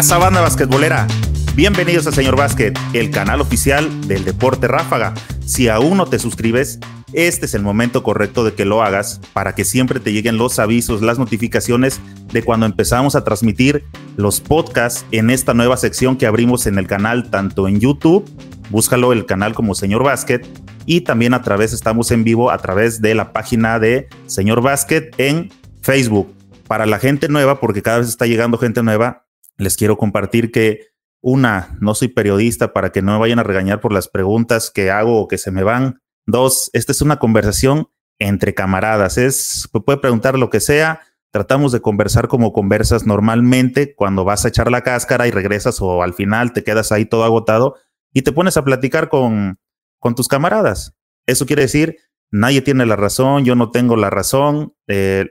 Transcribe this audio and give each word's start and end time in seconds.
raza 0.00 0.16
banda 0.16 0.40
basquetbolera? 0.40 1.06
Bienvenidos 1.54 2.06
a 2.06 2.12
Señor 2.12 2.34
Básquet, 2.34 2.74
el 2.94 3.10
canal 3.10 3.42
oficial 3.42 4.08
del 4.08 4.24
deporte 4.24 4.66
ráfaga. 4.66 5.12
Si 5.44 5.68
aún 5.68 5.98
no 5.98 6.06
te 6.06 6.18
suscribes, 6.18 6.78
este 7.12 7.44
es 7.44 7.52
el 7.52 7.60
momento 7.60 8.02
correcto 8.02 8.42
de 8.42 8.54
que 8.54 8.64
lo 8.64 8.82
hagas 8.82 9.20
para 9.34 9.54
que 9.54 9.66
siempre 9.66 10.00
te 10.00 10.14
lleguen 10.14 10.38
los 10.38 10.58
avisos, 10.58 11.02
las 11.02 11.18
notificaciones 11.18 12.00
de 12.32 12.42
cuando 12.42 12.64
empezamos 12.64 13.14
a 13.14 13.24
transmitir 13.24 13.84
los 14.16 14.40
podcasts 14.40 15.04
en 15.10 15.28
esta 15.28 15.52
nueva 15.52 15.76
sección 15.76 16.16
que 16.16 16.24
abrimos 16.24 16.66
en 16.66 16.78
el 16.78 16.86
canal, 16.86 17.28
tanto 17.28 17.68
en 17.68 17.78
YouTube, 17.78 18.24
búscalo 18.70 19.12
el 19.12 19.26
canal 19.26 19.52
como 19.52 19.74
Señor 19.74 20.02
Básquet, 20.02 20.48
y 20.86 21.02
también 21.02 21.34
a 21.34 21.42
través, 21.42 21.74
estamos 21.74 22.10
en 22.10 22.24
vivo 22.24 22.50
a 22.50 22.56
través 22.56 23.02
de 23.02 23.14
la 23.14 23.34
página 23.34 23.78
de 23.78 24.08
Señor 24.24 24.62
Básquet 24.62 25.14
en 25.18 25.50
Facebook. 25.82 26.34
Para 26.66 26.86
la 26.86 26.98
gente 26.98 27.28
nueva, 27.28 27.60
porque 27.60 27.82
cada 27.82 27.98
vez 27.98 28.08
está 28.08 28.24
llegando 28.24 28.56
gente 28.56 28.82
nueva, 28.82 29.24
les 29.60 29.76
quiero 29.76 29.96
compartir 29.98 30.50
que 30.50 30.88
una, 31.22 31.76
no 31.80 31.94
soy 31.94 32.08
periodista 32.08 32.72
para 32.72 32.90
que 32.90 33.02
no 33.02 33.12
me 33.12 33.18
vayan 33.18 33.38
a 33.38 33.42
regañar 33.42 33.80
por 33.80 33.92
las 33.92 34.08
preguntas 34.08 34.70
que 34.70 34.90
hago 34.90 35.20
o 35.20 35.28
que 35.28 35.38
se 35.38 35.50
me 35.50 35.62
van. 35.62 36.00
Dos, 36.26 36.70
esta 36.72 36.92
es 36.92 37.02
una 37.02 37.18
conversación 37.18 37.88
entre 38.18 38.54
camaradas. 38.54 39.18
Es, 39.18 39.68
puede 39.84 39.98
preguntar 39.98 40.38
lo 40.38 40.48
que 40.48 40.60
sea. 40.60 41.00
Tratamos 41.30 41.72
de 41.72 41.80
conversar 41.80 42.26
como 42.26 42.52
conversas 42.52 43.06
normalmente 43.06 43.94
cuando 43.94 44.24
vas 44.24 44.44
a 44.44 44.48
echar 44.48 44.70
la 44.70 44.80
cáscara 44.82 45.28
y 45.28 45.30
regresas 45.30 45.80
o 45.80 46.02
al 46.02 46.14
final 46.14 46.52
te 46.52 46.64
quedas 46.64 46.90
ahí 46.90 47.04
todo 47.04 47.24
agotado 47.24 47.76
y 48.12 48.22
te 48.22 48.32
pones 48.32 48.56
a 48.56 48.64
platicar 48.64 49.08
con, 49.10 49.60
con 49.98 50.14
tus 50.14 50.26
camaradas. 50.26 50.96
Eso 51.26 51.44
quiere 51.44 51.62
decir, 51.62 51.98
nadie 52.30 52.62
tiene 52.62 52.86
la 52.86 52.96
razón, 52.96 53.44
yo 53.44 53.54
no 53.54 53.70
tengo 53.70 53.96
la 53.96 54.10
razón, 54.10 54.74
eh, 54.88 55.26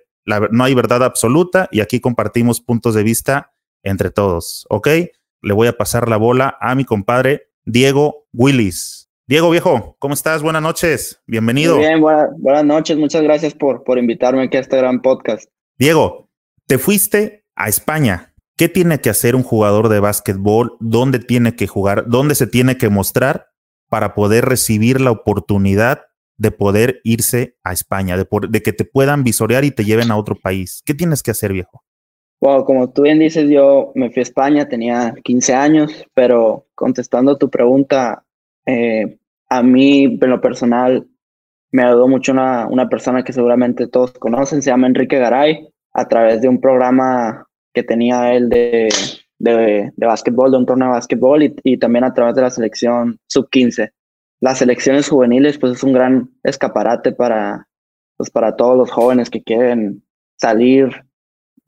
no 0.51 0.63
hay 0.63 0.75
verdad 0.75 1.03
absoluta 1.03 1.67
y 1.71 1.81
aquí 1.81 1.99
compartimos 1.99 2.61
puntos 2.61 2.93
de 2.93 3.03
vista 3.03 3.51
entre 3.83 4.11
todos, 4.11 4.65
¿ok? 4.69 4.87
Le 5.41 5.53
voy 5.53 5.67
a 5.67 5.77
pasar 5.77 6.09
la 6.09 6.17
bola 6.17 6.57
a 6.59 6.75
mi 6.75 6.85
compadre 6.85 7.49
Diego 7.65 8.27
Willis. 8.33 9.09
Diego 9.27 9.51
viejo, 9.51 9.95
¿cómo 9.99 10.15
estás? 10.15 10.41
Buenas 10.41 10.61
noches, 10.61 11.21
bienvenido. 11.27 11.75
Muy 11.75 11.85
bien, 11.85 12.01
buenas 12.01 12.65
noches, 12.65 12.97
muchas 12.97 13.21
gracias 13.21 13.53
por, 13.53 13.83
por 13.83 13.99
invitarme 13.99 14.43
aquí 14.43 14.57
a 14.57 14.61
este 14.61 14.77
gran 14.77 15.01
podcast. 15.01 15.49
Diego, 15.77 16.29
te 16.65 16.77
fuiste 16.77 17.45
a 17.55 17.69
España. 17.69 18.33
¿Qué 18.57 18.67
tiene 18.67 18.99
que 18.99 19.09
hacer 19.09 19.35
un 19.35 19.43
jugador 19.43 19.87
de 19.87 19.99
básquetbol? 19.99 20.75
¿Dónde 20.79 21.19
tiene 21.19 21.55
que 21.55 21.67
jugar? 21.67 22.05
¿Dónde 22.07 22.35
se 22.35 22.47
tiene 22.47 22.77
que 22.77 22.89
mostrar 22.89 23.49
para 23.87 24.15
poder 24.15 24.45
recibir 24.45 24.99
la 24.99 25.11
oportunidad 25.11 26.01
de 26.37 26.51
poder 26.51 26.99
irse 27.03 27.57
a 27.63 27.71
España, 27.71 28.17
de, 28.17 28.27
de 28.49 28.61
que 28.61 28.73
te 28.73 28.83
puedan 28.83 29.23
visorear 29.23 29.63
y 29.63 29.71
te 29.71 29.85
lleven 29.85 30.11
a 30.11 30.17
otro 30.17 30.35
país? 30.35 30.81
¿Qué 30.85 30.93
tienes 30.93 31.23
que 31.23 31.31
hacer, 31.31 31.53
viejo? 31.53 31.83
Wow, 32.41 32.63
como 32.63 32.89
tú 32.91 33.01
bien 33.01 33.19
dices, 33.19 33.49
yo 33.49 33.91
me 33.95 34.09
fui 34.11 34.21
a 34.21 34.23
España, 34.23 34.69
tenía 34.69 35.13
15 35.23 35.53
años, 35.53 36.05
pero 36.13 36.67
contestando 36.73 37.37
tu 37.37 37.49
pregunta, 37.49 38.23
eh, 38.65 39.17
a 39.49 39.61
mí 39.61 40.05
en 40.05 40.29
lo 40.29 40.39
personal 40.39 41.05
me 41.71 41.83
ayudó 41.83 42.07
mucho 42.07 42.31
una, 42.31 42.67
una, 42.67 42.87
persona 42.87 43.23
que 43.23 43.33
seguramente 43.33 43.87
todos 43.87 44.13
conocen, 44.13 44.61
se 44.61 44.69
llama 44.69 44.87
Enrique 44.87 45.19
Garay, 45.19 45.67
a 45.93 46.07
través 46.07 46.41
de 46.41 46.47
un 46.47 46.61
programa 46.61 47.45
que 47.73 47.83
tenía 47.83 48.33
él 48.33 48.49
de, 48.49 48.89
de, 49.37 49.91
de 49.95 50.05
básquetbol, 50.05 50.51
de 50.51 50.57
un 50.57 50.65
torneo 50.65 50.87
de 50.87 50.93
básquetbol 50.93 51.43
y, 51.43 51.55
y 51.63 51.77
también 51.77 52.05
a 52.05 52.13
través 52.13 52.35
de 52.35 52.41
la 52.41 52.49
selección 52.49 53.19
sub-15. 53.27 53.91
Las 54.39 54.59
selecciones 54.59 55.09
juveniles 55.09 55.57
pues 55.57 55.73
es 55.73 55.83
un 55.83 55.91
gran 55.91 56.29
escaparate 56.43 57.11
para, 57.11 57.67
pues, 58.15 58.29
para 58.29 58.55
todos 58.55 58.77
los 58.77 58.91
jóvenes 58.91 59.29
que 59.29 59.43
quieren 59.43 60.03
salir 60.37 61.05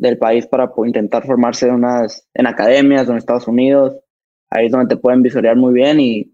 del 0.01 0.17
país 0.17 0.47
para 0.47 0.71
intentar 0.83 1.23
formarse 1.27 1.67
en, 1.67 1.75
unas, 1.75 2.27
en 2.33 2.47
academias 2.47 3.07
en 3.07 3.17
Estados 3.17 3.47
Unidos. 3.47 3.95
Ahí 4.49 4.65
es 4.65 4.71
donde 4.71 4.95
te 4.95 4.99
pueden 4.99 5.21
visorear 5.21 5.55
muy 5.55 5.73
bien 5.73 5.99
y, 5.99 6.33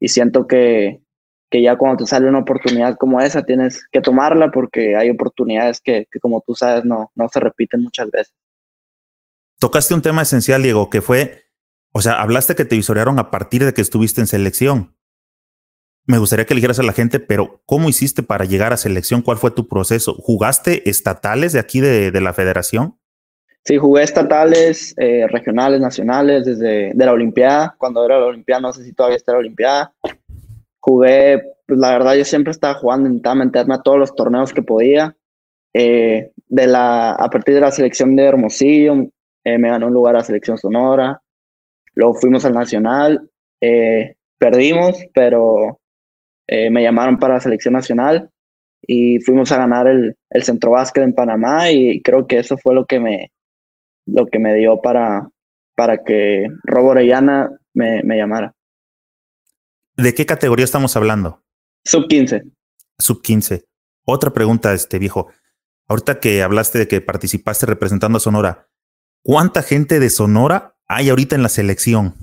y 0.00 0.08
siento 0.08 0.46
que, 0.46 1.02
que 1.50 1.62
ya 1.62 1.76
cuando 1.76 1.98
te 1.98 2.06
sale 2.06 2.30
una 2.30 2.38
oportunidad 2.38 2.96
como 2.96 3.20
esa 3.20 3.44
tienes 3.44 3.86
que 3.92 4.00
tomarla 4.00 4.50
porque 4.50 4.96
hay 4.96 5.10
oportunidades 5.10 5.82
que, 5.82 6.06
que 6.10 6.18
como 6.18 6.42
tú 6.46 6.54
sabes 6.54 6.86
no, 6.86 7.12
no 7.14 7.28
se 7.28 7.40
repiten 7.40 7.82
muchas 7.82 8.10
veces. 8.10 8.34
Tocaste 9.60 9.92
un 9.92 10.02
tema 10.02 10.22
esencial, 10.22 10.62
Diego, 10.62 10.88
que 10.88 11.02
fue, 11.02 11.44
o 11.92 12.00
sea, 12.00 12.22
hablaste 12.22 12.54
que 12.54 12.64
te 12.64 12.74
visorearon 12.74 13.18
a 13.18 13.30
partir 13.30 13.66
de 13.66 13.74
que 13.74 13.82
estuviste 13.82 14.22
en 14.22 14.26
selección 14.26 14.93
me 16.06 16.18
gustaría 16.18 16.44
que 16.44 16.54
dijeras 16.54 16.78
a 16.78 16.82
la 16.82 16.92
gente, 16.92 17.20
pero 17.20 17.62
¿cómo 17.66 17.88
hiciste 17.88 18.22
para 18.22 18.44
llegar 18.44 18.72
a 18.72 18.76
selección? 18.76 19.22
¿Cuál 19.22 19.38
fue 19.38 19.50
tu 19.50 19.68
proceso? 19.68 20.14
¿Jugaste 20.14 20.88
estatales 20.88 21.52
de 21.52 21.60
aquí 21.60 21.80
de, 21.80 22.10
de 22.10 22.20
la 22.20 22.32
federación? 22.32 22.98
Sí, 23.66 23.78
jugué 23.78 24.02
estatales, 24.02 24.94
eh, 24.98 25.26
regionales, 25.26 25.80
nacionales, 25.80 26.44
desde 26.44 26.92
de 26.92 27.06
la 27.06 27.12
Olimpiada. 27.12 27.74
Cuando 27.78 28.04
era 28.04 28.20
la 28.20 28.26
Olimpiada, 28.26 28.60
no 28.60 28.72
sé 28.74 28.84
si 28.84 28.92
todavía 28.92 29.16
está 29.16 29.32
la 29.32 29.38
Olimpiada. 29.38 29.94
Jugué, 30.80 31.42
pues 31.66 31.80
la 31.80 31.92
verdad, 31.92 32.14
yo 32.14 32.26
siempre 32.26 32.50
estaba 32.50 32.74
jugando, 32.74 33.08
intentaba 33.08 33.36
meterme 33.36 33.74
a 33.74 33.82
todos 33.82 33.98
los 33.98 34.14
torneos 34.14 34.52
que 34.52 34.60
podía. 34.60 35.16
Eh, 35.72 36.30
de 36.46 36.66
la, 36.66 37.12
a 37.12 37.30
partir 37.30 37.54
de 37.54 37.62
la 37.62 37.70
selección 37.70 38.14
de 38.16 38.24
Hermosillo, 38.24 39.06
eh, 39.44 39.56
me 39.56 39.70
ganó 39.70 39.86
un 39.86 39.94
lugar 39.94 40.14
a 40.14 40.18
la 40.18 40.24
selección 40.24 40.58
Sonora. 40.58 41.22
Luego 41.94 42.14
fuimos 42.16 42.44
al 42.44 42.52
Nacional. 42.52 43.30
perdimos, 44.38 44.98
pero 45.14 45.80
eh, 46.46 46.70
me 46.70 46.82
llamaron 46.82 47.18
para 47.18 47.34
la 47.34 47.40
selección 47.40 47.74
nacional 47.74 48.30
y 48.86 49.18
fuimos 49.20 49.50
a 49.52 49.58
ganar 49.58 49.86
el, 49.86 50.16
el 50.30 50.42
centro 50.42 50.72
básquet 50.72 51.04
en 51.04 51.14
Panamá 51.14 51.70
y 51.70 52.02
creo 52.02 52.26
que 52.26 52.38
eso 52.38 52.56
fue 52.58 52.74
lo 52.74 52.84
que 52.84 53.00
me, 53.00 53.32
lo 54.06 54.26
que 54.26 54.38
me 54.38 54.54
dio 54.54 54.80
para, 54.80 55.28
para 55.74 56.04
que 56.04 56.48
Robo 56.64 56.90
Orellana 56.90 57.50
me, 57.72 58.02
me 58.02 58.16
llamara. 58.16 58.52
¿De 59.96 60.12
qué 60.14 60.26
categoría 60.26 60.64
estamos 60.64 60.96
hablando? 60.96 61.42
Sub 61.84 62.08
15. 62.08 62.42
Sub 62.98 63.22
15. 63.22 63.64
Otra 64.04 64.32
pregunta, 64.32 64.74
este 64.74 64.98
viejo. 64.98 65.28
Ahorita 65.86 66.20
que 66.20 66.42
hablaste 66.42 66.78
de 66.78 66.88
que 66.88 67.00
participaste 67.00 67.66
representando 67.66 68.16
a 68.16 68.20
Sonora, 68.20 68.68
¿cuánta 69.22 69.62
gente 69.62 70.00
de 70.00 70.10
Sonora 70.10 70.76
hay 70.86 71.10
ahorita 71.10 71.36
en 71.36 71.42
la 71.42 71.48
selección? 71.48 72.14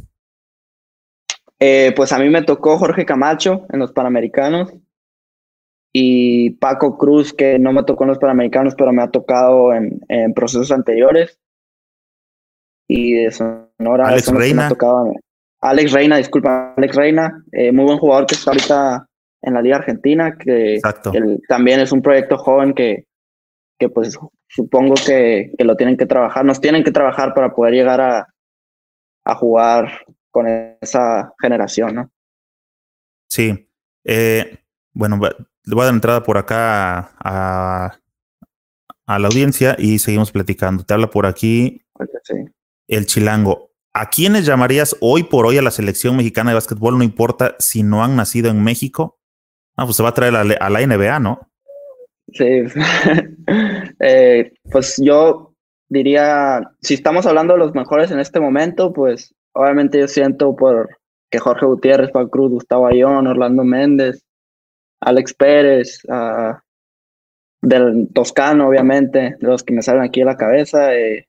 Eh, 1.63 1.93
pues 1.95 2.11
a 2.11 2.17
mí 2.17 2.27
me 2.27 2.41
tocó 2.41 2.79
Jorge 2.79 3.05
Camacho 3.05 3.67
en 3.71 3.79
los 3.79 3.91
Panamericanos 3.91 4.73
y 5.93 6.51
Paco 6.51 6.97
Cruz, 6.97 7.33
que 7.33 7.59
no 7.59 7.71
me 7.71 7.83
tocó 7.83 8.03
en 8.03 8.09
los 8.09 8.17
Panamericanos, 8.17 8.73
pero 8.75 8.91
me 8.91 9.03
ha 9.03 9.11
tocado 9.11 9.71
en, 9.71 9.99
en 10.09 10.33
procesos 10.33 10.71
anteriores. 10.71 11.37
Y 12.87 13.13
de 13.13 13.31
Sonora, 13.31 14.07
Alex 14.07 14.27
Reina. 14.29 14.71
Alex 15.61 15.91
Reina, 15.91 16.17
disculpa, 16.17 16.73
Alex 16.75 16.95
Reina, 16.95 17.43
eh, 17.51 17.71
muy 17.71 17.85
buen 17.85 17.99
jugador 17.99 18.25
que 18.25 18.33
está 18.33 18.49
ahorita 18.49 19.05
en 19.43 19.53
la 19.53 19.61
Liga 19.61 19.77
Argentina, 19.77 20.35
que, 20.35 20.79
también 21.47 21.79
es 21.79 21.91
un 21.91 22.01
proyecto 22.01 22.39
joven 22.39 22.73
que, 22.73 23.05
que 23.79 23.87
pues 23.87 24.17
supongo 24.47 24.95
que, 24.95 25.51
que, 25.55 25.63
lo 25.63 25.75
tienen 25.75 25.97
que 25.97 26.07
trabajar, 26.07 26.43
nos 26.43 26.59
tienen 26.59 26.83
que 26.83 26.91
trabajar 26.91 27.35
para 27.35 27.53
poder 27.53 27.75
llegar 27.75 28.01
a, 28.01 28.27
a 29.25 29.35
jugar 29.35 29.91
con 30.31 30.47
esa 30.81 31.33
generación, 31.39 31.95
¿no? 31.95 32.11
Sí. 33.29 33.69
Eh, 34.03 34.59
bueno, 34.93 35.19
le 35.19 35.75
voy 35.75 35.83
a 35.83 35.85
dar 35.85 35.93
entrada 35.93 36.23
por 36.23 36.37
acá 36.37 37.11
a, 37.19 37.97
a, 39.05 39.19
la 39.19 39.27
audiencia 39.27 39.75
y 39.77 39.99
seguimos 39.99 40.31
platicando. 40.31 40.83
Te 40.83 40.93
habla 40.93 41.09
por 41.09 41.25
aquí 41.25 41.83
el 42.87 43.05
chilango. 43.05 43.71
¿A 43.93 44.09
quiénes 44.09 44.45
llamarías 44.45 44.95
hoy 45.01 45.23
por 45.23 45.45
hoy 45.45 45.57
a 45.57 45.61
la 45.61 45.71
selección 45.71 46.15
mexicana 46.15 46.51
de 46.51 46.55
básquetbol? 46.55 46.97
No 46.97 47.03
importa 47.03 47.55
si 47.59 47.83
no 47.83 48.03
han 48.03 48.15
nacido 48.15 48.49
en 48.49 48.63
México. 48.63 49.19
Ah, 49.75 49.85
pues 49.85 49.97
se 49.97 50.03
va 50.03 50.09
a 50.09 50.13
traer 50.13 50.35
a, 50.35 50.41
a 50.41 50.69
la 50.69 50.85
NBA, 50.85 51.19
¿no? 51.19 51.51
Sí. 52.33 52.45
eh, 53.99 54.53
pues 54.71 54.95
yo 54.97 55.53
diría, 55.89 56.71
si 56.81 56.93
estamos 56.93 57.25
hablando 57.25 57.53
de 57.53 57.59
los 57.59 57.73
mejores 57.73 58.11
en 58.11 58.19
este 58.19 58.39
momento, 58.39 58.93
pues 58.93 59.35
obviamente 59.53 59.99
yo 59.99 60.07
siento 60.07 60.55
por 60.55 60.97
que 61.29 61.39
Jorge 61.39 61.65
Gutiérrez, 61.65 62.11
Paul 62.11 62.29
Cruz, 62.29 62.51
Gustavo 62.51 62.87
Ayón, 62.87 63.25
Orlando 63.25 63.63
Méndez, 63.63 64.23
Alex 64.99 65.33
Pérez, 65.33 66.01
del 67.61 68.09
Toscano, 68.13 68.67
obviamente, 68.67 69.37
de 69.39 69.47
los 69.47 69.63
que 69.63 69.73
me 69.73 69.81
salen 69.81 70.03
aquí 70.03 70.21
a 70.21 70.25
la 70.25 70.37
cabeza, 70.37 70.93
eh, 70.93 71.27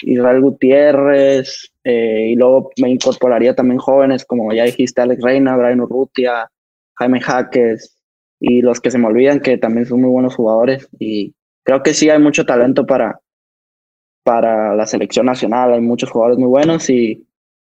Israel 0.00 0.40
Gutiérrez, 0.40 1.72
eh, 1.84 2.30
y 2.30 2.36
luego 2.36 2.70
me 2.80 2.90
incorporaría 2.90 3.54
también 3.54 3.78
jóvenes, 3.78 4.24
como 4.24 4.52
ya 4.52 4.64
dijiste, 4.64 5.00
Alex 5.00 5.22
Reina, 5.22 5.56
Brian 5.56 5.80
Urrutia, 5.80 6.50
Jaime 6.94 7.20
Jaques, 7.20 7.96
y 8.40 8.62
los 8.62 8.80
que 8.80 8.90
se 8.90 8.98
me 8.98 9.06
olvidan, 9.06 9.40
que 9.40 9.58
también 9.58 9.86
son 9.86 10.00
muy 10.00 10.10
buenos 10.10 10.34
jugadores, 10.34 10.88
y 10.98 11.34
creo 11.62 11.82
que 11.82 11.94
sí 11.94 12.10
hay 12.10 12.18
mucho 12.18 12.44
talento 12.44 12.84
para, 12.84 13.20
para 14.24 14.74
la 14.74 14.86
selección 14.86 15.26
nacional. 15.26 15.72
Hay 15.72 15.80
muchos 15.80 16.10
jugadores 16.10 16.38
muy 16.38 16.48
buenos 16.48 16.90
y, 16.90 17.28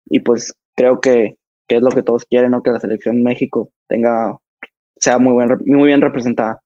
y 0.06 0.20
pues 0.22 0.54
creo 0.76 1.02
que, 1.02 1.38
que, 1.68 1.78
es 1.78 1.82
lo 1.82 1.90
que 1.90 2.04
todos 2.04 2.26
quieren, 2.26 2.52
¿no? 2.52 2.64
Que 2.64 2.72
la 2.72 2.80
selección 2.80 3.24
México 3.24 3.72
tenga, 3.88 4.38
sea 4.98 5.18
muy, 5.18 5.34
buen, 5.34 5.50
muy 5.66 5.88
bien 5.88 6.02
representada. 6.02 6.62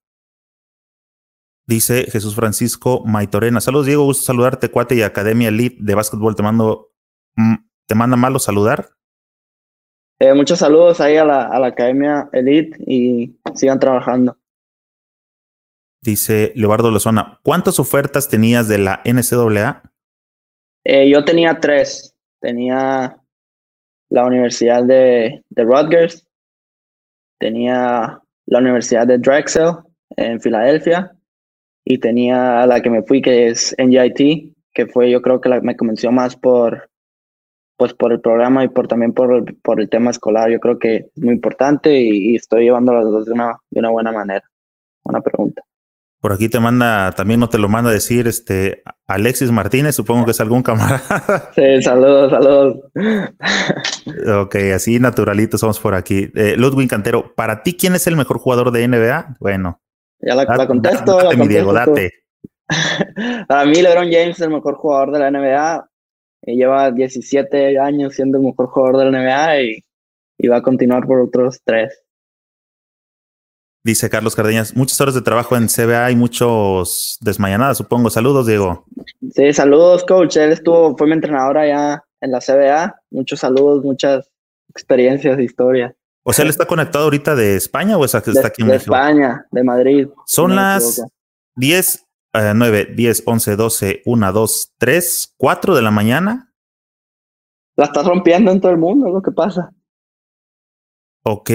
Dice 1.65 2.05
Jesús 2.11 2.35
Francisco 2.35 3.03
Maitorena. 3.05 3.61
Saludos, 3.61 3.85
Diego. 3.85 4.03
Gusto 4.03 4.25
saludarte, 4.25 4.69
cuate 4.69 4.95
y 4.95 5.01
Academia 5.01 5.49
Elite 5.49 5.77
de 5.79 5.95
Básquetbol. 5.95 6.35
Te 6.35 6.43
mando 6.43 6.91
mm, 7.35 7.55
te 7.87 7.95
manda 7.95 8.15
malo 8.15 8.39
saludar. 8.39 8.89
Eh, 10.19 10.33
muchos 10.33 10.59
saludos 10.59 10.99
ahí 10.99 11.17
a 11.17 11.25
la, 11.25 11.43
a 11.43 11.59
la 11.59 11.67
Academia 11.67 12.29
Elite 12.33 12.77
y 12.85 13.39
sigan 13.55 13.79
trabajando. 13.79 14.37
Dice 16.01 16.53
Leobardo 16.55 16.91
Lozona, 16.91 17.39
¿cuántas 17.43 17.79
ofertas 17.79 18.29
tenías 18.29 18.67
de 18.67 18.77
la 18.77 19.01
NCAA? 19.03 19.83
Eh, 20.85 21.09
yo 21.09 21.25
tenía 21.25 21.59
tres. 21.59 22.15
Tenía 22.39 23.17
la 24.09 24.25
Universidad 24.25 24.83
de, 24.83 25.43
Rutgers, 25.55 26.25
tenía 27.37 28.19
la 28.45 28.59
Universidad 28.59 29.05
de 29.05 29.17
Drexel 29.17 29.71
en 30.17 30.41
Filadelfia 30.41 31.11
y 31.85 31.99
tenía 31.99 32.65
la 32.65 32.81
que 32.81 32.89
me 32.89 33.03
fui 33.03 33.21
que 33.21 33.47
es 33.47 33.75
NJIT, 33.77 34.55
que 34.73 34.87
fue 34.87 35.11
yo 35.11 35.21
creo 35.21 35.39
que 35.39 35.49
la, 35.49 35.61
me 35.61 35.75
convenció 35.75 36.11
más 36.11 36.35
por 36.35 36.89
pues 37.77 37.93
por 37.93 38.11
el 38.11 38.19
programa 38.19 38.63
y 38.63 38.67
por 38.67 38.87
también 38.87 39.13
por 39.13 39.55
por 39.61 39.79
el 39.79 39.89
tema 39.89 40.11
escolar. 40.11 40.49
Yo 40.49 40.59
creo 40.59 40.79
que 40.79 40.95
es 40.95 41.23
muy 41.23 41.33
importante 41.33 41.97
y, 41.97 42.31
y 42.31 42.35
estoy 42.35 42.63
llevando 42.63 42.93
las 42.93 43.05
dos 43.05 43.25
de 43.25 43.33
una, 43.33 43.57
de 43.69 43.79
una 43.79 43.89
buena 43.89 44.11
manera. 44.11 44.43
Buena 45.03 45.21
pregunta. 45.21 45.63
Por 46.21 46.33
aquí 46.33 46.49
te 46.49 46.59
manda, 46.59 47.13
también 47.13 47.39
no 47.39 47.47
te 47.47 47.57
lo 47.57 47.69
manda 47.69 47.91
a 47.91 47.93
decir 47.93 48.27
este 48.27 48.83
Alexis 49.07 49.51
Martínez, 49.51 49.95
supongo 49.95 50.25
que 50.25 50.31
es 50.31 50.41
algún 50.41 50.63
camarada. 50.63 51.51
Sí, 51.55 51.81
saludos, 51.81 52.31
saludos. 52.31 52.77
ok, 54.43 54.55
así 54.75 54.99
naturalitos 54.99 55.61
somos 55.61 55.79
por 55.79 55.95
aquí. 55.95 56.29
Eh, 56.35 56.55
Ludwig 56.57 56.89
Cantero, 56.89 57.33
para 57.35 57.63
ti, 57.63 57.77
¿quién 57.77 57.95
es 57.95 58.05
el 58.07 58.17
mejor 58.17 58.39
jugador 58.39 58.71
de 58.71 58.85
NBA? 58.85 59.37
Bueno. 59.39 59.81
Ya 60.19 60.35
la, 60.35 60.43
la 60.43 60.67
contesto. 60.67 61.15
Date, 61.15 61.37
la 61.37 61.41
mi 61.41 61.47
Diego, 61.47 61.71
date. 61.71 62.11
para 63.47 63.65
mí, 63.65 63.81
LeBron 63.81 64.11
James 64.11 64.35
es 64.35 64.41
el 64.41 64.49
mejor 64.49 64.75
jugador 64.75 65.11
de 65.11 65.19
la 65.19 65.31
NBA. 65.31 65.89
Y 66.41 66.57
lleva 66.57 66.91
17 66.91 67.79
años 67.79 68.15
siendo 68.15 68.37
el 68.37 68.43
mejor 68.43 68.67
jugador 68.67 68.97
de 68.97 69.11
la 69.11 69.21
NBA 69.21 69.61
y, 69.61 69.83
y 70.37 70.47
va 70.47 70.57
a 70.57 70.61
continuar 70.61 71.07
por 71.07 71.21
otros 71.21 71.61
tres. 71.63 72.03
Dice 73.89 74.07
Carlos 74.07 74.35
Cardeñas, 74.35 74.75
muchas 74.75 75.01
horas 75.01 75.15
de 75.15 75.23
trabajo 75.23 75.57
en 75.57 75.67
CBA 75.67 76.11
y 76.11 76.15
muchos 76.15 77.17
desmayanadas, 77.21 77.79
supongo. 77.79 78.11
Saludos, 78.11 78.45
Diego. 78.45 78.85
Sí, 79.33 79.51
saludos, 79.51 80.05
coach. 80.05 80.37
Él 80.37 80.51
estuvo, 80.51 80.95
fue 80.95 81.07
mi 81.07 81.13
entrenador 81.13 81.57
allá 81.57 82.03
en 82.21 82.31
la 82.31 82.37
CBA. 82.39 83.01
Muchos 83.09 83.39
saludos, 83.39 83.83
muchas 83.83 84.29
experiencias, 84.69 85.39
historias. 85.39 85.95
O 86.21 86.31
sea, 86.31 86.43
él 86.43 86.51
está 86.51 86.67
conectado 86.67 87.05
ahorita 87.05 87.33
de 87.33 87.55
España 87.55 87.97
o 87.97 88.05
está, 88.05 88.21
de, 88.21 88.39
aquí 88.45 88.61
en 88.61 88.67
de 88.67 88.73
México? 88.75 88.93
España, 88.93 89.47
de 89.49 89.63
Madrid. 89.63 90.07
Son 90.27 90.51
No 90.51 90.57
las 90.57 90.99
equivoco. 90.99 91.13
10, 91.55 92.07
eh, 92.33 92.53
9, 92.55 92.93
10, 92.95 93.23
11, 93.25 93.55
12, 93.55 94.01
1, 94.05 94.31
2, 94.31 94.73
3, 94.77 95.33
4 95.35 95.75
de 95.75 95.81
la 95.81 95.89
mañana. 95.89 96.53
La 97.75 97.85
estás 97.85 98.05
rompiendo 98.05 98.51
en 98.51 98.61
todo 98.61 98.71
el 98.71 98.77
mundo, 98.77 99.07
es 99.07 99.13
lo 99.13 99.21
que 99.23 99.31
pasa. 99.31 99.71
Ok. 101.23 101.49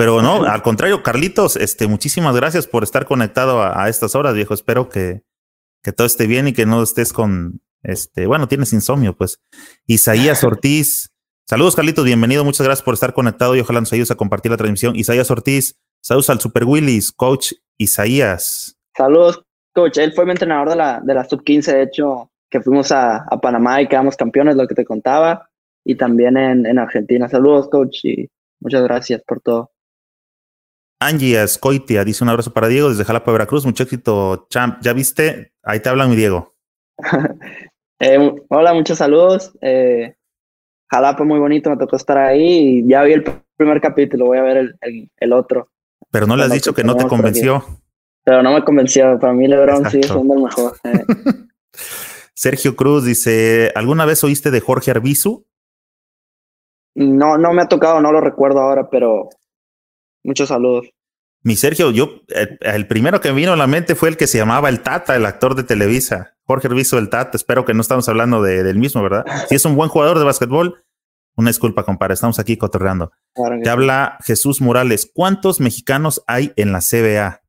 Pero 0.00 0.22
no, 0.22 0.44
al 0.44 0.62
contrario, 0.62 1.02
Carlitos, 1.02 1.56
este, 1.56 1.86
muchísimas 1.86 2.34
gracias 2.34 2.66
por 2.66 2.84
estar 2.84 3.04
conectado 3.04 3.60
a, 3.60 3.84
a 3.84 3.90
estas 3.90 4.14
horas, 4.14 4.32
viejo. 4.32 4.54
Espero 4.54 4.88
que, 4.88 5.24
que 5.82 5.92
todo 5.92 6.06
esté 6.06 6.26
bien 6.26 6.48
y 6.48 6.54
que 6.54 6.64
no 6.64 6.82
estés 6.82 7.12
con, 7.12 7.60
este, 7.82 8.26
bueno, 8.26 8.48
tienes 8.48 8.72
insomnio, 8.72 9.14
pues. 9.14 9.42
Isaías 9.86 10.42
Ortiz, 10.42 11.12
saludos, 11.46 11.76
Carlitos, 11.76 12.06
bienvenido, 12.06 12.46
muchas 12.46 12.66
gracias 12.66 12.82
por 12.82 12.94
estar 12.94 13.12
conectado 13.12 13.54
y 13.54 13.60
ojalá 13.60 13.80
nos 13.80 13.92
ayudes 13.92 14.10
a 14.10 14.14
compartir 14.14 14.50
la 14.50 14.56
transmisión. 14.56 14.96
Isaías 14.96 15.30
Ortiz, 15.30 15.76
saludos 16.02 16.30
al 16.30 16.40
Super 16.40 16.64
Willis, 16.64 17.12
coach 17.12 17.52
Isaías. 17.76 18.78
Saludos, 18.96 19.44
coach. 19.74 19.98
Él 19.98 20.14
fue 20.14 20.24
mi 20.24 20.30
entrenador 20.30 20.70
de 20.70 20.76
la, 20.76 21.02
de 21.04 21.12
la 21.12 21.28
sub-15, 21.28 21.74
de 21.74 21.82
hecho, 21.82 22.30
que 22.48 22.62
fuimos 22.62 22.90
a, 22.90 23.26
a 23.30 23.38
Panamá 23.38 23.82
y 23.82 23.86
quedamos 23.86 24.16
campeones, 24.16 24.56
lo 24.56 24.66
que 24.66 24.74
te 24.74 24.86
contaba, 24.86 25.50
y 25.84 25.96
también 25.96 26.38
en, 26.38 26.64
en 26.64 26.78
Argentina. 26.78 27.28
Saludos, 27.28 27.68
coach, 27.68 28.02
y 28.04 28.30
muchas 28.60 28.82
gracias 28.82 29.20
por 29.26 29.42
todo. 29.42 29.72
Angie 31.00 31.38
Ascoitia 31.38 32.04
dice 32.04 32.22
un 32.22 32.30
abrazo 32.30 32.52
para 32.52 32.68
Diego 32.68 32.90
desde 32.90 33.04
Jalapa, 33.04 33.32
Veracruz. 33.32 33.64
Mucho 33.64 33.84
éxito, 33.84 34.46
champ. 34.50 34.78
¿Ya 34.82 34.92
viste? 34.92 35.52
Ahí 35.62 35.80
te 35.80 35.88
hablan 35.88 36.10
mi 36.10 36.16
Diego. 36.16 36.54
Eh, 38.02 38.34
hola, 38.48 38.72
muchos 38.72 38.96
saludos. 38.96 39.52
Eh, 39.60 40.14
Jalapa 40.90 41.22
muy 41.22 41.38
bonito, 41.38 41.68
me 41.68 41.76
tocó 41.76 41.96
estar 41.96 42.16
ahí 42.16 42.78
y 42.78 42.88
ya 42.88 43.02
vi 43.02 43.12
el 43.12 43.24
primer 43.58 43.78
capítulo, 43.78 44.24
voy 44.24 44.38
a 44.38 44.42
ver 44.42 44.56
el, 44.56 44.74
el, 44.80 45.10
el 45.18 45.32
otro. 45.34 45.68
Pero 46.10 46.26
no 46.26 46.34
le 46.34 46.44
has 46.44 46.50
dicho 46.50 46.72
que 46.72 46.82
no 46.82 46.96
te 46.96 47.06
convenció. 47.06 47.62
Pero 48.24 48.42
no 48.42 48.54
me 48.54 48.64
convenció, 48.64 49.18
para 49.18 49.34
mí 49.34 49.46
LeBron 49.46 49.84
sigue 49.90 49.98
Exacto. 49.98 50.14
siendo 50.14 50.34
el 50.34 50.42
mejor. 50.44 50.76
Eh, 50.84 51.04
Sergio 52.34 52.74
Cruz 52.74 53.04
dice: 53.04 53.70
¿Alguna 53.74 54.06
vez 54.06 54.24
oíste 54.24 54.50
de 54.50 54.60
Jorge 54.60 54.92
Arbizu? 54.92 55.44
no, 56.94 57.36
no 57.36 57.52
me 57.52 57.60
ha 57.60 57.68
tocado, 57.68 58.00
no 58.00 58.12
lo 58.12 58.22
recuerdo 58.22 58.60
ahora, 58.60 58.88
pero 58.88 59.28
muchos 60.24 60.48
saludos. 60.48 60.88
Mi 61.42 61.56
Sergio, 61.56 61.90
yo, 61.90 62.20
el, 62.28 62.58
el 62.60 62.86
primero 62.86 63.20
que 63.20 63.30
me 63.30 63.36
vino 63.36 63.52
a 63.54 63.56
la 63.56 63.66
mente 63.66 63.94
fue 63.94 64.10
el 64.10 64.16
que 64.18 64.26
se 64.26 64.36
llamaba 64.38 64.68
el 64.68 64.82
Tata, 64.82 65.16
el 65.16 65.24
actor 65.24 65.54
de 65.54 65.62
Televisa. 65.62 66.36
Jorge 66.44 66.66
Arbizu, 66.68 66.98
el 66.98 67.08
Tata. 67.08 67.36
Espero 67.36 67.64
que 67.64 67.72
no 67.72 67.80
estamos 67.80 68.08
hablando 68.10 68.42
de- 68.42 68.62
del 68.62 68.78
mismo, 68.78 69.02
¿verdad? 69.02 69.24
Si 69.48 69.54
es 69.54 69.64
un 69.64 69.74
buen 69.74 69.88
jugador 69.88 70.18
de 70.18 70.24
básquetbol, 70.26 70.84
una 71.36 71.48
disculpa, 71.48 71.84
compadre. 71.84 72.12
Estamos 72.14 72.38
aquí 72.38 72.58
cotorreando. 72.58 73.12
Claro 73.34 73.56
Te 73.58 73.64
sí. 73.64 73.70
habla 73.70 74.18
Jesús 74.22 74.60
Morales. 74.60 75.10
¿Cuántos 75.14 75.60
mexicanos 75.60 76.22
hay 76.26 76.52
en 76.56 76.72
la 76.72 76.80
CBA? 76.80 77.40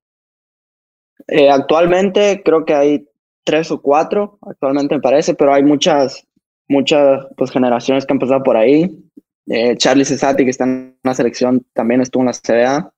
Eh, 1.27 1.50
actualmente 1.50 2.41
creo 2.45 2.63
que 2.65 2.74
hay 2.74 3.07
tres 3.44 3.71
o 3.71 3.81
cuatro, 3.81 4.39
actualmente 4.41 4.95
me 4.95 5.01
parece, 5.01 5.33
pero 5.33 5.53
hay 5.53 5.63
muchas, 5.63 6.25
muchas 6.69 7.25
pues, 7.38 7.51
generaciones 7.51 8.06
que 8.06 8.13
han 8.13 8.19
pasado 8.19 8.44
por 8.44 8.56
ahí. 8.56 9.00
Eh, 9.47 9.75
Charlie 9.77 10.05
Cesati, 10.05 10.43
que 10.43 10.51
está 10.51 10.65
en 10.65 10.97
la 11.03 11.13
selección, 11.13 11.65
también 11.73 12.01
estuvo 12.01 12.23
en 12.23 12.27
la 12.27 12.33
CBA. 12.33 12.93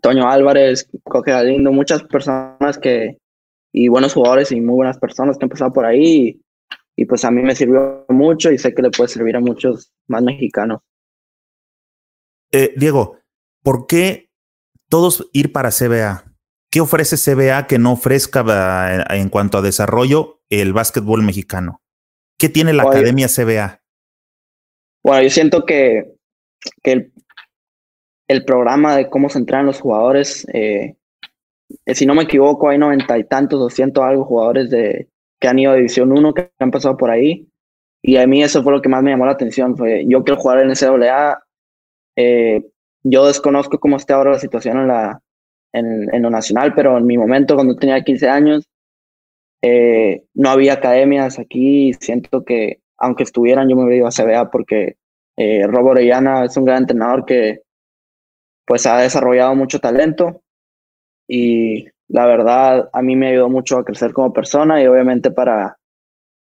Toño 0.00 0.28
Álvarez, 0.28 0.88
Coque 1.02 1.32
Galindo, 1.32 1.72
muchas 1.72 2.04
personas 2.04 2.78
que, 2.78 3.18
y 3.72 3.88
buenos 3.88 4.14
jugadores 4.14 4.52
y 4.52 4.60
muy 4.60 4.76
buenas 4.76 4.98
personas 4.98 5.36
que 5.36 5.44
han 5.44 5.48
pasado 5.50 5.72
por 5.72 5.84
ahí. 5.84 6.04
Y, 6.04 6.42
y 6.96 7.04
pues 7.04 7.24
a 7.24 7.30
mí 7.30 7.42
me 7.42 7.54
sirvió 7.54 8.04
mucho 8.08 8.50
y 8.50 8.58
sé 8.58 8.74
que 8.74 8.82
le 8.82 8.90
puede 8.90 9.08
servir 9.08 9.36
a 9.36 9.40
muchos 9.40 9.92
más 10.08 10.22
mexicanos. 10.22 10.80
Eh, 12.52 12.74
Diego, 12.76 13.18
¿por 13.62 13.86
qué 13.86 14.30
todos 14.88 15.28
ir 15.32 15.52
para 15.52 15.70
CBA? 15.70 16.24
¿Qué 16.70 16.80
ofrece 16.80 17.16
CBA 17.16 17.66
que 17.66 17.78
no 17.78 17.92
ofrezca 17.92 18.94
eh, 18.94 19.04
en 19.20 19.28
cuanto 19.28 19.58
a 19.58 19.62
desarrollo 19.62 20.40
el 20.48 20.72
básquetbol 20.72 21.22
mexicano? 21.22 21.82
¿Qué 22.38 22.48
tiene 22.48 22.72
la 22.72 22.84
Oye. 22.84 22.98
Academia 22.98 23.28
CBA? 23.28 23.82
Bueno, 25.08 25.22
yo 25.22 25.30
siento 25.30 25.64
que, 25.64 26.12
que 26.82 27.10
el, 28.28 28.44
programa 28.44 28.94
de 28.94 29.08
cómo 29.08 29.30
se 29.30 29.38
entrenan 29.38 29.64
los 29.64 29.80
jugadores, 29.80 30.46
eh, 30.52 30.96
eh, 31.86 31.94
si 31.94 32.04
no 32.04 32.14
me 32.14 32.24
equivoco, 32.24 32.68
hay 32.68 32.76
noventa 32.76 33.16
y 33.16 33.24
tantos, 33.24 33.58
doscientos 33.58 34.04
algo 34.04 34.26
jugadores 34.26 34.68
de, 34.68 35.08
que 35.40 35.48
han 35.48 35.58
ido 35.58 35.72
a 35.72 35.76
División 35.76 36.12
1, 36.12 36.34
que 36.34 36.50
han 36.58 36.70
pasado 36.70 36.98
por 36.98 37.10
ahí. 37.10 37.48
Y 38.02 38.18
a 38.18 38.26
mí 38.26 38.42
eso 38.42 38.62
fue 38.62 38.70
lo 38.70 38.82
que 38.82 38.90
más 38.90 39.02
me 39.02 39.10
llamó 39.10 39.24
la 39.24 39.32
atención. 39.32 39.78
Fue, 39.78 40.04
yo 40.06 40.22
quiero 40.24 40.38
jugar 40.42 40.58
en 40.58 40.68
NCAA. 40.68 41.42
Eh, 42.16 42.62
yo 43.02 43.26
desconozco 43.26 43.80
cómo 43.80 43.96
está 43.96 44.16
ahora 44.16 44.32
la 44.32 44.38
situación 44.38 44.76
en, 44.76 44.88
la, 44.88 45.22
en, 45.72 46.20
lo 46.20 46.28
nacional, 46.28 46.74
pero 46.74 46.98
en 46.98 47.06
mi 47.06 47.16
momento, 47.16 47.54
cuando 47.54 47.76
tenía 47.76 48.04
15 48.04 48.28
años, 48.28 48.68
eh, 49.62 50.24
no 50.34 50.50
había 50.50 50.74
academias 50.74 51.38
aquí. 51.38 51.94
Siento 51.94 52.44
que, 52.44 52.82
aunque 52.98 53.22
estuvieran, 53.22 53.68
yo 53.68 53.76
me 53.76 53.84
hubiera 53.84 53.98
ido 53.98 54.06
a 54.06 54.10
CBA 54.10 54.50
porque 54.50 54.96
eh, 55.36 55.66
Robo 55.66 55.90
Orellana 55.90 56.44
es 56.44 56.56
un 56.56 56.64
gran 56.64 56.82
entrenador 56.82 57.24
que 57.24 57.62
pues 58.66 58.86
ha 58.86 58.98
desarrollado 58.98 59.54
mucho 59.54 59.78
talento 59.78 60.42
y 61.26 61.86
la 62.08 62.26
verdad 62.26 62.90
a 62.92 63.02
mí 63.02 63.16
me 63.16 63.28
ayudó 63.28 63.48
mucho 63.48 63.78
a 63.78 63.84
crecer 63.84 64.12
como 64.12 64.32
persona 64.32 64.82
y 64.82 64.86
obviamente 64.86 65.30
para 65.30 65.78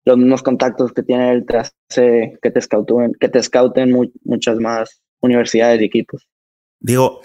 los 0.06 0.18
mismos 0.18 0.42
contactos 0.42 0.94
que 0.94 1.04
tiene 1.04 1.32
él 1.32 1.46
te 1.46 2.38
que 2.42 2.52
te 2.52 2.62
scouten, 2.62 3.14
que 3.20 3.30
te 3.30 3.44
scouten 3.44 3.92
mu 3.92 4.06
muchas 4.24 4.58
más 4.60 5.02
universidades 5.22 5.82
y 5.82 5.86
equipos. 5.86 6.28
Digo, 6.80 7.22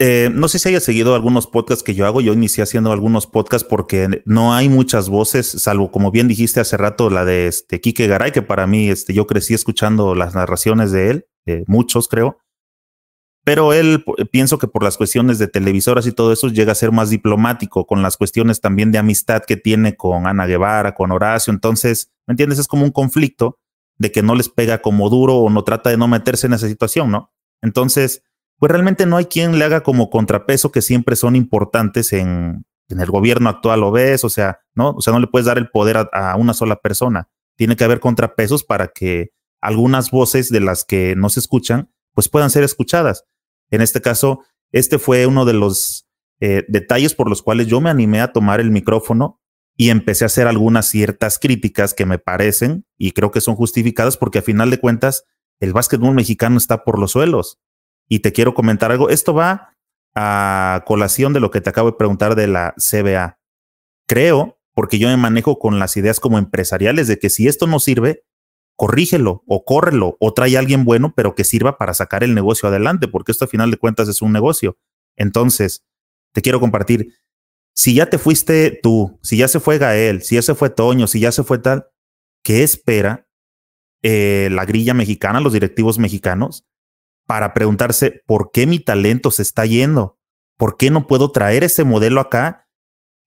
eh, 0.00 0.30
no 0.32 0.48
sé 0.48 0.58
si 0.58 0.68
hayas 0.70 0.82
seguido 0.82 1.14
algunos 1.14 1.46
podcasts 1.46 1.84
que 1.84 1.94
yo 1.94 2.06
hago. 2.06 2.20
Yo 2.20 2.32
inicié 2.32 2.64
haciendo 2.64 2.90
algunos 2.90 3.26
podcasts 3.26 3.68
porque 3.68 4.22
no 4.24 4.54
hay 4.54 4.68
muchas 4.68 5.08
voces, 5.08 5.46
salvo 5.46 5.92
como 5.92 6.10
bien 6.10 6.26
dijiste 6.26 6.58
hace 6.58 6.76
rato, 6.76 7.10
la 7.10 7.24
de 7.24 7.46
este 7.46 7.80
Quique 7.80 8.06
Garay, 8.08 8.32
que 8.32 8.42
para 8.42 8.66
mí 8.66 8.88
este, 8.88 9.14
yo 9.14 9.26
crecí 9.26 9.54
escuchando 9.54 10.14
las 10.14 10.34
narraciones 10.34 10.90
de 10.90 11.10
él, 11.10 11.26
eh, 11.46 11.64
muchos 11.66 12.08
creo. 12.08 12.38
Pero 13.44 13.72
él 13.72 14.04
p- 14.04 14.26
pienso 14.26 14.58
que 14.58 14.68
por 14.68 14.82
las 14.82 14.96
cuestiones 14.96 15.38
de 15.38 15.48
televisoras 15.48 16.06
y 16.06 16.12
todo 16.12 16.32
eso 16.32 16.48
llega 16.48 16.72
a 16.72 16.74
ser 16.74 16.92
más 16.92 17.10
diplomático 17.10 17.86
con 17.86 18.02
las 18.02 18.16
cuestiones 18.16 18.60
también 18.60 18.92
de 18.92 18.98
amistad 18.98 19.42
que 19.46 19.56
tiene 19.56 19.96
con 19.96 20.26
Ana 20.26 20.46
Guevara, 20.46 20.94
con 20.94 21.10
Horacio. 21.10 21.52
Entonces, 21.52 22.10
¿me 22.26 22.32
entiendes? 22.32 22.58
Es 22.58 22.68
como 22.68 22.84
un 22.84 22.90
conflicto 22.90 23.58
de 23.98 24.12
que 24.12 24.22
no 24.22 24.34
les 24.34 24.48
pega 24.48 24.82
como 24.82 25.08
duro 25.10 25.36
o 25.36 25.50
no 25.50 25.62
trata 25.64 25.90
de 25.90 25.96
no 25.96 26.08
meterse 26.08 26.46
en 26.46 26.54
esa 26.54 26.68
situación, 26.68 27.10
¿no? 27.10 27.32
Entonces, 27.62 28.22
pues 28.60 28.70
realmente 28.70 29.06
no 29.06 29.16
hay 29.16 29.24
quien 29.24 29.58
le 29.58 29.64
haga 29.64 29.82
como 29.82 30.10
contrapeso 30.10 30.70
que 30.70 30.82
siempre 30.82 31.16
son 31.16 31.34
importantes 31.34 32.12
en, 32.12 32.64
el 32.88 33.10
gobierno 33.10 33.48
actual, 33.48 33.80
¿lo 33.80 33.90
ves? 33.90 34.24
O 34.24 34.28
sea, 34.28 34.60
¿no? 34.74 34.90
O 34.90 35.00
sea, 35.00 35.12
no 35.12 35.20
le 35.20 35.28
puedes 35.28 35.46
dar 35.46 35.58
el 35.58 35.70
poder 35.70 35.96
a, 35.96 36.02
a 36.12 36.36
una 36.36 36.54
sola 36.54 36.76
persona. 36.76 37.28
tiene 37.56 37.76
que 37.76 37.84
haber 37.84 38.00
contrapesos 38.00 38.64
para 38.64 38.88
que 38.88 39.30
algunas 39.60 40.10
voces 40.10 40.50
de 40.50 40.60
las 40.60 40.84
que 40.84 41.14
no 41.16 41.30
se 41.30 41.40
escuchan, 41.40 41.90
pues 42.14 42.28
puedan 42.28 42.50
ser 42.50 42.64
escuchadas. 42.64 43.24
En 43.70 43.80
este 43.80 44.00
caso, 44.00 44.40
este 44.72 44.98
fue 44.98 45.26
uno 45.26 45.44
de 45.44 45.52
los 45.52 46.06
eh, 46.40 46.64
detalles 46.68 47.14
por 47.14 47.28
los 47.28 47.42
cuales 47.42 47.66
yo 47.66 47.80
me 47.80 47.90
animé 47.90 48.20
a 48.20 48.32
tomar 48.32 48.60
el 48.60 48.70
micrófono 48.70 49.40
y 49.76 49.90
empecé 49.90 50.24
a 50.24 50.26
hacer 50.26 50.46
algunas 50.46 50.86
ciertas 50.86 51.38
críticas 51.38 51.94
que 51.94 52.06
me 52.06 52.18
parecen 52.18 52.86
y 52.98 53.12
creo 53.12 53.30
que 53.30 53.40
son 53.40 53.56
justificadas 53.56 54.16
porque 54.16 54.38
a 54.38 54.42
final 54.42 54.70
de 54.70 54.80
cuentas 54.80 55.24
el 55.60 55.72
básquetbol 55.72 56.14
mexicano 56.14 56.56
está 56.56 56.84
por 56.84 56.98
los 56.98 57.12
suelos. 57.12 57.58
Y 58.10 58.18
te 58.18 58.32
quiero 58.32 58.52
comentar 58.52 58.90
algo. 58.90 59.08
Esto 59.08 59.32
va 59.32 59.76
a 60.14 60.82
colación 60.84 61.32
de 61.32 61.40
lo 61.40 61.50
que 61.50 61.60
te 61.60 61.70
acabo 61.70 61.92
de 61.92 61.96
preguntar 61.96 62.34
de 62.34 62.48
la 62.48 62.74
CBA. 62.76 63.38
Creo, 64.08 64.58
porque 64.74 64.98
yo 64.98 65.08
me 65.08 65.16
manejo 65.16 65.60
con 65.60 65.78
las 65.78 65.96
ideas 65.96 66.18
como 66.18 66.36
empresariales 66.36 67.06
de 67.06 67.20
que 67.20 67.30
si 67.30 67.46
esto 67.46 67.68
no 67.68 67.78
sirve, 67.78 68.24
corrígelo 68.76 69.44
o 69.46 69.64
córrelo 69.64 70.16
o 70.18 70.34
trae 70.34 70.56
a 70.56 70.58
alguien 70.58 70.84
bueno, 70.84 71.14
pero 71.14 71.36
que 71.36 71.44
sirva 71.44 71.78
para 71.78 71.94
sacar 71.94 72.24
el 72.24 72.34
negocio 72.34 72.68
adelante, 72.68 73.06
porque 73.06 73.30
esto 73.30 73.44
a 73.44 73.48
final 73.48 73.70
de 73.70 73.76
cuentas 73.76 74.08
es 74.08 74.22
un 74.22 74.32
negocio. 74.32 74.76
Entonces, 75.16 75.84
te 76.32 76.42
quiero 76.42 76.58
compartir, 76.58 77.14
si 77.74 77.94
ya 77.94 78.06
te 78.06 78.18
fuiste 78.18 78.80
tú, 78.82 79.20
si 79.22 79.36
ya 79.36 79.46
se 79.46 79.60
fue 79.60 79.78
Gael, 79.78 80.22
si 80.22 80.34
ya 80.34 80.42
se 80.42 80.56
fue 80.56 80.70
Toño, 80.70 81.06
si 81.06 81.20
ya 81.20 81.30
se 81.30 81.44
fue 81.44 81.58
tal, 81.58 81.86
¿qué 82.42 82.64
espera 82.64 83.28
eh, 84.02 84.48
la 84.50 84.64
grilla 84.64 84.94
mexicana, 84.94 85.40
los 85.40 85.52
directivos 85.52 85.98
mexicanos, 85.98 86.66
para 87.30 87.54
preguntarse 87.54 88.24
por 88.26 88.50
qué 88.50 88.66
mi 88.66 88.80
talento 88.80 89.30
se 89.30 89.42
está 89.42 89.64
yendo? 89.64 90.18
¿Por 90.58 90.76
qué 90.76 90.90
no 90.90 91.06
puedo 91.06 91.30
traer 91.30 91.62
ese 91.62 91.84
modelo 91.84 92.20
acá 92.20 92.66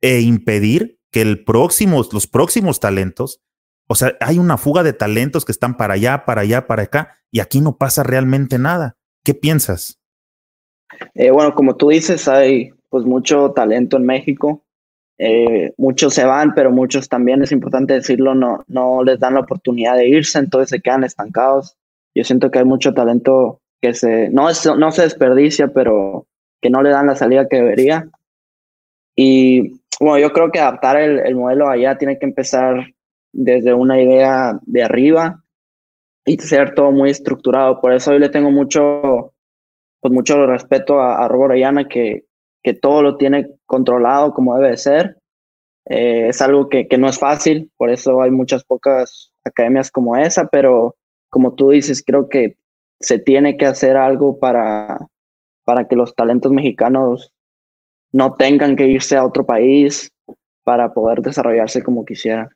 e 0.02 0.20
impedir 0.20 1.00
que 1.10 1.22
el 1.22 1.46
próximo, 1.46 2.04
los 2.12 2.28
próximos 2.28 2.82
talentos 2.82 3.40
o 3.88 3.96
sea, 3.96 4.18
hay 4.20 4.40
una 4.40 4.58
fuga 4.58 4.84
de 4.84 4.92
talentos 4.92 5.46
que 5.46 5.52
están 5.52 5.78
para 5.78 5.94
allá, 5.94 6.26
para 6.26 6.42
allá, 6.42 6.68
para 6.68 6.84
acá, 6.84 7.20
y 7.32 7.40
aquí 7.40 7.62
no 7.62 7.78
pasa 7.78 8.04
realmente 8.04 8.58
nada. 8.58 8.98
¿Qué 9.24 9.34
piensas? 9.34 10.00
Eh, 11.14 11.32
bueno, 11.32 11.54
como 11.54 11.76
tú 11.76 11.90
dices, 11.90 12.28
hay 12.28 12.72
pues 12.90 13.06
mucho 13.06 13.52
talento 13.52 13.98
en 13.98 14.06
México. 14.06 14.64
Eh, 15.18 15.74
muchos 15.78 16.14
se 16.14 16.26
van, 16.26 16.54
pero 16.54 16.72
muchos 16.72 17.08
también, 17.08 17.42
es 17.44 17.52
importante 17.52 17.94
decirlo, 17.94 18.36
no, 18.36 18.64
no 18.68 19.04
les 19.04 19.20
dan 19.20 19.36
la 19.36 19.42
oportunidad 19.42 19.96
de 19.96 20.08
irse, 20.08 20.40
entonces 20.40 20.70
se 20.70 20.82
quedan 20.82 21.04
estancados. 21.04 21.78
Yo 22.16 22.24
siento 22.24 22.52
que 22.52 22.60
hay 22.60 22.66
mucho 22.66 22.94
talento 22.94 23.62
que 23.84 23.94
se, 23.94 24.30
no, 24.30 24.48
no 24.78 24.92
se 24.94 25.02
desperdicia, 25.02 25.68
pero 25.68 26.26
que 26.62 26.70
no 26.70 26.82
le 26.82 26.92
dan 26.92 27.08
la 27.08 27.18
salida 27.18 27.50
que 27.50 27.58
debería. 27.58 28.08
Y 29.14 29.82
bueno, 30.00 30.20
yo 30.20 30.32
creo 30.32 30.52
que 30.52 30.62
adaptar 30.62 30.96
el, 30.96 31.20
el 31.20 31.36
modelo 31.36 31.68
allá 31.68 31.98
tiene 31.98 32.18
que 32.18 32.26
empezar 32.26 32.94
desde 33.34 33.74
una 33.74 34.02
idea 34.02 34.58
de 34.62 34.84
arriba 34.84 35.44
y 36.26 36.38
ser 36.38 36.74
todo 36.76 36.94
muy 36.94 37.10
estructurado. 37.10 37.82
Por 37.82 37.92
eso 37.92 38.14
yo 38.14 38.20
le 38.20 38.30
tengo 38.30 38.52
mucho, 38.52 39.34
pues 40.00 40.14
mucho 40.14 40.46
respeto 40.46 41.02
a, 41.02 41.18
a 41.18 41.28
Robo 41.28 41.50
que, 41.90 42.24
que 42.64 42.74
todo 42.74 43.02
lo 43.02 43.18
tiene 43.18 43.50
controlado 43.66 44.34
como 44.34 44.58
debe 44.58 44.78
ser. 44.78 45.18
Eh, 45.90 46.30
es 46.30 46.42
algo 46.42 46.70
que, 46.70 46.88
que 46.88 46.98
no 46.98 47.10
es 47.10 47.20
fácil, 47.20 47.70
por 47.76 47.90
eso 47.90 48.22
hay 48.22 48.32
muchas 48.32 48.64
pocas 48.64 49.34
academias 49.44 49.92
como 49.92 50.16
esa, 50.16 50.48
pero 50.48 50.96
como 51.30 51.54
tú 51.54 51.72
dices, 51.72 52.02
creo 52.02 52.30
que 52.30 52.56
se 53.04 53.20
tiene 53.20 53.58
que 53.58 53.66
hacer 53.66 53.98
algo 53.98 54.40
para, 54.40 54.98
para 55.66 55.88
que 55.88 55.96
los 55.96 56.16
talentos 56.16 56.52
mexicanos 56.52 57.34
no 58.12 58.36
tengan 58.36 58.76
que 58.76 58.88
irse 58.88 59.18
a 59.18 59.26
otro 59.26 59.46
país 59.46 60.12
para 60.64 60.94
poder 60.94 61.22
desarrollarse 61.22 61.84
como 61.84 62.06
quisieran. 62.06 62.50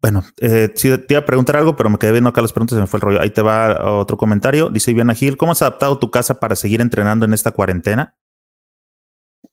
Bueno, 0.00 0.22
eh, 0.40 0.70
sí, 0.74 0.96
te 1.06 1.14
iba 1.14 1.20
a 1.20 1.26
preguntar 1.26 1.56
algo, 1.56 1.76
pero 1.76 1.90
me 1.90 1.98
quedé 1.98 2.12
viendo 2.12 2.30
acá 2.30 2.40
las 2.40 2.52
preguntas 2.52 2.78
y 2.78 2.80
me 2.80 2.86
fue 2.86 2.98
el 2.98 3.02
rollo. 3.02 3.20
Ahí 3.20 3.30
te 3.30 3.42
va 3.42 3.98
otro 3.98 4.16
comentario. 4.16 4.68
Dice 4.70 4.92
Viviana 4.92 5.14
Gil, 5.14 5.36
¿cómo 5.36 5.52
has 5.52 5.62
adaptado 5.62 5.98
tu 5.98 6.10
casa 6.10 6.38
para 6.38 6.54
seguir 6.56 6.80
entrenando 6.80 7.24
en 7.24 7.34
esta 7.34 7.50
cuarentena? 7.50 8.16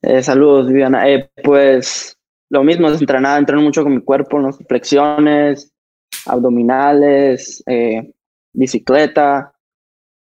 Eh, 0.01 0.21
saludos, 0.21 0.67
Viviana. 0.67 1.09
Eh, 1.09 1.29
pues 1.43 2.17
lo 2.49 2.63
mismo, 2.63 2.89
es 2.89 2.99
entrenar, 2.99 3.39
entreno 3.39 3.61
mucho 3.61 3.83
con 3.83 3.95
mi 3.95 4.01
cuerpo, 4.01 4.39
flexiones, 4.67 5.73
abdominales, 6.25 7.63
eh, 7.65 8.13
bicicleta, 8.55 9.53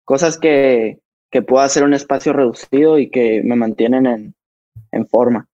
cosas 0.05 0.39
que, 0.39 1.01
que 1.31 1.43
puedo 1.43 1.63
hacer 1.63 1.83
en 1.83 1.89
un 1.89 1.95
espacio 1.95 2.33
reducido 2.33 2.99
y 2.99 3.11
que 3.11 3.43
me 3.45 3.57
mantienen 3.57 4.07
en, 4.07 4.35
en 4.91 5.07
forma. 5.07 5.49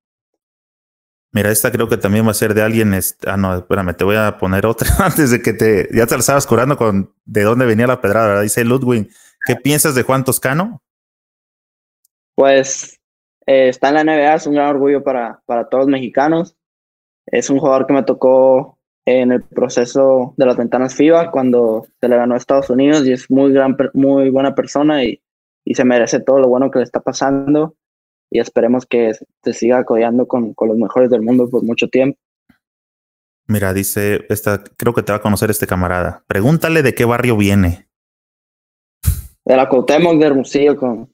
Mira, 1.31 1.51
esta 1.51 1.71
creo 1.71 1.89
que 1.89 1.99
también 1.99 2.27
va 2.27 2.31
a 2.31 2.35
ser 2.35 2.55
de 2.55 2.63
alguien. 2.63 2.99
ah, 3.27 3.37
no, 3.37 3.57
espérame, 3.57 3.95
te 3.95 4.05
voy 4.05 4.17
a 4.17 4.39
poner 4.39 4.67
otra 4.67 4.89
antes 4.99 5.31
de 5.31 5.43
que 5.43 5.53
te. 5.53 5.89
Ya 5.93 6.07
te 6.07 6.15
la 6.15 6.21
estabas 6.21 6.47
curando 6.47 6.77
con 6.77 7.15
de 7.25 7.43
dónde 7.43 7.67
venía 7.67 7.87
la 7.87 8.01
pedrada, 8.01 8.29
¿verdad? 8.29 8.43
Dice 8.43 8.65
Ludwig. 8.65 9.09
¿Qué 9.47 9.57
piensas 9.57 9.95
de 9.95 10.03
Juan 10.03 10.25
Toscano? 10.25 10.83
Pues 12.35 12.99
eh, 13.47 13.69
está 13.69 13.89
en 13.89 13.95
la 13.95 14.05
NBA, 14.05 14.35
es 14.35 14.47
un 14.47 14.55
gran 14.55 14.69
orgullo 14.69 15.03
para, 15.03 15.43
para 15.47 15.69
todos 15.69 15.85
los 15.85 15.93
mexicanos. 15.93 16.57
Es 17.27 17.51
un 17.51 17.59
jugador 17.59 17.87
que 17.87 17.93
me 17.93 18.03
tocó 18.03 18.78
en 19.09 19.33
el 19.33 19.43
proceso 19.43 20.35
de 20.37 20.45
las 20.45 20.59
ventanas 20.59 20.95
FIBA 20.95 21.31
cuando 21.31 21.87
se 21.99 22.09
le 22.09 22.17
ganó 22.17 22.35
a 22.35 22.37
Estados 22.37 22.69
Unidos 22.69 23.07
y 23.07 23.13
es 23.13 23.31
muy, 23.31 23.53
gran, 23.53 23.75
muy 23.95 24.29
buena 24.29 24.55
persona 24.55 25.03
y, 25.03 25.23
y 25.65 25.75
se 25.75 25.85
merece 25.85 26.21
todo 26.21 26.41
lo 26.41 26.49
bueno 26.49 26.71
que 26.71 26.81
le 26.81 26.85
está 26.85 27.01
pasando 27.01 27.75
y 28.31 28.39
esperemos 28.39 28.85
que 28.85 29.13
se 29.43 29.53
siga 29.55 29.85
codeando 29.85 30.29
con, 30.29 30.53
con, 30.53 30.69
los 30.69 30.77
mejores 30.77 31.09
del 31.09 31.23
mundo 31.23 31.49
por 31.49 31.63
mucho 31.63 31.89
tiempo. 31.89 32.19
Mira, 33.47 33.73
dice, 33.73 34.27
esta, 34.29 34.63
creo 34.77 34.93
que 34.93 35.03
te 35.03 35.13
va 35.13 35.17
a 35.17 35.23
conocer 35.23 35.51
este 35.51 35.67
camarada. 35.67 36.23
Pregúntale 36.27 36.83
de 36.83 36.95
qué 36.95 37.07
barrio 37.07 37.39
viene. 37.39 37.89
De 39.47 39.57
la 39.57 39.71
Cuauhtémoc 39.71 40.19
de 40.19 40.27
Hermosillo 40.27 40.77
con, 40.77 41.11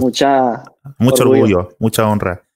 mucha... 0.00 0.62
Mucho 0.98 1.24
orgullo. 1.24 1.70
mucha 1.80 2.06
honra. 2.06 2.48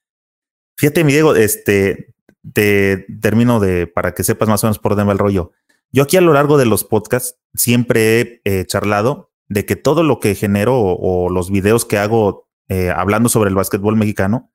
Fíjate, 0.76 1.02
mi 1.02 1.11
Diego, 1.11 1.35
este, 1.35 2.14
te 2.52 3.07
termino 3.21 3.61
de, 3.61 3.87
para 3.87 4.12
que 4.12 4.25
sepas 4.25 4.49
más 4.49 4.62
o 4.64 4.67
menos 4.67 4.78
por 4.78 4.93
dónde 4.93 5.05
va 5.05 5.12
el 5.12 5.19
rollo. 5.19 5.52
Yo 5.90 6.02
aquí 6.02 6.17
a 6.17 6.21
lo 6.21 6.33
largo 6.33 6.59
de 6.59 6.67
los 6.67 6.85
podcasts 6.85 7.38
siempre 7.55 8.21
he 8.21 8.40
eh, 8.45 8.64
charlado 8.67 9.31
de 9.49 9.64
que 9.64 9.76
todo 9.76 10.02
lo 10.02 10.21
que 10.21 10.35
genero 10.35 10.78
o, 10.78 11.31
los 11.31 11.50
videos 11.50 11.85
que 11.85 11.99
hago 11.99 12.49
eh, 12.69 12.90
hablando 12.95 13.28
sobre 13.28 13.49
el 13.49 13.57
básquetbol 13.57 13.97
mexicano, 13.97 14.52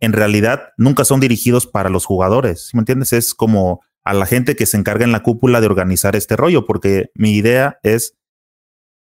en 0.00 0.12
realidad 0.12 0.72
nunca 0.76 1.04
son 1.04 1.20
dirigidos 1.20 1.66
para 1.66 1.88
los 1.88 2.04
jugadores. 2.04 2.70
¿Me 2.74 2.80
entiendes? 2.80 3.12
Es 3.12 3.34
como 3.34 3.80
a 4.04 4.12
la 4.12 4.26
gente 4.26 4.54
que 4.54 4.66
se 4.66 4.76
encarga 4.76 5.04
en 5.04 5.12
la 5.12 5.22
cúpula 5.22 5.60
de 5.60 5.66
organizar 5.66 6.14
este 6.14 6.36
rollo, 6.36 6.66
porque 6.66 7.10
mi 7.14 7.32
idea 7.32 7.78
es 7.82 8.18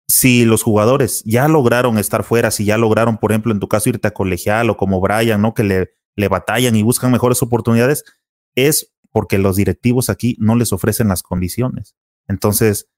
si 0.07 0.45
los 0.45 0.63
jugadores 0.63 1.23
ya 1.25 1.49
lograron 1.49 1.99
estar 1.99 2.23
fuera, 2.23 2.51
si 2.51 2.65
ya 2.65 2.79
lograron, 2.79 3.19
por 3.19 3.33
ejemplo, 3.33 3.53
en 3.53 3.59
tu 3.59 3.69
caso, 3.69 3.89
irte 3.89 4.09
a 4.09 4.13
colegial 4.13 4.71
o 4.71 4.77
como 4.77 5.01
Brian, 5.01 5.43
¿no? 5.43 5.55
Que 5.55 5.65
le, 5.65 5.95
le 6.17 6.29
batallan 6.29 6.77
y 6.77 6.83
buscan 6.83 7.11
mejores 7.11 7.43
oportunidades, 7.43 8.05
es 8.55 8.93
porque 9.11 9.39
los 9.39 9.57
directivos 9.57 10.11
aquí 10.11 10.37
no 10.39 10.57
les 10.57 10.73
ofrecen 10.73 11.09
las 11.09 11.23
condiciones. 11.23 11.95
Entonces, 12.29 12.89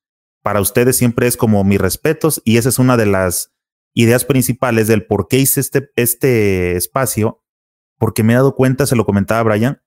para 0.43 0.61
ustedes 0.61 0.97
siempre 0.97 1.27
es 1.27 1.37
como 1.37 1.65
mis 1.65 1.81
respetos 1.81 2.41
y 2.45 2.57
esa 2.59 2.69
es 2.69 2.79
una 2.79 2.97
de 2.97 3.07
las 3.07 3.53
ideas 3.95 4.25
principales 4.25 4.89
del 4.89 5.07
por 5.07 5.29
qué 5.29 5.39
hice 5.39 5.61
este, 5.61 5.91
este 5.97 6.77
espacio, 6.77 7.43
porque 7.99 8.23
me 8.23 8.33
he 8.33 8.37
dado 8.37 8.55
cuenta, 8.55 8.87
se 8.87 8.97
lo 8.97 9.07
comentaba 9.07 9.43
Brian, 9.43 9.81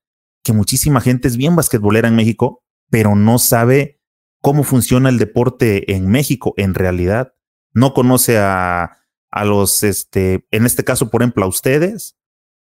que 0.44 0.54
muchísima 0.54 1.02
gente 1.02 1.28
es 1.28 1.38
bien 1.38 1.56
basquetbolera 1.56 2.08
en 2.08 2.16
México, 2.16 2.64
pero 2.90 3.16
no 3.16 3.38
sabe 3.38 4.02
cómo 4.42 4.64
funciona 4.64 5.10
el 5.10 5.18
deporte 5.18 5.94
en 5.94 6.08
México 6.08 6.54
en 6.58 6.74
realidad. 6.74 7.34
No 7.74 7.94
conoce 7.94 8.38
a, 8.38 8.98
a 9.30 9.46
los, 9.46 9.84
este, 9.84 10.48
en 10.52 10.66
este 10.66 10.84
caso, 10.84 11.10
por 11.10 11.22
ejemplo, 11.22 11.44
a 11.44 11.50
ustedes. 11.50 12.18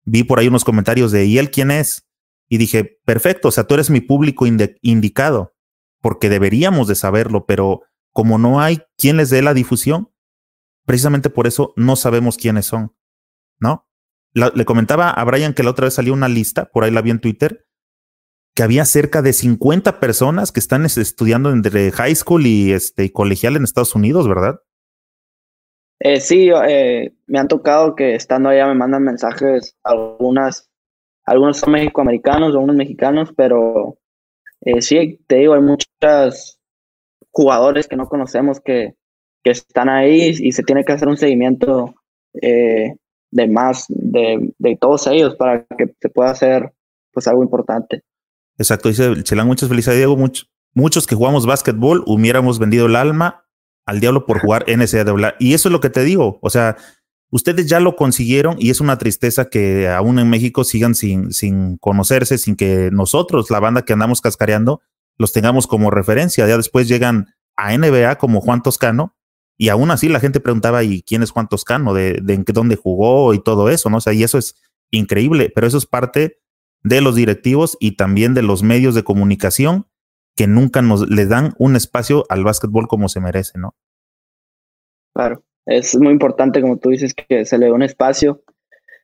Vi 0.04 0.24
por 0.24 0.38
ahí 0.38 0.48
unos 0.48 0.64
comentarios 0.64 1.12
de, 1.12 1.26
¿y 1.26 1.38
él 1.38 1.50
quién 1.50 1.70
es? 1.70 2.06
Y 2.48 2.58
dije, 2.58 3.00
perfecto, 3.04 3.48
o 3.48 3.50
sea, 3.50 3.64
tú 3.64 3.74
eres 3.74 3.90
mi 3.90 4.00
público 4.00 4.46
indicado, 4.46 5.54
porque 6.00 6.28
deberíamos 6.28 6.88
de 6.88 6.94
saberlo, 6.94 7.46
pero 7.46 7.82
como 8.12 8.38
no 8.38 8.60
hay 8.60 8.80
quien 8.96 9.16
les 9.16 9.30
dé 9.30 9.42
la 9.42 9.54
difusión, 9.54 10.10
precisamente 10.84 11.30
por 11.30 11.46
eso 11.46 11.72
no 11.76 11.96
sabemos 11.96 12.36
quiénes 12.36 12.66
son, 12.66 12.94
¿no? 13.58 13.88
le 14.34 14.64
comentaba 14.64 15.10
a 15.10 15.24
Brian 15.24 15.54
que 15.54 15.62
la 15.62 15.70
otra 15.70 15.84
vez 15.84 15.94
salió 15.94 16.12
una 16.12 16.28
lista, 16.28 16.64
por 16.66 16.82
ahí 16.82 16.90
la 16.90 17.02
vi 17.02 17.10
en 17.10 17.20
Twitter, 17.20 17.66
que 18.54 18.62
había 18.62 18.84
cerca 18.84 19.22
de 19.22 19.32
50 19.32 20.00
personas 20.00 20.52
que 20.52 20.60
están 20.60 20.84
estudiando 20.84 21.50
entre 21.50 21.90
high 21.92 22.14
school 22.14 22.46
y, 22.46 22.72
este, 22.72 23.12
colegial 23.12 23.56
en 23.56 23.64
Estados 23.64 23.94
Unidos, 23.94 24.28
¿verdad? 24.28 24.60
Eh, 26.00 26.20
sí, 26.20 26.50
eh, 26.68 27.14
me 27.26 27.38
han 27.38 27.48
tocado 27.48 27.94
que 27.94 28.14
estando 28.14 28.48
allá 28.48 28.66
me 28.66 28.74
mandan 28.74 29.02
mensajes, 29.02 29.76
algunas, 29.82 30.70
algunos 31.24 31.58
son 31.58 31.72
mexicoamericanos, 31.72 32.54
algunos 32.54 32.76
mexicanos, 32.76 33.30
pero 33.36 33.96
eh, 34.60 34.82
sí, 34.82 35.20
te 35.26 35.36
digo, 35.36 35.54
hay 35.54 35.62
muchos 35.62 36.60
jugadores 37.30 37.88
que 37.88 37.96
no 37.96 38.06
conocemos 38.06 38.60
que, 38.60 38.94
que 39.42 39.50
están 39.50 39.88
ahí 39.88 40.32
y 40.38 40.52
se 40.52 40.62
tiene 40.62 40.84
que 40.84 40.92
hacer 40.92 41.08
un 41.08 41.16
seguimiento 41.16 41.94
eh, 42.40 42.94
de 43.30 43.48
más 43.48 43.86
de, 43.88 44.52
de, 44.58 44.76
todos 44.76 45.06
ellos 45.08 45.34
para 45.36 45.64
que 45.64 45.94
se 46.00 46.08
pueda 46.08 46.30
hacer 46.30 46.72
pues 47.12 47.26
algo 47.26 47.42
importante. 47.42 48.02
Exacto, 48.56 48.88
dice 48.88 49.22
Chelán, 49.22 49.46
muchas 49.46 49.68
felicidades, 49.68 49.98
Diego. 49.98 50.16
muchos 50.74 51.06
que 51.06 51.14
jugamos 51.14 51.46
básquetbol 51.46 52.04
hubiéramos 52.06 52.58
vendido 52.58 52.86
el 52.86 52.96
alma 52.96 53.44
al 53.86 54.00
diablo 54.00 54.26
por 54.26 54.40
jugar 54.40 54.64
NCAA. 54.68 55.34
Y 55.38 55.54
eso 55.54 55.68
es 55.68 55.72
lo 55.72 55.80
que 55.80 55.90
te 55.90 56.04
digo. 56.04 56.38
O 56.40 56.50
sea, 56.50 56.76
ustedes 57.34 57.66
ya 57.66 57.80
lo 57.80 57.96
consiguieron 57.96 58.54
y 58.60 58.70
es 58.70 58.80
una 58.80 58.96
tristeza 58.96 59.46
que 59.46 59.88
aún 59.88 60.20
en 60.20 60.30
México 60.30 60.62
sigan 60.62 60.94
sin, 60.94 61.32
sin 61.32 61.78
conocerse, 61.78 62.38
sin 62.38 62.54
que 62.54 62.90
nosotros, 62.92 63.50
la 63.50 63.58
banda 63.58 63.82
que 63.82 63.92
andamos 63.92 64.20
cascareando, 64.20 64.82
los 65.18 65.32
tengamos 65.32 65.66
como 65.66 65.90
referencia. 65.90 66.46
Ya 66.46 66.56
después 66.56 66.86
llegan 66.86 67.34
a 67.56 67.76
NBA 67.76 68.18
como 68.18 68.40
Juan 68.40 68.62
Toscano 68.62 69.16
y 69.58 69.68
aún 69.70 69.90
así 69.90 70.08
la 70.08 70.20
gente 70.20 70.38
preguntaba, 70.38 70.84
¿y 70.84 71.02
quién 71.02 71.24
es 71.24 71.32
Juan 71.32 71.48
Toscano? 71.48 71.92
¿De, 71.92 72.20
de 72.22 72.44
dónde 72.52 72.76
jugó 72.76 73.34
y 73.34 73.42
todo 73.42 73.68
eso? 73.68 73.90
¿no? 73.90 73.96
O 73.96 74.00
sea, 74.00 74.12
y 74.12 74.22
eso 74.22 74.38
es 74.38 74.54
increíble, 74.92 75.50
pero 75.52 75.66
eso 75.66 75.78
es 75.78 75.86
parte 75.86 76.40
de 76.84 77.00
los 77.00 77.16
directivos 77.16 77.76
y 77.80 77.96
también 77.96 78.34
de 78.34 78.42
los 78.42 78.62
medios 78.62 78.94
de 78.94 79.02
comunicación 79.02 79.88
que 80.36 80.46
nunca 80.46 80.82
nos 80.82 81.08
le 81.08 81.26
dan 81.26 81.52
un 81.58 81.74
espacio 81.74 82.26
al 82.28 82.44
básquetbol 82.44 82.86
como 82.86 83.08
se 83.08 83.18
merece, 83.18 83.58
¿no? 83.58 83.74
Claro, 85.12 85.44
es 85.66 85.96
muy 85.96 86.12
importante, 86.12 86.60
como 86.60 86.78
tú 86.78 86.90
dices, 86.90 87.14
que 87.14 87.44
se 87.44 87.58
le 87.58 87.66
dé 87.66 87.72
un 87.72 87.82
espacio 87.82 88.42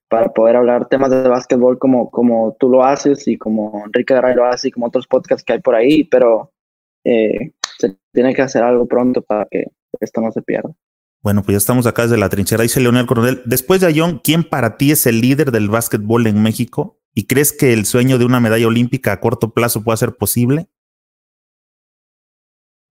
para 0.08 0.28
poder 0.32 0.56
hablar 0.56 0.88
temas 0.88 1.10
de 1.10 1.28
básquetbol 1.28 1.78
como, 1.78 2.10
como 2.10 2.56
tú 2.58 2.68
lo 2.68 2.84
haces 2.84 3.28
y 3.28 3.38
como 3.38 3.84
Enrique 3.86 4.12
Garay 4.12 4.34
lo 4.34 4.44
hace 4.44 4.68
y 4.68 4.70
como 4.72 4.86
otros 4.86 5.06
podcasts 5.06 5.44
que 5.44 5.52
hay 5.52 5.60
por 5.60 5.74
ahí, 5.74 6.04
pero 6.04 6.52
eh, 7.04 7.52
se 7.78 7.96
tiene 8.12 8.34
que 8.34 8.42
hacer 8.42 8.62
algo 8.62 8.86
pronto 8.86 9.22
para 9.22 9.46
que 9.50 9.66
esto 10.00 10.20
no 10.20 10.32
se 10.32 10.42
pierda. 10.42 10.70
Bueno, 11.22 11.42
pues 11.42 11.54
ya 11.54 11.58
estamos 11.58 11.86
acá 11.86 12.02
desde 12.02 12.16
la 12.16 12.28
trinchera. 12.28 12.62
Dice 12.62 12.80
Leonel 12.80 13.06
Coronel, 13.06 13.42
después 13.44 13.80
de 13.80 13.86
Ayón, 13.86 14.20
¿quién 14.24 14.42
para 14.42 14.76
ti 14.76 14.90
es 14.90 15.06
el 15.06 15.20
líder 15.20 15.52
del 15.52 15.68
básquetbol 15.68 16.26
en 16.26 16.42
México? 16.42 16.98
¿Y 17.14 17.26
crees 17.26 17.52
que 17.52 17.72
el 17.72 17.84
sueño 17.84 18.18
de 18.18 18.24
una 18.24 18.40
medalla 18.40 18.66
olímpica 18.66 19.12
a 19.12 19.20
corto 19.20 19.52
plazo 19.52 19.84
pueda 19.84 19.96
ser 19.96 20.16
posible? 20.16 20.68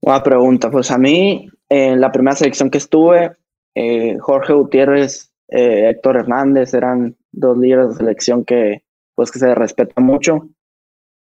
Buena 0.02 0.24
pregunta. 0.24 0.70
Pues 0.70 0.92
a 0.92 0.98
mí, 0.98 1.50
en 1.70 2.00
la 2.00 2.12
primera 2.12 2.36
selección 2.36 2.70
que 2.70 2.78
estuve, 2.78 3.36
eh, 3.76 4.18
Jorge 4.20 4.54
Gutiérrez, 4.54 5.32
eh, 5.48 5.90
Héctor 5.90 6.18
Hernández 6.18 6.74
eran 6.74 7.16
dos 7.32 7.58
líderes 7.58 7.90
de 7.90 7.96
selección 7.96 8.46
que, 8.46 8.84
pues, 9.16 9.32
que 9.32 9.40
se 9.40 9.54
respetan 9.56 10.04
mucho. 10.04 10.50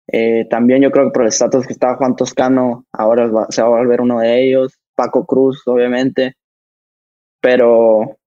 Eh, 0.07 0.45
también 0.49 0.81
yo 0.81 0.91
creo 0.91 1.05
que 1.05 1.11
por 1.11 1.21
el 1.23 1.29
estatus 1.29 1.65
que 1.65 1.73
estaba 1.73 1.95
Juan 1.95 2.15
Toscano, 2.15 2.85
ahora 2.91 3.29
se 3.49 3.61
va 3.61 3.67
a 3.67 3.71
volver 3.79 4.01
uno 4.01 4.19
de 4.19 4.43
ellos. 4.43 4.77
Paco 4.95 5.25
Cruz, 5.25 5.63
obviamente. 5.67 6.35
Pero 7.41 8.17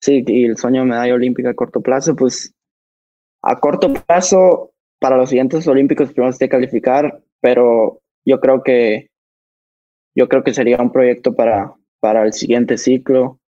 sí, 0.00 0.24
y 0.26 0.44
el 0.44 0.56
sueño 0.56 0.82
de 0.82 0.88
medalla 0.88 1.14
olímpica 1.14 1.50
a 1.50 1.54
corto 1.54 1.80
plazo, 1.80 2.14
pues 2.16 2.54
a 3.42 3.58
corto 3.58 3.92
plazo, 3.92 4.72
para 5.00 5.16
los 5.16 5.28
siguientes 5.28 5.66
olímpicos 5.68 6.12
primero 6.12 6.32
se 6.32 6.38
tiene 6.38 6.48
que 6.50 6.56
calificar, 6.56 7.22
pero 7.40 8.00
yo 8.24 8.40
creo 8.40 8.62
que 8.62 9.10
yo 10.16 10.28
creo 10.28 10.42
que 10.42 10.54
sería 10.54 10.82
un 10.82 10.90
proyecto 10.90 11.34
para, 11.34 11.74
para 12.00 12.24
el 12.24 12.32
siguiente 12.32 12.78
ciclo 12.78 13.40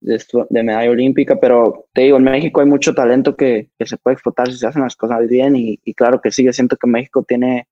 de, 0.00 0.62
medalla 0.62 0.90
olímpica, 0.90 1.38
pero 1.40 1.86
te 1.92 2.02
digo, 2.02 2.18
en 2.18 2.24
México 2.24 2.60
hay 2.60 2.66
mucho 2.66 2.94
talento 2.94 3.36
que, 3.36 3.70
que 3.78 3.86
se 3.86 3.96
puede 3.96 4.14
explotar 4.14 4.50
si 4.50 4.58
se 4.58 4.66
hacen 4.66 4.82
las 4.82 4.96
cosas 4.96 5.26
bien 5.28 5.56
y, 5.56 5.78
claro 5.94 6.20
que 6.20 6.30
sigue 6.30 6.52
siento 6.52 6.76
que 6.76 6.86
México 6.86 7.24
tiene 7.26 7.68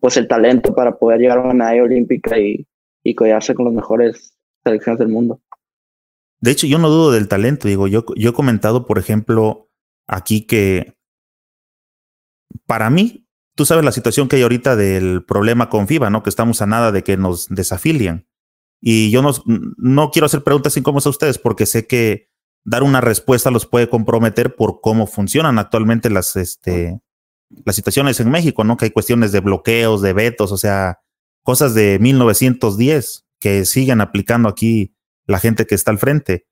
pues 0.00 0.16
el 0.16 0.28
talento 0.28 0.74
para 0.74 0.96
poder 0.96 1.20
llegar 1.20 1.38
a 1.38 1.42
una 1.42 1.54
medalla 1.54 1.82
olímpica 1.82 2.38
y, 2.38 2.66
y 3.02 3.14
collarse 3.14 3.54
con 3.54 3.66
las 3.66 3.74
mejores 3.74 4.36
selecciones 4.64 4.98
del 4.98 5.08
mundo. 5.08 5.40
De 6.40 6.50
hecho, 6.50 6.66
yo 6.66 6.78
no 6.78 6.88
dudo 6.88 7.12
del 7.12 7.28
talento, 7.28 7.68
digo, 7.68 7.88
yo, 7.88 8.04
yo 8.16 8.30
he 8.30 8.34
comentado, 8.34 8.86
por 8.86 8.98
ejemplo, 8.98 9.70
aquí 10.06 10.46
que 10.46 10.94
para 12.66 12.90
mí 12.90 13.26
tú 13.54 13.64
sabes 13.64 13.84
la 13.84 13.92
situación 13.92 14.28
que 14.28 14.36
hay 14.36 14.42
ahorita 14.42 14.76
del 14.76 15.24
problema 15.24 15.68
con 15.68 15.86
FIBA, 15.86 16.10
¿no? 16.10 16.22
Que 16.22 16.30
estamos 16.30 16.62
a 16.62 16.66
nada 16.66 16.92
de 16.92 17.02
que 17.02 17.16
nos 17.16 17.48
desafilien. 17.48 18.26
Y 18.84 19.12
yo 19.12 19.22
no, 19.22 19.32
no 19.46 20.10
quiero 20.10 20.26
hacer 20.26 20.42
preguntas 20.42 20.76
incómodas 20.76 21.06
a 21.06 21.10
ustedes 21.10 21.38
porque 21.38 21.66
sé 21.66 21.86
que 21.86 22.28
dar 22.64 22.82
una 22.82 23.00
respuesta 23.00 23.52
los 23.52 23.64
puede 23.64 23.88
comprometer 23.88 24.56
por 24.56 24.80
cómo 24.80 25.06
funcionan 25.06 25.58
actualmente 25.60 26.10
las, 26.10 26.34
este, 26.34 27.00
las 27.64 27.76
situaciones 27.76 28.18
en 28.18 28.30
México, 28.30 28.64
¿no? 28.64 28.76
Que 28.76 28.86
hay 28.86 28.90
cuestiones 28.90 29.30
de 29.30 29.38
bloqueos, 29.38 30.02
de 30.02 30.12
vetos, 30.12 30.50
o 30.50 30.58
sea, 30.58 31.00
cosas 31.44 31.74
de 31.74 31.98
1910 32.00 33.24
que 33.38 33.64
siguen 33.64 34.00
aplicando 34.00 34.48
aquí 34.48 34.96
la 35.26 35.38
gente 35.38 35.64
que 35.64 35.76
está 35.76 35.92
al 35.92 35.98
frente. 35.98 36.48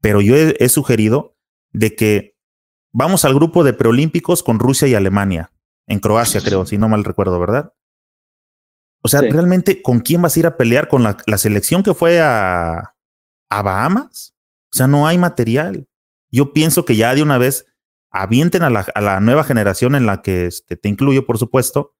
Pero 0.00 0.20
yo 0.20 0.36
he, 0.36 0.56
he 0.60 0.68
sugerido 0.68 1.36
de 1.72 1.96
que 1.96 2.36
vamos 2.92 3.24
al 3.24 3.34
grupo 3.34 3.64
de 3.64 3.72
preolímpicos 3.72 4.44
con 4.44 4.60
Rusia 4.60 4.86
y 4.86 4.94
Alemania 4.94 5.52
en 5.88 5.98
Croacia, 6.00 6.40
creo, 6.40 6.64
si 6.66 6.78
no 6.78 6.88
mal 6.88 7.04
recuerdo, 7.04 7.38
¿verdad? 7.38 7.72
O 9.02 9.08
sea, 9.08 9.20
realmente, 9.20 9.82
¿con 9.82 10.00
quién 10.00 10.22
vas 10.22 10.36
a 10.36 10.40
ir 10.40 10.46
a 10.46 10.56
pelear? 10.56 10.88
¿Con 10.88 11.02
la, 11.02 11.38
selección 11.38 11.82
que 11.82 11.94
fue 11.94 12.20
a, 12.20 12.94
a, 13.48 13.62
Bahamas? 13.62 14.34
O 14.72 14.76
sea, 14.76 14.88
no 14.88 15.06
hay 15.06 15.16
material. 15.16 15.86
Yo 16.30 16.52
pienso 16.52 16.84
que 16.84 16.96
ya 16.96 17.14
de 17.14 17.22
una 17.22 17.38
vez 17.38 17.66
avienten 18.10 18.62
a 18.62 18.70
la, 18.70 18.86
a 18.94 19.00
la 19.00 19.20
nueva 19.20 19.44
generación 19.44 19.94
en 19.94 20.06
la 20.06 20.22
que 20.22 20.46
este, 20.46 20.76
te 20.76 20.88
incluyo, 20.88 21.24
por 21.24 21.38
supuesto. 21.38 21.94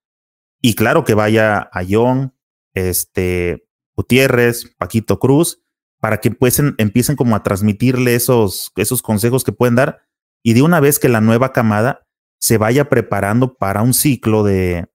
Y 0.61 0.75
claro 0.75 1.05
que 1.05 1.15
vaya 1.15 1.71
a 1.73 1.83
John, 1.89 2.35
este, 2.75 3.69
Gutiérrez, 3.95 4.75
Paquito 4.77 5.19
Cruz, 5.19 5.63
para 6.01 6.19
que 6.19 6.29
empiecen, 6.29 6.75
empiecen 6.79 7.17
como 7.17 7.37
a 7.37 7.43
transmitirle 7.43 8.15
esos, 8.15 8.73
esos 8.77 9.03
consejos 9.03 9.45
que 9.45 9.53
pueden 9.53 9.77
dar. 9.77 10.01
Y 10.43 10.55
de 10.55 10.63
una 10.63 10.81
vez 10.81 10.99
que 10.99 11.09
la 11.09 11.21
nueva 11.21 11.53
camada 11.53 12.07
se 12.39 12.59
vaya 12.59 12.89
preparando 12.89 13.55
para 13.55 13.83
un 13.83 13.95
ciclo 13.95 14.43
de, 14.43 14.89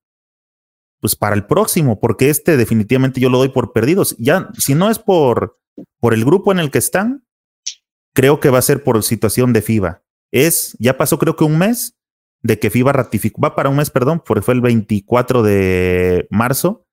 pues 1.01 1.15
para 1.15 1.35
el 1.35 1.45
próximo, 1.45 1.99
porque 1.99 2.29
este 2.29 2.55
definitivamente 2.55 3.19
yo 3.19 3.29
lo 3.29 3.39
doy 3.39 3.49
por 3.49 3.73
perdidos. 3.73 4.15
Ya, 4.19 4.49
si 4.57 4.75
no 4.75 4.89
es 4.89 4.99
por, 4.99 5.59
por 5.99 6.13
el 6.13 6.23
grupo 6.23 6.51
en 6.51 6.59
el 6.59 6.71
que 6.71 6.77
están, 6.77 7.25
creo 8.13 8.39
que 8.39 8.49
va 8.49 8.59
a 8.59 8.63
ser 8.63 8.83
por 8.83 9.03
situación 9.03 9.51
de 9.51 9.61
FIBA. 9.61 10.03
Es, 10.31 10.77
ya 10.79 10.97
pasó 10.97 11.17
creo 11.17 11.35
que 11.35 11.43
un 11.43 11.57
mes 11.57 11.97
de 12.43 12.59
que 12.59 12.69
FIBA 12.69 12.93
ratificó, 12.93 13.41
va 13.41 13.55
para 13.55 13.69
un 13.69 13.77
mes, 13.77 13.89
perdón, 13.89 14.21
porque 14.25 14.43
fue 14.43 14.53
el 14.53 14.61
24 14.61 15.43
de 15.43 16.27
marzo, 16.29 16.87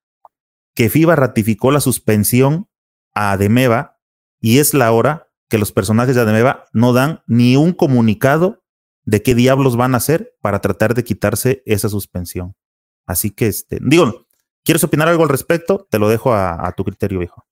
que 0.75 0.89
FIBA 0.89 1.15
ratificó 1.15 1.71
la 1.71 1.79
suspensión 1.79 2.67
a 3.13 3.37
Demeva 3.37 3.99
y 4.39 4.57
es 4.57 4.73
la 4.73 4.91
hora 4.91 5.29
que 5.49 5.57
los 5.57 5.71
personajes 5.71 6.15
de 6.15 6.21
Ademeva 6.21 6.65
no 6.73 6.93
dan 6.93 7.21
ni 7.27 7.55
un 7.55 7.73
comunicado 7.73 8.63
de 9.03 9.21
qué 9.21 9.35
diablos 9.35 9.75
van 9.75 9.93
a 9.93 9.97
hacer 9.97 10.35
para 10.41 10.61
tratar 10.61 10.93
de 10.93 11.03
quitarse 11.03 11.63
esa 11.65 11.89
suspensión. 11.89 12.55
Así 13.09 13.31
que, 13.31 13.47
este, 13.47 13.79
digo, 13.81 14.27
¿quieres 14.63 14.83
opinar 14.83 15.07
algo 15.07 15.23
al 15.23 15.29
respecto? 15.29 15.87
Te 15.89 15.97
lo 15.97 16.09
dejo 16.09 16.31
a, 16.31 16.71
tu 16.77 16.83
criterio, 16.83 17.23
hijo. 17.23 17.43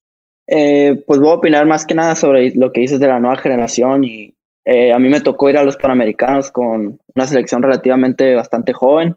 Eh, 0.45 1.03
pues 1.07 1.19
voy 1.19 1.31
a 1.31 1.33
opinar 1.33 1.65
más 1.65 1.83
que 1.83 1.95
nada 1.95 2.13
sobre 2.13 2.51
lo 2.53 2.71
que 2.71 2.81
dices 2.81 2.99
de 2.99 3.07
la 3.07 3.19
nueva 3.19 3.37
generación 3.37 4.03
y 4.03 4.35
eh, 4.65 4.93
a 4.93 4.99
mí 4.99 5.09
me 5.09 5.19
tocó 5.19 5.49
ir 5.49 5.57
a 5.57 5.63
los 5.63 5.75
Panamericanos 5.75 6.51
con 6.51 6.99
una 7.15 7.25
selección 7.25 7.63
relativamente 7.63 8.35
bastante 8.35 8.71
joven. 8.71 9.15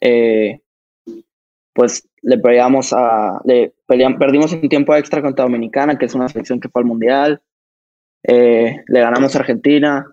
Eh, 0.00 0.60
pues 1.72 2.08
le 2.22 2.38
peleamos 2.38 2.92
a, 2.92 3.40
le 3.44 3.74
perdimos 3.88 4.52
un 4.52 4.68
tiempo 4.68 4.94
extra 4.94 5.22
contra 5.22 5.44
Dominicana, 5.44 5.98
que 5.98 6.06
es 6.06 6.14
una 6.14 6.28
selección 6.28 6.60
que 6.60 6.68
fue 6.68 6.82
al 6.82 6.86
Mundial. 6.86 7.42
le 8.22 8.84
ganamos 8.86 9.34
a 9.34 9.40
Argentina, 9.40 10.06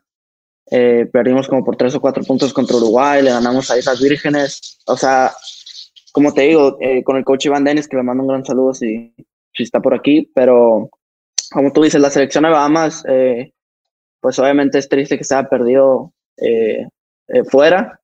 eh, 0.71 1.08
perdimos 1.12 1.47
como 1.47 1.63
por 1.63 1.75
tres 1.75 1.95
o 1.95 2.01
cuatro 2.01 2.23
puntos 2.23 2.53
contra 2.53 2.77
Uruguay, 2.77 3.23
le 3.23 3.32
ganamos 3.32 3.69
a 3.71 3.77
esas 3.77 4.01
vírgenes. 4.01 4.79
O 4.86 4.95
sea, 4.95 5.32
como 6.12 6.34
te 6.34 6.43
digo, 6.43 6.77
eh, 6.79 7.03
con 7.03 7.17
el 7.17 7.23
coach 7.23 7.47
Iván 7.47 7.63
Dennis, 7.63 7.88
que 7.88 7.97
le 7.97 8.03
mando 8.03 8.23
un 8.23 8.29
gran 8.29 8.45
saludo 8.45 8.73
si, 8.73 9.13
si 9.53 9.63
está 9.63 9.79
por 9.79 9.93
aquí, 9.93 10.32
pero 10.36 10.89
como 11.51 11.71
tú 11.71 11.84
dices, 11.84 11.99
la 11.99 12.12
selección 12.12 12.43
de 12.43 12.51
Bahamas, 12.51 13.03
eh, 13.08 13.53
pues 14.21 14.38
obviamente 14.38 14.77
es 14.77 14.89
triste 14.89 15.17
que 15.17 15.23
se 15.23 15.36
haya 15.36 15.49
perdido 15.49 16.13
fuera, 17.49 17.99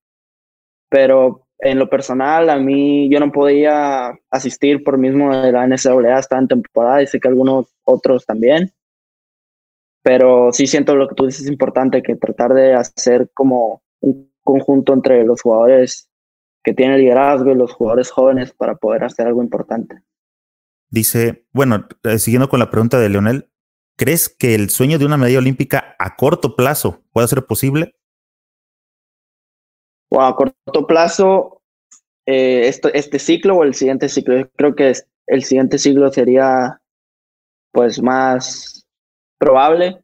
pero 0.90 1.48
en 1.60 1.80
lo 1.80 1.90
personal, 1.90 2.50
a 2.50 2.58
mí 2.58 3.10
yo 3.10 3.20
no 3.20 3.32
podía 3.32 4.14
asistir 4.30 4.84
por 4.84 4.98
mismo 4.98 5.36
de 5.36 5.52
la 5.52 5.66
NCAA, 5.66 6.20
estaba 6.20 6.42
en 6.42 6.48
temporada 6.48 7.02
y 7.02 7.08
sé 7.08 7.20
que 7.20 7.28
algunos 7.28 7.74
otros 7.86 8.26
también 8.26 8.74
pero 10.06 10.54
sí 10.54 10.68
siento 10.68 10.96
lo 10.96 11.08
que 11.08 11.16
tú 11.16 11.26
dices 11.26 11.46
es 11.46 11.48
importante, 11.48 12.04
que 12.04 12.16
tratar 12.16 12.54
de 12.54 12.76
hacer 12.76 13.32
como 13.34 13.82
un 14.02 14.32
conjunto 14.44 14.94
entre 14.94 15.26
los 15.26 15.42
jugadores 15.42 16.12
que 16.64 16.76
tienen 16.76 17.00
liderazgo 17.00 17.52
y 17.52 17.56
los 17.56 17.74
jugadores 17.74 18.12
jóvenes 18.12 18.54
para 18.54 18.76
poder 18.76 19.04
hacer 19.04 19.26
algo 19.26 19.42
importante. 19.42 20.04
Dice, 20.92 21.48
bueno, 21.54 21.88
eh, 22.04 22.20
siguiendo 22.20 22.50
con 22.50 22.60
la 22.60 22.70
pregunta 22.70 23.00
de 23.00 23.10
Leonel, 23.10 23.50
¿crees 23.98 24.30
que 24.30 24.54
el 24.54 24.70
sueño 24.70 25.00
de 25.00 25.08
una 25.08 25.18
medalla 25.18 25.40
olímpica 25.40 25.96
a 25.98 26.16
corto 26.16 26.56
plazo 26.56 27.02
puede 27.12 27.28
ser 27.28 27.44
posible? 27.48 27.96
Bueno, 30.12 30.28
a 30.28 30.36
corto 30.36 30.86
plazo, 30.86 31.64
eh, 32.28 32.72
este 32.94 33.18
ciclo 33.18 33.56
o 33.56 33.64
el 33.64 33.74
siguiente 33.74 34.08
ciclo, 34.08 34.38
yo 34.38 34.52
creo 34.52 34.76
que 34.76 34.94
el 35.26 35.44
siguiente 35.44 35.80
ciclo 35.80 36.12
sería 36.12 36.80
pues 37.72 38.00
más 38.04 38.85
probable, 39.38 40.02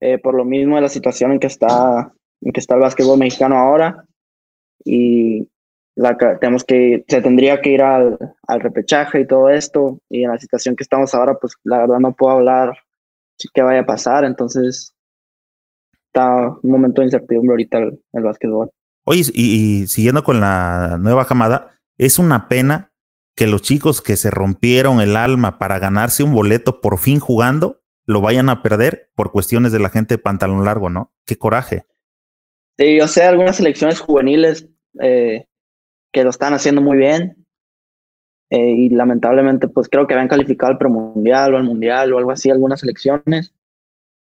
eh, 0.00 0.18
por 0.18 0.34
lo 0.34 0.44
mismo 0.44 0.76
de 0.76 0.82
la 0.82 0.88
situación 0.88 1.32
en 1.32 1.40
que 1.40 1.46
está, 1.46 2.12
en 2.40 2.52
que 2.52 2.60
está 2.60 2.74
el 2.74 2.80
básquetbol 2.80 3.18
mexicano 3.18 3.56
ahora. 3.56 4.04
y 4.84 5.48
la, 5.96 6.16
tenemos 6.16 6.62
que, 6.62 7.04
se 7.08 7.20
tendría 7.20 7.60
que 7.60 7.70
ir 7.70 7.82
al, 7.82 8.16
al, 8.46 8.60
repechaje 8.60 9.20
y 9.20 9.26
todo 9.26 9.48
esto, 9.48 9.98
y 10.08 10.22
en 10.22 10.30
la 10.30 10.38
situación 10.38 10.76
que 10.76 10.84
estamos 10.84 11.12
ahora, 11.12 11.34
pues 11.40 11.54
la 11.64 11.78
verdad 11.78 11.98
no 11.98 12.14
puedo 12.14 12.36
hablar 12.36 12.72
qué 13.52 13.62
vaya 13.62 13.80
a 13.80 13.86
pasar, 13.86 14.24
entonces 14.24 14.94
está 16.06 16.48
un 16.62 16.70
momento 16.70 17.00
de 17.00 17.06
incertidumbre 17.06 17.52
ahorita 17.52 17.78
el, 17.78 18.02
el 18.12 18.22
básquetbol. 18.22 18.70
Oye, 19.04 19.22
y, 19.32 19.86
siguiendo 19.86 20.22
con 20.22 20.40
la 20.40 20.98
nueva 21.00 21.26
camada, 21.26 21.78
es 21.96 22.18
una 22.18 22.48
pena 22.48 22.92
que 23.36 23.46
los 23.46 23.62
chicos 23.62 24.02
que 24.02 24.16
se 24.16 24.30
rompieron 24.30 25.00
el 25.00 25.16
alma 25.16 25.58
para 25.58 25.78
ganarse 25.78 26.22
un 26.24 26.34
boleto 26.34 26.80
por 26.80 26.98
fin 26.98 27.20
jugando, 27.20 27.80
lo 28.08 28.22
vayan 28.22 28.48
a 28.48 28.62
perder 28.62 29.10
por 29.14 29.30
cuestiones 29.30 29.70
de 29.70 29.80
la 29.80 29.90
gente 29.90 30.14
de 30.14 30.22
pantalón 30.22 30.64
largo, 30.64 30.88
¿no? 30.88 31.12
Qué 31.26 31.36
coraje. 31.36 31.84
Sí, 32.78 32.96
yo 32.96 33.06
sé 33.06 33.22
algunas 33.24 33.56
selecciones 33.56 34.00
juveniles 34.00 34.66
eh, 34.98 35.44
que 36.10 36.24
lo 36.24 36.30
están 36.30 36.54
haciendo 36.54 36.80
muy 36.80 36.96
bien. 36.96 37.46
Eh, 38.48 38.70
y 38.70 38.88
lamentablemente, 38.88 39.68
pues 39.68 39.90
creo 39.90 40.06
que 40.06 40.14
habían 40.14 40.28
calificado 40.28 40.72
al 40.72 40.78
premundial 40.78 41.52
o 41.52 41.58
al 41.58 41.64
mundial 41.64 42.10
o 42.14 42.18
algo 42.18 42.30
así, 42.30 42.48
algunas 42.48 42.80
selecciones. 42.80 43.52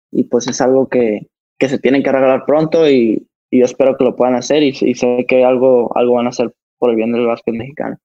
Y 0.09 0.23
pues 0.23 0.47
es 0.47 0.61
algo 0.61 0.87
que, 0.87 1.27
que 1.59 1.67
se 1.67 1.77
tienen 1.77 2.01
que 2.01 2.09
arreglar 2.11 2.45
pronto 2.45 2.89
y, 2.89 3.27
y, 3.51 3.59
yo 3.59 3.65
espero 3.65 3.97
que 3.97 4.05
lo 4.05 4.15
puedan 4.15 4.35
hacer 4.35 4.63
y, 4.63 4.69
y, 4.69 4.95
sé 4.95 5.25
que 5.27 5.43
algo, 5.43 5.91
algo 5.97 6.13
van 6.13 6.27
a 6.27 6.29
hacer 6.29 6.55
por 6.77 6.91
el 6.91 6.95
bien 6.95 7.11
del 7.11 7.25
básquet 7.25 7.53
mexicano. 7.53 7.97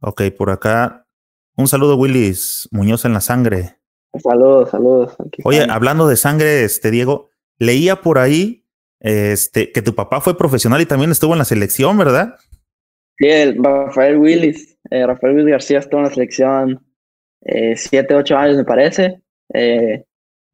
Ok, 0.00 0.22
por 0.38 0.48
acá, 0.48 1.06
un 1.54 1.68
saludo 1.68 1.96
Willis 1.96 2.66
Muñoz 2.72 3.04
en 3.04 3.12
la 3.12 3.20
sangre. 3.20 3.75
Saludos, 4.22 4.70
saludos. 4.70 5.16
Oye, 5.44 5.66
hablando 5.68 6.08
de 6.08 6.16
sangre, 6.16 6.64
este 6.64 6.90
Diego, 6.90 7.30
leía 7.58 7.96
por 7.96 8.18
ahí 8.18 8.64
este, 9.00 9.72
que 9.72 9.82
tu 9.82 9.94
papá 9.94 10.20
fue 10.20 10.36
profesional 10.36 10.80
y 10.80 10.86
también 10.86 11.10
estuvo 11.10 11.32
en 11.32 11.38
la 11.38 11.44
selección, 11.44 11.98
¿verdad? 11.98 12.36
Sí, 13.18 13.28
el 13.28 13.62
Rafael 13.62 14.18
Willis, 14.18 14.78
eh, 14.90 15.06
Rafael 15.06 15.34
Willis 15.34 15.50
García 15.50 15.78
estuvo 15.78 16.00
en 16.00 16.06
la 16.06 16.12
selección 16.12 16.86
eh, 17.42 17.76
siete, 17.76 18.14
ocho 18.14 18.36
años 18.36 18.56
me 18.56 18.64
parece, 18.64 19.22
eh, 19.54 20.04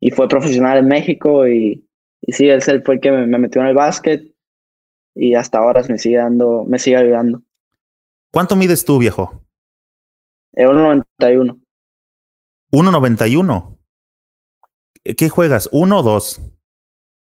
y 0.00 0.10
fue 0.10 0.28
profesional 0.28 0.78
en 0.78 0.88
México 0.88 1.48
y, 1.48 1.88
y 2.20 2.32
sí, 2.32 2.48
él 2.48 2.62
fue 2.62 2.94
el 2.94 3.00
que 3.00 3.10
me, 3.10 3.38
metió 3.38 3.62
en 3.62 3.68
el 3.68 3.74
básquet 3.74 4.22
y 5.14 5.34
hasta 5.34 5.58
ahora 5.58 5.82
me 5.88 5.98
sigue 5.98 6.16
dando, 6.16 6.64
me 6.66 6.78
sigue 6.78 6.96
ayudando. 6.96 7.42
¿Cuánto 8.30 8.56
mides 8.56 8.84
tú, 8.84 8.98
viejo? 8.98 9.42
1.91. 10.54 11.61
1.91. 12.72 13.78
¿Qué 15.16 15.28
juegas? 15.28 15.68
¿Uno 15.72 16.00
o 16.00 16.02
dos? 16.02 16.40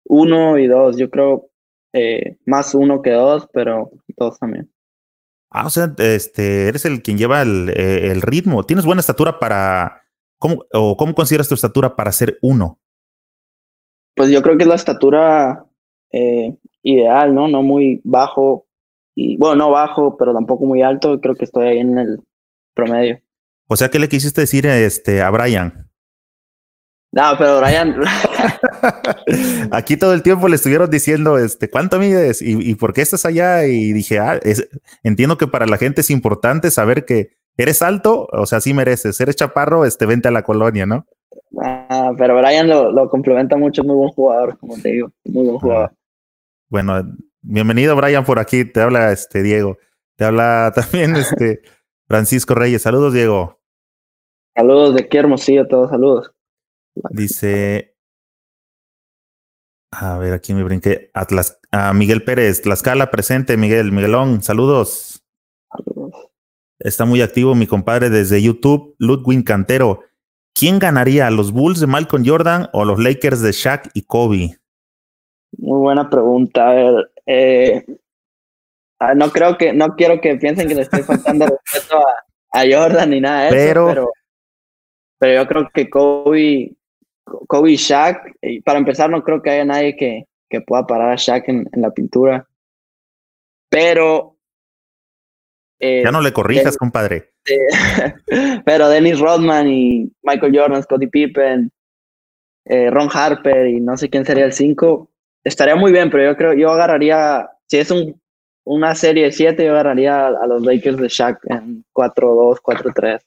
Uno 0.05 0.59
y 0.59 0.67
dos, 0.67 0.97
yo 0.97 1.11
creo 1.11 1.51
más 2.47 2.75
uno 2.75 3.03
que 3.03 3.11
dos, 3.11 3.49
pero 3.53 3.91
dos 4.17 4.39
también. 4.39 4.71
Ah, 5.51 5.67
o 5.67 5.71
sea, 5.71 5.93
este, 5.99 6.69
eres 6.69 6.85
el 6.85 7.03
quien 7.03 7.19
lleva 7.19 7.43
el, 7.43 7.71
eh, 7.71 8.13
el 8.13 8.23
ritmo. 8.23 8.65
¿Tienes 8.65 8.87
buena 8.87 9.01
estatura 9.01 9.41
para, 9.41 10.03
cómo, 10.39 10.65
o 10.73 10.97
cómo 10.97 11.15
consideras 11.15 11.49
tu 11.49 11.55
estatura 11.55 11.97
para 11.97 12.13
ser 12.13 12.39
uno? 12.41 12.79
Pues 14.15 14.31
yo 14.31 14.43
creo 14.43 14.57
que 14.57 14.63
es 14.63 14.69
la 14.69 14.77
estatura 14.77 15.67
eh, 16.13 16.57
ideal, 16.83 17.35
¿no? 17.35 17.49
No 17.49 17.63
muy 17.63 18.01
bajo 18.05 18.67
y, 19.17 19.37
bueno, 19.39 19.57
no 19.57 19.71
bajo, 19.71 20.17
pero 20.17 20.33
tampoco 20.33 20.67
muy 20.67 20.83
alto. 20.83 21.21
Creo 21.21 21.35
que 21.35 21.45
estoy 21.45 21.67
ahí 21.67 21.79
en 21.79 21.99
el 21.99 22.21
promedio. 22.75 23.21
O 23.73 23.77
sea, 23.77 23.89
¿qué 23.89 24.01
le 24.01 24.09
quisiste 24.09 24.41
decir 24.41 24.67
este, 24.67 25.23
a 25.23 25.31
Brian? 25.31 25.89
No, 27.13 27.23
pero 27.39 27.61
Brian. 27.61 27.95
Aquí 29.71 29.97
todo 29.97 30.13
el 30.13 30.25
tiempo 30.25 30.49
le 30.49 30.57
estuvieron 30.57 30.91
diciendo, 30.91 31.39
este, 31.39 31.71
¿cuánto 31.71 32.01
mides? 32.01 32.43
¿Y, 32.43 32.75
por 32.75 32.93
qué 32.93 33.03
estás 33.03 33.25
allá? 33.27 33.67
Y 33.67 33.93
dije, 33.93 34.19
ah, 34.19 34.41
entiendo 35.05 35.39
que 35.39 35.47
para 35.47 35.67
la 35.67 35.77
gente 35.77 36.01
es 36.01 36.11
importante 36.11 36.73
saber 36.73 37.05
que 37.05 37.37
eres 37.57 37.81
alto, 37.81 38.27
o 38.33 38.45
sea, 38.45 38.61
sí 38.61 38.75
mereces. 38.75 39.21
Eres 39.21 39.37
chaparro, 39.37 39.85
este, 39.85 40.05
vente 40.05 40.27
a 40.27 40.33
la 40.33 40.43
colonia, 40.43 40.85
¿no? 40.85 41.07
Ah, 41.63 42.11
pero 42.19 42.37
Brian 42.39 42.69
lo, 42.69 42.91
lo 42.91 43.09
complementa 43.09 43.57
mucho, 43.57 43.85
muy 43.85 43.95
buen 43.95 44.11
jugador, 44.11 44.59
como 44.59 44.75
te 44.79 44.89
digo, 44.89 45.13
muy 45.27 45.47
buen 45.47 45.59
jugador. 45.61 45.93
bueno, 46.69 47.05
bienvenido 47.41 47.95
Brian 47.95 48.25
por 48.25 48.41
aquí, 48.41 48.65
te 48.65 48.81
habla 48.81 49.13
este 49.13 49.45
Diego, 49.45 49.79
te 50.17 50.25
habla 50.25 50.73
también 50.75 51.15
este 51.15 51.63
Francisco 52.09 52.57
Reyes. 52.57 52.83
Saludos, 52.83 53.15
Diego. 53.15 53.60
Saludos 54.61 54.95
de 54.95 55.09
qué 55.09 55.17
hermosillo, 55.17 55.67
todos 55.67 55.89
saludos. 55.89 56.35
Dice. 57.13 57.97
A 59.91 60.19
ver, 60.19 60.35
aquí 60.35 60.53
me 60.53 60.63
brinqué. 60.63 61.11
Atlas, 61.15 61.59
a 61.71 61.95
Miguel 61.95 62.25
Pérez, 62.25 62.61
Tlaxcala 62.61 63.11
presente, 63.11 63.57
Miguel, 63.57 63.91
Miguelón, 63.91 64.43
saludos. 64.43 65.25
Está 66.79 67.07
muy 67.07 67.23
activo 67.23 67.55
mi 67.55 67.67
compadre 67.67 68.11
desde 68.11 68.43
YouTube, 68.43 68.97
Ludwig 68.99 69.47
Cantero. 69.47 70.03
¿Quién 70.55 70.79
ganaría, 70.79 71.31
los 71.31 71.53
Bulls 71.53 71.81
de 71.81 71.87
Malcolm 71.87 72.23
Jordan 72.27 72.69
o 72.75 72.85
los 72.85 72.99
Lakers 72.99 73.41
de 73.41 73.53
Shaq 73.53 73.89
y 73.95 74.03
Kobe? 74.03 74.59
Muy 75.57 75.81
buena 75.81 76.11
pregunta. 76.11 76.69
A 76.69 76.75
ver, 76.75 77.11
eh, 77.25 77.87
ah, 78.99 79.15
no 79.15 79.31
creo 79.31 79.57
que, 79.57 79.73
no 79.73 79.97
quiero 79.97 80.21
que 80.21 80.37
piensen 80.37 80.69
que 80.69 80.75
le 80.75 80.83
estoy 80.83 81.03
faltando 81.03 81.47
respeto 81.65 81.97
a, 81.97 82.61
a, 82.61 82.65
Jordan 82.71 83.09
ni 83.09 83.23
nada 83.23 83.45
de 83.45 83.71
eso, 83.71 83.87
pero, 83.87 84.11
pero 85.21 85.43
yo 85.43 85.47
creo 85.47 85.69
que 85.73 85.89
Kobe 85.89 86.75
Kobe 87.47 87.73
y 87.73 87.77
Shaq, 87.77 88.37
para 88.65 88.79
empezar 88.79 89.11
no 89.11 89.23
creo 89.23 89.43
que 89.43 89.51
haya 89.51 89.65
nadie 89.65 89.97
que, 89.97 90.25
que 90.49 90.61
pueda 90.61 90.87
parar 90.87 91.13
a 91.13 91.17
Shaq 91.17 91.49
en, 91.49 91.69
la 91.73 91.91
pintura. 91.91 92.47
Pero... 93.69 94.37
Eh, 95.79 96.03
ya 96.05 96.11
no 96.11 96.21
le 96.21 96.33
corrijas, 96.33 96.77
compadre. 96.77 97.33
pero 98.65 98.89
Dennis 98.89 99.19
Rodman 99.19 99.69
y 99.69 100.13
Michael 100.23 100.57
Jordan, 100.59 100.83
Scottie 100.83 101.09
Pippen, 101.09 101.71
eh, 102.67 102.91
Ron 102.91 103.09
Harper 103.13 103.67
y 103.69 103.81
no 103.81 103.97
sé 103.97 104.11
quién 104.11 104.27
sería 104.27 104.45
el 104.45 104.53
5, 104.53 105.11
estaría 105.45 105.77
muy 105.77 105.91
bien, 105.93 106.11
pero 106.11 106.25
yo 106.25 106.37
creo, 106.37 106.53
yo 106.53 106.71
agarraría, 106.71 107.49
si 107.67 107.79
es 107.79 107.91
un, 107.91 108.21
una 108.65 108.95
serie 108.95 109.25
de 109.25 109.33
7, 109.33 109.65
yo 109.65 109.73
agarraría 109.73 110.27
a, 110.27 110.29
a 110.29 110.47
los 110.47 110.63
Lakers 110.63 110.99
de 110.99 111.09
Shaq 111.09 111.39
en 111.47 111.85
4-2, 111.95 112.59
4-3. 112.61 113.21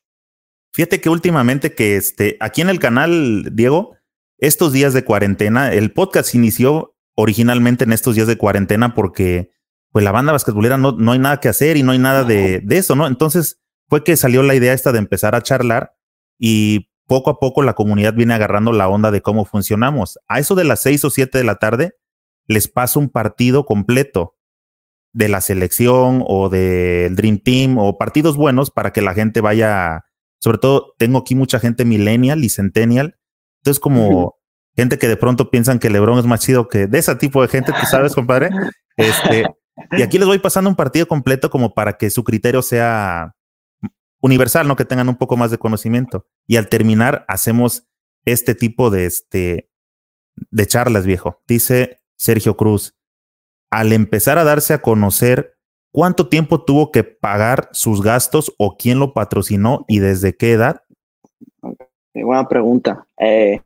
Fíjate 0.73 0.99
que 1.01 1.09
últimamente 1.09 1.75
que 1.75 1.95
este, 1.95 2.35
aquí 2.39 2.61
en 2.61 2.69
el 2.69 2.79
canal, 2.79 3.55
Diego, 3.55 3.95
estos 4.39 4.73
días 4.73 4.93
de 4.93 5.05
cuarentena, 5.05 5.71
el 5.71 5.93
podcast 5.93 6.33
inició 6.33 6.95
originalmente 7.15 7.83
en 7.83 7.93
estos 7.93 8.15
días 8.15 8.25
de 8.25 8.37
cuarentena 8.37 8.95
porque 8.95 9.51
pues 9.91 10.03
la 10.03 10.11
banda 10.11 10.31
basquetbolera 10.31 10.79
no, 10.79 10.93
no 10.93 11.11
hay 11.11 11.19
nada 11.19 11.39
que 11.39 11.47
hacer 11.47 11.77
y 11.77 11.83
no 11.83 11.91
hay 11.91 11.99
nada 11.99 12.23
de, 12.23 12.59
de 12.61 12.77
eso, 12.77 12.95
¿no? 12.95 13.05
Entonces 13.05 13.61
fue 13.87 14.03
que 14.03 14.17
salió 14.17 14.41
la 14.41 14.55
idea 14.55 14.73
esta 14.73 14.91
de 14.91 14.97
empezar 14.97 15.35
a 15.35 15.43
charlar 15.43 15.95
y 16.39 16.89
poco 17.05 17.29
a 17.29 17.39
poco 17.39 17.61
la 17.61 17.75
comunidad 17.75 18.15
viene 18.15 18.33
agarrando 18.33 18.71
la 18.71 18.87
onda 18.89 19.11
de 19.11 19.21
cómo 19.21 19.45
funcionamos. 19.45 20.17
A 20.27 20.39
eso 20.39 20.55
de 20.55 20.63
las 20.63 20.81
seis 20.81 21.05
o 21.05 21.11
siete 21.11 21.37
de 21.37 21.43
la 21.43 21.57
tarde 21.57 21.93
les 22.47 22.67
paso 22.67 22.99
un 22.99 23.09
partido 23.09 23.65
completo 23.65 24.35
de 25.13 25.29
la 25.29 25.41
selección 25.41 26.23
o 26.27 26.49
del 26.49 27.15
Dream 27.15 27.37
Team 27.37 27.77
o 27.77 27.99
partidos 27.99 28.35
buenos 28.35 28.71
para 28.71 28.91
que 28.91 29.03
la 29.03 29.13
gente 29.13 29.39
vaya 29.39 30.05
sobre 30.43 30.57
todo 30.57 30.93
tengo 30.97 31.19
aquí 31.19 31.35
mucha 31.35 31.57
gente 31.57 31.85
millennial 31.85 32.43
y 32.43 32.49
centennial. 32.49 33.17
Entonces, 33.61 33.79
como 33.79 34.35
gente 34.75 34.97
que 34.97 35.07
de 35.07 35.15
pronto 35.15 35.49
piensan 35.49 35.79
que 35.79 35.89
LeBron 35.89 36.19
es 36.19 36.25
más 36.25 36.41
chido 36.41 36.67
que 36.67 36.85
de 36.85 36.99
ese 36.99 37.15
tipo 37.15 37.41
de 37.41 37.47
gente, 37.47 37.71
tú 37.71 37.85
sabes, 37.89 38.13
compadre. 38.13 38.49
Este, 38.97 39.45
y 39.93 40.01
aquí 40.01 40.17
les 40.17 40.27
voy 40.27 40.39
pasando 40.39 40.69
un 40.69 40.75
partido 40.75 41.07
completo 41.07 41.49
como 41.49 41.73
para 41.73 41.93
que 41.93 42.09
su 42.09 42.25
criterio 42.25 42.61
sea 42.61 43.37
universal, 44.19 44.67
¿no? 44.67 44.75
Que 44.75 44.83
tengan 44.83 45.07
un 45.07 45.15
poco 45.15 45.37
más 45.37 45.49
de 45.49 45.57
conocimiento. 45.57 46.27
Y 46.45 46.57
al 46.57 46.67
terminar, 46.67 47.23
hacemos 47.29 47.87
este 48.25 48.53
tipo 48.53 48.89
de, 48.89 49.05
este, 49.05 49.69
de 50.35 50.67
charlas, 50.67 51.05
viejo. 51.05 51.41
Dice 51.47 52.01
Sergio 52.17 52.57
Cruz, 52.57 52.97
al 53.71 53.93
empezar 53.93 54.37
a 54.37 54.43
darse 54.43 54.73
a 54.73 54.81
conocer 54.81 55.57
¿Cuánto 55.93 56.27
tiempo 56.27 56.59
tuvo 56.59 56.91
que 56.91 57.03
pagar 57.03 57.69
sus 57.71 58.01
gastos 58.01 58.51
o 58.57 58.77
quién 58.77 58.97
lo 58.97 59.13
patrocinó 59.13 59.85
y 59.87 59.99
desde 59.99 60.35
qué 60.35 60.53
edad? 60.53 60.81
Buena 62.15 62.47
pregunta. 62.47 63.05
Eh, 63.19 63.61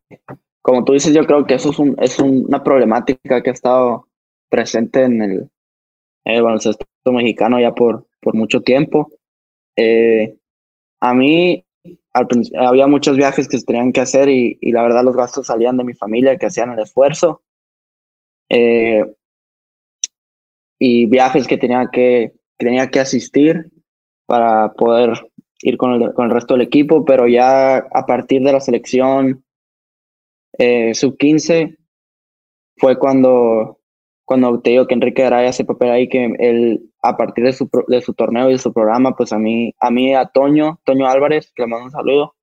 como 0.61 0.83
tú 0.83 0.91
dices, 0.91 1.13
yo 1.13 1.25
creo 1.25 1.45
que 1.45 1.53
eso 1.53 1.69
es, 1.69 2.19
un, 2.19 2.45
una 2.45 2.61
problemática 2.65 3.41
que 3.41 3.49
ha 3.49 3.53
estado 3.53 4.09
presente 4.49 5.03
en 5.03 5.21
el, 5.21 5.49
baloncesto 6.43 6.85
mexicano 7.05 7.61
ya 7.61 7.73
por, 7.73 8.05
mucho 8.33 8.59
tiempo. 8.59 9.09
Eh, 9.77 10.35
a 10.99 11.13
mí 11.13 11.63
había 12.59 12.87
muchos 12.87 13.15
viajes 13.15 13.47
que 13.47 13.57
se 13.57 13.65
tenían 13.65 13.93
que 13.93 14.01
hacer 14.01 14.27
y, 14.27 14.57
y, 14.59 14.73
la 14.73 14.83
verdad 14.83 15.05
los 15.05 15.15
gastos 15.15 15.47
salían 15.47 15.77
de 15.77 15.85
mi 15.85 15.93
familia 15.93 16.37
que 16.37 16.47
hacían 16.47 16.73
el 16.73 16.79
esfuerzo. 16.79 17.41
Eh, 18.49 19.05
y 20.79 21.05
viajes 21.05 21.47
que 21.47 21.57
tenía 21.57 21.89
que, 21.91 22.33
tenía 22.57 22.89
que 22.89 22.99
asistir 22.99 23.71
para 24.25 24.73
poder 24.73 25.13
ir 25.61 25.77
con 25.77 25.93
el, 25.93 26.13
con 26.13 26.25
el 26.25 26.31
resto 26.31 26.53
del 26.53 26.67
equipo, 26.67 27.05
pero 27.05 27.27
ya 27.27 27.77
a 27.77 28.05
partir 28.05 28.41
de 28.43 28.53
la 28.53 28.59
selección 28.59 29.43
eh, 30.57 30.93
sub-15 30.93 31.77
fue 32.77 32.97
cuando 32.97 33.77
cuando 34.27 34.59
te 34.59 34.71
digo 34.71 34.87
que 34.87 34.93
Enrique 34.93 35.23
Garay 35.23 35.47
hace 35.47 35.63
papel 35.63 35.89
ahí, 35.89 36.09
que 36.09 36.25
él, 36.39 36.91
a 37.01 37.15
partir 37.15 37.45
de 37.45 37.53
su, 37.53 37.69
de 37.87 38.01
su 38.01 38.13
torneo 38.13 38.49
y 38.49 38.53
de 38.53 38.57
su 38.57 38.73
programa, 38.73 39.15
pues 39.15 39.31
a 39.31 39.39
mí, 39.39 39.73
a 39.79 39.89
mí, 39.89 40.13
a 40.13 40.25
Toño, 40.25 40.81
Toño 40.83 41.07
Álvarez, 41.07 41.53
que 41.55 41.63
le 41.63 41.69
mando 41.69 41.85
un 41.85 41.91
saludo, 41.91 42.35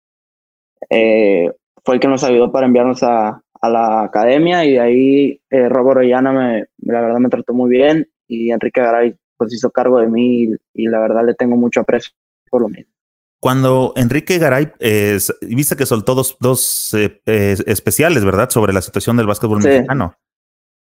eh, 0.88 1.52
fue 1.84 1.96
el 1.96 2.00
que 2.00 2.08
nos 2.08 2.24
ayudó 2.24 2.50
para 2.50 2.66
enviarnos 2.66 3.02
a, 3.02 3.42
a 3.60 3.68
la 3.68 4.02
academia 4.04 4.64
y 4.64 4.72
de 4.72 4.80
ahí 4.80 5.40
eh, 5.50 5.68
Robo 5.68 5.92
Rollana 5.92 6.32
me, 6.32 6.66
la 6.78 7.02
verdad 7.02 7.18
me 7.18 7.28
trató 7.28 7.52
muy 7.52 7.68
bien 7.68 8.08
y 8.26 8.50
Enrique 8.50 8.80
Garay 8.80 9.16
pues 9.36 9.52
hizo 9.52 9.70
cargo 9.70 10.00
de 10.00 10.06
mí 10.06 10.48
y, 10.74 10.86
la 10.86 11.00
verdad 11.00 11.24
le 11.26 11.34
tengo 11.34 11.56
mucho 11.56 11.80
aprecio 11.80 12.12
por 12.50 12.62
lo 12.62 12.68
mismo. 12.68 12.92
Cuando 13.40 13.92
Enrique 13.96 14.38
Garay, 14.38 14.72
eh, 14.78 15.18
viste 15.42 15.76
que 15.76 15.86
soltó 15.86 16.14
dos, 16.14 16.36
dos 16.40 16.94
eh, 16.94 17.20
especiales, 17.66 18.24
¿verdad? 18.24 18.48
Sobre 18.48 18.72
la 18.72 18.80
situación 18.80 19.16
del 19.16 19.26
básquetbol 19.26 19.62
mexicano. 19.62 20.16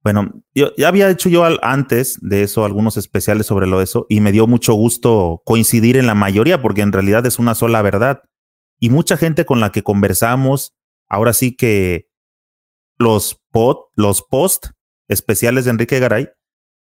Bueno, 0.03 0.43
yo 0.55 0.75
ya 0.77 0.89
había 0.89 1.11
hecho 1.11 1.29
yo 1.29 1.45
antes 1.63 2.19
de 2.23 2.43
eso 2.43 2.65
algunos 2.65 2.97
especiales 2.97 3.47
sobre 3.47 3.67
lo 3.67 3.83
eso 3.83 4.07
y 4.09 4.21
me 4.21 4.33
dio 4.33 4.47
mucho 4.47 4.73
gusto 4.73 5.43
coincidir 5.45 5.99
en 5.99 6.07
la 6.07 6.15
mayoría 6.15 6.63
porque 6.63 6.81
en 6.81 6.93
realidad 6.93 7.25
es 7.27 7.39
una 7.39 7.55
sola 7.55 7.83
verdad. 7.83 8.23
Y 8.79 8.89
mucha 8.89 9.19
gente 9.19 9.45
con 9.45 9.61
la 9.61 9.73
que 9.73 9.83
conversamos, 9.83 10.75
ahora 11.07 11.35
sí 11.35 11.55
que 11.55 12.09
los, 12.99 13.43
los 13.95 14.23
post 14.23 14.69
especiales 15.09 15.67
de 15.67 15.73
Enrique 15.73 15.99
Garay, 15.99 16.31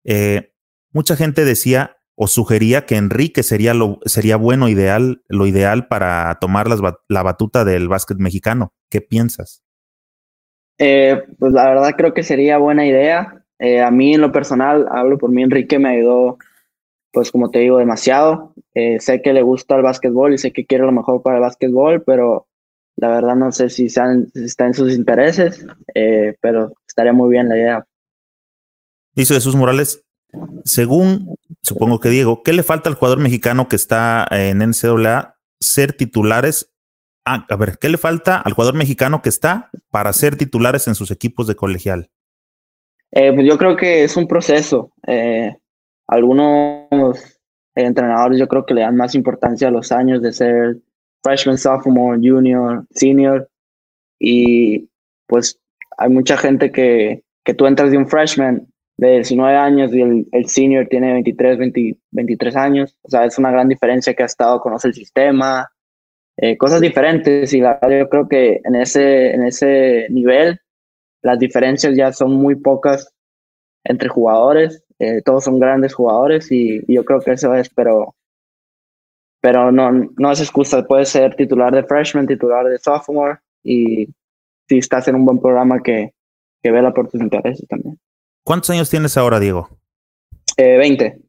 eh, 0.04 0.52
mucha 0.92 1.16
gente 1.16 1.44
decía 1.44 1.96
o 2.22 2.26
sugería 2.26 2.84
que 2.84 2.96
Enrique 2.96 3.42
sería 3.42 3.72
lo 3.72 3.98
sería 4.04 4.36
bueno 4.36 4.68
ideal 4.68 5.22
lo 5.28 5.46
ideal 5.46 5.88
para 5.88 6.36
tomar 6.38 6.66
la 7.08 7.22
batuta 7.22 7.64
del 7.64 7.88
básquet 7.88 8.18
mexicano. 8.18 8.74
¿Qué 8.90 9.00
piensas? 9.00 9.62
Eh, 10.82 11.22
pues 11.38 11.52
la 11.52 11.68
verdad 11.68 11.94
creo 11.96 12.14
que 12.14 12.22
sería 12.22 12.58
buena 12.58 12.86
idea. 12.86 13.44
Eh, 13.58 13.82
a 13.82 13.90
mí 13.90 14.14
en 14.14 14.22
lo 14.22 14.32
personal, 14.32 14.86
hablo 14.90 15.18
por 15.18 15.30
mí, 15.30 15.42
Enrique 15.42 15.78
me 15.78 15.90
ayudó, 15.90 16.38
pues 17.12 17.30
como 17.30 17.50
te 17.50 17.58
digo, 17.58 17.78
demasiado. 17.78 18.54
Eh, 18.74 18.98
sé 18.98 19.20
que 19.20 19.34
le 19.34 19.42
gusta 19.42 19.76
el 19.76 19.82
básquetbol 19.82 20.32
y 20.32 20.38
sé 20.38 20.52
que 20.52 20.64
quiere 20.64 20.84
lo 20.84 20.92
mejor 20.92 21.22
para 21.22 21.36
el 21.36 21.42
básquetbol, 21.42 22.02
pero 22.02 22.48
la 22.96 23.08
verdad 23.08 23.36
no 23.36 23.52
sé 23.52 23.68
si, 23.68 23.86
está 23.86 24.66
en 24.66 24.74
sus 24.74 24.94
intereses, 24.94 25.66
pero 26.40 26.72
estaría 26.86 27.12
muy 27.12 27.30
bien 27.30 27.48
la 27.48 27.56
idea. 27.56 27.86
Dice 29.14 29.34
Jesús 29.34 29.56
Morales, 29.56 30.04
según 30.64 31.34
supongo 31.62 32.00
que 32.00 32.08
Diego, 32.08 32.42
¿qué 32.42 32.52
le 32.52 32.62
falta 32.62 32.88
al 32.88 32.96
jugador 32.96 33.18
mexicano 33.18 33.68
que 33.68 33.76
está 33.76 34.26
en 34.30 34.58
NCAA 34.58 35.36
ser 35.58 35.92
titulares 35.92 36.70
Ah, 37.24 37.46
a 37.48 37.56
ver, 37.56 37.78
¿qué 37.78 37.88
le 37.88 37.98
falta 37.98 38.38
al 38.38 38.54
jugador 38.54 38.74
mexicano 38.74 39.20
que 39.22 39.28
está 39.28 39.70
para 39.90 40.12
ser 40.12 40.36
titulares 40.36 40.88
en 40.88 40.94
sus 40.94 41.10
equipos 41.10 41.46
de 41.46 41.54
colegial? 41.54 42.10
Eh, 43.12 43.32
pues 43.32 43.46
yo 43.46 43.58
creo 43.58 43.76
que 43.76 44.04
es 44.04 44.16
un 44.16 44.26
proceso. 44.26 44.92
Eh, 45.06 45.54
algunos 46.06 47.40
entrenadores 47.74 48.38
yo 48.38 48.48
creo 48.48 48.64
que 48.64 48.74
le 48.74 48.80
dan 48.82 48.96
más 48.96 49.14
importancia 49.14 49.68
a 49.68 49.70
los 49.70 49.92
años 49.92 50.22
de 50.22 50.32
ser 50.32 50.78
freshman, 51.22 51.58
sophomore, 51.58 52.18
junior, 52.18 52.86
senior. 52.90 53.50
Y 54.18 54.88
pues 55.26 55.60
hay 55.98 56.08
mucha 56.08 56.36
gente 56.36 56.72
que, 56.72 57.22
que 57.44 57.54
tú 57.54 57.66
entras 57.66 57.90
de 57.90 57.98
un 57.98 58.08
freshman 58.08 58.66
de 59.00 59.12
19 59.12 59.56
años 59.56 59.94
y 59.94 60.02
el, 60.02 60.46
senior 60.46 60.86
tiene 60.88 61.14
23, 61.14 61.58
23 62.10 62.56
años. 62.56 62.98
O 63.00 63.08
sea, 63.08 63.24
es 63.24 63.38
una 63.38 63.50
gran 63.50 63.66
diferencia 63.66 64.12
que 64.12 64.22
ha 64.22 64.26
estado, 64.26 64.60
conoce 64.60 64.88
el 64.88 64.94
sistema, 64.94 65.70
eh, 66.36 66.58
cosas 66.58 66.82
diferentes 66.82 67.50
y 67.54 67.60
la, 67.60 67.80
yo 67.80 68.08
creo 68.10 68.28
que 68.28 68.60
en 68.62 68.74
ese, 68.74 69.32
en 69.32 69.46
ese 69.46 70.06
nivel 70.10 70.60
las 71.22 71.38
diferencias 71.38 71.96
ya 71.96 72.12
son 72.12 72.32
muy 72.32 72.56
pocas 72.56 73.14
entre 73.84 74.10
jugadores, 74.10 74.84
eh, 74.98 75.22
todos 75.22 75.44
son 75.44 75.58
grandes 75.58 75.94
jugadores 75.94 76.52
y, 76.52 76.82
yo 76.86 77.02
creo 77.06 77.20
que 77.20 77.32
eso 77.32 77.54
es, 77.54 77.70
pero, 77.70 78.14
pero 79.40 79.72
no, 79.72 79.92
no 79.92 80.30
es 80.30 80.40
excusa, 80.40 80.86
puede 80.86 81.06
ser 81.06 81.34
titular 81.36 81.74
de 81.74 81.84
freshman, 81.84 82.26
titular 82.26 82.66
de 82.66 82.78
sophomore 82.78 83.38
y 83.64 84.08
si 84.68 84.78
estás 84.78 85.08
en 85.08 85.14
un 85.14 85.24
buen 85.24 85.40
programa 85.40 85.82
que, 85.82 86.12
que 86.62 86.70
vela 86.70 86.92
por 86.92 87.08
tus 87.08 87.20
intereses 87.22 87.66
también. 87.66 87.98
¿Cuántos 88.44 88.70
años 88.70 88.90
tienes 88.90 89.16
ahora, 89.16 89.38
Diego? 89.38 89.68
Eh, 90.56 90.76
20. 90.76 91.20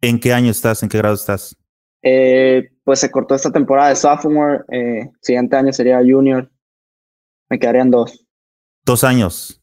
¿En 0.00 0.20
qué 0.20 0.32
año 0.32 0.50
estás? 0.50 0.82
¿En 0.82 0.88
qué 0.88 0.98
grado 0.98 1.14
estás? 1.14 1.56
Eh, 2.02 2.70
pues 2.84 3.00
se 3.00 3.10
cortó 3.10 3.34
esta 3.34 3.50
temporada 3.50 3.90
de 3.90 3.96
sophomore, 3.96 4.60
eh, 4.70 5.10
siguiente 5.20 5.56
año 5.56 5.72
sería 5.72 5.98
junior, 5.98 6.50
me 7.50 7.58
quedarían 7.58 7.90
dos. 7.90 8.24
Dos 8.84 9.04
años. 9.04 9.60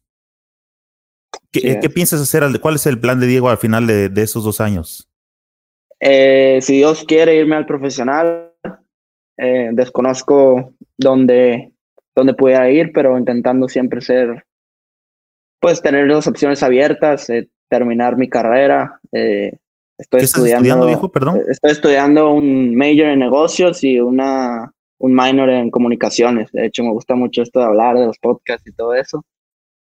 ¿Qué, 1.51 1.89
piensas 1.89 2.21
hacer? 2.21 2.43
¿Cuál 2.61 2.75
es 2.75 2.85
el 2.85 2.99
plan 2.99 3.19
de 3.19 3.27
Diego 3.27 3.49
al 3.49 3.57
final 3.57 3.87
de, 3.87 4.11
esos 4.21 4.43
dos 4.43 4.59
años? 4.59 5.09
Eh, 5.99 6.59
si 6.61 6.77
Dios 6.77 7.05
quiere 7.05 7.35
irme 7.35 7.55
al 7.55 7.65
profesional, 7.65 8.51
eh, 9.37 9.69
desconozco 9.71 10.73
dónde, 10.97 11.71
dónde 12.13 12.33
pudiera 12.33 12.69
ir, 12.69 12.91
pero 12.93 13.17
intentando 13.17 13.69
siempre 13.69 14.01
ser, 14.01 14.45
pues 15.65 15.81
tener 15.81 16.05
las 16.05 16.27
opciones 16.27 16.61
abiertas, 16.61 17.25
terminar 17.67 18.17
mi 18.17 18.29
carrera, 18.29 18.99
Estoy 19.97 20.21
estudiando, 20.21 20.85
viejo? 20.85 21.11
Perdón. 21.11 21.41
Estoy 21.47 21.71
estudiando 21.71 22.31
un 22.31 22.75
major 22.75 23.07
en 23.07 23.17
negocios 23.17 23.83
y 23.83 23.99
una, 23.99 24.71
un 24.99 25.15
minor 25.15 25.49
en 25.49 25.71
comunicaciones. 25.71 26.51
De 26.51 26.67
hecho, 26.67 26.83
me 26.83 26.91
gusta 26.91 27.15
mucho 27.15 27.41
esto 27.41 27.61
de 27.61 27.65
hablar 27.65 27.97
de 27.97 28.05
los 28.05 28.19
podcasts 28.19 28.67
y 28.67 28.73
todo 28.73 28.93
eso. 28.93 29.25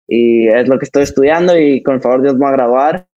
Y 0.06 0.46
es 0.48 0.68
lo 0.68 0.78
que 0.78 0.84
estoy 0.84 1.04
estudiando 1.04 1.58
y 1.58 1.82
con 1.82 1.94
el 1.94 2.02
favor 2.02 2.18
de 2.18 2.24
Dios 2.24 2.34
me 2.34 2.40
voy 2.40 2.48
a 2.48 2.56
graduar. 2.56 3.08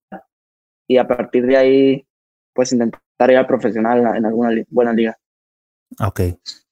Y 0.87 0.95
a 0.95 1.05
partir 1.05 1.45
de 1.45 1.57
ahí, 1.57 2.07
pues 2.53 2.71
intentar 2.71 3.01
ir 3.27 3.35
a 3.35 3.45
profesional 3.45 4.15
en 4.15 4.25
alguna 4.25 4.51
buena 4.69 4.93
liga. 4.93 5.17
Ok. 5.99 6.21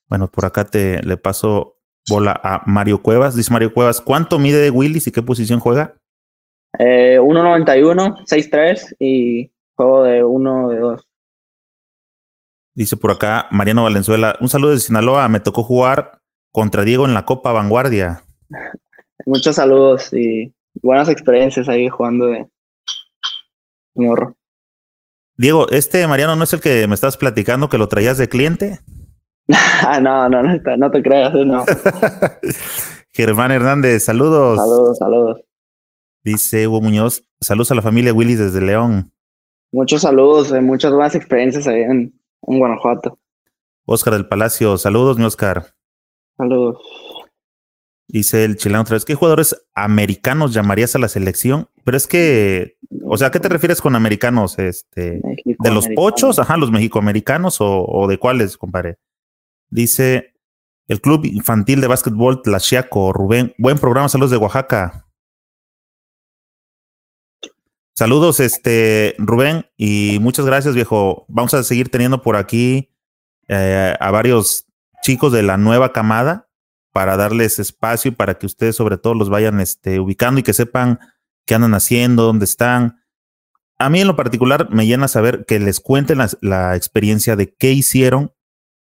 Bueno, 0.08 0.32
por 0.32 0.46
acá 0.46 0.64
te 0.64 1.04
le 1.04 1.18
paso 1.18 1.73
bola 2.08 2.40
a 2.44 2.64
Mario 2.66 3.02
Cuevas. 3.02 3.36
Dice 3.36 3.52
Mario 3.52 3.74
Cuevas, 3.74 4.02
¿cuánto 4.02 4.40
mide 4.40 4.70
Willis 4.70 5.08
y 5.08 5.12
qué 5.12 5.22
posición 5.22 5.60
juega? 5.60 5.96
Eh, 6.80 7.20
1.91, 7.20 8.26
6'3 8.26 8.96
y 9.00 9.54
Juego 9.76 10.04
de 10.04 10.24
uno, 10.24 10.70
de 10.70 10.80
dos. 10.80 11.08
Dice 12.76 12.98
por 12.98 13.12
acá 13.12 13.48
Mariano 13.52 13.84
Valenzuela, 13.84 14.36
un 14.40 14.50
saludo 14.50 14.72
de 14.72 14.80
Sinaloa, 14.80 15.28
me 15.30 15.40
tocó 15.40 15.64
jugar 15.64 16.20
contra 16.52 16.84
Diego 16.84 17.06
en 17.06 17.14
la 17.14 17.26
Copa 17.26 17.52
Vanguardia. 17.52 18.24
Muchos 19.26 19.56
saludos 19.56 20.14
y 20.14 20.54
buenas 20.82 21.10
experiencias 21.10 21.70
ahí 21.70 21.90
jugando 21.90 22.28
de 22.28 22.48
morro. 23.96 24.36
Diego, 25.38 25.68
este 25.70 26.06
Mariano 26.08 26.36
no 26.36 26.44
es 26.44 26.54
el 26.54 26.62
que 26.62 26.88
me 26.88 26.96
estás 26.96 27.18
platicando 27.18 27.70
que 27.70 27.78
lo 27.80 27.88
traías 27.88 28.18
de 28.18 28.30
cliente. 28.30 28.80
No, 29.48 30.30
no, 30.30 30.44
no, 30.44 30.78
no 30.78 30.92
te 30.92 31.04
creas, 31.04 31.34
no. 31.34 31.66
Germán 33.14 33.52
Hernández, 33.52 34.04
saludos. 34.04 34.58
Saludos, 34.58 34.98
saludos. 34.98 35.42
Dice 36.24 36.68
Hugo 36.68 36.82
Muñoz, 36.82 37.24
saludos 37.42 37.72
a 37.72 37.76
la 37.76 37.82
familia 37.82 38.14
Willis 38.14 38.40
desde 38.40 38.62
León. 38.62 39.12
Muchos 39.74 40.04
saludos, 40.04 40.52
eh, 40.54 40.62
muchas 40.62 40.94
buenas 40.94 41.16
experiencias 41.16 41.68
ahí 41.68 41.82
en, 41.82 42.14
Guanajuato. 42.42 43.20
Oscar 43.86 44.14
del 44.14 44.28
Palacio, 44.28 44.78
saludos, 44.78 45.18
mi 45.18 45.26
Oscar. 45.26 45.74
Saludos. 46.38 46.78
Dice 48.08 48.46
el 48.46 48.56
chileno 48.56 48.82
otra 48.82 48.96
vez, 48.96 49.06
¿qué 49.06 49.16
jugadores 49.16 49.66
americanos 49.74 50.54
llamarías 50.54 50.96
a 50.96 51.00
la 51.00 51.08
selección? 51.08 51.68
Pero 51.84 51.98
es 51.98 52.08
que, 52.08 52.78
o 53.04 53.18
sea, 53.18 53.28
¿a 53.28 53.32
qué 53.32 53.40
te 53.40 53.50
refieres 53.50 53.82
con 53.82 53.96
americanos? 53.96 54.60
Este, 54.60 55.22
¿De 55.46 55.72
los 55.72 55.88
pochos? 55.90 56.40
Ajá, 56.40 56.56
los 56.58 56.72
mexicoamericanos 56.72 57.60
o, 57.60 57.86
o 57.86 58.08
de 58.08 58.18
cuáles, 58.18 58.58
compadre. 58.58 58.98
Dice 59.74 60.36
el 60.88 61.02
Club 61.02 61.26
Infantil 61.26 61.82
de 61.82 61.88
Básquetbol 61.88 62.44
Tlaxiaco, 62.44 63.12
Rubén. 63.12 63.56
Buen 63.58 63.80
programa, 63.80 64.08
saludos 64.08 64.30
de 64.30 64.38
Oaxaca. 64.38 65.08
Saludos, 67.96 68.40
este 68.40 69.16
Rubén, 69.18 69.66
y 69.76 70.20
muchas 70.22 70.46
gracias, 70.46 70.76
viejo. 70.76 71.26
Vamos 71.28 71.56
a 71.56 71.64
seguir 71.64 71.90
teniendo 71.90 72.22
por 72.22 72.36
aquí 72.36 72.92
eh, 73.48 73.96
a 74.00 74.12
varios 74.12 74.68
chicos 75.02 75.34
de 75.34 75.42
la 75.42 75.58
nueva 75.58 75.92
camada 75.92 76.50
para 76.92 77.18
darles 77.18 77.58
espacio 77.58 78.10
y 78.10 78.16
para 78.16 78.36
que 78.38 78.46
ustedes 78.46 78.76
sobre 78.76 78.98
todo 78.98 79.16
los 79.16 79.32
vayan 79.32 79.60
este, 79.60 80.00
ubicando 80.00 80.40
y 80.40 80.44
que 80.44 80.54
sepan 80.54 81.00
qué 81.48 81.56
andan 81.56 81.74
haciendo, 81.74 82.24
dónde 82.24 82.46
están. 82.46 83.02
A 83.80 83.90
mí 83.90 84.02
en 84.02 84.08
lo 84.08 84.16
particular 84.16 84.70
me 84.70 84.86
llena 84.86 85.08
saber 85.08 85.46
que 85.48 85.60
les 85.60 85.80
cuenten 85.80 86.20
la, 86.42 86.76
experiencia 86.76 87.36
de 87.36 87.56
qué 87.56 87.72
hicieron 87.72 88.34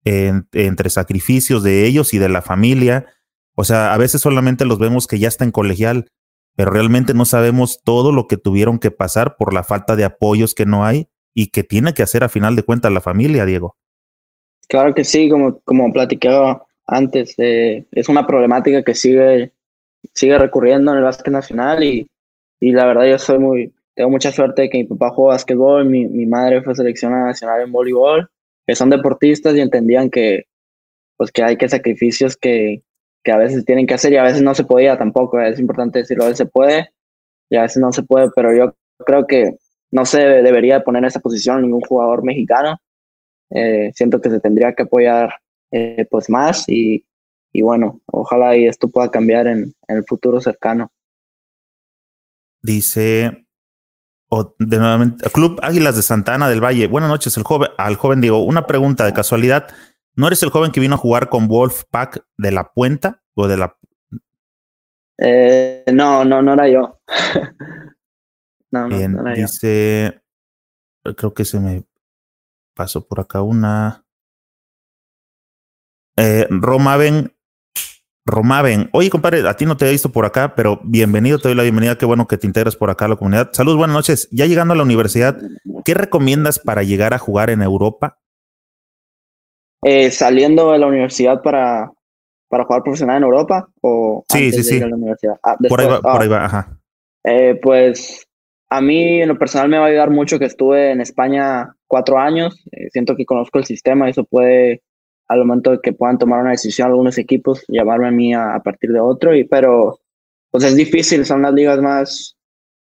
entre 0.04 0.90
sacrificios 0.90 1.62
de 1.62 1.86
ellos 1.86 2.14
y 2.14 2.18
de 2.18 2.28
la 2.28 2.42
familia. 2.42 3.06
O 3.54 3.64
sea, 3.64 3.92
a 3.92 3.98
veces 3.98 4.20
solamente 4.20 4.64
los 4.64 4.78
vemos 4.78 5.06
que 5.06 5.18
ya 5.18 5.28
están 5.28 5.50
colegial, 5.50 6.08
pero 6.56 6.70
realmente 6.70 7.14
no 7.14 7.24
sabemos 7.24 7.82
todo 7.84 8.12
lo 8.12 8.26
que 8.26 8.36
tuvieron 8.36 8.78
que 8.78 8.90
pasar 8.90 9.36
por 9.36 9.52
la 9.52 9.64
falta 9.64 9.96
de 9.96 10.04
apoyos 10.04 10.54
que 10.54 10.66
no 10.66 10.84
hay 10.84 11.08
y 11.34 11.48
que 11.48 11.62
tiene 11.62 11.94
que 11.94 12.02
hacer 12.02 12.24
a 12.24 12.28
final 12.28 12.56
de 12.56 12.62
cuentas 12.62 12.92
la 12.92 13.00
familia, 13.00 13.44
Diego. 13.44 13.76
Claro 14.68 14.94
que 14.94 15.04
sí, 15.04 15.28
como, 15.28 15.60
como 15.60 15.92
platicaba 15.92 16.66
antes, 16.86 17.34
eh, 17.38 17.86
es 17.92 18.08
una 18.08 18.26
problemática 18.26 18.82
que 18.82 18.94
sigue, 18.94 19.52
sigue 20.14 20.38
recurriendo 20.38 20.92
en 20.92 20.98
el 20.98 21.04
básquet 21.04 21.32
nacional 21.32 21.82
y 21.84 22.08
y 22.60 22.72
la 22.72 22.86
verdad 22.86 23.06
yo 23.06 23.18
soy 23.18 23.38
muy, 23.38 23.72
tengo 23.94 24.10
mucha 24.10 24.32
suerte 24.32 24.62
de 24.62 24.70
que 24.70 24.78
mi 24.78 24.84
papá 24.84 25.10
jugó 25.10 25.28
básquetbol, 25.28 25.84
mi, 25.84 26.06
mi 26.06 26.26
madre 26.26 26.62
fue 26.62 26.74
seleccionada 26.74 27.26
nacional 27.26 27.62
en 27.62 27.72
voleibol, 27.72 28.28
que 28.68 28.74
son 28.74 28.90
deportistas 28.90 29.56
y 29.56 29.60
entendían 29.60 30.10
que, 30.10 30.44
pues 31.16 31.32
que 31.32 31.42
hay 31.42 31.56
que 31.56 31.70
sacrificios 31.70 32.36
que, 32.36 32.82
que 33.24 33.32
a 33.32 33.38
veces 33.38 33.64
tienen 33.64 33.86
que 33.86 33.94
hacer 33.94 34.12
y 34.12 34.18
a 34.18 34.22
veces 34.22 34.42
no 34.42 34.54
se 34.54 34.64
podía 34.64 34.98
tampoco, 34.98 35.40
es 35.40 35.58
importante 35.58 36.00
decirlo, 36.00 36.24
a 36.24 36.26
veces 36.26 36.38
se 36.38 36.46
puede 36.46 36.90
y 37.48 37.56
a 37.56 37.62
veces 37.62 37.78
no 37.78 37.90
se 37.94 38.02
puede, 38.02 38.28
pero 38.36 38.54
yo 38.54 38.76
creo 39.06 39.26
que 39.26 39.56
no 39.90 40.04
se 40.04 40.20
debería 40.20 40.84
poner 40.84 41.02
en 41.02 41.06
esa 41.06 41.20
posición 41.20 41.62
ningún 41.62 41.80
jugador 41.80 42.22
mexicano. 42.22 42.76
Eh, 43.48 43.90
siento 43.94 44.20
que 44.20 44.28
se 44.28 44.38
tendría 44.38 44.74
que 44.74 44.82
apoyar 44.82 45.30
eh, 45.70 46.06
pues 46.10 46.28
más 46.28 46.68
y, 46.68 47.06
y, 47.54 47.62
bueno, 47.62 48.02
ojalá 48.04 48.54
y 48.54 48.66
esto 48.66 48.88
pueda 48.88 49.10
cambiar 49.10 49.46
en, 49.46 49.74
en 49.88 49.96
el 49.96 50.04
futuro 50.04 50.42
cercano. 50.42 50.92
Dice 52.60 53.46
o 54.28 54.54
de 54.58 54.78
nuevamente, 54.78 55.28
Club 55.30 55.58
Águilas 55.62 55.96
de 55.96 56.02
Santana 56.02 56.48
del 56.48 56.62
Valle. 56.62 56.86
Buenas 56.86 57.10
noches, 57.10 57.36
el 57.36 57.44
joven, 57.44 57.70
al 57.78 57.96
joven 57.96 58.20
Diego. 58.20 58.44
Una 58.44 58.66
pregunta 58.66 59.04
de 59.04 59.14
casualidad. 59.14 59.68
¿No 60.14 60.26
eres 60.26 60.42
el 60.42 60.50
joven 60.50 60.72
que 60.72 60.80
vino 60.80 60.96
a 60.96 60.98
jugar 60.98 61.28
con 61.28 61.48
Wolfpack 61.48 62.26
de 62.36 62.52
la 62.52 62.72
Puenta 62.72 63.22
o 63.34 63.48
de 63.48 63.56
la? 63.56 63.78
Eh, 65.18 65.84
no, 65.92 66.24
no, 66.24 66.42
no 66.42 66.52
era 66.52 66.68
yo. 66.68 67.00
no, 68.70 68.88
Bien, 68.88 69.12
no, 69.12 69.32
dice, 69.32 70.22
creo 71.16 71.32
que 71.32 71.44
se 71.44 71.58
me 71.58 71.84
pasó 72.74 73.06
por 73.06 73.20
acá 73.20 73.42
una. 73.42 74.04
Eh, 76.16 76.46
Romaven, 76.50 77.32
Romaven. 78.28 78.90
Oye, 78.92 79.10
compadre, 79.10 79.46
a 79.48 79.54
ti 79.54 79.66
no 79.66 79.76
te 79.76 79.88
he 79.88 79.90
visto 79.90 80.12
por 80.12 80.24
acá, 80.24 80.54
pero 80.54 80.80
bienvenido, 80.84 81.38
te 81.38 81.48
doy 81.48 81.56
la 81.56 81.62
bienvenida. 81.64 81.98
Qué 81.98 82.06
bueno 82.06 82.28
que 82.28 82.36
te 82.36 82.46
integras 82.46 82.76
por 82.76 82.90
acá 82.90 83.06
a 83.06 83.08
la 83.08 83.16
comunidad. 83.16 83.50
Saludos, 83.52 83.78
buenas 83.78 83.94
noches. 83.94 84.28
Ya 84.30 84.46
llegando 84.46 84.74
a 84.74 84.76
la 84.76 84.82
universidad, 84.82 85.38
¿qué 85.84 85.94
recomiendas 85.94 86.58
para 86.58 86.82
llegar 86.82 87.14
a 87.14 87.18
jugar 87.18 87.50
en 87.50 87.62
Europa? 87.62 88.18
Eh, 89.82 90.10
saliendo 90.10 90.72
de 90.72 90.78
la 90.78 90.86
universidad 90.86 91.42
para, 91.42 91.90
para 92.48 92.64
jugar 92.64 92.82
profesional 92.82 93.16
en 93.16 93.22
Europa 93.22 93.68
o 93.80 94.24
sí, 94.28 94.46
antes 94.46 94.66
sí, 94.66 94.74
de 94.74 94.78
sí. 94.78 94.84
a 94.84 94.88
la 94.88 94.96
universidad? 94.96 95.34
Ah, 95.42 95.56
por, 95.68 95.80
ahí 95.80 95.86
va, 95.86 96.00
por 96.00 96.20
ahí 96.20 96.28
va, 96.28 96.44
ajá. 96.44 96.78
Eh, 97.24 97.58
pues 97.62 98.26
a 98.68 98.80
mí 98.80 99.22
en 99.22 99.28
lo 99.28 99.38
personal 99.38 99.68
me 99.68 99.78
va 99.78 99.86
a 99.86 99.88
ayudar 99.88 100.10
mucho 100.10 100.38
que 100.38 100.44
estuve 100.44 100.90
en 100.90 101.00
España 101.00 101.74
cuatro 101.86 102.18
años. 102.18 102.62
Eh, 102.72 102.88
siento 102.90 103.16
que 103.16 103.24
conozco 103.24 103.58
el 103.58 103.64
sistema 103.64 104.08
eso 104.08 104.24
puede, 104.24 104.82
al 105.28 105.40
momento 105.40 105.70
de 105.70 105.80
que 105.80 105.92
puedan 105.92 106.18
tomar 106.18 106.40
una 106.40 106.50
decisión 106.50 106.88
algunos 106.88 107.18
equipos, 107.18 107.64
llamarme 107.68 108.08
a 108.08 108.10
mí 108.10 108.34
a, 108.34 108.54
a 108.54 108.62
partir 108.62 108.90
de 108.92 109.00
otro. 109.00 109.34
Y, 109.34 109.44
pero 109.44 110.00
pues 110.50 110.64
es 110.64 110.74
difícil, 110.74 111.24
son 111.26 111.42
las 111.42 111.52
ligas 111.52 111.80
más, 111.80 112.36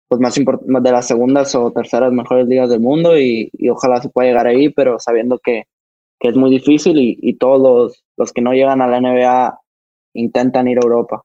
pues 0.07 0.19
más 0.19 0.83
de 0.83 0.91
las 0.91 1.07
segundas 1.07 1.53
o 1.55 1.71
terceras 1.71 2.11
mejores 2.11 2.47
ligas 2.47 2.69
del 2.69 2.79
mundo 2.79 3.17
y, 3.17 3.49
y 3.53 3.69
ojalá 3.69 4.01
se 4.01 4.09
pueda 4.09 4.27
llegar 4.27 4.47
ahí, 4.47 4.69
pero 4.69 4.99
sabiendo 4.99 5.39
que 5.39 5.63
que 6.23 6.29
es 6.29 6.37
muy 6.37 6.49
difícil 6.49 6.97
y, 6.97 7.19
y 7.21 7.37
todos 7.37 7.61
los, 7.61 8.05
los, 8.15 8.31
que 8.31 8.41
no 8.41 8.53
llegan 8.53 8.81
a 8.81 8.87
la 8.87 9.01
NBA 9.01 9.59
intentan 10.13 10.69
ir 10.69 10.77
a 10.77 10.81
Europa. 10.81 11.21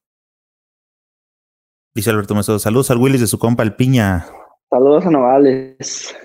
Dice 1.95 2.11
Alberto 2.11 2.35
Mesodo, 2.35 2.59
saludos 2.59 2.91
al 2.91 2.99
Willis 2.99 3.21
de 3.21 3.29
su 3.29 3.39
compa 3.39 3.63
El 3.63 3.77
Piña. 3.77 4.27
Saludos 4.69 5.07
a 5.07 5.11
Novales. 5.11 6.17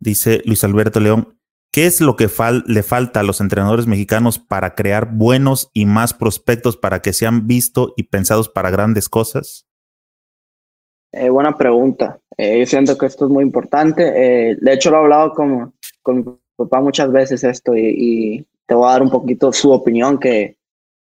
Dice 0.00 0.40
Luis 0.46 0.64
Alberto 0.64 0.98
León, 0.98 1.35
¿qué 1.70 1.86
es 1.86 2.00
lo 2.00 2.16
que 2.16 2.28
le 2.66 2.82
falta 2.82 3.20
a 3.20 3.22
los 3.22 3.40
entrenadores 3.40 3.86
mexicanos 3.86 4.38
para 4.38 4.74
crear 4.74 5.12
buenos 5.12 5.70
y 5.72 5.86
más 5.86 6.14
prospectos 6.14 6.76
para 6.76 7.00
que 7.00 7.12
sean 7.12 7.46
vistos 7.46 7.92
y 7.96 8.04
pensados 8.04 8.48
para 8.48 8.70
grandes 8.70 9.08
cosas? 9.08 9.66
Eh, 11.12 11.30
buena 11.30 11.56
pregunta. 11.56 12.18
Eh, 12.36 12.60
yo 12.60 12.66
siento 12.66 12.98
que 12.98 13.06
esto 13.06 13.24
es 13.24 13.30
muy 13.30 13.42
importante. 13.42 14.50
Eh, 14.50 14.56
de 14.60 14.72
hecho, 14.72 14.90
lo 14.90 14.96
he 14.96 15.00
hablado 15.00 15.32
con, 15.32 15.74
con 16.02 16.38
papá 16.56 16.80
muchas 16.80 17.10
veces 17.10 17.44
esto 17.44 17.74
y, 17.76 18.46
te 18.66 18.74
voy 18.74 18.88
a 18.88 18.92
dar 18.92 19.02
un 19.02 19.10
poquito 19.10 19.52
su 19.52 19.70
opinión 19.70 20.18
que, 20.18 20.56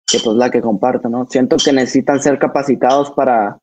que 0.05 0.19
pues 0.23 0.37
la 0.37 0.51
que 0.51 0.61
comparto, 0.61 1.09
¿no? 1.09 1.25
Siento 1.25 1.57
que 1.57 1.73
necesitan 1.73 2.21
ser 2.21 2.37
capacitados 2.37 3.09
para 3.09 3.57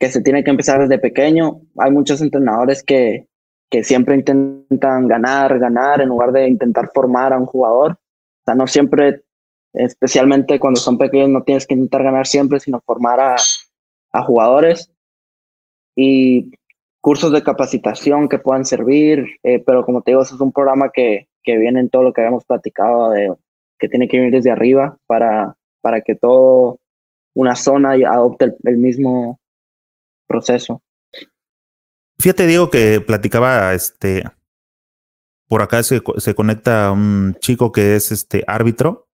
que 0.00 0.10
se 0.10 0.20
tiene 0.20 0.42
que 0.42 0.50
empezar 0.50 0.80
desde 0.80 0.98
pequeño. 0.98 1.60
Hay 1.78 1.92
muchos 1.92 2.20
entrenadores 2.20 2.82
que, 2.82 3.28
que 3.70 3.82
siempre 3.84 4.14
intentan 4.14 5.08
ganar, 5.08 5.58
ganar 5.58 6.00
en 6.00 6.08
lugar 6.08 6.32
de 6.32 6.48
intentar 6.48 6.90
formar 6.94 7.32
a 7.32 7.38
un 7.38 7.46
jugador. 7.46 7.92
O 7.92 8.44
sea, 8.44 8.54
no 8.54 8.66
siempre, 8.66 9.24
especialmente 9.72 10.60
cuando 10.60 10.80
son 10.80 10.98
pequeños, 10.98 11.30
no 11.30 11.42
tienes 11.42 11.66
que 11.66 11.74
intentar 11.74 12.04
ganar 12.04 12.26
siempre, 12.26 12.60
sino 12.60 12.80
formar 12.80 13.20
a, 13.20 13.36
a 14.12 14.22
jugadores. 14.22 14.92
Y 15.96 16.52
cursos 17.00 17.32
de 17.32 17.42
capacitación 17.42 18.28
que 18.28 18.38
puedan 18.38 18.64
servir, 18.64 19.26
eh, 19.42 19.62
pero 19.64 19.84
como 19.84 20.02
te 20.02 20.10
digo, 20.10 20.22
eso 20.22 20.34
es 20.34 20.40
un 20.40 20.52
programa 20.52 20.90
que, 20.92 21.28
que 21.42 21.56
viene 21.56 21.80
en 21.80 21.88
todo 21.88 22.02
lo 22.02 22.12
que 22.12 22.20
habíamos 22.20 22.44
platicado, 22.44 23.10
de, 23.10 23.32
que 23.78 23.88
tiene 23.88 24.08
que 24.08 24.18
venir 24.18 24.32
desde 24.32 24.50
arriba 24.50 24.98
para, 25.06 25.56
para 25.80 26.00
que 26.00 26.16
todo 26.16 26.80
una 27.34 27.54
zona 27.54 27.92
adopte 27.92 28.46
el, 28.46 28.56
el 28.64 28.78
mismo 28.78 29.38
proceso. 30.26 30.82
Fíjate, 32.18 32.46
Diego, 32.46 32.70
que 32.70 33.00
platicaba 33.00 33.74
este. 33.74 34.24
Por 35.48 35.62
acá 35.62 35.82
se, 35.82 36.02
se 36.16 36.34
conecta 36.34 36.90
un 36.90 37.36
chico 37.40 37.72
que 37.72 37.96
es 37.96 38.10
este 38.10 38.44
árbitro. 38.46 39.08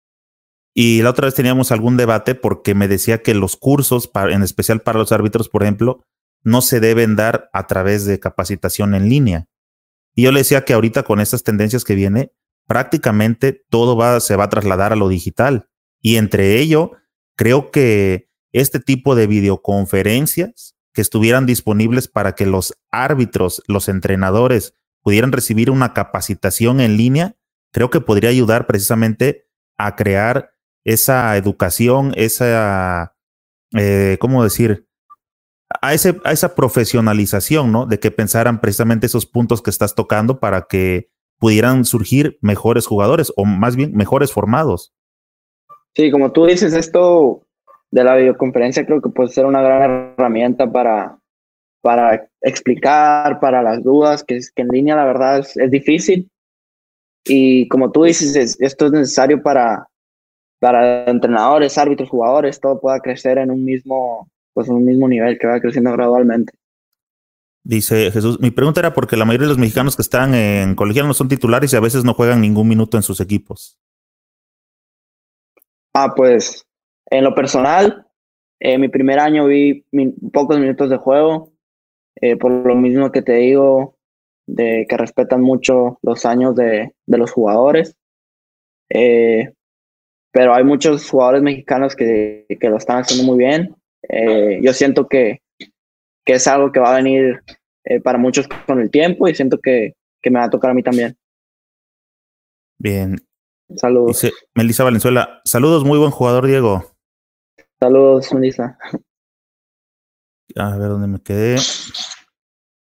Y 0.75 1.03
la 1.03 1.11
otra 1.11 1.27
vez 1.27 1.35
teníamos 1.35 1.71
algún 1.71 1.97
debate 1.97 2.35
porque 2.35 2.75
me 2.75 2.89
decía 2.89 3.23
que 3.23 3.35
los 3.35 3.57
cursos, 3.57 4.11
en 4.15 4.43
especial 4.43 4.81
para 4.81 4.99
los 4.99 5.13
árbitros, 5.13 5.51
por 5.51 5.63
ejemplo, 5.63 6.03
no 6.43 6.63
se 6.63 6.81
deben 6.81 7.15
dar 7.15 7.51
a 7.53 7.67
través 7.67 8.07
de 8.07 8.19
capacitación 8.19 8.95
en 8.95 9.09
línea. 9.09 9.47
Y 10.15 10.23
yo 10.23 10.33
le 10.33 10.41
decía 10.41 10.65
que 10.65 10.73
ahorita 10.73 11.03
con 11.03 11.21
estas 11.21 11.43
tendencias 11.43 11.85
que 11.85 11.95
viene, 11.95 12.33
prácticamente 12.67 13.65
todo 13.69 13.97
va, 13.97 14.21
se 14.21 14.37
va 14.37 14.45
a 14.45 14.49
trasladar 14.49 14.93
a 14.93 14.97
lo 14.97 15.09
digital. 15.09 15.69
Y 16.01 16.17
entre 16.17 16.59
ello, 16.59 16.93
creo 17.37 17.71
que 17.71 18.31
este 18.53 18.81
tipo 18.81 19.15
de 19.15 19.27
videoconferencias 19.27 20.72
que 20.93 21.01
estuvieran 21.01 21.47
disponibles 21.47 22.09
para 22.09 22.35
que 22.35 22.47
los 22.47 22.75
árbitros, 22.91 23.63
los 23.67 23.89
entrenadores 23.89 24.75
pudieran 25.03 25.33
recibir 25.33 25.71
una 25.71 25.95
capacitación 25.95 26.81
en 26.81 26.97
línea, 26.97 27.37
creo 27.73 27.91
que 27.91 28.01
podría 28.01 28.31
ayudar 28.31 28.67
precisamente 28.67 29.47
a 29.77 29.97
crear 29.97 30.53
esa 30.85 31.37
educación, 31.37 32.13
esa, 32.17 33.17
eh, 33.73 34.17
¿cómo 34.21 34.45
decir? 34.45 34.87
a, 35.81 35.95
ese, 35.95 36.21
a 36.25 36.33
esa 36.33 36.55
profesionalización, 36.55 37.73
¿no? 37.73 37.87
De 37.87 37.99
que 37.99 38.11
pensaran 38.11 38.61
precisamente 38.61 39.07
esos 39.07 39.27
puntos 39.27 39.63
que 39.63 39.71
estás 39.71 39.95
tocando 39.95 40.41
para 40.41 40.63
que 40.63 41.11
pudieran 41.39 41.85
surgir 41.85 42.39
mejores 42.41 42.87
jugadores 42.87 43.33
o 43.37 43.45
más 43.45 43.77
bien 43.77 43.93
mejores 43.95 44.33
formados. 44.33 44.95
Sí, 45.95 46.11
como 46.11 46.33
tú 46.33 46.47
dices, 46.47 46.73
esto 46.73 47.47
de 47.93 48.05
la 48.05 48.17
videoconferencia 48.17 48.85
creo 48.87 49.01
que 49.01 49.11
puede 49.11 49.29
ser 49.29 49.45
una 49.45 49.63
gran 49.63 50.15
herramienta 50.17 50.71
para, 50.71 51.19
para 51.83 52.29
explicar, 52.41 53.39
para 53.39 53.63
las 53.63 53.85
dudas, 53.85 54.25
que, 54.25 54.41
que 54.55 54.63
en 54.63 54.69
línea 54.69 54.97
la 54.97 55.05
verdad 55.05 55.39
es, 55.39 55.57
es 55.57 55.71
difícil. 55.71 56.29
Y 57.25 57.69
como 57.69 57.93
tú 57.93 58.05
dices, 58.05 58.35
es, 58.35 58.61
esto 58.61 58.87
es 58.87 58.93
necesario 58.93 59.43
para, 59.43 59.87
para 60.59 61.05
entrenadores, 61.05 61.77
árbitros, 61.77 62.09
jugadores, 62.09 62.59
todo 62.59 62.81
pueda 62.81 62.99
crecer 63.01 63.37
en 63.39 63.51
un 63.51 63.63
mismo, 63.63 64.29
pues 64.55 64.69
un 64.69 64.85
mismo 64.85 65.07
nivel 65.07 65.39
que 65.39 65.47
va 65.47 65.61
creciendo 65.61 65.93
gradualmente. 65.93 66.55
Dice 67.63 68.11
Jesús, 68.11 68.41
mi 68.41 68.51
pregunta 68.51 68.81
era 68.81 68.95
porque 68.95 69.17
la 69.17 69.27
mayoría 69.27 69.47
de 69.47 69.53
los 69.53 69.59
mexicanos 69.59 69.95
que 69.97 70.03
están 70.03 70.35
en 70.35 70.75
colegial 70.75 71.07
no 71.07 71.15
son 71.15 71.29
titulares 71.29 71.73
y 71.73 71.77
a 71.77 71.81
veces 71.81 72.05
no 72.05 72.15
juegan 72.15 72.41
ningún 72.41 72.69
minuto 72.69 72.97
en 72.97 73.03
sus 73.03 73.21
equipos. 73.21 73.79
Ah, 75.95 76.13
pues 76.17 76.67
en 77.13 77.25
lo 77.25 77.35
personal, 77.35 78.07
en 78.61 78.81
mi 78.81 78.89
primer 78.89 79.19
año 79.19 79.47
vi 79.47 79.85
pocos 80.33 80.59
minutos 80.59 80.91
de 80.91 80.97
juego, 80.97 81.53
eh, 82.21 82.37
por 82.37 82.51
lo 82.51 82.75
mismo 82.75 83.13
que 83.13 83.23
te 83.23 83.35
digo, 83.35 83.97
de 84.47 84.87
que 84.89 84.97
respetan 84.97 85.41
mucho 85.41 85.99
los 86.03 86.25
años 86.25 86.57
de, 86.57 86.93
de 87.07 87.19
los 87.19 87.31
jugadores. 87.31 87.97
Eh, 88.91 89.53
pero 90.33 90.55
hay 90.55 90.65
muchos 90.65 91.09
jugadores 91.09 91.43
mexicanos 91.43 91.95
que, 91.95 92.47
que 92.61 92.69
lo 92.69 92.77
están 92.77 92.99
haciendo 92.99 93.25
muy 93.25 93.39
bien 93.39 93.77
eh, 94.09 94.61
yo 94.63 94.73
siento 94.73 95.09
que, 95.09 95.43
que, 96.25 96.35
es 96.35 96.47
algo 96.47 96.73
que 96.73 96.81
va 96.81 96.93
a 96.93 96.97
venir 96.97 97.43
eh, 97.85 98.01
para 98.01 98.19
muchos 98.19 98.49
con 98.67 98.81
el 98.81 98.91
tiempo 98.91 99.29
y 99.29 99.35
siento 99.35 99.59
que, 99.59 99.95
que, 100.21 100.31
me 100.31 100.39
va 100.39 100.47
a 100.47 100.51
tocar 100.51 100.71
a 100.71 100.75
mí 100.75 100.83
también. 100.83 101.17
Bien. 102.79 103.17
Saludos. 103.77 104.21
Dice 104.21 104.35
Melissa 104.55 104.85
Valenzuela, 104.85 105.41
saludos, 105.45 105.85
muy 105.85 105.99
buen 105.99 106.11
jugador, 106.11 106.47
Diego. 106.47 106.92
Saludos, 107.83 108.33
Melissa. 108.33 108.79
A 110.55 110.77
ver 110.77 110.89
dónde 110.89 111.09
me 111.09 111.21
quedé. 111.21 111.57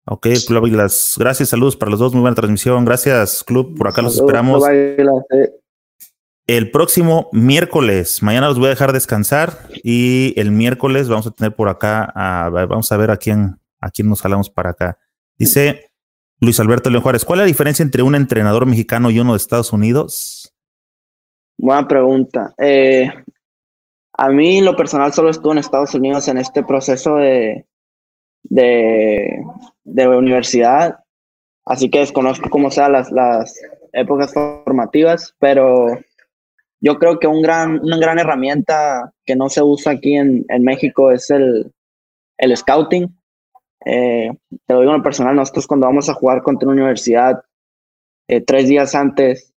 Ok, 0.06 0.28
Club 0.46 0.66
Águilas. 0.66 1.16
Gracias, 1.18 1.48
saludos 1.48 1.76
para 1.76 1.90
los 1.90 1.98
dos. 1.98 2.12
Muy 2.12 2.20
buena 2.20 2.36
transmisión. 2.36 2.84
Gracias, 2.84 3.42
Club. 3.42 3.76
Por 3.76 3.88
acá 3.88 4.02
los 4.02 4.14
esperamos. 4.14 4.62
Club 4.62 4.70
Águilas, 4.70 5.24
eh. 5.30 5.50
el 6.46 6.70
próximo 6.70 7.28
miércoles. 7.32 8.22
Mañana 8.22 8.46
los 8.46 8.56
voy 8.56 8.66
a 8.66 8.70
dejar 8.70 8.92
descansar 8.92 9.66
y 9.82 10.32
el 10.36 10.52
miércoles 10.52 11.08
vamos 11.08 11.26
a 11.26 11.32
tener 11.32 11.56
por 11.56 11.68
acá, 11.68 12.12
vamos 12.52 12.92
a 12.92 12.96
ver 12.96 13.10
a 13.10 13.16
quién, 13.16 13.58
a 13.80 13.90
quién 13.90 14.08
nos 14.08 14.22
jalamos 14.22 14.48
para 14.48 14.70
acá. 14.70 14.96
Dice 15.36 15.90
Luis 16.38 16.60
Alberto 16.60 16.88
León 16.88 17.02
Juárez, 17.02 17.24
¿cuál 17.24 17.40
es 17.40 17.42
la 17.42 17.48
diferencia 17.48 17.82
entre 17.82 18.04
un 18.04 18.14
entrenador 18.14 18.64
mexicano 18.64 19.10
y 19.10 19.18
uno 19.18 19.32
de 19.32 19.38
Estados 19.38 19.72
Unidos? 19.72 20.54
Buena 21.58 21.88
pregunta. 21.88 22.54
Eh, 22.58 23.10
a 24.16 24.28
mí, 24.28 24.60
lo 24.60 24.76
personal, 24.76 25.12
solo 25.12 25.30
estuve 25.30 25.52
en 25.52 25.58
Estados 25.58 25.94
Unidos 25.94 26.28
en 26.28 26.38
este 26.38 26.62
proceso 26.62 27.16
de, 27.16 27.66
de, 28.44 30.08
universidad, 30.08 31.00
así 31.64 31.90
que 31.90 32.00
desconozco 32.00 32.48
cómo 32.48 32.70
sean 32.70 32.92
las, 32.92 33.10
las 33.10 33.60
épocas 33.92 34.32
formativas, 34.32 35.34
pero 35.38 35.98
yo 36.80 36.98
creo 36.98 37.18
que 37.18 37.26
un 37.26 37.42
gran, 37.42 37.80
una 37.82 37.96
gran 37.96 38.18
herramienta 38.18 39.12
que 39.24 39.34
no 39.34 39.48
se 39.48 39.62
usa 39.62 39.92
aquí 39.92 40.14
en, 40.14 40.44
en 40.48 40.62
México 40.62 41.10
es 41.10 41.30
el, 41.30 41.72
el 42.38 42.56
scouting. 42.56 43.18
Eh, 43.86 44.30
te 44.66 44.74
lo 44.74 44.80
digo 44.80 44.92
en 44.92 44.98
lo 44.98 45.02
personal, 45.02 45.34
nosotros 45.34 45.66
cuando 45.66 45.86
vamos 45.86 46.08
a 46.08 46.14
jugar 46.14 46.42
contra 46.42 46.68
una 46.68 46.74
universidad, 46.74 47.42
eh, 48.28 48.40
tres 48.40 48.68
días 48.68 48.94
antes 48.94 49.52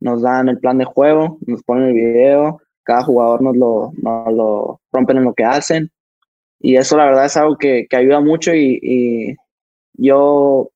nos 0.00 0.22
dan 0.22 0.48
el 0.48 0.58
plan 0.58 0.78
de 0.78 0.84
juego, 0.84 1.38
nos 1.46 1.62
ponen 1.62 1.88
el 1.88 1.94
video, 1.94 2.60
cada 2.88 3.04
jugador 3.04 3.42
nos 3.42 3.54
lo, 3.54 3.92
nos 4.02 4.32
lo 4.32 4.80
rompen 4.90 5.18
en 5.18 5.24
lo 5.24 5.34
que 5.34 5.44
hacen. 5.44 5.90
Y 6.58 6.76
eso 6.76 6.96
la 6.96 7.04
verdad 7.04 7.26
es 7.26 7.36
algo 7.36 7.58
que, 7.58 7.86
que 7.88 7.96
ayuda 7.96 8.20
mucho 8.20 8.54
y, 8.54 8.80
y, 8.82 9.36
yo 9.92 10.70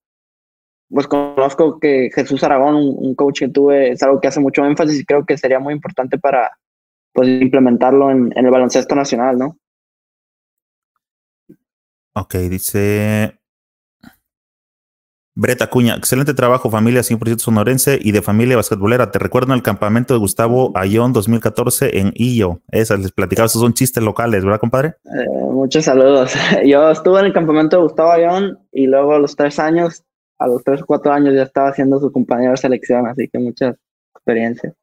pues 0.91 1.07
conozco 1.07 1.81
que 1.81 2.11
Jesús 2.15 2.45
Aragón, 2.45 2.75
un, 2.77 3.15
coach 3.15 3.41
que 3.41 3.49
tuve, 3.49 3.93
es 3.93 4.03
algo 4.03 4.21
que 4.21 4.29
hace 4.29 4.41
mucho 4.41 4.63
énfasis 4.65 5.01
y 5.01 5.05
creo 5.07 5.25
que 5.25 5.39
sería 5.39 5.59
muy 5.59 5.73
importante 5.73 6.19
para 6.19 6.51
pues 7.15 7.29
implementarlo 7.29 8.11
en, 8.11 8.31
en 8.37 8.45
el 8.45 8.51
baloncesto 8.51 8.95
nacional, 8.95 9.39
¿no? 9.39 9.57
Ok, 12.15 12.35
dice 12.51 13.42
Breta 15.35 15.69
Cuña, 15.69 15.95
excelente 15.95 16.35
trabajo, 16.35 16.71
familia 16.71 17.01
100% 17.01 17.39
sonorense 17.39 17.99
y 17.99 18.13
de 18.13 18.21
familia 18.21 18.57
basquetbolera. 18.57 19.11
Te 19.11 19.19
recuerdo 19.19 19.55
el 19.55 19.63
campamento 19.63 20.13
de 20.13 20.21
Gustavo 20.21 20.73
Ayón 20.75 21.15
2014 21.15 22.01
en 22.01 22.13
Illo. 22.15 22.61
Esas 22.71 23.01
les 23.01 23.13
platicaba, 23.13 23.47
esos 23.47 23.63
son 23.63 23.73
chistes 23.73 24.03
locales, 24.03 24.45
¿verdad, 24.45 24.61
compadre? 24.61 24.89
Eh, 25.05 25.43
muchos 25.51 25.87
saludos. 25.87 26.35
Yo 26.67 26.91
estuve 26.91 27.21
en 27.21 27.27
el 27.27 27.33
campamento 27.33 27.77
de 27.77 27.83
Gustavo 27.83 28.11
Ayón 28.11 28.59
y 28.73 28.87
luego 28.87 29.15
a 29.15 29.19
los 29.19 29.35
tres 29.35 29.59
años, 29.59 30.05
a 30.39 30.47
los 30.47 30.63
tres 30.63 30.83
o 30.83 30.87
cuatro 30.87 31.13
años 31.13 31.35
ya 31.35 31.45
estaba 31.45 31.71
haciendo 31.71 31.99
su 31.99 32.13
compañero 32.13 32.51
de 32.51 32.59
selección, 32.59 33.07
así 33.07 33.27
que 33.33 33.39
muchas 33.39 33.77
experiencias. 34.15 34.75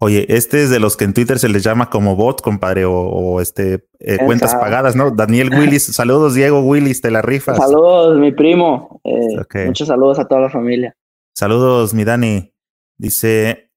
Oye, 0.00 0.26
este 0.28 0.62
es 0.62 0.70
de 0.70 0.78
los 0.78 0.96
que 0.96 1.04
en 1.04 1.12
Twitter 1.12 1.40
se 1.40 1.48
les 1.48 1.64
llama 1.64 1.90
como 1.90 2.14
bot, 2.14 2.40
compadre, 2.40 2.84
o, 2.84 3.40
este 3.40 3.88
eh, 3.98 4.18
cuentas 4.24 4.54
pagadas, 4.54 4.94
¿no? 4.94 5.10
Daniel 5.10 5.50
Willis, 5.50 5.86
saludos, 5.92 6.34
Diego 6.34 6.60
Willis, 6.60 7.00
te 7.00 7.10
la 7.10 7.20
rifas. 7.20 7.56
Saludos, 7.56 8.16
mi 8.16 8.30
primo. 8.30 9.00
Eh, 9.02 9.66
muchos 9.66 9.88
saludos 9.88 10.20
a 10.20 10.28
toda 10.28 10.42
la 10.42 10.50
familia. 10.50 10.96
Saludos, 11.34 11.94
mi 11.94 12.04
Dani. 12.04 12.54
Dice 12.96 13.72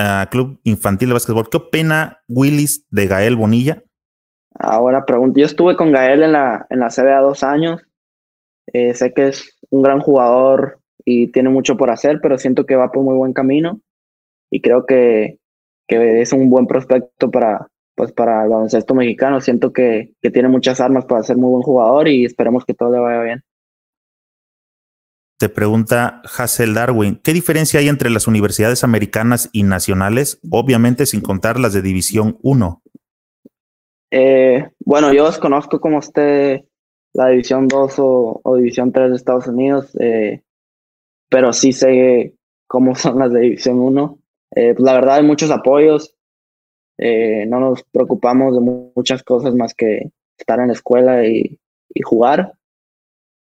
uh, 0.00 0.28
Club 0.30 0.58
Infantil 0.64 1.08
de 1.08 1.14
Básquetbol. 1.14 1.48
¿Qué 1.48 1.58
opina 1.58 2.22
Willis 2.28 2.88
de 2.90 3.06
Gael 3.06 3.36
Bonilla? 3.36 3.84
Ahora 4.58 5.06
pregunto. 5.06 5.38
Yo 5.38 5.46
estuve 5.46 5.76
con 5.76 5.92
Gael 5.92 6.24
en 6.24 6.32
la, 6.32 6.66
en 6.70 6.80
la 6.80 6.88
CBA 6.88 7.20
dos 7.20 7.44
años. 7.44 7.80
Eh, 8.72 8.94
sé 8.94 9.14
que 9.14 9.28
es 9.28 9.56
un 9.70 9.82
gran 9.82 10.00
jugador 10.00 10.80
y 11.04 11.28
tiene 11.28 11.50
mucho 11.50 11.76
por 11.76 11.90
hacer, 11.90 12.18
pero 12.20 12.36
siento 12.36 12.66
que 12.66 12.74
va 12.74 12.90
por 12.90 13.04
muy 13.04 13.14
buen 13.14 13.32
camino 13.32 13.80
y 14.50 14.60
creo 14.60 14.86
que, 14.86 15.38
que 15.86 16.20
es 16.20 16.32
un 16.32 16.50
buen 16.50 16.66
prospecto 16.66 17.30
para, 17.30 17.68
pues 17.94 18.12
para 18.12 18.44
el 18.44 18.50
baloncesto 18.50 18.94
mexicano. 18.94 19.40
Siento 19.40 19.72
que, 19.72 20.12
que 20.20 20.30
tiene 20.30 20.48
muchas 20.48 20.80
armas 20.80 21.04
para 21.04 21.22
ser 21.22 21.36
muy 21.36 21.50
buen 21.50 21.62
jugador 21.62 22.08
y 22.08 22.24
esperemos 22.24 22.64
que 22.64 22.74
todo 22.74 22.92
le 22.92 22.98
vaya 22.98 23.22
bien. 23.22 23.44
Te 25.38 25.48
pregunta 25.48 26.20
Hassel 26.36 26.74
Darwin, 26.74 27.18
¿qué 27.24 27.32
diferencia 27.32 27.80
hay 27.80 27.88
entre 27.88 28.10
las 28.10 28.28
universidades 28.28 28.84
americanas 28.84 29.48
y 29.52 29.62
nacionales? 29.62 30.38
Obviamente 30.50 31.06
sin 31.06 31.22
contar 31.22 31.58
las 31.58 31.72
de 31.72 31.80
División 31.80 32.36
1. 32.42 32.82
Eh, 34.10 34.68
bueno, 34.84 35.14
yo 35.14 35.24
desconozco 35.26 35.80
cómo 35.80 36.00
esté 36.00 36.66
la 37.14 37.28
División 37.28 37.68
2 37.68 37.98
o, 38.00 38.40
o 38.44 38.56
División 38.56 38.92
3 38.92 39.10
de 39.10 39.16
Estados 39.16 39.46
Unidos, 39.46 39.96
eh, 39.98 40.42
pero 41.30 41.54
sí 41.54 41.72
sé 41.72 42.34
cómo 42.66 42.94
son 42.94 43.18
las 43.18 43.32
de 43.32 43.40
División 43.40 43.78
1. 43.78 44.18
Eh, 44.54 44.74
pues 44.74 44.84
la 44.84 44.94
verdad 44.94 45.16
hay 45.16 45.22
muchos 45.22 45.50
apoyos, 45.50 46.16
eh, 46.98 47.46
no 47.46 47.60
nos 47.60 47.82
preocupamos 47.84 48.54
de 48.54 48.60
muchas 48.94 49.22
cosas 49.22 49.54
más 49.54 49.74
que 49.74 50.10
estar 50.36 50.58
en 50.60 50.68
la 50.68 50.72
escuela 50.72 51.26
y, 51.26 51.58
jugar. 52.02 52.54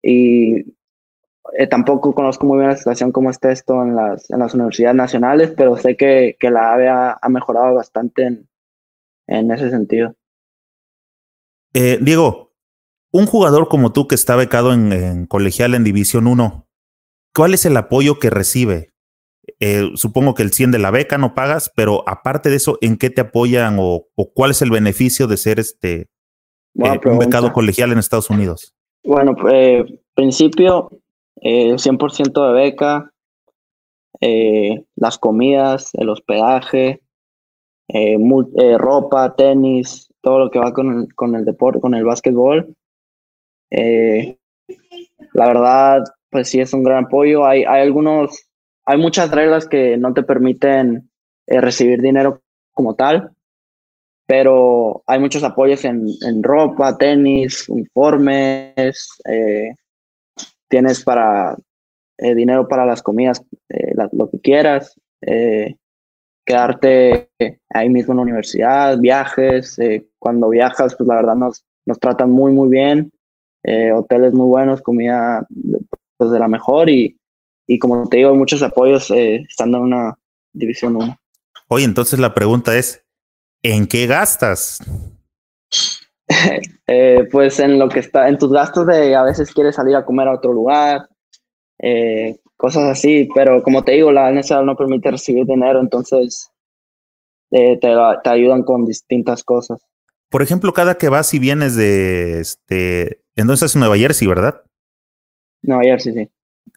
Y 0.03 0.75
eh, 1.57 1.67
tampoco 1.69 2.15
conozco 2.15 2.47
muy 2.47 2.59
bien 2.59 2.71
la 2.71 2.77
situación 2.77 3.13
como 3.13 3.31
está 3.31 3.53
esto 3.53 3.83
en 3.83 3.95
las, 3.95 4.29
universidades 4.55 4.97
nacionales, 4.97 5.53
pero 5.57 5.77
sé 5.77 5.97
que, 5.97 6.37
la 6.41 6.73
AVE 6.73 6.89
ha, 6.89 7.29
mejorado 7.29 7.75
bastante 7.75 8.25
en, 8.25 8.49
en 9.29 9.51
ese 9.51 9.71
sentido. 9.71 10.15
Diego, 11.73 12.53
un 13.13 13.27
jugador 13.27 13.69
como 13.69 13.93
tú 13.93 14.09
que 14.09 14.15
está 14.15 14.37
becado 14.37 14.75
en, 14.75 14.93
en 14.93 15.27
colegial 15.27 15.75
en 15.75 15.85
División 15.85 16.27
1, 16.27 16.67
¿cuál 17.35 17.55
es 17.55 17.65
el 17.65 17.77
apoyo 17.77 18.19
que 18.19 18.29
recibe? 18.29 18.92
Eh, 19.59 19.91
supongo 19.95 20.35
que 20.35 20.43
el 20.43 20.53
100 20.53 20.71
de 20.71 20.79
la 20.79 20.91
beca 20.91 21.19
no 21.19 21.35
pagas, 21.35 21.73
pero 21.75 22.09
aparte 22.09 22.49
de 22.49 22.57
eso, 22.57 22.79
¿en 22.81 22.97
qué 22.97 23.11
te 23.11 23.23
apoyan 23.23 23.77
o, 23.81 24.07
cuál 24.35 24.53
es 24.53 24.63
el 24.63 24.71
beneficio 24.71 25.27
de 25.27 25.37
ser 25.37 25.59
este 25.59 26.09
eh, 26.77 27.01
un 27.05 27.19
becado 27.19 27.53
colegial 27.53 27.93
en 27.93 27.99
Estados 27.99 28.31
Unidos? 28.31 28.75
Bueno, 29.05 29.35
eh, 29.51 29.85
principio, 30.15 30.91
100% 31.41 32.47
de 32.47 32.53
beca, 32.53 33.11
las 34.95 35.19
comidas, 35.19 35.91
el 35.95 36.09
hospedaje, 36.09 37.01
ropa, 38.79 39.35
tenis, 39.35 40.09
todo 40.21 40.39
lo 40.39 40.51
que 40.51 40.61
va 40.61 40.73
con 40.73 41.01
el, 41.01 41.15
con 41.15 41.35
el 41.35 41.45
deporte, 41.45 41.81
con 41.81 41.95
el 41.95 42.05
básquetbol. 42.05 42.77
la 43.71 45.47
verdad, 45.47 46.05
pues 46.31 46.49
sí 46.49 46.61
es 46.61 46.73
un 46.73 46.85
gran 46.85 47.07
apoyo. 47.07 47.45
Hay, 47.45 47.65
hay 47.65 47.83
algunos 47.83 48.52
hay 48.85 48.99
muchas 48.99 49.31
reglas 49.31 49.69
que 49.69 49.97
no 49.97 50.13
te 50.13 50.23
permiten 50.23 51.11
eh, 51.47 51.61
recibir 51.61 52.01
dinero 52.01 52.43
como 52.73 52.95
tal, 52.95 53.31
pero 54.27 55.03
hay 55.07 55.21
muchos 55.21 55.43
apoyos 55.45 55.85
en, 55.85 56.43
ropa, 56.43 56.97
tenis, 56.97 57.69
uniformes, 57.69 59.09
eh, 59.29 59.75
tienes 60.69 61.05
para 61.05 61.57
eh, 62.19 62.35
dinero 62.35 62.67
para 62.67 62.87
las 62.87 63.03
comidas, 63.03 63.45
lo 64.13 64.31
que 64.31 64.41
quieras, 64.41 64.99
quedarte 66.45 67.31
ahí 67.69 67.89
mismo 67.89 68.13
en 68.13 68.17
la 68.17 68.23
universidad, 68.23 68.99
viajes, 68.99 69.79
cuando 70.19 70.49
viajas, 70.49 70.95
pues 70.97 71.07
la 71.09 71.17
verdad 71.17 71.37
nos, 71.37 71.65
nos 71.85 71.99
tratan 71.99 72.31
muy, 72.31 72.53
muy 72.53 72.69
bien, 72.69 73.13
hoteles 73.95 74.33
muy 74.33 74.47
buenos, 74.47 74.83
comida 74.83 75.47
pues, 76.17 76.31
de 76.31 76.39
la 76.39 76.49
mejor 76.49 76.89
y 76.89 77.19
y 77.73 77.79
como 77.79 78.07
te 78.07 78.19
digo, 78.19 78.35
muchos 78.35 78.63
apoyos 78.63 79.11
eh, 79.11 79.47
estando 79.49 79.79
en 79.79 79.85
una 79.85 80.19
división 80.53 80.97
1. 80.97 81.19
Oye, 81.69 81.85
entonces 81.87 82.19
la 82.19 82.35
pregunta 82.35 82.77
es, 82.77 83.03
¿en 83.63 83.87
qué 83.87 84.07
gastas? 84.07 84.79
eh, 86.87 87.27
pues 87.33 87.59
en 87.61 87.79
lo 87.79 87.89
que 87.89 88.01
está, 88.01 88.29
en 88.29 88.39
tus 88.39 88.53
gastos 88.53 88.87
de 88.87 89.17
a 89.17 89.23
veces 89.23 89.53
quieres 89.53 89.77
salir 89.77 89.97
a 89.97 90.05
comer 90.05 90.29
a 90.29 90.35
otro 90.35 90.53
lugar, 90.53 91.09
eh, 91.79 92.37
cosas 92.59 92.85
así, 92.91 93.27
pero 93.35 93.63
como 93.63 93.83
te 93.83 93.93
digo, 93.93 94.13
la 94.13 94.31
NSA 94.31 94.61
no 94.63 94.77
permite 94.77 95.11
recibir 95.11 95.47
dinero, 95.47 95.81
entonces 95.81 96.51
eh, 97.53 97.79
te, 97.81 97.89
te, 98.23 98.31
ayudan 98.31 98.65
con 98.65 98.85
distintas 98.85 99.43
cosas. 99.43 99.81
Por 100.29 100.43
ejemplo, 100.43 100.75
cada 100.75 100.97
que 100.97 101.09
vas 101.09 101.33
y 101.33 101.39
vienes 101.39 101.75
de 101.75 102.41
este, 102.41 103.23
entonces 103.35 103.75
Nueva 103.77 103.97
Jersey, 103.97 104.29
¿verdad? 104.29 104.63
Nueva 105.63 105.85
Jersey, 105.85 106.13
sí 106.13 106.31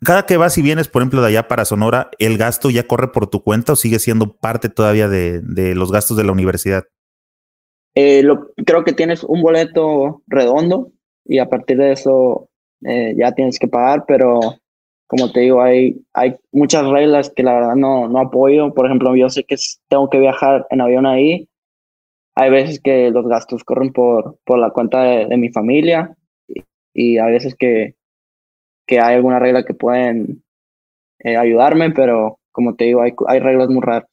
cada 0.04 0.26
que 0.26 0.38
vas 0.38 0.58
y 0.58 0.62
vienes, 0.62 0.88
por 0.88 1.02
ejemplo, 1.02 1.22
de 1.22 1.28
allá 1.28 1.48
para 1.48 1.66
Sonora, 1.66 2.10
¿el 2.20 2.38
gasto 2.38 2.70
ya 2.70 2.88
corre 2.88 3.10
por 3.10 3.28
tu 3.28 3.44
cuenta 3.44 3.74
o 3.74 3.76
sigue 3.76 4.00
siendo 4.00 4.36
parte 4.36 4.70
todavía 4.70 5.08
de, 5.08 5.42
los 5.76 5.92
gastos 5.92 6.18
de 6.18 6.24
la 6.24 6.32
universidad? 6.32 6.84
Eh, 7.96 8.28
creo 8.66 8.84
que 8.84 8.92
tienes 8.92 9.24
un 9.24 9.42
boleto 9.42 10.22
redondo 10.28 10.92
y 11.24 11.40
a 11.40 11.50
partir 11.50 11.78
de 11.78 11.94
eso 11.94 12.50
eh, 12.86 13.16
ya 13.18 13.32
tienes 13.32 13.58
que 13.58 13.70
pagar, 13.70 14.04
pero 14.06 14.40
como 15.08 15.32
te 15.32 15.42
digo, 15.42 15.62
hay, 15.62 16.02
hay 16.14 16.36
muchas 16.52 16.86
reglas 16.88 17.30
que 17.30 17.44
la 17.44 17.54
verdad 17.54 17.76
no, 17.76 18.10
no 18.10 18.20
apoyo. 18.20 18.74
Por 18.74 18.88
ejemplo, 18.88 19.16
yo 19.16 19.30
sé 19.30 19.44
que 19.44 19.56
tengo 19.88 20.10
que 20.10 20.20
viajar 20.20 20.66
en 20.72 20.82
avión 20.82 21.06
ahí. 21.06 21.48
Hay 22.36 22.50
veces 22.50 22.82
que 22.82 23.12
los 23.12 23.26
gastos 23.28 23.64
corren 23.64 23.94
por, 23.94 24.40
por 24.44 24.60
la 24.60 24.72
cuenta 24.72 25.04
de, 25.04 25.38
mi 25.38 25.52
familia 25.52 26.18
y, 26.48 26.64
y 26.94 27.18
hay 27.18 27.32
veces 27.32 27.56
que, 27.56 27.96
que 28.86 29.00
hay 29.00 29.16
alguna 29.16 29.40
regla 29.40 29.64
que 29.64 29.74
pueden 29.74 30.44
eh, 31.20 31.38
ayudarme, 31.38 31.92
pero 31.92 32.40
como 32.52 32.76
te 32.76 32.86
digo, 32.86 33.02
hay, 33.02 33.14
hay 33.28 33.40
reglas 33.40 33.70
muy 33.70 33.82
raras. 33.82 34.10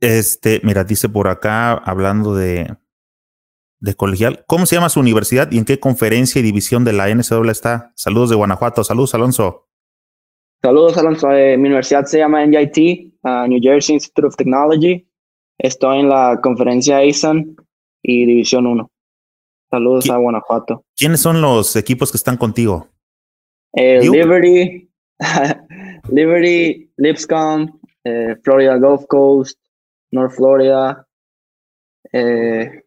Este, 0.00 0.60
mira, 0.64 0.84
dice 0.84 1.08
por 1.08 1.28
acá, 1.28 1.74
hablando 1.74 2.34
de, 2.34 2.74
de 3.80 3.94
colegial, 3.94 4.44
¿cómo 4.46 4.66
se 4.66 4.76
llama 4.76 4.88
su 4.88 5.00
universidad 5.00 5.50
y 5.52 5.58
en 5.58 5.64
qué 5.64 5.78
conferencia 5.78 6.38
y 6.38 6.42
división 6.42 6.84
de 6.84 6.92
la 6.92 7.08
NCAA 7.14 7.50
está? 7.50 7.92
Saludos 7.96 8.30
de 8.30 8.36
Guanajuato. 8.36 8.82
Saludos, 8.82 9.14
Alonso. 9.14 9.68
Saludos, 10.62 10.96
Alonso. 10.98 11.32
Eh, 11.32 11.56
mi 11.56 11.68
universidad 11.68 12.04
se 12.04 12.18
llama 12.18 12.44
NIT, 12.44 13.14
uh, 13.22 13.46
New 13.46 13.60
Jersey 13.62 13.94
Institute 13.94 14.26
of 14.26 14.36
Technology. 14.36 15.06
Estoy 15.58 16.00
en 16.00 16.08
la 16.08 16.38
conferencia 16.42 16.98
ASAN 16.98 17.56
y 18.02 18.26
División 18.26 18.66
1. 18.66 18.89
Saludos 19.70 20.10
a 20.10 20.16
Guanajuato. 20.16 20.84
¿Quiénes 20.96 21.20
son 21.20 21.40
los 21.40 21.76
equipos 21.76 22.10
que 22.10 22.16
están 22.16 22.36
contigo? 22.36 22.88
Eh, 23.72 24.00
Liberty, 24.00 24.90
Liberty, 26.10 26.92
Lipscomb, 26.96 27.70
eh, 28.02 28.34
Florida 28.42 28.76
Gulf 28.78 29.06
Coast, 29.06 29.56
North 30.10 30.34
Florida, 30.34 31.06
eh, 32.12 32.82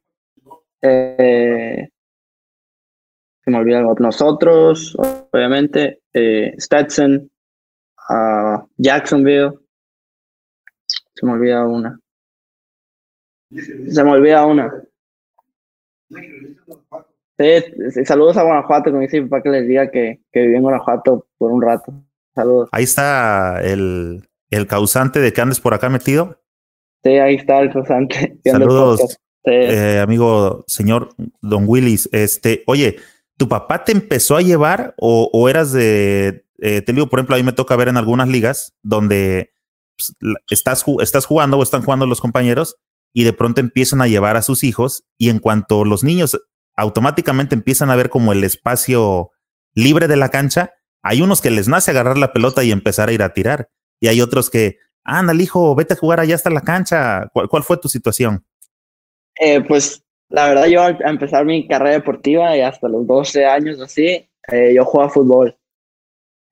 se 0.82 3.52
me 3.52 3.58
olvida 3.58 3.82
nosotros, 3.82 4.98
obviamente, 5.32 6.02
Stetson, 6.60 7.32
uh, 8.10 8.68
Jacksonville, 8.78 9.54
se 11.16 11.26
me 11.26 11.34
olvida 11.34 11.66
una. 11.66 12.00
Se 13.52 14.04
me 14.04 14.12
olvida 14.12 14.46
una. 14.46 14.84
Sí, 17.38 18.06
saludos 18.06 18.38
a 18.38 18.44
Guanajuato, 18.44 18.92
como 18.92 19.02
dice 19.02 19.22
para 19.24 19.42
que 19.42 19.50
les 19.50 19.68
diga 19.68 19.90
que, 19.90 20.22
que 20.32 20.42
viví 20.42 20.56
en 20.56 20.62
Guanajuato 20.62 21.28
por 21.38 21.52
un 21.52 21.62
rato. 21.62 21.94
Saludos. 22.36 22.70
Ahí 22.72 22.84
está 22.84 23.62
el, 23.64 24.28
el 24.50 24.68
causante 24.68 25.20
de 25.20 25.34
que 25.34 25.42
andes 25.42 25.60
por 25.60 25.74
acá 25.74 25.90
metido. 25.90 26.40
Sí, 27.04 27.12
ahí 27.12 27.36
está 27.36 27.60
el 27.60 27.72
causante. 27.72 28.40
Saludos, 28.46 29.18
eh, 29.46 30.00
amigo 30.02 30.64
señor 30.68 31.10
Don 31.42 31.66
Willis. 31.68 32.08
Este, 32.12 32.64
oye, 32.68 32.98
¿tu 33.38 33.50
papá 33.50 33.84
te 33.84 33.92
empezó 33.92 34.38
a 34.38 34.42
llevar 34.42 34.94
o, 34.98 35.30
o 35.34 35.50
eras 35.50 35.72
de, 35.72 36.46
eh, 36.60 36.82
te 36.82 36.94
digo, 36.94 37.08
por 37.08 37.20
ejemplo, 37.20 37.36
a 37.36 37.40
mí 37.40 37.44
me 37.44 37.52
toca 37.52 37.76
ver 37.76 37.90
en 37.90 37.98
algunas 37.98 38.30
ligas 38.30 38.74
donde 38.84 39.52
pues, 39.98 40.16
estás, 40.50 40.86
estás 41.02 41.26
jugando 41.26 41.58
o 41.58 41.64
están 41.64 41.84
jugando 41.84 42.06
los 42.06 42.22
compañeros 42.22 42.78
y 43.12 43.26
de 43.26 43.34
pronto 43.34 43.60
empiezan 43.60 44.02
a 44.02 44.08
llevar 44.08 44.38
a 44.38 44.42
sus 44.42 44.64
hijos 44.64 45.04
y 45.18 45.30
en 45.30 45.40
cuanto 45.40 45.84
los 45.84 46.04
niños 46.04 46.40
automáticamente 46.76 47.56
empiezan 47.56 47.90
a 47.90 47.96
ver 47.96 48.10
como 48.10 48.34
el 48.34 48.44
espacio 48.44 49.32
libre 49.74 50.08
de 50.08 50.18
la 50.18 50.30
cancha, 50.30 50.74
hay 51.02 51.22
unos 51.22 51.42
que 51.42 51.52
les 51.52 51.68
nace 51.68 51.92
agarrar 51.92 52.18
la 52.18 52.34
pelota 52.34 52.64
y 52.64 52.72
empezar 52.72 53.10
a 53.10 53.12
ir 53.12 53.24
a 53.24 53.34
tirar 53.34 53.70
y 54.00 54.08
hay 54.08 54.22
otros 54.22 54.50
que, 54.50 54.78
anda, 55.04 55.34
hijo, 55.34 55.76
vete 55.76 55.94
a 55.94 55.98
jugar 55.98 56.20
allá 56.20 56.36
hasta 56.36 56.50
la 56.50 56.62
cancha. 56.62 57.30
¿Cuál, 57.34 57.64
fue 57.64 57.78
tu 57.78 57.88
situación? 57.88 58.46
Eh, 59.40 59.62
pues 59.62 60.04
la 60.30 60.48
verdad 60.48 60.66
yo 60.68 60.84
al 60.84 60.98
empezar 61.06 61.46
mi 61.46 61.68
carrera 61.68 61.96
deportiva 61.96 62.56
y 62.56 62.62
hasta 62.62 62.88
los 62.88 63.06
12 63.06 63.46
años 63.46 63.80
así, 63.80 64.30
eh, 64.52 64.74
yo 64.76 64.86
jugaba 64.86 65.10
fútbol. 65.10 65.58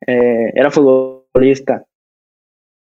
Eh, 0.05 0.51
era 0.53 0.72
futbolista. 0.72 1.86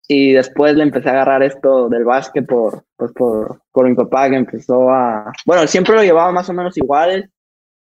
Y 0.08 0.34
después 0.34 0.76
le 0.76 0.84
empecé 0.84 1.10
a 1.10 1.14
agarrar 1.14 1.44
esto 1.44 1.88
del 1.90 2.04
básquet 2.04 2.46
por, 2.46 2.84
pues 2.98 3.12
por, 3.14 3.62
por 3.72 3.88
mi 3.88 3.96
papá 3.96 4.30
que 4.30 4.36
empezó 4.36 4.90
a... 4.90 5.32
Bueno, 5.46 5.66
siempre 5.68 5.96
lo 5.96 6.04
llevaba 6.04 6.32
más 6.32 6.50
o 6.50 6.54
menos 6.54 6.78
iguales, 6.78 7.30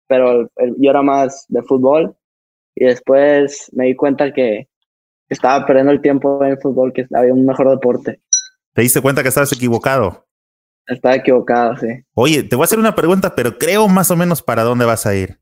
pero 0.08 0.50
yo 0.58 0.90
era 0.90 1.02
más 1.02 1.46
de 1.48 1.64
fútbol. 1.64 2.16
Y 2.76 2.86
después 2.86 3.70
me 3.74 3.86
di 3.86 3.96
cuenta 3.96 4.34
que 4.34 4.68
estaba 5.30 5.66
perdiendo 5.66 5.92
el 5.92 6.02
tiempo 6.02 6.44
en 6.44 6.52
el 6.52 6.60
fútbol, 6.60 6.92
que 6.94 7.06
había 7.16 7.34
un 7.34 7.46
mejor 7.46 7.70
deporte. 7.70 8.22
¿Te 8.74 8.82
diste 8.82 9.02
cuenta 9.02 9.22
que 9.22 9.30
estabas 9.30 9.54
equivocado? 9.54 10.26
Estaba 10.88 11.16
equivocado, 11.16 11.78
sí. 11.78 11.88
Oye, 12.16 12.44
te 12.44 12.56
voy 12.56 12.64
a 12.64 12.66
hacer 12.66 12.80
una 12.80 12.96
pregunta, 12.96 13.36
pero 13.36 13.58
creo 13.58 13.88
más 13.88 14.10
o 14.12 14.16
menos 14.16 14.42
para 14.42 14.64
dónde 14.64 14.86
vas 14.86 15.06
a 15.06 15.16
ir. 15.16 15.40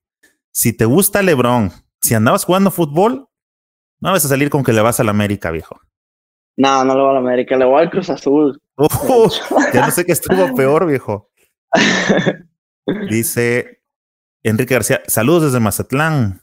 Si 0.52 0.76
te 0.76 0.86
gusta 0.86 1.22
LeBron, 1.22 1.72
si 2.02 2.16
andabas 2.16 2.44
jugando 2.44 2.70
fútbol, 2.70 3.30
no 4.00 4.12
vas 4.12 4.26
a 4.26 4.28
salir 4.28 4.50
con 4.50 4.64
que 4.64 4.74
le 4.74 4.82
vas 4.82 5.00
a 5.00 5.04
la 5.04 5.12
América, 5.12 5.52
viejo. 5.52 5.80
No, 6.58 6.84
no 6.84 6.96
le 6.96 7.02
voy 7.02 7.10
a 7.12 7.14
la 7.14 7.20
América, 7.20 7.56
le 7.56 7.66
voy 7.66 7.82
al 7.82 7.90
Cruz 7.90 8.10
Azul. 8.10 8.60
ya 9.74 9.86
no 9.86 9.92
sé 9.92 10.06
qué 10.06 10.12
estuvo 10.12 10.56
peor, 10.56 10.88
viejo. 10.88 11.30
Dice 13.10 13.84
Enrique 14.44 14.74
García, 14.74 15.02
saludos 15.08 15.44
desde 15.44 15.60
Mazatlán. 15.60 16.42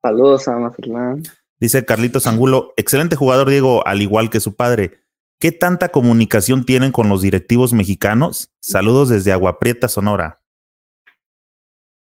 Saludos 0.00 0.46
a 0.48 0.56
Mazatlán. 0.56 1.22
Dice 1.58 1.84
Carlitos 1.84 2.26
Angulo, 2.26 2.72
excelente 2.76 3.16
jugador 3.16 3.48
Diego, 3.48 3.86
al 3.86 4.02
igual 4.02 4.30
que 4.30 4.40
su 4.40 4.54
padre. 4.54 5.00
¿Qué 5.40 5.50
tanta 5.50 5.88
comunicación 5.88 6.64
tienen 6.64 6.92
con 6.92 7.08
los 7.08 7.22
directivos 7.22 7.72
mexicanos? 7.72 8.52
Saludos 8.60 9.08
desde 9.08 9.32
Agua 9.32 9.58
Prieta, 9.58 9.88
Sonora. 9.88 10.40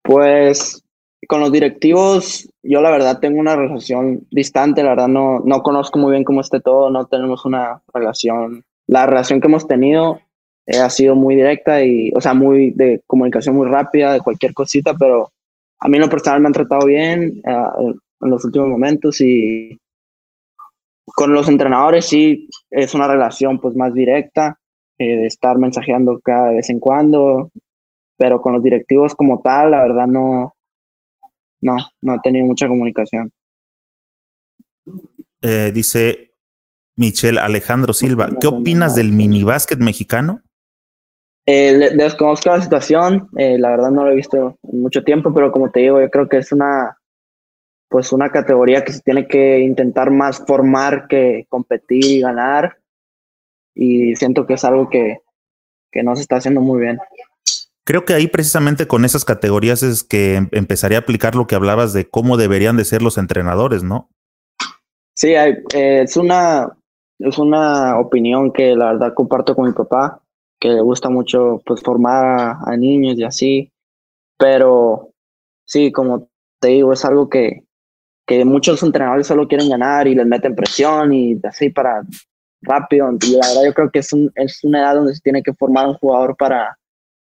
Pues 0.04 0.84
con 1.28 1.40
los 1.40 1.52
directivos, 1.52 2.50
yo 2.64 2.82
la 2.82 2.92
verdad 2.92 3.20
tengo 3.20 3.40
una 3.40 3.56
relación 3.56 4.28
distante, 4.32 4.84
la 4.84 4.92
verdad 4.92 5.08
no, 5.08 5.40
no 5.40 5.62
conozco 5.62 6.00
muy 6.00 6.12
bien 6.12 6.24
cómo 6.24 6.42
esté 6.42 6.60
todo, 6.60 6.90
no 6.90 7.06
tenemos 7.06 7.46
una 7.46 7.82
relación. 7.94 8.64
La 8.88 9.06
relación 9.06 9.40
que 9.40 9.48
hemos 9.48 9.68
tenido 9.68 10.20
eh, 10.66 10.80
ha 10.80 10.90
sido 10.90 11.16
muy 11.16 11.36
directa 11.36 11.84
y, 11.84 12.12
o 12.16 12.22
sea, 12.22 12.34
muy 12.34 12.72
de 12.72 13.02
comunicación 13.06 13.56
muy 13.56 13.68
rápida, 13.68 14.14
de 14.14 14.22
cualquier 14.22 14.54
cosita, 14.54 14.96
pero 14.98 15.32
a 15.80 15.88
mí 15.88 15.98
en 15.98 16.02
lo 16.02 16.10
personal 16.10 16.42
me 16.42 16.48
han 16.48 16.54
tratado 16.54 16.86
bien 16.86 17.42
uh, 17.46 17.90
en 17.90 18.30
los 18.30 18.46
últimos 18.46 18.70
momentos 18.70 19.20
y 19.22 19.78
con 21.06 21.34
los 21.34 21.50
entrenadores 21.50 22.06
sí 22.06 22.48
es 22.70 22.94
una 22.94 23.08
relación 23.08 23.60
pues 23.60 23.76
más 23.76 23.94
directa, 23.94 24.60
eh, 24.98 25.26
estar 25.26 25.58
mensajeando 25.58 26.20
cada 26.24 26.52
vez 26.52 26.70
en 26.70 26.80
cuando, 26.80 27.52
pero 28.18 28.42
con 28.42 28.54
los 28.54 28.64
directivos 28.64 29.16
como 29.16 29.42
tal, 29.42 29.72
la 29.72 29.82
verdad 29.82 30.08
no, 30.08 30.54
no, 31.62 31.78
no 32.02 32.16
he 32.16 32.20
tenido 32.20 32.46
mucha 32.46 32.68
comunicación. 32.68 33.32
Eh, 35.42 35.72
dice 35.74 36.34
Michelle 36.96 37.40
Alejandro 37.40 37.94
Silva, 37.94 38.30
¿qué 38.40 38.48
opinas 38.48 38.96
del 38.96 39.12
mini 39.12 39.44
básquet 39.44 39.80
mexicano? 39.80 40.42
Eh, 41.46 41.96
desconozco 41.96 42.50
la 42.50 42.62
situación, 42.62 43.28
eh, 43.38 43.58
la 43.58 43.72
verdad 43.72 43.90
no 43.90 44.06
lo 44.06 44.12
he 44.12 44.16
visto 44.16 44.60
en 44.64 44.82
mucho 44.82 45.04
tiempo, 45.04 45.34
pero 45.34 45.52
como 45.52 45.72
te 45.72 45.80
digo, 45.80 46.00
yo 46.00 46.10
creo 46.10 46.30
que 46.30 46.38
es 46.38 46.52
una, 46.52 46.98
pues 47.90 48.12
una 48.12 48.30
categoría 48.30 48.84
que 48.84 48.94
se 48.94 49.02
tiene 49.02 49.28
que 49.28 49.60
intentar 49.60 50.12
más 50.12 50.44
formar 50.46 51.08
que 51.08 51.48
competir 51.50 52.06
y 52.06 52.22
ganar, 52.22 52.78
y 53.74 54.16
siento 54.16 54.46
que 54.46 54.54
es 54.54 54.64
algo 54.64 54.90
que, 54.90 55.18
que 55.92 56.04
no 56.04 56.16
se 56.16 56.22
está 56.22 56.36
haciendo 56.36 56.62
muy 56.62 56.82
bien. 56.82 57.00
Creo 57.84 58.06
que 58.06 58.14
ahí 58.14 58.28
precisamente 58.28 58.88
con 58.88 59.06
esas 59.06 59.26
categorías 59.26 59.84
es 59.84 60.04
que 60.04 60.36
em, 60.36 60.50
empezaría 60.52 61.00
a 61.00 61.02
aplicar 61.02 61.36
lo 61.36 61.48
que 61.48 61.56
hablabas 61.56 61.94
de 61.94 62.08
cómo 62.10 62.38
deberían 62.38 62.78
de 62.78 62.86
ser 62.86 63.02
los 63.02 63.18
entrenadores, 63.18 63.84
¿no? 63.84 64.10
Sí, 65.16 65.34
eh, 65.34 65.64
es 65.74 66.16
una 66.18 66.78
es 67.22 67.38
una 67.38 68.00
opinión 68.00 68.52
que 68.52 68.76
la 68.76 68.94
verdad 68.94 69.14
comparto 69.14 69.56
con 69.56 69.66
mi 69.66 69.74
papá, 69.74 70.22
que 70.60 70.70
le 70.70 70.82
gusta 70.82 71.10
mucho 71.10 71.62
pues 71.66 71.82
formar 71.82 72.58
a, 72.66 72.78
niños 72.78 73.18
y 73.18 73.24
así, 73.24 73.72
pero 74.38 75.12
sí, 75.66 75.92
como 75.92 76.30
te 76.60 76.70
digo, 76.70 76.94
es 76.94 77.06
algo 77.06 77.30
que, 77.30 77.64
que 78.28 78.44
muchos 78.46 78.82
entrenadores 78.84 79.28
solo 79.28 79.48
quieren 79.48 79.70
ganar 79.70 80.08
y 80.08 80.16
les 80.16 80.26
meten 80.26 80.56
presión 80.56 81.14
y 81.14 81.40
así 81.44 81.70
para 81.70 82.04
rápido. 82.62 83.12
Y 83.22 83.32
la 83.34 83.48
verdad 83.48 83.66
yo 83.66 83.74
creo 83.74 83.92
que 83.92 84.00
es, 84.00 84.14
un, 84.14 84.32
es 84.36 84.64
una 84.64 84.82
edad 84.82 84.96
donde 84.96 85.16
se 85.16 85.22
tiene 85.22 85.44
que 85.44 85.54
formar 85.54 85.88
un 85.88 85.96
jugador 85.96 86.36
para, 86.38 86.78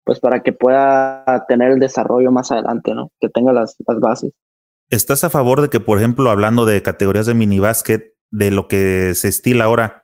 pues 0.04 0.20
para 0.20 0.42
que 0.42 0.54
pueda 0.54 1.46
tener 1.48 1.72
el 1.72 1.80
desarrollo 1.80 2.32
más 2.32 2.52
adelante, 2.52 2.94
¿no? 2.94 3.12
Que 3.20 3.30
tenga 3.30 3.54
las, 3.54 3.76
las 3.88 4.00
bases. 4.00 4.34
¿Estás 4.90 5.24
a 5.24 5.30
favor 5.30 5.62
de 5.62 5.70
que, 5.70 5.80
por 5.80 5.98
ejemplo, 5.98 6.30
hablando 6.30 6.66
de 6.66 6.82
categorías 6.82 7.26
de 7.26 7.34
mini 7.34 7.60
básquet, 7.60 8.14
de 8.32 8.52
lo 8.52 8.68
que 8.68 9.14
se 9.16 9.28
estila 9.28 9.66
ahora, 9.66 10.04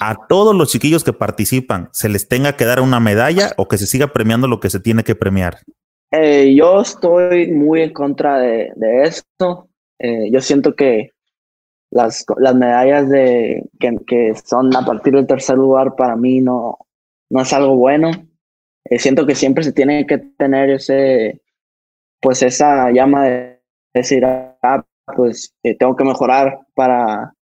a 0.00 0.26
todos 0.28 0.54
los 0.54 0.70
chiquillos 0.70 1.04
que 1.04 1.12
participan 1.12 1.88
se 1.92 2.08
les 2.08 2.28
tenga 2.28 2.56
que 2.56 2.64
dar 2.64 2.80
una 2.80 3.00
medalla 3.00 3.52
o 3.56 3.68
que 3.68 3.78
se 3.78 3.86
siga 3.86 4.12
premiando 4.12 4.48
lo 4.48 4.60
que 4.60 4.70
se 4.70 4.80
tiene 4.80 5.04
que 5.04 5.14
premiar? 5.14 5.58
Eh, 6.10 6.54
yo 6.54 6.80
estoy 6.80 7.50
muy 7.50 7.82
en 7.82 7.92
contra 7.92 8.38
de, 8.38 8.72
de 8.76 9.02
esto. 9.04 9.68
Eh, 9.98 10.30
yo 10.30 10.40
siento 10.40 10.74
que 10.74 11.10
las, 11.90 12.24
las 12.38 12.54
medallas 12.54 13.08
de, 13.08 13.64
que, 13.80 13.96
que, 14.06 14.34
son 14.44 14.74
a 14.76 14.84
partir 14.84 15.14
del 15.14 15.26
tercer 15.26 15.56
lugar 15.56 15.94
para 15.96 16.16
mí 16.16 16.40
no, 16.40 16.78
no 17.30 17.42
es 17.42 17.52
algo 17.52 17.76
bueno. 17.76 18.10
Eh, 18.84 18.98
siento 18.98 19.26
que 19.26 19.34
siempre 19.34 19.64
se 19.64 19.72
tiene 19.72 20.06
que 20.06 20.18
tener 20.18 20.70
ese, 20.70 21.40
pues 22.20 22.42
esa 22.42 22.90
llama 22.90 23.24
de 23.24 23.62
decir, 23.94 24.24
ah, 24.24 24.84
pues 25.16 25.54
eh, 25.62 25.76
tengo 25.76 25.96
que 25.96 26.04
mejorar 26.04 26.60
para 26.74 27.34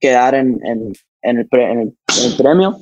quedar 0.00 0.34
en, 0.34 0.58
en, 0.64 0.92
en, 1.22 1.38
el 1.38 1.48
en, 1.52 1.80
el, 1.80 2.36
premio. 2.36 2.76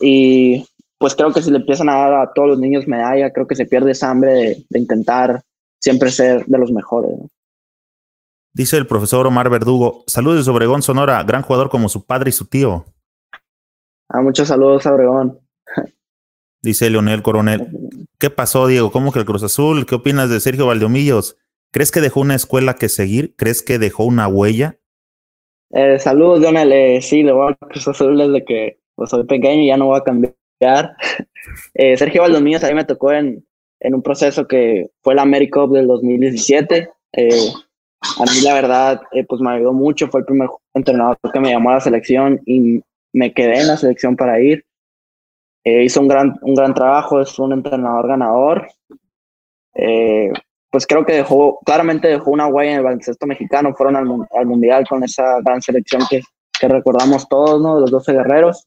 Y 0.00 0.66
pues 0.98 1.14
creo 1.14 1.32
que 1.32 1.42
si 1.42 1.50
le 1.50 1.58
empiezan 1.58 1.88
a 1.88 1.94
dar 1.94 2.14
a 2.14 2.32
todos 2.32 2.50
los 2.50 2.58
niños 2.58 2.86
medalla, 2.86 3.32
creo 3.32 3.46
que 3.46 3.56
se 3.56 3.66
pierde 3.66 3.92
esa 3.92 4.10
hambre 4.10 4.32
de, 4.32 4.66
de 4.68 4.78
intentar 4.78 5.42
siempre 5.80 6.10
ser 6.10 6.44
de 6.46 6.58
los 6.58 6.70
mejores. 6.70 7.18
Dice 8.54 8.76
el 8.76 8.86
profesor 8.86 9.26
Omar 9.26 9.48
Verdugo, 9.48 10.04
saludos 10.06 10.44
de 10.44 10.52
Obregón 10.52 10.82
Sonora, 10.82 11.22
gran 11.22 11.42
jugador 11.42 11.70
como 11.70 11.88
su 11.88 12.04
padre 12.04 12.28
y 12.28 12.32
su 12.32 12.46
tío. 12.46 12.84
Ah, 14.10 14.20
muchos 14.20 14.48
saludos 14.48 14.86
a 14.86 14.92
Obregón. 14.92 15.38
Dice 16.62 16.90
Leonel 16.90 17.22
Coronel. 17.22 17.68
¿Qué 18.18 18.30
pasó, 18.30 18.66
Diego? 18.66 18.92
¿Cómo 18.92 19.12
que 19.12 19.18
el 19.18 19.24
Cruz 19.24 19.42
Azul? 19.42 19.84
¿Qué 19.86 19.94
opinas 19.94 20.30
de 20.30 20.40
Sergio 20.40 20.66
Valdeomillos? 20.66 21.36
¿Crees 21.72 21.90
que 21.90 22.00
dejó 22.00 22.20
una 22.20 22.34
escuela 22.34 22.74
que 22.74 22.88
seguir? 22.88 23.34
¿Crees 23.36 23.62
que 23.62 23.78
dejó 23.78 24.04
una 24.04 24.28
huella? 24.28 24.78
Eh, 25.70 25.98
saludos, 25.98 26.40
Leonel. 26.40 26.72
Eh, 26.72 27.02
sí, 27.02 27.22
le 27.22 27.32
voy 27.32 27.52
a 27.52 27.66
Cruz 27.66 27.88
Azul 27.88 28.16
desde 28.16 28.44
que 28.44 28.78
pues, 28.94 29.10
soy 29.10 29.24
pequeño 29.24 29.62
y 29.62 29.66
ya 29.68 29.76
no 29.76 29.86
voy 29.86 29.98
a 29.98 30.04
cambiar. 30.04 30.36
Eh, 31.74 31.96
Sergio 31.96 32.22
Valdeomillos 32.22 32.62
a 32.62 32.68
mí 32.68 32.74
me 32.74 32.84
tocó 32.84 33.10
en, 33.10 33.44
en 33.82 33.94
un 33.94 34.02
proceso 34.02 34.46
que 34.46 34.90
fue 35.02 35.14
la 35.14 35.22
AmeriCup 35.22 35.72
del 35.72 35.88
2017. 35.88 36.88
Eh, 37.14 37.28
a 38.18 38.22
mí 38.22 38.40
la 38.42 38.54
verdad, 38.54 39.00
eh, 39.12 39.24
pues 39.24 39.40
me 39.40 39.50
ayudó 39.50 39.72
mucho, 39.72 40.08
fue 40.08 40.20
el 40.20 40.26
primer 40.26 40.48
entrenador 40.74 41.18
que 41.32 41.40
me 41.40 41.50
llamó 41.50 41.70
a 41.70 41.74
la 41.74 41.80
selección 41.80 42.40
y 42.46 42.80
me 43.12 43.32
quedé 43.32 43.60
en 43.60 43.68
la 43.68 43.76
selección 43.76 44.16
para 44.16 44.40
ir. 44.40 44.64
Eh, 45.64 45.84
hizo 45.84 46.00
un 46.00 46.08
gran, 46.08 46.38
un 46.42 46.54
gran 46.54 46.74
trabajo, 46.74 47.20
es 47.20 47.38
un 47.38 47.52
entrenador 47.52 48.08
ganador. 48.08 48.68
pues 50.70 50.86
creo 50.86 51.04
que 51.04 51.14
dejó, 51.14 51.58
claramente 51.64 52.08
dejó 52.08 52.30
una 52.30 52.46
huella 52.46 52.72
en 52.72 52.78
el 52.78 52.84
baloncesto 52.84 53.26
mexicano, 53.26 53.74
fueron 53.74 53.96
al, 53.96 54.06
al 54.34 54.46
Mundial 54.46 54.86
con 54.88 55.04
esa 55.04 55.40
gran 55.44 55.60
selección 55.60 56.02
que, 56.08 56.22
que 56.58 56.68
recordamos 56.68 57.28
todos, 57.28 57.60
¿no? 57.60 57.74
De 57.74 57.80
los 57.82 57.90
12 57.90 58.12
guerreros. 58.12 58.66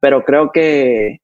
Pero 0.00 0.24
creo 0.24 0.50
que, 0.50 1.18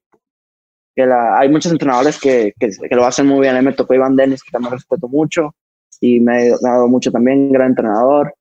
que 0.94 1.07
la, 1.07 1.38
hay 1.38 1.49
muchos 1.49 1.72
entrenadores 1.72 2.20
que, 2.20 2.53
que, 2.59 2.70
lo 2.94 3.07
hacen 3.07 3.26
muy 3.26 3.40
bien. 3.40 3.57
A 3.57 3.59
mí 3.61 3.64
me 3.64 3.72
tocó 3.72 3.94
Iván 3.94 4.14
Dennis, 4.14 4.42
que 4.42 4.51
también 4.51 4.72
respeto 4.72 5.09
mucho, 5.09 5.55
y 6.01 6.20
me, 6.20 6.53
ha 6.53 6.57
dado 6.61 6.88
mucho 6.88 7.11
también, 7.11 7.51
gran 7.51 7.68
entrenador. 7.68 8.34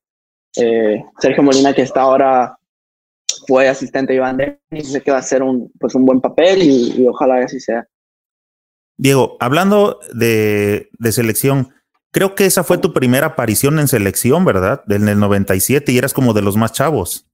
Eh, 0.56 1.02
Sergio 1.18 1.42
Molina, 1.42 1.74
que 1.74 1.82
está 1.82 2.02
ahora, 2.02 2.58
fue 3.46 3.68
asistente 3.68 4.12
de 4.12 4.18
Iván 4.18 4.36
Dennis, 4.36 4.92
sé 4.92 5.02
que 5.02 5.10
va 5.10 5.18
a 5.18 5.20
hacer 5.20 5.42
un, 5.42 5.70
pues 5.78 5.94
un 5.94 6.04
buen 6.04 6.20
papel 6.20 6.62
y, 6.62 7.02
y 7.02 7.06
ojalá 7.06 7.38
así 7.38 7.60
sea. 7.60 7.86
Diego, 8.98 9.36
hablando 9.40 10.00
de, 10.14 10.88
de, 10.98 11.12
selección, 11.12 11.74
creo 12.12 12.34
que 12.34 12.46
esa 12.46 12.64
fue 12.64 12.78
tu 12.78 12.92
primera 12.92 13.28
aparición 13.28 13.78
en 13.78 13.88
selección, 13.88 14.44
¿verdad? 14.44 14.82
En 14.88 15.08
el 15.08 15.18
97 15.18 15.92
y 15.92 15.98
eras 15.98 16.14
como 16.14 16.32
de 16.32 16.42
los 16.42 16.56
más 16.56 16.72
chavos. 16.72 17.26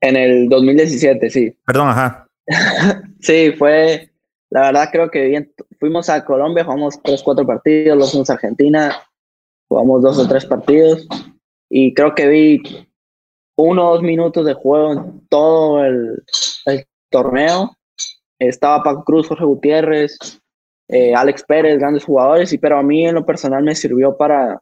En 0.00 0.16
el 0.16 0.48
2017, 0.48 1.30
sí. 1.30 1.56
Perdón, 1.66 1.88
ajá. 1.88 2.28
sí, 3.20 3.52
fue, 3.58 4.12
la 4.50 4.62
verdad 4.62 4.90
creo 4.92 5.10
que 5.10 5.26
bien, 5.26 5.52
fuimos 5.80 6.08
a 6.08 6.24
Colombia, 6.24 6.64
jugamos 6.64 7.02
tres, 7.02 7.22
cuatro 7.22 7.46
partidos, 7.46 7.96
luego 7.96 8.10
fuimos 8.10 8.30
a 8.30 8.34
Argentina, 8.34 9.02
jugamos 9.68 10.02
dos 10.02 10.18
o 10.18 10.28
tres 10.28 10.44
partidos 10.44 11.08
y 11.68 11.94
creo 11.94 12.14
que 12.14 12.28
vi 12.28 12.62
uno 13.56 13.88
o 13.88 13.92
dos 13.92 14.02
minutos 14.02 14.44
de 14.46 14.54
juego 14.54 14.92
en 14.92 15.28
todo 15.28 15.84
el, 15.84 16.22
torneo. 17.10 17.76
Estaba 18.40 18.82
Paco 18.82 19.04
Cruz, 19.04 19.28
Jorge 19.28 19.44
Gutiérrez, 19.44 20.18
eh, 20.88 21.14
Alex 21.14 21.44
Pérez, 21.44 21.78
grandes 21.78 22.04
jugadores, 22.04 22.52
y 22.52 22.58
pero 22.58 22.76
a 22.76 22.82
mí 22.82 23.06
en 23.06 23.14
lo 23.14 23.24
personal 23.24 23.62
me 23.62 23.76
sirvió 23.76 24.16
para, 24.16 24.60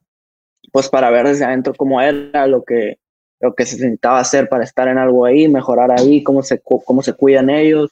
pues 0.71 0.91
para 0.91 1.11
ver 1.11 1.27
desde 1.27 1.47
adentro 1.47 1.73
cómo 1.75 1.99
era 2.01 2.47
lo 2.47 2.63
que, 2.63 2.99
lo 3.41 3.55
que 3.55 3.65
se 3.65 3.77
necesitaba 3.77 4.21
hacer 4.21 4.51
para 4.51 4.65
estar 4.65 4.87
en 4.89 4.99
algo 4.99 5.25
ahí, 5.25 5.49
mejorar 5.49 5.91
ahí, 5.91 6.23
cómo 6.23 6.43
se, 6.43 6.61
cómo 6.61 7.03
se 7.03 7.15
cuidan 7.15 7.49
ellos, 7.49 7.91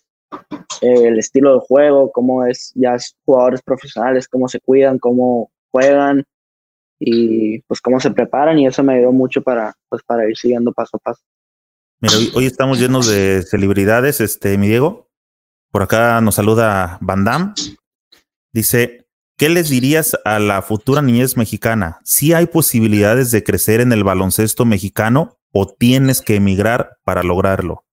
eh, 0.82 1.08
el 1.08 1.18
estilo 1.18 1.54
de 1.54 1.60
juego, 1.60 2.12
cómo 2.12 2.44
es 2.44 2.72
ya 2.74 2.96
jugadores 3.24 3.62
profesionales, 3.62 4.28
cómo 4.28 4.46
se 4.46 4.60
cuidan, 4.60 4.98
cómo 4.98 5.50
juegan 5.72 6.24
y 7.02 7.60
pues 7.62 7.80
cómo 7.80 7.98
se 7.98 8.10
preparan 8.10 8.58
y 8.58 8.66
eso 8.66 8.84
me 8.84 8.94
ayudó 8.94 9.10
mucho 9.10 9.42
para, 9.42 9.74
pues, 9.88 10.02
para 10.02 10.28
ir 10.28 10.36
siguiendo 10.36 10.72
paso 10.72 10.98
a 10.98 11.00
paso. 11.00 11.22
Mira, 12.00 12.14
hoy, 12.34 12.46
estamos 12.46 12.78
llenos 12.78 13.08
de 13.08 13.42
celebridades, 13.42 14.20
este, 14.20 14.56
mi 14.58 14.68
Diego. 14.68 15.08
Por 15.70 15.82
acá 15.82 16.20
nos 16.20 16.34
saluda 16.34 16.98
Van 17.00 17.24
Damme. 17.24 17.52
Dice, 18.52 19.06
¿qué 19.36 19.48
les 19.48 19.70
dirías 19.70 20.18
a 20.24 20.38
la 20.38 20.62
futura 20.62 21.02
niñez 21.02 21.36
mexicana? 21.36 22.00
¿Si 22.04 22.32
hay 22.32 22.46
posibilidades 22.46 23.30
de 23.30 23.44
crecer 23.44 23.80
en 23.80 23.92
el 23.92 24.04
baloncesto 24.04 24.64
mexicano 24.64 25.38
o 25.52 25.66
tienes 25.66 26.20
que 26.20 26.36
emigrar 26.36 26.98
para 27.04 27.22
lograrlo? 27.22 27.84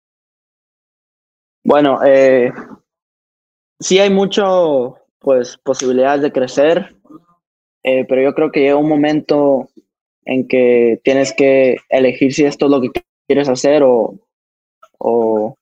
Bueno, 1.63 1.99
eh, 2.05 2.53
sí 3.79 3.99
hay 3.99 4.09
mucho, 4.09 4.95
pues, 5.19 5.57
posibilidades 5.57 6.21
de 6.21 6.31
crecer, 6.31 6.96
eh, 7.89 8.03
pero 8.03 8.21
yo 8.21 8.33
creo 8.33 8.51
que 8.51 8.59
llega 8.59 8.75
un 8.75 8.89
momento 8.89 9.69
en 10.25 10.45
que 10.45 10.99
tienes 11.05 11.31
que 11.31 11.77
elegir 11.87 12.33
si 12.33 12.43
esto 12.43 12.65
es 12.65 12.71
lo 12.71 12.81
que 12.81 12.89
quieres 13.25 13.47
hacer 13.47 13.81
o, 13.81 14.19
o, 14.97 15.55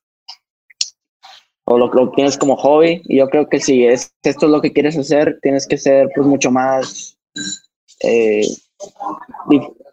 o 1.66 1.78
lo 1.78 1.88
que 1.88 2.16
tienes 2.16 2.36
como 2.36 2.56
hobby. 2.56 3.00
Y 3.04 3.18
yo 3.18 3.28
creo 3.28 3.48
que 3.48 3.60
si 3.60 3.86
es, 3.86 4.12
esto 4.24 4.46
es 4.46 4.50
lo 4.52 4.60
que 4.60 4.72
quieres 4.72 4.98
hacer, 4.98 5.38
tienes 5.40 5.68
que 5.68 5.78
ser 5.78 6.08
pues 6.16 6.26
mucho 6.26 6.50
más 6.50 7.16
eh, 8.02 8.42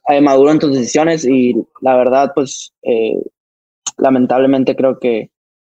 eh, 0.08 0.22
maduro 0.22 0.54
en 0.54 0.60
tus 0.60 0.74
decisiones 0.74 1.26
y 1.26 1.54
la 1.82 1.96
verdad, 1.96 2.32
pues 2.34 2.74
lamentablemente 3.98 4.76
creo 4.76 4.98
que, 4.98 5.30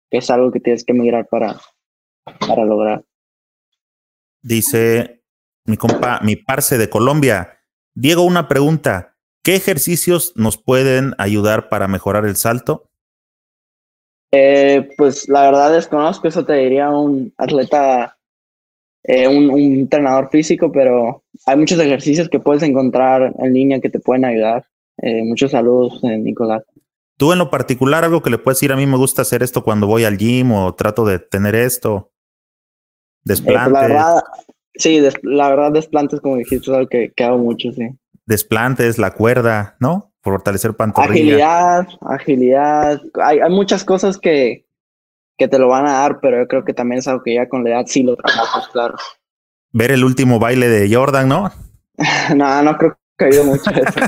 que, 0.09 0.19
es 0.19 0.31
algo 0.31 0.53
que 0.53 0.61
tienes 0.61 0.85
que 0.85 0.93
migrar 0.93 1.27
para, 1.27 1.61
para 2.47 2.65
lograr. 2.65 3.03
Dice 4.41 5.24
mi 5.65 5.77
compa, 5.77 6.21
mi 6.23 6.37
parce 6.37 6.79
de 6.79 6.91
Colombia. 6.91 7.59
Diego, 7.95 8.23
una 8.23 8.49
pregunta. 8.49 9.17
¿Qué 9.43 9.57
ejercicios 9.57 10.33
nos 10.37 10.57
pueden 10.57 11.15
ayudar 11.19 11.69
para 11.69 11.89
mejorar 11.89 12.25
el 12.25 12.37
salto? 12.37 12.91
Eh, 14.33 14.89
pues 14.97 15.29
la 15.29 15.43
verdad 15.43 15.73
desconozco, 15.73 16.27
eso 16.27 16.45
te 16.45 16.55
diría 16.55 16.91
un 16.91 17.33
atleta 17.37 18.17
eh, 19.07 19.29
un, 19.29 19.51
un, 19.51 19.61
entrenador 19.61 20.31
físico, 20.31 20.73
pero 20.73 21.23
hay 21.45 21.57
muchos 21.57 21.79
ejercicios 21.79 22.31
que 22.31 22.41
puedes 22.41 22.63
encontrar 22.63 23.35
en 23.39 23.53
línea 23.53 23.81
que 23.81 23.91
te 23.91 24.01
pueden 24.01 24.25
ayudar. 24.25 24.67
Eh, 24.97 25.23
muchos 25.25 25.51
saludos, 25.51 26.01
eh, 26.05 26.17
Nicolás. 26.17 26.63
Tú 27.19 27.33
en 27.33 27.39
lo 27.39 27.51
particular, 27.51 28.05
algo 28.05 28.23
que 28.23 28.31
le 28.31 28.39
puedes 28.39 28.59
decir, 28.59 28.73
a 28.73 28.77
mí 28.77 28.87
me 28.87 28.97
gusta 28.97 29.23
hacer 29.23 29.43
esto 29.43 29.63
cuando 29.63 29.87
voy 29.87 30.05
al 30.05 30.17
gym 30.17 30.53
o 30.53 30.75
trato 30.75 31.05
de 31.05 31.19
tener 31.19 31.55
esto. 31.55 32.13
Desplantes. 33.25 33.71
Pues 33.71 33.83
la 33.83 33.89
verdad, 33.89 34.23
sí, 34.75 35.01
des, 35.01 35.15
la 35.23 35.49
verdad 35.51 35.73
desplantes, 35.73 36.21
como 36.21 36.37
dijiste, 36.37 36.71
es 36.71 36.77
algo 36.77 36.89
que, 36.89 37.13
que 37.15 37.25
hago 37.25 37.39
mucho, 37.39 37.73
sí. 37.73 37.89
Desplantes, 38.27 38.99
la 38.99 39.13
cuerda, 39.13 39.77
¿no? 39.81 40.13
Fortalecer 40.23 40.75
pantorrilla. 40.75 41.13
Agilidad, 41.13 41.89
agilidad. 42.01 43.03
Hay, 43.23 43.41
hay 43.41 43.51
muchas 43.51 43.85
cosas 43.85 44.19
que, 44.19 44.67
que 45.37 45.49
te 45.49 45.59
lo 45.59 45.69
van 45.69 45.87
a 45.87 45.93
dar, 45.93 46.21
pero 46.21 46.39
yo 46.39 46.49
creo 46.49 46.65
que 46.65 46.73
también 46.73 47.01
es 47.01 47.09
algo 47.09 47.23
que 47.23 47.35
ya 47.35 47.49
con 47.49 47.65
la 47.65 47.71
edad 47.71 47.85
sí 47.87 48.03
lo 48.03 48.17
trabajas, 48.17 48.69
claro. 48.69 48.95
Ver 49.73 49.91
el 49.91 50.05
último 50.05 50.39
baile 50.39 50.69
de 50.69 50.95
Jordan, 50.95 51.29
¿no? 51.29 51.53
no, 52.35 52.63
no 52.63 52.77
creo 52.79 52.97
que 53.19 53.25
haya 53.27 53.43
mucho 53.43 53.71
eso. 53.71 54.01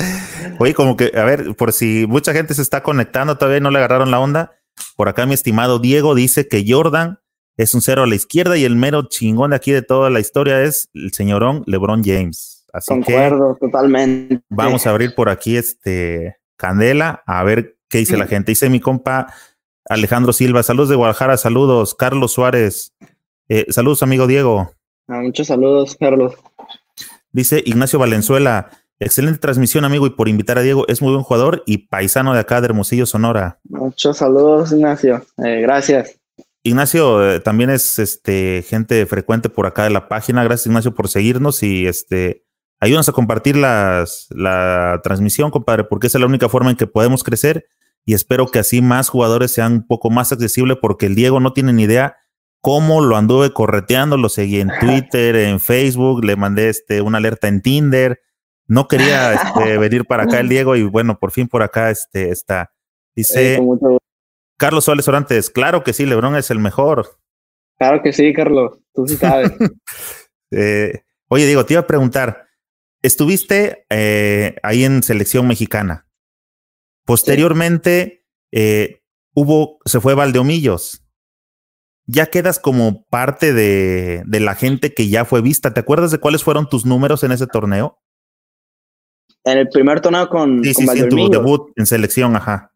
Oye, 0.58 0.74
como 0.74 0.96
que, 0.96 1.12
a 1.14 1.24
ver, 1.24 1.54
por 1.56 1.72
si 1.72 2.06
mucha 2.08 2.32
gente 2.32 2.54
se 2.54 2.62
está 2.62 2.82
conectando, 2.82 3.36
todavía 3.36 3.60
no 3.60 3.70
le 3.70 3.78
agarraron 3.78 4.10
la 4.10 4.20
onda. 4.20 4.52
Por 4.96 5.08
acá 5.08 5.26
mi 5.26 5.34
estimado 5.34 5.78
Diego 5.78 6.14
dice 6.14 6.48
que 6.48 6.64
Jordan 6.66 7.20
es 7.56 7.74
un 7.74 7.82
cero 7.82 8.02
a 8.02 8.06
la 8.06 8.14
izquierda 8.14 8.56
y 8.56 8.64
el 8.64 8.76
mero 8.76 9.08
chingón 9.08 9.50
de 9.50 9.56
aquí 9.56 9.72
de 9.72 9.82
toda 9.82 10.10
la 10.10 10.20
historia 10.20 10.62
es 10.62 10.88
el 10.94 11.12
señorón 11.12 11.62
LeBron 11.66 12.02
James. 12.04 12.66
Así 12.72 12.88
Concuerdo, 12.88 13.54
que 13.54 13.66
totalmente. 13.66 14.40
Vamos 14.48 14.86
a 14.86 14.90
abrir 14.90 15.14
por 15.14 15.28
aquí 15.28 15.56
este 15.56 16.36
Candela 16.56 17.22
a 17.26 17.44
ver 17.44 17.76
qué 17.88 17.98
dice 17.98 18.16
la 18.16 18.26
gente. 18.26 18.50
Dice 18.52 18.68
mi 18.68 18.80
compa 18.80 19.32
Alejandro 19.88 20.32
Silva, 20.32 20.62
saludos 20.62 20.88
de 20.88 20.96
Guadalajara, 20.96 21.36
saludos. 21.36 21.94
Carlos 21.94 22.32
Suárez, 22.32 22.94
eh, 23.48 23.66
saludos, 23.70 24.02
amigo 24.02 24.26
Diego. 24.26 24.72
Ah, 25.06 25.20
muchos 25.22 25.46
saludos, 25.46 25.96
Carlos. 25.98 26.34
Dice 27.30 27.62
Ignacio 27.64 27.98
Valenzuela, 27.98 28.70
excelente 28.98 29.38
transmisión, 29.38 29.84
amigo, 29.84 30.06
y 30.06 30.10
por 30.10 30.28
invitar 30.28 30.58
a 30.58 30.62
Diego, 30.62 30.86
es 30.88 31.02
muy 31.02 31.12
buen 31.12 31.24
jugador 31.24 31.62
y 31.66 31.78
paisano 31.88 32.32
de 32.32 32.40
acá 32.40 32.60
de 32.60 32.66
Hermosillo, 32.66 33.06
Sonora. 33.06 33.58
Muchos 33.64 34.16
saludos, 34.16 34.72
Ignacio. 34.72 35.24
Eh, 35.44 35.60
gracias. 35.60 36.18
Ignacio 36.66 37.30
eh, 37.30 37.40
también 37.40 37.68
es 37.68 37.98
este 37.98 38.64
gente 38.66 39.04
frecuente 39.04 39.50
por 39.50 39.66
acá 39.66 39.84
de 39.84 39.90
la 39.90 40.08
página. 40.08 40.42
Gracias, 40.42 40.66
Ignacio, 40.66 40.94
por 40.94 41.08
seguirnos 41.08 41.62
y 41.62 41.86
este 41.86 42.46
ayúdanos 42.80 43.08
a 43.08 43.12
compartir 43.12 43.56
las, 43.56 44.26
la 44.30 45.00
transmisión, 45.04 45.50
compadre, 45.50 45.84
porque 45.84 46.06
esa 46.06 46.18
es 46.18 46.20
la 46.20 46.26
única 46.26 46.48
forma 46.48 46.70
en 46.70 46.76
que 46.76 46.86
podemos 46.86 47.22
crecer 47.22 47.66
y 48.06 48.14
espero 48.14 48.46
que 48.46 48.58
así 48.58 48.80
más 48.80 49.10
jugadores 49.10 49.52
sean 49.52 49.72
un 49.72 49.86
poco 49.86 50.08
más 50.10 50.32
accesibles 50.32 50.78
porque 50.80 51.06
el 51.06 51.14
Diego 51.14 51.38
no 51.38 51.52
tiene 51.52 51.74
ni 51.74 51.82
idea 51.82 52.16
cómo 52.62 53.02
lo 53.02 53.18
anduve 53.18 53.52
correteando, 53.52 54.16
lo 54.16 54.30
seguí 54.30 54.60
en 54.60 54.70
Twitter, 54.80 55.36
en 55.36 55.60
Facebook, 55.60 56.24
le 56.24 56.34
mandé 56.34 56.70
este, 56.70 57.02
una 57.02 57.18
alerta 57.18 57.46
en 57.48 57.60
Tinder, 57.60 58.20
no 58.66 58.88
quería 58.88 59.34
este, 59.34 59.76
venir 59.76 60.06
para 60.06 60.24
acá 60.24 60.40
el 60.40 60.48
Diego 60.50 60.76
y 60.76 60.82
bueno, 60.82 61.18
por 61.18 61.30
fin 61.30 61.46
por 61.46 61.62
acá 61.62 61.90
este, 61.90 62.30
está. 62.30 62.72
Dice 63.14 63.60
Carlos 64.56 64.84
Suárez 64.84 65.08
Orantes, 65.08 65.50
claro 65.50 65.82
que 65.82 65.92
sí, 65.92 66.06
Lebron 66.06 66.36
es 66.36 66.50
el 66.50 66.58
mejor. 66.58 67.18
Claro 67.78 68.02
que 68.02 68.12
sí, 68.12 68.32
Carlos, 68.32 68.78
tú 68.94 69.06
sí 69.06 69.16
sabes. 69.16 69.52
eh, 70.50 71.02
oye, 71.28 71.46
Diego, 71.46 71.64
te 71.66 71.74
iba 71.74 71.80
a 71.80 71.86
preguntar, 71.86 72.46
estuviste 73.02 73.86
eh, 73.90 74.56
ahí 74.62 74.84
en 74.84 75.02
selección 75.02 75.46
mexicana. 75.48 76.06
Posteriormente, 77.04 78.24
eh, 78.52 79.02
hubo, 79.34 79.78
se 79.84 80.00
fue 80.00 80.14
Valdeomillos. 80.14 81.04
ya 82.06 82.26
quedas 82.26 82.58
como 82.58 83.04
parte 83.06 83.52
de, 83.52 84.22
de, 84.26 84.40
la 84.40 84.54
gente 84.54 84.94
que 84.94 85.08
ya 85.08 85.24
fue 85.24 85.42
vista. 85.42 85.74
¿Te 85.74 85.80
acuerdas 85.80 86.10
de 86.10 86.18
cuáles 86.18 86.44
fueron 86.44 86.68
tus 86.68 86.86
números 86.86 87.24
en 87.24 87.32
ese 87.32 87.46
torneo? 87.46 87.98
En 89.44 89.58
el 89.58 89.68
primer 89.68 90.00
torneo 90.00 90.28
con, 90.28 90.64
sí, 90.64 90.72
con 90.72 90.86
sí, 90.86 90.92
sí, 90.92 91.00
en 91.00 91.08
tu 91.10 91.28
debut 91.28 91.70
en 91.76 91.86
selección, 91.86 92.36
ajá. 92.36 92.73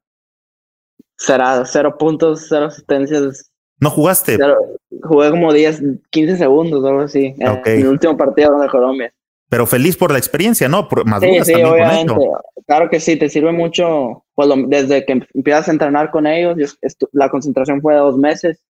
Será 1.19 1.65
cero 1.67 1.97
puntos, 1.99 2.47
cero 2.49 2.67
asistencias. 2.67 3.51
¿No 3.81 3.91
jugaste? 3.91 4.37
Cero, 4.37 4.57
jugué 5.03 5.31
como 5.31 5.53
10, 5.53 5.83
15 6.11 6.37
segundos 6.37 6.83
o 6.83 6.87
algo 6.87 7.01
así. 7.03 7.35
Okay. 7.35 7.75
En 7.75 7.83
el 7.83 7.89
último 7.89 8.17
partido 8.17 8.59
de 8.59 8.69
Colombia. 8.69 9.13
Pero 9.49 9.67
feliz 9.67 9.97
por 9.97 10.13
la 10.13 10.19
experiencia, 10.19 10.69
¿no? 10.69 10.89
Por, 10.89 11.07
más 11.07 11.21
sí, 11.21 11.29
sí, 11.43 11.53
también 11.53 11.67
obviamente. 11.67 12.15
con. 12.15 12.23
Claro 12.67 12.91
que 12.91 13.01
sí, 13.01 13.17
te 13.17 13.29
sirve 13.29 13.53
mucho. 13.53 14.25
Pues 14.35 14.49
lo, 14.49 14.57
desde 14.67 15.05
que 15.07 15.23
empiezas 15.35 15.69
a 15.69 15.73
entrenar 15.73 16.11
con 16.11 16.27
ellos, 16.27 16.57
yo, 16.59 16.67
la 17.13 17.31
concentración 17.31 17.81
fue 17.81 17.95
de 17.95 18.01
dos 18.01 18.19
meses. 18.19 18.63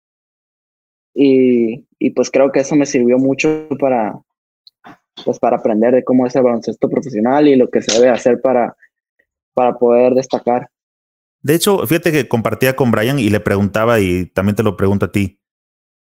Y, 1.14 1.84
y, 1.98 2.10
pues 2.10 2.30
creo 2.30 2.52
que 2.52 2.60
eso 2.60 2.76
me 2.76 2.86
sirvió 2.86 3.18
mucho 3.18 3.66
para, 3.80 4.16
pues 5.24 5.38
para 5.40 5.56
aprender 5.56 5.94
de 5.94 6.04
cómo 6.04 6.26
es 6.26 6.36
el 6.36 6.44
baloncesto 6.44 6.88
profesional 6.88 7.48
y 7.48 7.56
lo 7.56 7.68
que 7.68 7.82
se 7.82 7.92
debe 7.98 8.10
hacer 8.10 8.40
para, 8.40 8.76
para 9.52 9.76
poder 9.76 10.14
destacar. 10.14 10.70
De 11.42 11.54
hecho, 11.54 11.86
fíjate 11.86 12.10
que 12.12 12.28
compartía 12.28 12.74
con 12.76 12.90
Brian 12.90 13.18
y 13.18 13.30
le 13.30 13.40
preguntaba, 13.40 14.00
y 14.00 14.26
también 14.26 14.56
te 14.56 14.62
lo 14.62 14.76
pregunto 14.76 15.06
a 15.06 15.12
ti. 15.12 15.40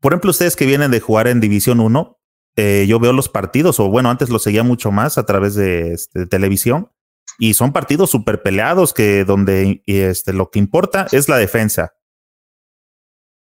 Por 0.02 0.14
ejemplo, 0.14 0.32
ustedes 0.32 0.56
que 0.56 0.66
vienen 0.66 0.92
de 0.92 1.00
jugar 1.02 1.28
en 1.28 1.40
División 1.42 1.80
1, 1.80 2.20
eh, 2.56 2.86
yo 2.88 3.00
veo 3.00 3.14
los 3.14 3.30
partidos, 3.30 3.80
o 3.80 3.90
bueno, 3.90 4.10
antes 4.10 4.30
los 4.30 4.44
seguía 4.44 4.64
mucho 4.64 4.92
más 4.92 5.18
a 5.18 5.26
través 5.26 5.56
de, 5.56 5.94
este, 5.94 6.20
de 6.20 6.26
televisión, 6.26 6.92
y 7.38 7.54
son 7.54 7.74
partidos 7.74 8.10
súper 8.10 8.42
peleados 8.42 8.94
que 8.94 9.24
donde 9.26 9.84
este, 9.86 10.34
lo 10.34 10.50
que 10.50 10.60
importa 10.60 11.08
es 11.12 11.30
la 11.30 11.38
defensa. 11.38 11.94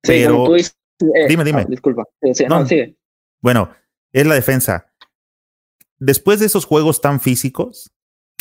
Sí, 0.05 0.13
Pero, 0.13 0.33
como 0.35 0.47
tú 0.49 0.55
dices, 0.55 0.77
eh, 1.15 1.29
dime, 1.29 1.45
dime. 1.45 1.63
ah, 1.63 1.67
disculpa. 1.69 2.05
Sí, 2.35 2.45
no, 2.49 2.61
No. 2.61 2.67
sigue. 2.67 2.97
Bueno, 3.41 3.71
es 4.13 4.27
la 4.27 4.35
defensa. 4.35 4.93
Después 5.99 6.41
de 6.41 6.47
esos 6.47 6.65
juegos 6.65 7.01
tan 7.01 7.21
físicos, 7.21 7.93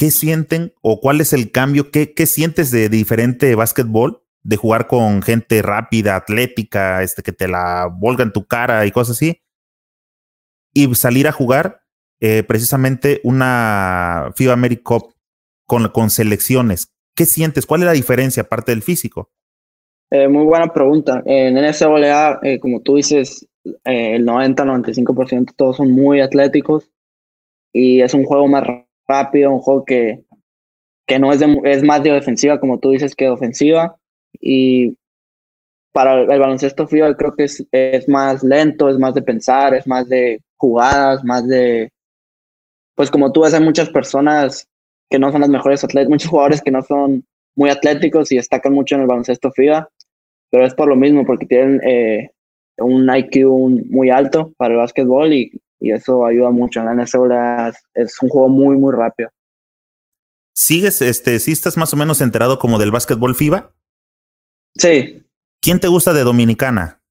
¿qué 0.01 0.09
sienten 0.09 0.73
o 0.81 0.99
cuál 0.99 1.21
es 1.21 1.31
el 1.31 1.51
cambio? 1.51 1.91
¿Qué, 1.91 2.15
qué 2.15 2.25
sientes 2.25 2.71
de 2.71 2.89
diferente 2.89 3.53
básquetbol? 3.53 4.23
De 4.41 4.57
jugar 4.57 4.87
con 4.87 5.21
gente 5.21 5.61
rápida, 5.61 6.15
atlética, 6.15 7.03
este, 7.03 7.21
que 7.21 7.31
te 7.31 7.47
la 7.47 7.87
volga 7.87 8.23
en 8.23 8.33
tu 8.33 8.47
cara 8.47 8.83
y 8.87 8.91
cosas 8.91 9.17
así. 9.17 9.43
Y 10.73 10.95
salir 10.95 11.27
a 11.27 11.31
jugar 11.31 11.83
eh, 12.19 12.41
precisamente 12.41 13.21
una 13.23 14.31
FIBA 14.35 14.53
America 14.53 14.81
Cup 14.85 15.13
con, 15.67 15.87
con 15.89 16.09
selecciones. 16.09 16.95
¿Qué 17.15 17.27
sientes? 17.27 17.67
¿Cuál 17.67 17.81
es 17.81 17.85
la 17.85 17.93
diferencia 17.93 18.41
aparte 18.41 18.71
del 18.71 18.81
físico? 18.81 19.29
Eh, 20.09 20.27
muy 20.27 20.45
buena 20.45 20.73
pregunta. 20.73 21.21
En 21.27 21.53
NCAA, 21.53 22.39
eh, 22.41 22.59
como 22.59 22.81
tú 22.81 22.95
dices, 22.95 23.47
eh, 23.85 24.15
el 24.15 24.25
90-95% 24.25 25.53
todos 25.55 25.77
son 25.77 25.91
muy 25.91 26.21
atléticos 26.21 26.89
y 27.71 28.01
es 28.01 28.15
un 28.15 28.25
juego 28.25 28.47
más 28.47 28.63
rápido, 29.11 29.51
un 29.51 29.59
juego 29.59 29.85
que, 29.85 30.23
que 31.07 31.19
no 31.19 31.31
es, 31.31 31.41
es 31.65 31.83
más 31.83 32.03
de 32.03 32.11
defensiva, 32.11 32.59
como 32.59 32.79
tú 32.79 32.91
dices, 32.91 33.15
que 33.15 33.29
ofensiva. 33.29 33.95
Y 34.39 34.95
para 35.91 36.21
el, 36.21 36.39
baloncesto 36.39 36.87
FIBA 36.87 37.15
creo 37.17 37.35
que 37.35 37.43
es, 37.43 37.65
es 37.71 38.07
más 38.07 38.43
lento, 38.43 38.89
es 38.89 38.97
más 38.97 39.13
de 39.13 39.21
pensar, 39.21 39.73
es 39.73 39.85
más 39.87 40.07
de 40.07 40.39
jugadas, 40.57 41.23
más 41.23 41.47
de... 41.47 41.89
Pues 42.95 43.11
como 43.11 43.31
tú 43.31 43.41
ves, 43.41 43.53
hay 43.53 43.63
muchas 43.63 43.89
personas 43.89 44.67
que 45.09 45.19
no 45.19 45.31
son 45.31 45.41
las 45.41 45.49
mejores 45.49 45.83
atletas, 45.83 46.09
muchos 46.09 46.29
jugadores 46.29 46.61
que 46.61 46.71
no 46.71 46.81
son 46.81 47.25
muy 47.55 47.69
atléticos 47.69 48.31
y 48.31 48.37
destacan 48.37 48.73
mucho 48.73 48.95
en 48.95 49.01
el 49.01 49.07
baloncesto 49.07 49.51
FIBA, 49.51 49.89
pero 50.49 50.65
es 50.65 50.73
por 50.73 50.87
lo 50.87 50.95
mismo, 50.95 51.25
porque 51.25 51.45
tienen 51.45 51.81
eh, 51.83 52.29
un 52.77 53.09
IQ 53.13 53.45
muy 53.89 54.09
alto 54.09 54.53
para 54.57 54.73
el 54.73 54.79
básquetbol 54.79 55.33
y, 55.33 55.51
y 55.81 55.91
eso 55.91 56.25
ayuda 56.25 56.51
mucho. 56.51 56.79
En 56.79 56.85
la 56.85 56.93
NCAA 56.93 57.69
es, 57.69 57.75
es 57.93 58.21
un 58.21 58.29
juego 58.29 58.47
muy, 58.47 58.77
muy 58.77 58.93
rápido. 58.93 59.29
¿Sigues, 60.55 61.01
este, 61.01 61.39
si 61.39 61.51
estás 61.51 61.75
más 61.75 61.93
o 61.93 61.97
menos 61.97 62.21
enterado 62.21 62.59
como 62.59 62.77
del 62.77 62.91
básquetbol 62.91 63.35
FIBA? 63.35 63.73
Sí. 64.75 65.25
¿Quién 65.61 65.79
te 65.79 65.87
gusta 65.87 66.13
de 66.13 66.23
Dominicana? 66.23 67.01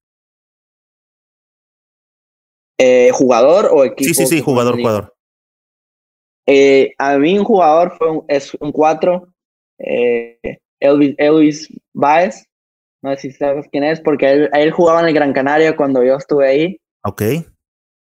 Eh, 2.79 3.11
¿Jugador 3.13 3.69
o 3.73 3.85
equipo? 3.85 4.09
Sí, 4.09 4.15
sí, 4.15 4.27
sí, 4.27 4.41
jugador, 4.41 4.77
jugador. 4.77 5.15
Eh, 6.47 6.95
a 6.99 7.19
mí 7.19 7.39
un 7.39 7.45
jugador 7.45 7.97
fue 7.99 8.11
un, 8.11 8.25
es 8.29 8.55
un 8.55 8.73
4, 8.73 9.29
eh, 9.79 10.59
Elvis, 10.81 11.15
Elvis 11.19 11.69
Baez. 11.93 12.47
No 13.03 13.15
sé 13.15 13.21
si 13.21 13.33
sabes 13.33 13.67
quién 13.71 13.85
es, 13.85 14.01
porque 14.01 14.31
él, 14.31 14.51
él, 14.53 14.71
jugaba 14.71 15.01
en 15.01 15.09
el 15.09 15.15
Gran 15.15 15.33
Canaria 15.33 15.77
cuando 15.77 16.03
yo 16.05 16.17
estuve 16.17 16.49
ahí. 16.49 16.81
Ok. 17.05 17.23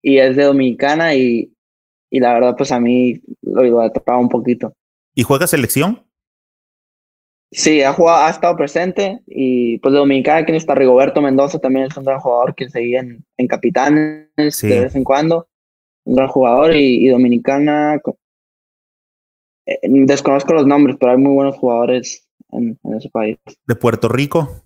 Y 0.01 0.17
es 0.17 0.35
de 0.35 0.43
Dominicana 0.43 1.13
y, 1.15 1.53
y 2.09 2.19
la 2.19 2.33
verdad, 2.33 2.55
pues 2.57 2.71
a 2.71 2.79
mí 2.79 3.21
lo 3.41 3.65
idolatraba 3.65 4.19
un 4.19 4.29
poquito. 4.29 4.73
¿Y 5.13 5.23
juega 5.23 5.47
selección? 5.47 6.05
Sí, 7.51 7.81
ha, 7.81 7.93
jugado, 7.93 8.25
ha 8.25 8.29
estado 8.29 8.55
presente 8.55 9.21
y 9.25 9.79
pues 9.79 9.91
de 9.91 9.97
Dominicana 9.99 10.39
aquí 10.39 10.51
está 10.53 10.75
Rigoberto 10.75 11.19
Mendoza, 11.21 11.57
también 11.59 11.87
es 11.87 11.97
un 11.97 12.05
gran 12.05 12.19
jugador 12.19 12.53
que 12.53 12.69
seguía 12.69 12.99
en, 12.99 13.25
en 13.37 13.47
Capitanes 13.47 14.27
Sí. 14.51 14.67
de 14.67 14.81
vez 14.81 14.95
en 14.95 15.03
cuando. 15.03 15.47
Un 16.05 16.15
gran 16.15 16.27
jugador 16.27 16.75
y, 16.75 17.05
y 17.05 17.09
Dominicana, 17.09 17.99
eh, 19.65 19.79
desconozco 20.05 20.53
los 20.53 20.65
nombres, 20.67 20.95
pero 20.99 21.11
hay 21.11 21.17
muy 21.17 21.33
buenos 21.33 21.57
jugadores 21.57 22.27
en, 22.51 22.79
en 22.83 22.93
ese 22.95 23.09
país. 23.09 23.37
¿De 23.67 23.75
Puerto 23.75 24.07
Rico? 24.09 24.63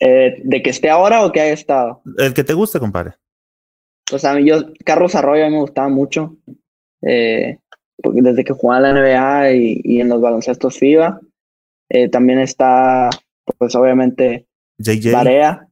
Eh, 0.00 0.40
¿De 0.42 0.62
que 0.62 0.70
esté 0.70 0.88
ahora 0.88 1.24
o 1.24 1.30
que 1.30 1.40
haya 1.40 1.52
estado? 1.52 2.02
El 2.16 2.32
que 2.32 2.42
te 2.42 2.54
guste, 2.54 2.80
compadre. 2.80 3.14
Pues 4.10 4.24
a 4.24 4.34
mí, 4.34 4.48
yo, 4.48 4.72
Carlos 4.84 5.14
Arroyo 5.14 5.44
a 5.44 5.48
mí 5.48 5.54
me 5.54 5.60
gustaba 5.60 5.88
mucho. 5.88 6.36
Eh, 7.02 7.58
porque 8.02 8.22
desde 8.22 8.44
que 8.44 8.54
jugaba 8.54 8.88
en 8.88 8.94
la 8.94 9.00
NBA 9.00 9.52
y, 9.52 9.80
y 9.84 10.00
en 10.00 10.08
los 10.08 10.20
baloncestos 10.20 10.78
FIBA. 10.78 11.20
Eh, 11.90 12.08
también 12.08 12.38
está, 12.38 13.10
pues 13.58 13.74
obviamente, 13.74 14.46
JJ. 14.78 15.12
Barea, 15.12 15.68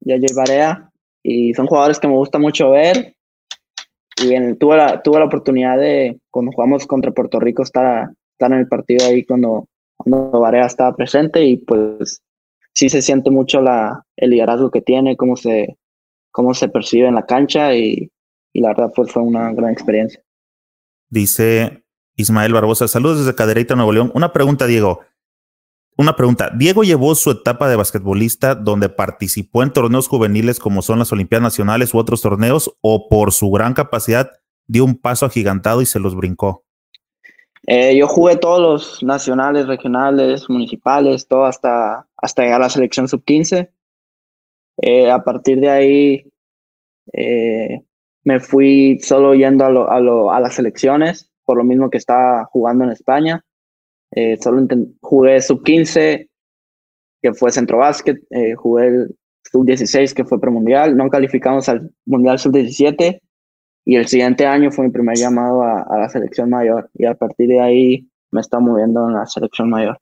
JJ 0.00 0.34
Barea. 0.34 0.90
Y 1.22 1.54
son 1.54 1.66
jugadores 1.66 2.00
que 2.00 2.08
me 2.08 2.14
gusta 2.14 2.38
mucho 2.38 2.70
ver. 2.70 3.14
Y 4.22 4.34
en, 4.34 4.56
tuve, 4.58 4.76
la, 4.76 5.02
tuve 5.02 5.18
la 5.18 5.26
oportunidad 5.26 5.78
de, 5.78 6.18
cuando 6.30 6.52
jugamos 6.52 6.86
contra 6.86 7.12
Puerto 7.12 7.38
Rico, 7.38 7.62
estar, 7.62 8.10
estar 8.32 8.52
en 8.52 8.58
el 8.58 8.68
partido 8.68 9.06
ahí 9.06 9.24
cuando, 9.24 9.68
cuando 9.96 10.40
Barea 10.40 10.66
estaba 10.66 10.96
presente. 10.96 11.44
Y 11.44 11.58
pues 11.58 12.22
sí 12.74 12.88
se 12.88 13.02
siente 13.02 13.30
mucho 13.30 13.60
la, 13.60 14.04
el 14.16 14.30
liderazgo 14.30 14.70
que 14.70 14.80
tiene, 14.80 15.16
cómo 15.16 15.36
se, 15.36 15.78
cómo 16.30 16.54
se 16.54 16.68
percibe 16.68 17.08
en 17.08 17.14
la 17.14 17.26
cancha. 17.26 17.74
Y, 17.74 18.10
y 18.52 18.60
la 18.60 18.68
verdad, 18.68 18.92
pues 18.94 19.10
fue 19.10 19.22
una 19.22 19.52
gran 19.52 19.70
experiencia. 19.70 20.22
Dice 21.08 21.84
Ismael 22.16 22.52
Barbosa, 22.52 22.88
saludos 22.88 23.20
desde 23.20 23.34
Cadereyta, 23.34 23.74
Nuevo 23.74 23.92
León. 23.92 24.12
Una 24.14 24.32
pregunta, 24.32 24.66
Diego. 24.66 25.00
Una 25.96 26.16
pregunta. 26.16 26.50
Diego 26.56 26.84
llevó 26.84 27.14
su 27.14 27.30
etapa 27.30 27.68
de 27.68 27.76
basquetbolista 27.76 28.54
donde 28.54 28.88
participó 28.88 29.62
en 29.62 29.72
torneos 29.72 30.08
juveniles 30.08 30.58
como 30.58 30.80
son 30.80 30.98
las 30.98 31.12
Olimpiadas 31.12 31.42
Nacionales 31.42 31.92
u 31.92 31.98
otros 31.98 32.22
torneos 32.22 32.74
o 32.80 33.08
por 33.08 33.32
su 33.32 33.50
gran 33.50 33.74
capacidad 33.74 34.30
dio 34.66 34.84
un 34.84 34.96
paso 34.96 35.26
agigantado 35.26 35.82
y 35.82 35.86
se 35.86 36.00
los 36.00 36.14
brincó. 36.14 36.64
Eh, 37.66 37.96
yo 37.96 38.08
jugué 38.08 38.36
todos 38.36 38.60
los 38.60 39.02
nacionales, 39.02 39.66
regionales, 39.66 40.48
municipales, 40.50 41.26
todo 41.28 41.44
hasta, 41.44 42.06
hasta 42.16 42.42
llegar 42.42 42.60
a 42.60 42.64
la 42.64 42.70
selección 42.70 43.08
sub-15. 43.08 43.70
Eh, 44.78 45.10
a 45.10 45.22
partir 45.22 45.60
de 45.60 45.70
ahí 45.70 46.32
eh, 47.12 47.82
me 48.24 48.40
fui 48.40 48.98
solo 49.00 49.34
yendo 49.34 49.64
a, 49.64 49.70
lo, 49.70 49.90
a, 49.90 50.00
lo, 50.00 50.32
a, 50.32 50.40
las 50.40 50.54
selecciones, 50.54 51.30
por 51.44 51.56
lo 51.56 51.64
mismo 51.64 51.90
que 51.90 51.98
estaba 51.98 52.44
jugando 52.46 52.84
en 52.84 52.90
España. 52.90 53.44
Eh, 54.10 54.36
solo 54.40 54.66
jugué 55.00 55.40
sub-15, 55.40 56.28
que 57.22 57.34
fue 57.34 57.52
centro 57.52 57.78
básquet, 57.78 58.18
eh, 58.30 58.54
jugué 58.54 58.88
el 58.88 59.16
sub-16, 59.50 60.14
que 60.14 60.24
fue 60.24 60.40
premundial. 60.40 60.96
No 60.96 61.08
calificamos 61.08 61.68
al 61.68 61.90
mundial 62.04 62.38
sub-17 62.38 63.20
y 63.84 63.96
el 63.96 64.06
siguiente 64.06 64.46
año 64.46 64.70
fue 64.70 64.86
mi 64.86 64.92
primer 64.92 65.16
llamado 65.16 65.62
a, 65.62 65.82
a, 65.82 65.98
la 65.98 66.08
selección 66.08 66.50
mayor 66.50 66.90
y 66.94 67.06
a 67.06 67.14
partir 67.14 67.48
de 67.48 67.60
ahí 67.60 68.08
me 68.30 68.40
está 68.40 68.60
moviendo 68.60 69.08
en 69.08 69.14
la 69.14 69.26
selección 69.26 69.70
mayor. 69.70 69.98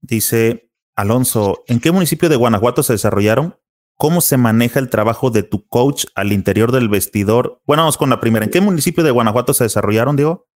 Dice 0.00 0.70
Alonso, 0.96 1.64
¿en 1.66 1.80
qué 1.80 1.92
municipio 1.92 2.28
de 2.28 2.36
Guanajuato 2.36 2.82
se 2.82 2.92
desarrollaron? 2.92 3.56
¿Cómo 3.96 4.20
se 4.20 4.36
maneja 4.36 4.80
el 4.80 4.90
trabajo 4.90 5.30
de 5.30 5.44
tu 5.44 5.66
coach 5.68 6.06
al 6.14 6.32
interior 6.32 6.72
del 6.72 6.88
vestidor? 6.88 7.60
Bueno, 7.64 7.82
vamos 7.82 7.96
con 7.96 8.10
la 8.10 8.20
primera. 8.20 8.44
¿En 8.44 8.50
qué 8.50 8.60
municipio 8.60 9.04
de 9.04 9.12
Guanajuato 9.12 9.54
se 9.54 9.64
desarrollaron, 9.64 10.16
Diego? 10.16 10.46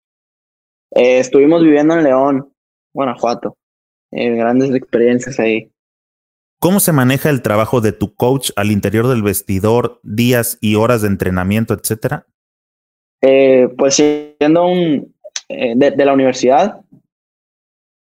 Eh, 0.91 1.20
estuvimos 1.20 1.62
viviendo 1.62 1.95
en 1.95 2.05
León, 2.05 2.53
Guanajuato. 2.93 3.57
Eh, 4.11 4.34
grandes 4.34 4.74
experiencias 4.74 5.39
ahí. 5.39 5.70
¿Cómo 6.61 6.80
se 6.80 6.92
maneja 6.92 7.30
el 7.30 7.42
trabajo 7.42 7.80
de 7.80 7.92
tu 7.92 8.14
coach 8.14 8.50
al 8.56 8.72
interior 8.72 9.06
del 9.06 9.22
vestidor, 9.22 10.00
días 10.02 10.59
y 10.61 10.74
horas 10.74 11.02
de 11.02 11.09
entrenamiento, 11.09 11.72
etcétera? 11.72 12.26
Eh, 13.22 13.68
pues 13.76 13.94
siendo 13.94 14.66
un 14.66 15.14
eh, 15.48 15.74
de, 15.76 15.92
de, 15.92 16.04
la 16.04 16.12
universidad. 16.12 16.80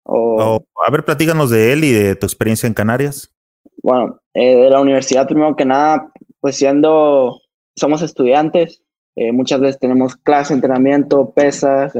O... 0.04 0.38
Oh, 0.40 0.66
a 0.86 0.92
ver, 0.92 1.06
platícanos 1.06 1.50
de 1.50 1.72
él 1.72 1.84
y 1.84 1.92
de 1.92 2.16
tu 2.16 2.26
experiencia 2.26 2.66
en 2.68 2.74
Canarias. 2.74 3.34
bueno, 3.84 4.20
eh, 4.34 4.56
de 4.56 4.70
la 4.70 4.82
universidad, 4.82 5.28
primero 5.28 5.56
que 5.56 5.66
nada, 5.66 6.12
pues 6.40 6.56
siendo, 6.58 7.42
somos 7.76 8.02
estudiantes, 8.02 8.82
eh, 9.16 9.32
muchas 9.32 9.60
veces 9.60 9.80
tenemos 9.80 10.16
clase, 10.16 10.54
entrenamiento, 10.54 11.32
pesas, 11.32 11.94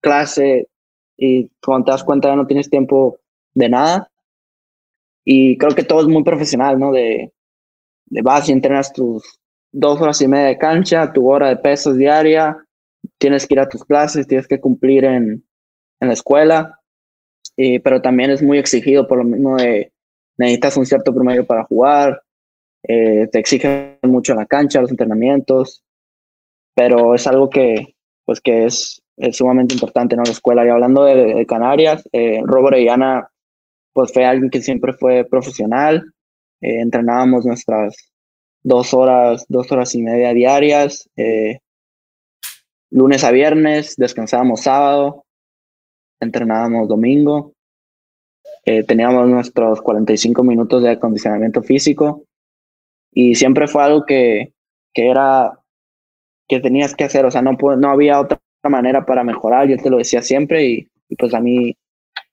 clase, 0.00 0.68
y 1.16 1.50
cuando 1.64 1.86
te 1.86 1.90
das 1.92 2.04
cuenta 2.04 2.28
ya 2.28 2.36
no 2.36 2.46
tienes 2.46 2.70
tiempo 2.70 3.18
de 3.54 3.68
nada. 3.68 4.10
Y 5.30 5.58
creo 5.58 5.74
que 5.74 5.84
todo 5.84 6.00
es 6.00 6.06
muy 6.06 6.22
profesional, 6.22 6.78
¿no? 6.78 6.90
De, 6.90 7.34
de 8.06 8.22
vas 8.22 8.48
y 8.48 8.52
entrenas 8.52 8.94
tus 8.94 9.38
dos 9.70 10.00
horas 10.00 10.22
y 10.22 10.26
media 10.26 10.46
de 10.46 10.56
cancha, 10.56 11.12
tu 11.12 11.30
hora 11.30 11.48
de 11.48 11.56
pesos 11.56 11.98
diaria, 11.98 12.56
tienes 13.18 13.46
que 13.46 13.52
ir 13.52 13.60
a 13.60 13.68
tus 13.68 13.84
clases, 13.84 14.26
tienes 14.26 14.48
que 14.48 14.58
cumplir 14.58 15.04
en, 15.04 15.44
en 16.00 16.08
la 16.08 16.14
escuela, 16.14 16.80
pero 17.84 18.00
también 18.00 18.30
es 18.30 18.42
muy 18.42 18.56
exigido 18.56 19.06
por 19.06 19.18
lo 19.18 19.24
mismo 19.24 19.56
de 19.56 19.92
necesitas 20.38 20.78
un 20.78 20.86
cierto 20.86 21.12
promedio 21.12 21.44
para 21.44 21.64
jugar, 21.64 22.22
eh, 22.84 23.28
te 23.30 23.38
exigen 23.38 23.98
mucho 24.04 24.32
en 24.32 24.38
la 24.38 24.46
cancha, 24.46 24.80
los 24.80 24.90
entrenamientos, 24.90 25.84
pero 26.74 27.14
es 27.14 27.26
algo 27.26 27.50
que, 27.50 27.96
pues, 28.24 28.40
que 28.40 28.64
es, 28.64 29.02
sumamente 29.32 29.74
importante 29.74 30.14
en 30.14 30.22
la 30.22 30.30
escuela. 30.30 30.64
Y 30.64 30.70
hablando 30.70 31.04
de, 31.04 31.44
Canarias, 31.44 32.08
eh, 32.12 32.40
Robo 32.44 32.68
Orellana, 32.68 33.28
pues 33.98 34.12
fue 34.12 34.24
alguien 34.24 34.48
que 34.48 34.62
siempre 34.62 34.92
fue 34.92 35.24
profesional, 35.24 36.12
eh, 36.60 36.82
entrenábamos 36.82 37.44
nuestras 37.44 37.96
dos 38.62 38.94
horas, 38.94 39.44
dos 39.48 39.72
horas 39.72 39.92
y 39.96 40.02
media 40.02 40.32
diarias, 40.32 41.10
eh, 41.16 41.58
lunes 42.90 43.24
a 43.24 43.32
viernes, 43.32 43.96
descansábamos 43.96 44.60
sábado, 44.60 45.24
entrenábamos 46.20 46.86
domingo, 46.86 47.54
eh, 48.64 48.84
teníamos 48.84 49.26
nuestros 49.26 49.82
45 49.82 50.44
minutos 50.44 50.84
de 50.84 50.90
acondicionamiento 50.90 51.60
físico 51.64 52.22
y 53.12 53.34
siempre 53.34 53.66
fue 53.66 53.82
algo 53.82 54.06
que, 54.06 54.52
que 54.94 55.08
era 55.08 55.58
que 56.48 56.60
tenías 56.60 56.94
que 56.94 57.02
hacer, 57.02 57.26
o 57.26 57.32
sea, 57.32 57.42
no, 57.42 57.58
no 57.76 57.90
había 57.90 58.20
otra 58.20 58.38
manera 58.62 59.04
para 59.04 59.24
mejorar, 59.24 59.66
yo 59.66 59.76
te 59.76 59.90
lo 59.90 59.96
decía 59.96 60.22
siempre 60.22 60.64
y, 60.64 60.88
pues 61.18 61.34
a 61.34 61.40
mí 61.40 61.74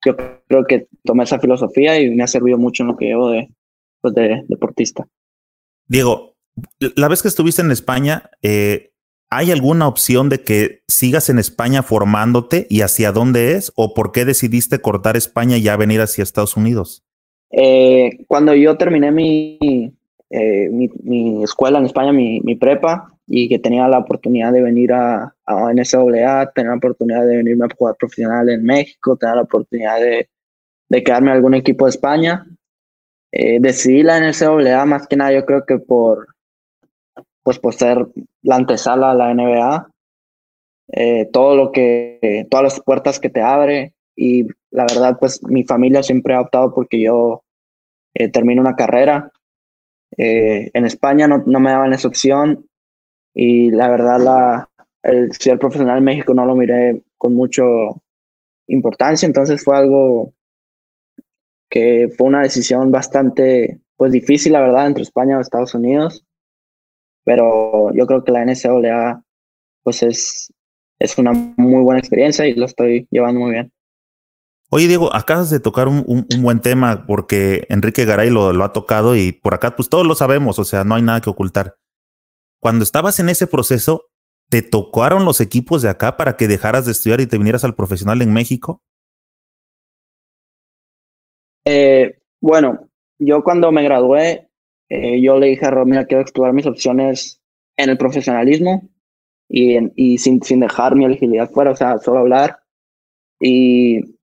yo 0.06 0.16
creo 0.48 0.66
que 0.66 0.88
tomé 1.04 1.24
esa 1.24 1.40
filosofía 1.40 2.00
y 2.00 2.12
me 2.12 2.24
ha 2.24 2.28
servido 2.28 2.58
mucho 2.58 2.84
en 2.84 2.88
lo 2.88 2.98
que 2.98 3.06
llevo 3.06 3.30
de, 3.30 3.50
pues 4.02 4.14
de 4.14 4.44
deportista. 4.48 5.08
Diego, 5.88 6.36
la 6.80 7.08
vez 7.08 7.22
que 7.22 7.28
estuviste 7.28 7.62
en 7.62 7.72
España, 7.72 8.30
eh, 8.42 8.92
¿hay 9.30 9.52
alguna 9.52 9.88
opción 9.88 10.30
de 10.30 10.42
que 10.42 10.84
sigas 10.88 11.30
en 11.30 11.40
España 11.40 11.84
formándote 11.84 12.68
y 12.70 12.82
hacia 12.82 13.12
dónde 13.12 13.54
es? 13.54 13.72
¿O 13.76 13.94
por 13.94 14.12
qué 14.12 14.26
decidiste 14.26 14.80
cortar 14.80 15.18
España 15.18 15.58
y 15.58 15.64
ya 15.64 15.78
venir 15.78 16.02
hacia 16.02 16.24
Estados 16.24 16.56
Unidos? 16.56 17.04
Eh, 17.52 18.26
cuando 18.28 18.54
yo 18.54 18.78
terminé 18.78 19.12
mi, 19.12 19.95
eh, 20.30 20.70
mi, 20.70 21.44
escuela 21.44 21.80
en 21.80 21.86
España, 21.86 22.12
mi, 22.12 22.56
prepa, 22.56 23.12
y 23.28 23.50
que 23.50 23.60
tenía 23.60 23.88
la 23.88 24.00
oportunidad 24.00 24.52
de 24.52 24.62
venir 24.62 24.94
a, 24.94 25.34
a 25.46 25.74
NCAA, 25.74 26.52
tener 26.52 26.72
la 26.72 26.78
oportunidad 26.78 27.26
de 27.26 27.38
venirme 27.38 27.66
a 27.66 27.76
jugar 27.76 27.96
profesional 27.96 28.50
en 28.50 28.64
México, 28.64 29.18
tener 29.18 29.36
la 29.36 29.42
oportunidad 29.44 30.00
de, 30.00 30.30
de 30.90 31.04
quedarme 31.04 31.32
en 31.32 31.38
algún 31.38 31.56
equipo 31.56 31.86
de 31.86 31.90
España. 31.90 32.46
Eh, 33.32 33.60
decidí 33.60 34.04
la 34.04 34.20
NCAA 34.20 34.86
más 34.86 35.08
que 35.08 35.16
nada, 35.18 35.34
yo 35.34 35.46
creo 35.46 35.66
que 35.66 35.78
por, 35.80 36.28
pues 37.44 37.60
por 37.60 37.74
ser 37.74 38.08
la 38.42 38.56
antesala 38.56 39.12
a 39.12 39.16
la 39.16 39.34
NBA, 39.34 39.90
eh, 40.94 41.30
todo 41.32 41.56
lo 41.56 41.72
que, 41.72 42.48
todas 42.50 42.64
las 42.64 42.80
puertas 42.80 43.20
que 43.20 43.30
te 43.30 43.42
abre 43.42 43.94
y 44.16 44.48
la 44.72 44.84
verdad, 44.84 45.18
pues 45.20 45.44
mi 45.44 45.64
familia 45.64 46.04
siempre 46.04 46.34
ha 46.34 46.42
optado 46.42 46.74
porque 46.74 47.02
yo 47.02 47.44
eh, 48.14 48.30
termino 48.30 48.62
una 48.62 48.76
carrera. 48.76 49.32
Eh, 50.18 50.72
en 50.74 50.86
España 50.86 51.28
no, 51.28 51.44
no, 51.46 51.60
me 51.60 51.72
daban 51.72 51.94
esa 51.94 52.08
opción 52.08 52.68
y 53.34 53.72
la 53.72 53.90
verdad, 53.90 54.20
la, 54.20 54.70
el 55.04 55.34
ser 55.34 55.60
profesional 55.60 55.98
en 55.98 56.04
México 56.06 56.34
no 56.34 56.46
lo 56.46 56.56
miré 56.56 57.04
con 57.18 57.34
mucha 57.34 57.64
importancia, 58.68 59.26
entonces 59.26 59.64
fue 59.64 59.78
algo 59.78 60.34
que 61.70 62.10
fue 62.18 62.28
una 62.28 62.42
decisión 62.42 62.92
bastante 62.92 63.82
pues 63.98 64.12
difícil, 64.12 64.54
la 64.54 64.62
verdad, 64.62 64.88
entre 64.88 65.04
España 65.04 65.38
y 65.38 65.42
Estados 65.42 65.74
Unidos 65.74 66.26
pero 67.26 67.92
yo 67.94 68.06
creo 68.06 68.24
que 68.24 68.32
la 68.32 68.46
NCAA 68.46 69.22
pues 69.84 70.04
es, 70.04 70.54
es 71.00 71.18
una 71.18 71.34
muy 71.34 71.82
buena 71.82 72.00
experiencia 72.00 72.48
y 72.48 72.54
lo 72.54 72.66
estoy 72.66 73.08
llevando 73.12 73.42
muy 73.42 73.52
bien. 73.52 73.74
Oye, 74.72 74.88
Diego, 74.88 75.14
acabas 75.14 75.50
de 75.50 75.60
tocar 75.60 75.88
un, 75.88 76.04
un, 76.08 76.42
buen 76.42 76.60
tema 76.60 77.06
porque 77.06 77.66
Enrique 77.70 78.04
Garay 78.04 78.30
lo, 78.30 78.52
lo, 78.52 78.64
ha 78.64 78.74
tocado 78.74 79.16
y 79.16 79.32
por 79.32 79.54
acá, 79.54 79.76
pues 79.76 79.90
todos 79.90 80.08
lo 80.08 80.16
sabemos, 80.16 80.58
o 80.58 80.66
sea, 80.66 80.84
no 80.84 80.96
hay 80.96 81.04
nada 81.04 81.22
que 81.22 81.30
ocultar. 81.30 81.76
Cuando 82.60 82.84
estabas 82.84 83.20
en 83.20 83.30
ese 83.30 83.46
proceso, 83.46 84.10
¿te 84.50 84.64
tocaron 84.64 85.24
los 85.24 85.40
equipos 85.40 85.84
de 85.84 85.90
acá 85.90 86.18
para 86.18 86.36
que 86.36 86.48
dejaras 86.48 86.86
de 86.86 86.94
estudiar 86.94 87.22
y 87.22 87.28
te 87.28 87.38
vinieras 87.38 87.64
al 87.64 87.76
profesional 87.76 88.22
en 88.24 88.34
México? 88.34 88.82
Eh, 91.66 92.20
bueno, 92.42 92.90
yo 93.20 93.44
cuando 93.44 93.72
me 93.72 93.84
gradué, 93.84 94.50
eh, 94.90 95.22
yo 95.22 95.38
le 95.38 95.48
dije 95.48 95.66
a 95.66 95.72
Romina, 95.72 96.06
quiero 96.06 96.22
explorar 96.22 96.54
mis 96.54 96.66
opciones 96.66 97.40
en 97.78 97.90
el 97.90 97.98
profesionalismo 97.98 98.90
y, 99.48 99.78
y 99.96 100.18
sin, 100.18 100.42
sin 100.42 100.60
dejar 100.60 100.96
mi 100.96 101.06
elegibilidad 101.06 101.52
fuera, 101.52 101.72
o 101.72 101.76
sea, 101.76 102.00
solo 102.00 102.20
hablar. 102.20 102.60
Y 103.40 104.15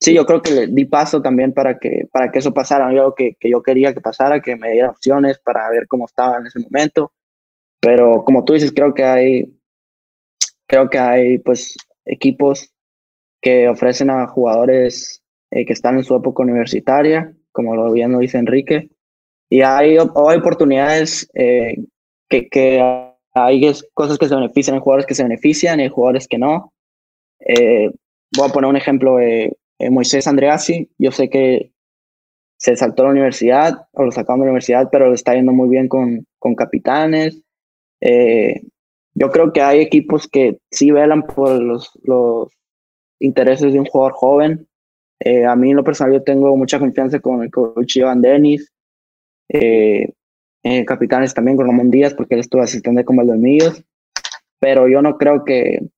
sí, 0.00 0.14
yo 0.14 0.26
creo 0.26 0.42
que 0.42 0.50
le 0.52 0.66
di 0.68 0.84
paso 0.84 1.20
también 1.22 1.52
para 1.52 1.78
que, 1.78 2.08
para 2.12 2.30
que 2.30 2.38
eso 2.38 2.52
pasara, 2.52 2.92
yo 2.92 3.14
que, 3.14 3.34
que 3.38 3.50
yo 3.50 3.62
quería 3.62 3.94
que 3.94 4.00
pasara, 4.00 4.40
que 4.40 4.56
me 4.56 4.72
diera 4.72 4.90
opciones 4.90 5.38
para 5.38 5.68
ver 5.70 5.86
cómo 5.88 6.06
estaba 6.06 6.38
en 6.38 6.46
ese 6.46 6.60
momento. 6.60 7.12
Pero 7.80 8.24
como 8.24 8.44
tú 8.44 8.54
dices, 8.54 8.72
creo 8.72 8.94
que 8.94 9.04
hay, 9.04 9.58
creo 10.66 10.90
que 10.90 10.98
hay 10.98 11.38
pues 11.38 11.76
equipos 12.04 12.72
que 13.40 13.68
ofrecen 13.68 14.10
a 14.10 14.26
jugadores 14.26 15.22
eh, 15.50 15.64
que 15.64 15.72
están 15.72 15.96
en 15.96 16.04
su 16.04 16.14
época 16.16 16.42
universitaria, 16.42 17.32
como 17.52 17.74
lo 17.76 17.92
bien 17.92 18.12
lo 18.12 18.18
dice 18.18 18.38
Enrique, 18.38 18.90
y 19.48 19.62
hay, 19.62 19.96
hay 19.96 20.36
oportunidades 20.38 21.28
eh, 21.34 21.76
que, 22.28 22.48
que, 22.48 22.80
hay 23.34 23.72
cosas 23.94 24.18
que 24.18 24.28
se 24.28 24.34
benefician, 24.34 24.74
hay 24.74 24.82
jugadores 24.82 25.06
que 25.06 25.14
se 25.14 25.22
benefician 25.22 25.78
y 25.78 25.84
hay 25.84 25.88
jugadores 25.88 26.26
que 26.26 26.38
no. 26.38 26.72
Eh, 27.40 27.90
voy 28.36 28.48
a 28.48 28.52
poner 28.52 28.68
un 28.68 28.76
ejemplo 28.76 29.18
de 29.78 29.90
Moisés 29.90 30.26
Andreassi. 30.26 30.90
Yo 30.98 31.12
sé 31.12 31.28
que 31.28 31.72
se 32.58 32.76
saltó 32.76 33.02
a 33.02 33.06
la 33.06 33.12
universidad 33.12 33.86
o 33.92 34.04
lo 34.04 34.12
sacaron 34.12 34.40
de 34.40 34.46
la 34.46 34.52
universidad, 34.52 34.88
pero 34.90 35.12
está 35.12 35.34
yendo 35.34 35.52
muy 35.52 35.68
bien 35.68 35.88
con, 35.88 36.26
con 36.38 36.54
capitanes. 36.54 37.42
Eh, 38.00 38.62
yo 39.14 39.30
creo 39.30 39.52
que 39.52 39.62
hay 39.62 39.80
equipos 39.80 40.28
que 40.28 40.58
sí 40.70 40.90
velan 40.90 41.22
por 41.22 41.60
los, 41.60 41.90
los 42.02 42.52
intereses 43.20 43.72
de 43.72 43.80
un 43.80 43.86
jugador 43.86 44.12
joven. 44.14 44.68
a 45.48 45.56
mí 45.56 45.70
en 45.70 45.76
lo 45.76 45.84
personal 45.84 46.14
yo 46.14 46.22
tengo 46.22 46.56
mucha 46.56 46.78
confianza 46.78 47.18
con 47.20 47.42
el 47.42 47.50
coach 47.50 47.96
Iván 47.96 48.22
Denis 48.22 48.72
eh, 49.48 50.12
eh, 50.62 50.84
capitanes 50.84 51.32
también 51.32 51.56
con 51.56 51.66
Ramón 51.66 51.90
Díaz, 51.90 52.14
porque 52.14 52.34
él 52.34 52.40
estuvo 52.40 52.62
asistente 52.62 53.04
con 53.04 53.16
Míos 53.40 53.82
pero 54.60 54.88
yo 54.88 55.00
no 55.02 55.16
creo 55.16 55.44
que, 55.44 55.88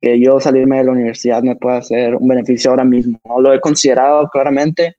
que 0.00 0.20
yo 0.20 0.40
salirme 0.40 0.78
de 0.78 0.84
la 0.84 0.92
universidad 0.92 1.42
me 1.42 1.56
pueda 1.56 1.78
hacer 1.78 2.14
un 2.14 2.28
beneficio 2.28 2.70
ahora 2.70 2.84
mismo. 2.84 3.18
No 3.24 3.40
lo 3.40 3.52
he 3.52 3.60
considerado 3.60 4.28
claramente, 4.28 4.96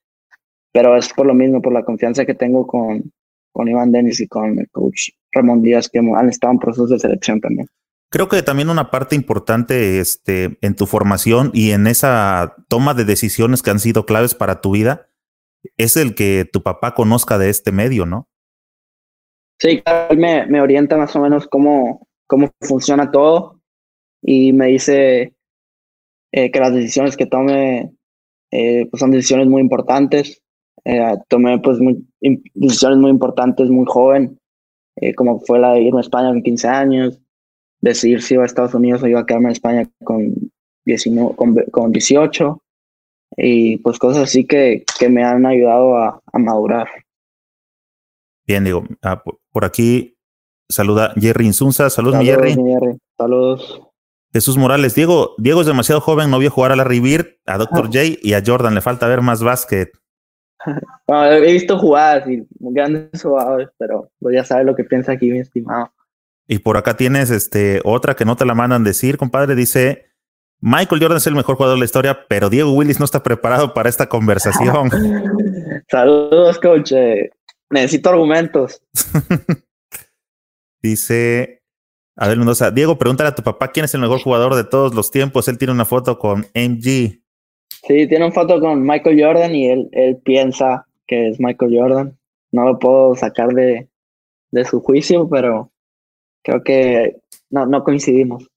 pero 0.71 0.95
es 0.97 1.11
por 1.13 1.25
lo 1.25 1.33
mismo, 1.33 1.61
por 1.61 1.73
la 1.73 1.83
confianza 1.83 2.25
que 2.25 2.35
tengo 2.35 2.67
con, 2.67 3.11
con 3.51 3.67
Iván 3.67 3.91
Denis 3.91 4.19
y 4.19 4.27
con 4.27 4.59
el 4.59 4.69
coach 4.69 5.09
Ramón 5.31 5.61
Díaz, 5.61 5.89
que 5.89 5.99
han 5.99 6.29
estado 6.29 6.53
en 6.53 6.59
procesos 6.59 6.89
de 6.89 6.99
selección 6.99 7.39
también. 7.39 7.67
Creo 8.11 8.27
que 8.27 8.41
también 8.41 8.69
una 8.69 8.89
parte 8.89 9.15
importante 9.15 9.99
este, 9.99 10.57
en 10.61 10.75
tu 10.75 10.87
formación 10.87 11.51
y 11.53 11.71
en 11.71 11.85
esa 11.85 12.55
toma 12.67 12.95
de 12.95 13.05
decisiones 13.05 13.61
que 13.61 13.69
han 13.69 13.79
sido 13.79 14.05
claves 14.05 14.33
para 14.33 14.61
tu 14.61 14.71
vida 14.71 15.09
es 15.77 15.95
el 15.95 16.15
que 16.15 16.49
tu 16.51 16.63
papá 16.63 16.95
conozca 16.95 17.37
de 17.37 17.49
este 17.49 17.71
medio, 17.71 18.05
¿no? 18.05 18.27
Sí, 19.59 19.83
me, 20.17 20.47
me 20.47 20.61
orienta 20.61 20.97
más 20.97 21.15
o 21.15 21.19
menos 21.19 21.47
cómo, 21.47 22.07
cómo 22.25 22.49
funciona 22.61 23.11
todo 23.11 23.58
y 24.21 24.53
me 24.53 24.67
dice 24.67 25.33
eh, 26.31 26.51
que 26.51 26.59
las 26.59 26.73
decisiones 26.73 27.17
que 27.17 27.25
tome 27.25 27.91
eh, 28.51 28.87
pues 28.89 28.99
son 28.99 29.11
decisiones 29.11 29.47
muy 29.47 29.61
importantes. 29.61 30.41
Eh, 30.85 31.17
tomé 31.27 31.59
pues 31.59 31.77
decisiones 32.53 32.97
muy 32.97 33.11
importantes 33.11 33.69
muy 33.69 33.85
joven, 33.87 34.39
como 35.15 35.39
fue 35.41 35.59
la 35.59 35.73
de 35.73 35.81
irme 35.81 35.99
a 35.99 36.01
España 36.01 36.29
con 36.29 36.41
15 36.41 36.67
años, 36.67 37.21
decidir 37.81 38.21
si 38.21 38.33
iba 38.33 38.43
a 38.43 38.45
Estados 38.45 38.73
Unidos 38.73 39.03
o 39.03 39.07
iba 39.07 39.21
a 39.21 39.25
quedarme 39.25 39.47
en 39.47 39.51
España 39.51 39.89
con, 40.03 40.33
19, 40.85 41.35
con, 41.35 41.55
con 41.71 41.91
18 41.91 42.61
y 43.37 43.77
pues 43.77 43.99
cosas 43.99 44.23
así 44.23 44.45
que, 44.45 44.83
que 44.99 45.09
me 45.09 45.23
han 45.23 45.45
ayudado 45.45 45.97
a, 45.97 46.21
a 46.25 46.39
madurar. 46.39 46.87
Bien, 48.45 48.63
digo, 48.63 48.83
ah, 49.03 49.23
por 49.51 49.65
aquí 49.65 50.17
saluda 50.67 51.13
Jerry 51.15 51.45
Insunza. 51.45 51.89
Saludos, 51.89 52.19
mi 52.19 52.25
Jerry. 52.25 52.55
Saludos. 53.17 53.88
Jesús 54.31 54.57
Morales, 54.57 54.93
Diego, 54.95 55.35
Diego 55.37 55.61
es 55.61 55.67
demasiado 55.67 56.01
joven, 56.01 56.29
no 56.29 56.39
vio 56.39 56.51
jugar 56.51 56.71
a 56.71 56.75
la 56.75 56.83
Rivir, 56.83 57.39
a 57.45 57.57
Dr. 57.57 57.85
J 57.85 57.99
y 58.21 58.33
a 58.33 58.43
Jordan, 58.45 58.75
le 58.75 58.81
falta 58.81 59.07
ver 59.07 59.21
más 59.21 59.41
básquet. 59.41 59.91
he 61.07 61.51
visto 61.51 61.79
jugadas 61.79 62.27
y 62.27 62.45
grandes 62.59 63.21
jugadores, 63.21 63.69
pero 63.77 64.11
pues 64.19 64.35
ya 64.35 64.43
sabes 64.43 64.65
lo 64.65 64.75
que 64.75 64.83
piensa 64.83 65.13
aquí, 65.13 65.31
mi 65.31 65.39
estimado. 65.39 65.91
Y 66.47 66.59
por 66.59 66.77
acá 66.77 66.97
tienes 66.97 67.29
este 67.29 67.81
otra 67.83 68.15
que 68.15 68.25
no 68.25 68.35
te 68.35 68.45
la 68.45 68.55
mandan 68.55 68.83
decir, 68.83 69.17
compadre. 69.17 69.55
Dice 69.55 70.07
Michael 70.61 71.01
Jordan 71.01 71.17
es 71.17 71.27
el 71.27 71.35
mejor 71.35 71.55
jugador 71.55 71.75
de 71.75 71.79
la 71.79 71.85
historia, 71.85 72.25
pero 72.27 72.49
Diego 72.49 72.73
Willis 72.73 72.99
no 72.99 73.05
está 73.05 73.23
preparado 73.23 73.73
para 73.73 73.87
esta 73.87 74.09
conversación. 74.09 74.89
Saludos, 75.89 76.59
coach. 76.59 76.91
Necesito 77.69 78.09
argumentos. 78.09 78.81
Dice 80.81 81.58
a 82.21 82.27
ver, 82.27 82.37
Mendoza, 82.37 82.69
Diego, 82.69 82.97
pregúntale 82.97 83.29
a 83.29 83.35
tu 83.35 83.43
papá 83.43 83.71
quién 83.71 83.85
es 83.85 83.93
el 83.93 84.01
mejor 84.01 84.19
jugador 84.19 84.53
de 84.55 84.65
todos 84.65 84.93
los 84.93 85.09
tiempos. 85.09 85.47
Él 85.47 85.57
tiene 85.57 85.71
una 85.71 85.85
foto 85.85 86.19
con 86.19 86.39
MG. 86.53 87.21
Sí, 87.87 88.07
tiene 88.07 88.25
una 88.25 88.33
foto 88.33 88.59
con 88.59 88.85
Michael 88.85 89.23
Jordan 89.23 89.55
y 89.55 89.69
él, 89.69 89.87
él 89.93 90.17
piensa 90.17 90.85
que 91.07 91.29
es 91.29 91.39
Michael 91.39 91.73
Jordan. 91.73 92.19
No 92.51 92.65
lo 92.65 92.77
puedo 92.77 93.15
sacar 93.15 93.53
de, 93.53 93.87
de 94.51 94.65
su 94.65 94.81
juicio, 94.81 95.29
pero 95.29 95.71
creo 96.43 96.61
que 96.61 97.15
no, 97.49 97.65
no 97.65 97.85
coincidimos. 97.85 98.49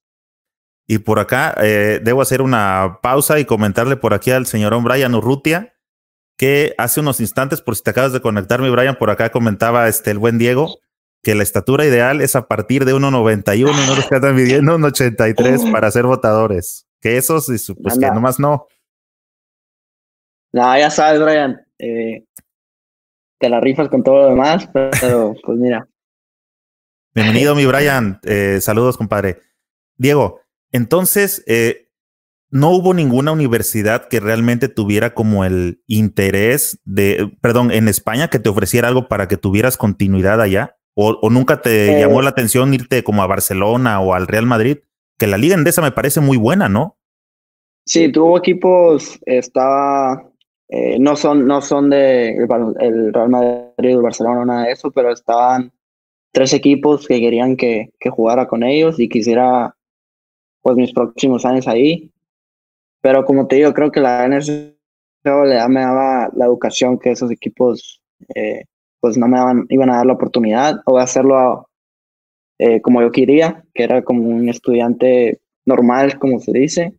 Y 0.89 0.99
por 0.99 1.21
acá 1.21 1.55
eh, 1.63 2.01
debo 2.03 2.21
hacer 2.21 2.43
una 2.43 2.99
pausa 3.01 3.39
y 3.39 3.45
comentarle 3.45 3.97
por 3.97 4.13
aquí 4.13 4.33
al 4.33 4.47
señor 4.47 4.75
Brian 4.83 5.15
Urrutia 5.15 5.73
que 6.37 6.75
hace 6.79 6.99
unos 6.99 7.21
instantes, 7.21 7.61
por 7.61 7.77
si 7.77 7.85
te 7.85 7.91
acabas 7.91 8.13
de 8.13 8.21
conectarme, 8.21 8.71
Brian, 8.71 8.97
por 8.97 9.11
acá 9.11 9.31
comentaba 9.31 9.87
este 9.87 10.11
el 10.11 10.19
buen 10.19 10.39
Diego 10.39 10.81
que 11.23 11.35
la 11.35 11.43
estatura 11.43 11.87
ideal 11.87 12.20
es 12.20 12.35
a 12.35 12.49
partir 12.49 12.85
de 12.85 12.95
1.91 12.95 13.57
y 13.57 13.62
no 13.62 13.95
los 13.95 14.07
que 14.07 14.16
están 14.16 14.35
midiendo 14.35 14.75
un 14.77 14.85
83 14.85 15.66
para 15.70 15.91
ser 15.91 16.05
votadores. 16.05 16.87
Que 17.01 17.16
esos, 17.16 17.47
pues 17.47 17.99
que 17.99 18.07
nomás 18.11 18.41
no. 18.41 18.66
No, 20.53 20.79
ya 20.79 20.91
sabes, 20.91 21.23
Brian. 21.23 21.61
Eh, 21.79 22.25
te 23.39 23.49
la 23.49 23.61
rifas 23.61 23.89
con 23.89 24.03
todo 24.03 24.23
lo 24.23 24.29
demás, 24.29 24.68
pero 24.73 25.35
pues 25.45 25.59
mira. 25.59 25.89
Bienvenido, 27.14 27.55
mi 27.55 27.66
Brian. 27.66 28.20
Eh, 28.25 28.61
saludos, 28.61 28.97
compadre. 28.97 29.39
Diego, 29.97 30.41
entonces, 30.73 31.45
eh, 31.47 31.89
no 32.51 32.70
hubo 32.70 32.95
ninguna 32.95 33.33
universidad 33.33 34.09
que 34.09 34.20
realmente 34.20 34.68
tuviera 34.68 35.14
como 35.14 35.45
el 35.45 35.83
interés 35.87 36.81
de, 36.85 37.33
perdón, 37.41 37.70
en 37.70 37.89
España 37.89 38.29
que 38.29 38.39
te 38.39 38.49
ofreciera 38.49 38.89
algo 38.89 39.09
para 39.09 39.27
que 39.29 39.37
tuvieras 39.37 39.77
continuidad 39.77 40.41
allá. 40.41 40.77
¿O, 40.95 41.30
nunca 41.30 41.62
te 41.62 41.99
llamó 41.99 42.20
la 42.20 42.30
atención 42.30 42.74
irte 42.74 43.03
como 43.03 43.22
a 43.22 43.26
Barcelona 43.26 44.01
o 44.01 44.14
al 44.14 44.26
Real 44.26 44.47
Madrid? 44.47 44.78
Que 45.18 45.26
la 45.26 45.38
liga 45.38 45.55
endesa 45.55 45.80
me 45.80 45.93
parece 45.93 46.20
muy 46.20 46.36
buena, 46.36 46.68
¿no? 46.68 46.99
Sí, 47.86 48.12
tuvo 48.12 48.38
equipos, 48.38 49.18
estaba, 49.24 50.30
eh, 50.68 50.99
no 50.99 51.16
son, 51.16 51.47
no 51.47 51.61
son 51.62 51.90
de 51.90 52.36
el 52.80 53.12
Real 53.12 53.30
Madrid 53.30 53.99
o 53.99 54.03
Barcelona, 54.03 54.45
nada 54.45 54.66
de 54.66 54.72
eso, 54.72 54.90
pero 54.90 55.12
estaban 55.12 55.72
tres 56.32 56.53
equipos 56.53 57.07
que 57.07 57.20
querían 57.20 57.57
que, 57.57 57.90
que 57.99 58.11
jugara 58.11 58.47
con 58.47 58.62
ellos 58.62 59.01
y 59.01 59.09
quisiera 59.09 59.74
pues 60.61 60.76
mis 60.76 60.93
próximos 60.93 61.45
años 61.45 61.66
ahí. 61.66 62.11
Pero 63.01 63.24
como 63.24 63.47
te 63.49 63.57
digo, 63.57 63.72
creo 63.72 63.90
que 63.90 64.01
la 64.01 64.28
NSC 64.28 64.76
le 65.24 65.55
daba 65.55 66.30
la 66.34 66.45
educación 66.45 66.99
que 66.99 67.11
esos 67.11 67.30
equipos 67.30 68.01
eh, 68.34 68.64
pues 69.03 69.18
no 69.18 69.26
me 69.26 69.36
iban 69.68 69.90
a 69.90 69.96
dar 69.96 70.07
la 70.07 70.12
oportunidad 70.12 70.80
o 70.86 70.96
hacerlo 70.96 71.68
eh, 72.61 72.80
como 72.80 73.03
yo 73.03 73.11
quería, 73.11 73.64
que 73.74 73.82
era 73.82 74.05
como 74.05 74.28
un 74.28 74.48
estudiante 74.48 75.40
normal, 75.66 76.20
como 76.20 76.38
se 76.38 76.53
dice. 76.53 76.94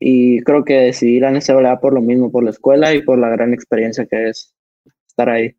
Y 0.00 0.40
creo 0.40 0.64
que 0.64 0.74
decidí 0.74 1.20
la 1.20 1.30
NCAA 1.30 1.78
por 1.78 1.94
lo 1.94 2.02
mismo, 2.02 2.32
por 2.32 2.42
la 2.42 2.50
escuela 2.50 2.92
y 2.92 3.02
por 3.02 3.16
la 3.16 3.28
gran 3.28 3.54
experiencia 3.54 4.06
que 4.06 4.30
es 4.30 4.56
estar 5.06 5.28
ahí. 5.28 5.56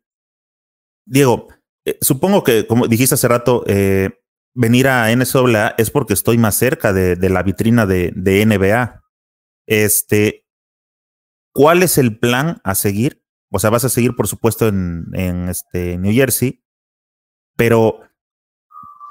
Diego, 1.06 1.48
eh, 1.86 1.96
supongo 2.02 2.44
que, 2.44 2.66
como 2.66 2.86
dijiste 2.86 3.14
hace 3.14 3.26
rato, 3.26 3.64
eh, 3.66 4.10
venir 4.52 4.88
a 4.88 5.10
NCAA 5.10 5.74
es 5.78 5.90
porque 5.90 6.12
estoy 6.12 6.36
más 6.36 6.54
cerca 6.54 6.92
de, 6.92 7.16
de 7.16 7.30
la 7.30 7.42
vitrina 7.42 7.86
de, 7.86 8.12
de, 8.14 8.44
NBA. 8.44 9.02
Este, 9.66 10.44
¿Cuál 11.54 11.82
es 11.82 11.96
el 11.96 12.18
plan 12.18 12.60
a 12.62 12.74
seguir 12.74 13.22
o 13.50 13.58
sea, 13.58 13.70
vas 13.70 13.84
a 13.84 13.88
seguir, 13.88 14.16
por 14.16 14.28
supuesto, 14.28 14.68
en, 14.68 15.06
en 15.12 15.48
este 15.48 15.98
New 15.98 16.12
Jersey, 16.12 16.62
pero 17.56 18.00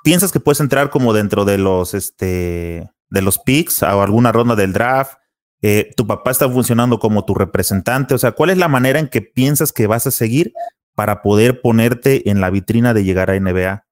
piensas 0.05 0.31
que 0.31 0.39
puedes 0.39 0.59
entrar 0.59 0.89
como 0.91 1.13
dentro 1.13 1.45
de 1.45 1.57
los, 1.57 1.93
este, 1.93 2.89
de 3.09 3.21
los 3.21 3.39
picks 3.39 3.81
o 3.83 4.01
alguna 4.01 4.31
ronda 4.31 4.55
del 4.55 4.71
draft. 4.71 5.17
Eh, 5.61 5.91
tu 5.97 6.05
papá 6.05 6.29
está 6.29 6.47
funcionando 6.47 6.99
como 6.99 7.25
tu 7.25 7.33
representante. 7.33 8.13
O 8.13 8.17
sea, 8.19 8.33
¿cuál 8.33 8.51
es 8.51 8.57
la 8.57 8.67
manera 8.67 8.99
en 8.99 9.07
que 9.07 9.21
piensas 9.21 9.73
que 9.73 9.88
vas 9.88 10.05
a 10.05 10.11
seguir 10.11 10.53
para 10.93 11.23
poder 11.23 11.59
ponerte 11.59 12.29
en 12.29 12.39
la 12.39 12.51
vitrina 12.51 12.93
de 12.93 13.03
llegar 13.03 13.31
a 13.31 13.39
NBA? 13.39 13.83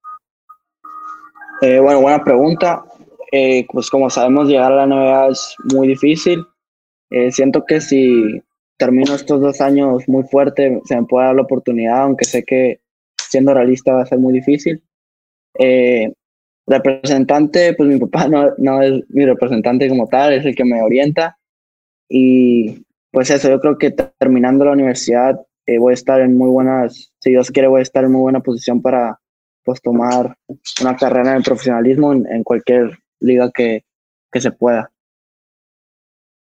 Eh, 1.61 1.79
bueno, 1.79 2.01
buena 2.01 2.23
pregunta. 2.23 2.83
Eh, 3.31 3.65
pues 3.71 3.89
como 3.89 4.09
sabemos, 4.11 4.47
llegar 4.47 4.71
a 4.71 4.85
la 4.85 4.85
NBA 4.85 5.27
es 5.29 5.55
muy 5.73 5.87
difícil. 5.87 6.45
siento 7.31 7.65
que 7.65 7.81
si 7.81 8.41
termino 8.83 9.15
estos 9.15 9.39
dos 9.39 9.61
años 9.61 10.03
muy 10.09 10.23
fuerte, 10.23 10.81
se 10.83 10.97
me 10.97 11.05
puede 11.05 11.27
dar 11.27 11.35
la 11.35 11.43
oportunidad, 11.43 12.01
aunque 12.01 12.25
sé 12.25 12.43
que 12.43 12.81
siendo 13.29 13.53
realista 13.53 13.93
va 13.93 14.01
a 14.01 14.05
ser 14.05 14.19
muy 14.19 14.33
difícil. 14.33 14.83
Eh, 15.57 16.11
representante, 16.67 17.75
pues 17.75 17.87
mi 17.87 17.97
papá 17.97 18.27
no, 18.29 18.51
no 18.57 18.81
es 18.81 19.01
mi 19.07 19.25
representante 19.25 19.87
como 19.87 20.07
tal, 20.07 20.33
es 20.33 20.45
el 20.45 20.53
que 20.53 20.65
me 20.65 20.81
orienta. 20.81 21.37
Y 22.09 22.83
pues 23.09 23.29
eso, 23.29 23.49
yo 23.49 23.61
creo 23.61 23.77
que 23.77 23.91
terminando 23.91 24.65
la 24.65 24.73
universidad 24.73 25.39
eh, 25.65 25.77
voy 25.77 25.91
a 25.91 25.93
estar 25.93 26.19
en 26.19 26.37
muy 26.37 26.49
buenas, 26.49 27.13
si 27.21 27.29
Dios 27.29 27.51
quiere, 27.51 27.69
voy 27.69 27.79
a 27.79 27.83
estar 27.83 28.03
en 28.03 28.11
muy 28.11 28.21
buena 28.21 28.41
posición 28.41 28.81
para 28.81 29.17
pues 29.63 29.81
tomar 29.81 30.35
una 30.81 30.97
carrera 30.97 31.31
en 31.31 31.37
el 31.37 31.43
profesionalismo 31.43 32.11
en, 32.11 32.43
cualquier 32.43 32.99
liga 33.21 33.49
que, 33.49 33.85
que 34.29 34.41
se 34.41 34.51
pueda. 34.51 34.91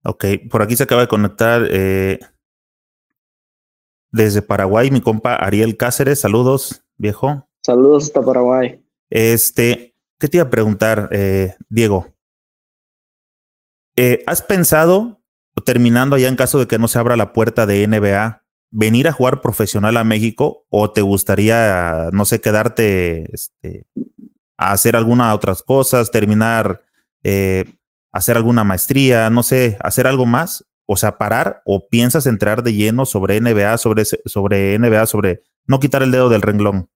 Ok, 0.06 0.26
por 0.52 0.62
aquí 0.62 0.76
se 0.76 0.84
acaba 0.84 1.02
de 1.02 1.08
conectar 1.08 1.68
eh, 1.72 2.20
desde 4.12 4.44
Paraguay 4.44 4.92
mi 4.92 5.02
compa 5.02 5.36
Ariel 5.36 5.78
Cáceres. 5.78 6.20
Saludos, 6.20 6.86
viejo. 6.98 7.50
Saludos 7.64 8.06
hasta 8.06 8.22
Paraguay. 8.22 8.86
Este, 9.10 9.96
¿qué 10.20 10.28
te 10.28 10.38
iba 10.38 10.46
a 10.46 10.50
preguntar, 10.52 11.10
eh, 11.12 11.56
Diego? 11.70 12.14
Eh, 13.96 14.24
¿Has 14.28 14.44
pensado, 14.44 15.22
terminando 15.66 16.18
ya 16.18 16.28
en 16.28 16.36
caso 16.36 16.60
de 16.60 16.68
que 16.68 16.78
no 16.78 16.88
se 16.88 17.00
abra 17.00 17.18
la 17.18 17.34
puerta 17.34 17.66
de 17.66 17.88
NBA, 17.88 18.44
venir 18.70 19.08
a 19.08 19.14
jugar 19.14 19.42
profesional 19.42 19.98
a 19.98 20.04
México 20.04 20.66
o 20.70 20.92
te 20.92 21.02
gustaría, 21.02 22.10
no 22.12 22.26
sé, 22.26 22.42
quedarte 22.42 23.34
este, 23.34 23.88
a 24.58 24.72
hacer 24.72 24.96
alguna 24.96 25.34
otras 25.34 25.64
cosas, 25.64 26.12
terminar 26.12 26.84
eh, 27.24 27.75
hacer 28.16 28.38
alguna 28.38 28.64
maestría, 28.64 29.30
no 29.30 29.44
sé, 29.44 29.78
hacer 29.82 30.08
algo 30.08 30.26
más, 30.26 30.66
o 30.86 30.96
sea, 30.96 31.18
parar 31.18 31.62
o 31.66 31.90
piensas 31.90 32.26
entrar 32.26 32.64
de 32.64 32.74
lleno 32.74 33.06
sobre 33.06 33.42
NBA, 33.42 33.78
sobre, 33.78 34.06
sobre 34.06 34.80
NBA, 34.80 35.06
sobre 35.06 35.42
no 35.68 35.82
quitar 35.82 36.02
el 36.02 36.12
dedo 36.12 36.30
del 36.30 36.42
renglón? 36.42 36.88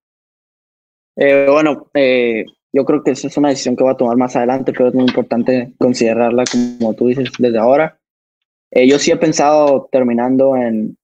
Eh, 1.17 1.47
bueno, 1.51 1.89
eh, 1.93 2.45
yo 2.71 2.85
creo 2.85 3.03
que 3.03 3.11
esa 3.11 3.27
es 3.27 3.35
una 3.35 3.49
decisión 3.49 3.75
que 3.75 3.83
voy 3.83 3.91
a 3.91 3.97
tomar 3.97 4.15
más 4.15 4.37
adelante, 4.37 4.71
pero 4.71 4.87
es 4.87 4.95
muy 4.95 5.03
importante 5.03 5.73
considerarla, 5.77 6.45
como 6.79 6.93
tú 6.93 7.07
dices, 7.07 7.29
desde 7.37 7.59
ahora. 7.59 7.99
Eh, 8.71 8.87
yo 8.87 8.97
sí 8.97 9.11
he 9.11 9.17
pensado 9.17 9.89
terminando 9.91 10.55
en 10.55 10.97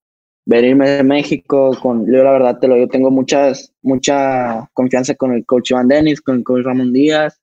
venirme 0.45 0.91
de 0.91 1.03
México 1.03 1.77
con, 1.81 2.05
yo 2.05 2.23
la 2.23 2.31
verdad 2.31 2.57
te 2.57 2.69
lo 2.69 2.75
digo, 2.75 2.87
tengo 2.87 3.11
muchas, 3.11 3.73
mucha 3.81 4.69
confianza 4.71 5.15
con 5.15 5.33
el 5.33 5.45
coach 5.45 5.71
Iván 5.71 5.89
Dennis, 5.89 6.21
con 6.21 6.37
el 6.37 6.43
coach 6.45 6.63
Ramón 6.63 6.93
Díaz, 6.93 7.41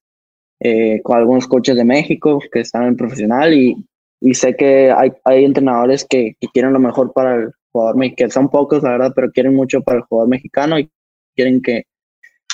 eh, 0.65 1.01
con 1.03 1.17
algunos 1.17 1.45
coaches 1.45 1.75
de 1.75 1.83
México 1.83 2.39
que 2.49 2.61
están 2.61 2.83
en 2.83 2.95
profesional 2.95 3.53
y, 3.53 3.75
y 4.21 4.33
sé 4.33 4.55
que 4.55 4.89
hay, 4.91 5.11
hay 5.25 5.43
entrenadores 5.43 6.05
que, 6.05 6.37
quieren 6.53 6.71
lo 6.71 6.79
mejor 6.79 7.11
para 7.11 7.35
el 7.35 7.51
jugador 7.73 7.97
mexicano, 7.97 8.27
que 8.27 8.33
son 8.33 8.49
pocos 8.49 8.81
la 8.81 8.91
verdad, 8.91 9.11
pero 9.13 9.29
quieren 9.33 9.53
mucho 9.53 9.81
para 9.81 9.97
el 9.97 10.05
jugador 10.05 10.29
mexicano 10.29 10.79
y 10.79 10.89
quieren 11.35 11.61
que 11.61 11.83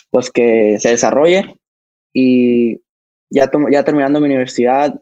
pues 0.10 0.32
que 0.32 0.80
se 0.80 0.90
desarrolle. 0.90 1.56
Y 2.12 2.82
ya, 3.30 3.52
ya 3.70 3.84
terminando 3.84 4.20
mi 4.20 4.26
universidad 4.26 5.00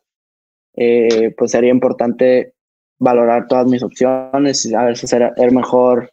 eh, 0.76 1.34
pues 1.38 1.52
sería 1.52 1.72
importante 1.72 2.56
valorar 3.00 3.48
todas 3.48 3.68
mis 3.68 3.82
opciones 3.84 4.74
a 4.74 4.84
ver 4.84 4.98
si 4.98 5.08
será 5.08 5.34
el 5.38 5.54
mejor 5.54 6.12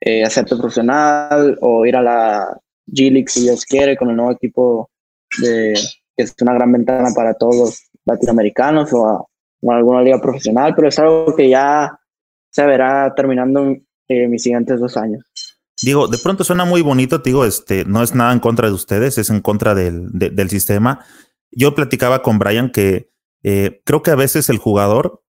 eh, 0.00 0.22
hacerte 0.22 0.54
profesional 0.54 1.58
o 1.60 1.84
ir 1.84 1.96
a 1.96 2.02
la 2.02 2.60
G 2.86 3.10
League 3.10 3.28
si 3.28 3.40
Dios 3.40 3.64
quiere 3.64 3.96
con 3.96 4.10
el 4.10 4.16
nuevo 4.16 4.30
equipo 4.30 4.90
de, 5.42 5.74
que 6.16 6.24
es 6.24 6.34
una 6.40 6.54
gran 6.54 6.72
ventana 6.72 7.10
para 7.14 7.34
todos 7.34 7.56
los 7.56 7.90
latinoamericanos 8.04 8.92
o, 8.92 9.06
a, 9.06 9.24
alguna 9.76 10.02
liga 10.02 10.20
profesional, 10.20 10.74
pero 10.74 10.88
es 10.88 10.98
algo 10.98 11.34
que 11.34 11.48
ya 11.48 11.98
se 12.50 12.66
verá 12.66 13.14
terminando 13.14 13.74
en 14.08 14.30
mis 14.30 14.42
siguientes 14.42 14.78
dos 14.78 14.96
años. 14.96 15.24
Digo, 15.82 16.06
de 16.06 16.18
pronto 16.18 16.44
suena 16.44 16.64
muy 16.64 16.82
bonito, 16.82 17.18
digo, 17.18 17.44
este, 17.44 17.84
no 17.84 18.02
es 18.02 18.14
nada 18.14 18.32
en 18.32 18.40
contra 18.40 18.68
de 18.68 18.74
ustedes, 18.74 19.18
es 19.18 19.30
en 19.30 19.40
contra 19.40 19.74
del, 19.74 20.08
del 20.12 20.50
sistema. 20.50 21.04
Yo 21.50 21.74
platicaba 21.74 22.22
con 22.22 22.38
Brian 22.38 22.70
que 22.70 23.10
eh, 23.42 23.82
creo 23.84 24.02
que 24.02 24.10
a 24.10 24.16
veces 24.16 24.48
el 24.48 24.58
jugador 24.58 25.22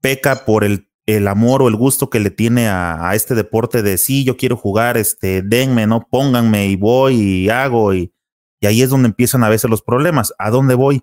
peca 0.00 0.44
por 0.44 0.64
el, 0.64 0.88
el 1.06 1.26
amor 1.28 1.62
o 1.62 1.68
el 1.68 1.76
gusto 1.76 2.10
que 2.10 2.20
le 2.20 2.30
tiene 2.30 2.68
a, 2.68 3.10
este 3.14 3.34
deporte 3.34 3.82
de 3.82 3.98
sí, 3.98 4.24
yo 4.24 4.36
quiero 4.36 4.56
jugar, 4.56 4.96
este, 4.96 5.42
denme, 5.42 5.86
no 5.86 6.06
pónganme 6.08 6.68
y 6.68 6.76
voy 6.76 7.14
y 7.16 7.50
hago 7.50 7.94
y, 7.94 8.12
y 8.60 8.66
ahí 8.66 8.82
es 8.82 8.90
donde 8.90 9.08
empiezan 9.08 9.42
a 9.42 9.48
veces 9.48 9.70
los 9.70 9.82
problemas. 9.82 10.34
¿A 10.38 10.50
dónde 10.50 10.74
voy? 10.74 11.02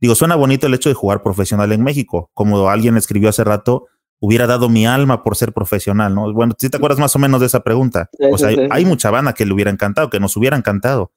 Digo, 0.00 0.14
suena 0.14 0.34
bonito 0.34 0.66
el 0.66 0.74
hecho 0.74 0.88
de 0.88 0.94
jugar 0.94 1.22
profesional 1.22 1.72
en 1.72 1.82
México, 1.82 2.30
como 2.34 2.68
alguien 2.68 2.96
escribió 2.96 3.28
hace 3.28 3.44
rato, 3.44 3.86
hubiera 4.18 4.46
dado 4.46 4.68
mi 4.68 4.86
alma 4.86 5.22
por 5.22 5.36
ser 5.36 5.52
profesional, 5.52 6.14
¿no? 6.14 6.32
Bueno, 6.32 6.54
si 6.58 6.68
te 6.68 6.76
acuerdas 6.76 6.98
más 6.98 7.14
o 7.16 7.18
menos 7.18 7.40
de 7.40 7.46
esa 7.46 7.60
pregunta. 7.60 8.10
o 8.32 8.38
sea, 8.38 8.50
hay, 8.70 8.84
mucha 8.84 9.10
banda 9.10 9.34
que 9.34 9.46
le 9.46 9.52
hubiera 9.52 9.70
encantado, 9.70 10.10
que 10.10 10.20
nos 10.20 10.36
hubiera 10.36 10.56
encantado, 10.56 11.12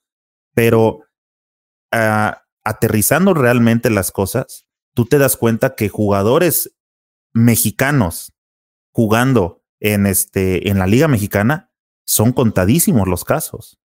pero 0.54 1.00
ah, 1.92 2.44
aterrizando 2.64 3.34
realmente 3.34 3.90
las 3.90 4.12
cosas, 4.12 4.68
tú 4.94 5.06
te 5.06 5.18
das 5.18 5.38
cuenta 5.38 5.76
que 5.76 5.90
jugadores 5.90 6.76
mexicanos 7.34 8.34
jugando 8.92 9.64
en 9.80 10.06
este 10.06 10.70
en 10.70 10.78
la 10.80 10.88
liga 10.88 11.08
mexicana 11.08 11.72
son 12.06 12.32
contadísimos 12.32 13.08
los 13.08 13.26
casos. 13.26 13.80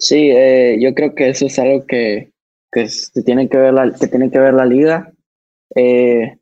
Sí, 0.00 0.30
eh, 0.30 0.78
yo 0.80 0.94
creo 0.94 1.14
que 1.14 1.28
eso 1.28 1.44
es 1.46 1.58
algo 1.58 1.86
que, 1.86 2.32
que 2.72 2.88
tiene 3.24 3.50
que 3.50 3.58
ver 3.58 3.74
la 3.74 3.92
que 3.92 4.06
tiene 4.06 4.30
que 4.30 4.38
ver 4.38 4.54
la 4.54 4.64
liga. 4.64 5.12
Eh, 5.76 6.38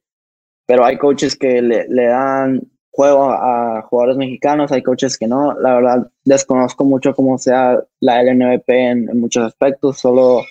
pero 0.65 0.85
hay 0.85 0.97
coaches 0.97 1.37
que 1.37 1.61
le, 1.61 2.07
dan 2.07 2.63
juego 2.93 3.31
a, 3.33 3.83
jugadores 3.83 4.17
mexicanos, 4.17 4.71
hay 4.71 4.83
coaches 4.83 5.19
que 5.19 5.27
no. 5.27 5.59
La 5.59 5.75
verdad, 5.75 6.11
desconozco 6.25 6.85
mucho 6.85 7.15
cómo 7.15 7.37
sea 7.37 7.83
la 8.01 8.23
LNVP 8.23 8.69
en, 8.69 9.21
muchos 9.21 9.45
aspectos, 9.45 9.99
solo 9.99 10.43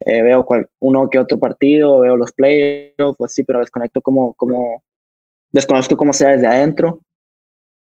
eh, 0.00 0.22
veo 0.22 0.46
cual, 0.46 0.68
uno 0.80 1.10
que 1.10 1.18
otro 1.18 1.40
partido, 1.40 2.00
veo 2.00 2.16
los 2.16 2.32
playoffs, 2.32 3.16
pues 3.18 3.34
sí, 3.34 3.42
pero 3.42 3.58
desconecto 3.58 4.00
como, 4.00 4.34
como 4.34 4.84
desconozco 5.50 5.96
cómo 5.96 6.12
sea 6.12 6.30
desde 6.30 6.46
adentro. 6.46 7.00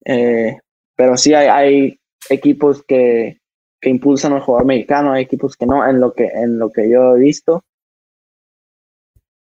Pero 0.04 1.16
sí 1.16 1.34
hay, 1.34 1.48
hay 1.48 2.00
equipos 2.30 2.84
que, 2.84 3.41
que 3.82 3.90
impulsan 3.90 4.32
al 4.32 4.40
jugador 4.40 4.64
mexicano, 4.64 5.12
hay 5.12 5.24
equipos 5.24 5.56
que 5.56 5.66
no, 5.66 5.86
en 5.86 5.98
lo 6.00 6.14
que, 6.14 6.26
en 6.26 6.58
lo 6.58 6.70
que 6.70 6.88
yo 6.88 7.16
he 7.16 7.18
visto. 7.18 7.64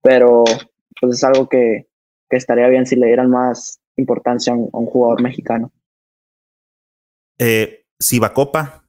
Pero 0.03 0.43
pues 0.99 1.15
es 1.15 1.23
algo 1.23 1.47
que, 1.47 1.87
que 2.29 2.37
estaría 2.37 2.67
bien 2.67 2.85
si 2.85 2.97
le 2.97 3.07
dieran 3.07 3.29
más 3.29 3.79
importancia 3.95 4.51
a 4.51 4.57
un, 4.57 4.85
jugador 4.85 5.21
mexicano. 5.21 5.71
Eh, 7.39 7.85
Copa 8.33 8.83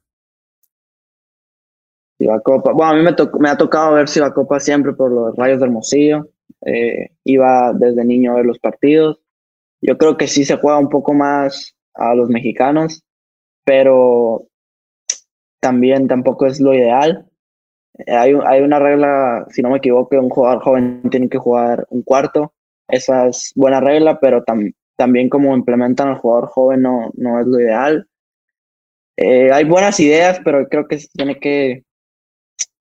Copa 2.43 2.73
Bueno, 2.73 2.91
a 2.91 2.95
mí 2.95 3.01
me, 3.01 3.15
me 3.39 3.49
ha 3.49 3.57
tocado 3.57 3.93
ver 3.93 4.07
Copa 4.33 4.59
siempre 4.59 4.93
por 4.93 5.11
los 5.11 5.35
rayos 5.37 5.59
del 5.59 5.69
Hermosillo. 5.69 6.29
Eh, 6.65 7.11
iba 7.23 7.71
desde 7.73 8.03
niño 8.03 8.33
a 8.33 8.35
ver 8.35 8.45
los 8.45 8.59
partidos. 8.59 9.21
Yo 9.81 9.97
creo 9.97 10.17
que 10.17 10.27
sí 10.27 10.43
se 10.43 10.57
juega 10.57 10.77
un 10.77 10.89
poco 10.89 11.13
más 11.13 11.77
a 11.93 12.15
los 12.15 12.29
mexicanos, 12.29 13.05
pero 13.63 14.47
también 15.67 16.07
tampoco 16.07 16.45
es 16.45 16.59
lo 16.59 16.73
ideal. 16.73 17.25
Eh, 17.99 18.15
hay, 18.15 18.33
hay 18.45 18.61
una 18.61 18.79
regla, 18.79 19.45
si 19.49 19.61
no 19.61 19.69
me 19.69 19.77
equivoco, 19.77 20.17
un 20.17 20.29
jugador 20.29 20.61
joven 20.61 21.01
tiene 21.09 21.29
que 21.29 21.37
jugar 21.37 21.85
un 21.89 22.03
cuarto 22.03 22.53
esa 22.87 23.27
es 23.27 23.51
buena 23.55 23.79
regla, 23.79 24.19
pero 24.19 24.43
también 24.95 25.29
como 25.29 25.55
implementan 25.55 26.07
al 26.07 26.17
jugador 26.17 26.47
joven 26.47 26.81
no, 26.81 27.11
no 27.15 27.39
es 27.39 27.47
lo 27.47 27.59
ideal. 27.59 28.07
Eh, 29.17 29.51
hay 29.51 29.65
buenas 29.65 29.99
ideas, 29.99 30.39
pero 30.43 30.67
creo 30.69 30.87
que 30.87 30.97
tiene 31.13 31.39
que, 31.39 31.83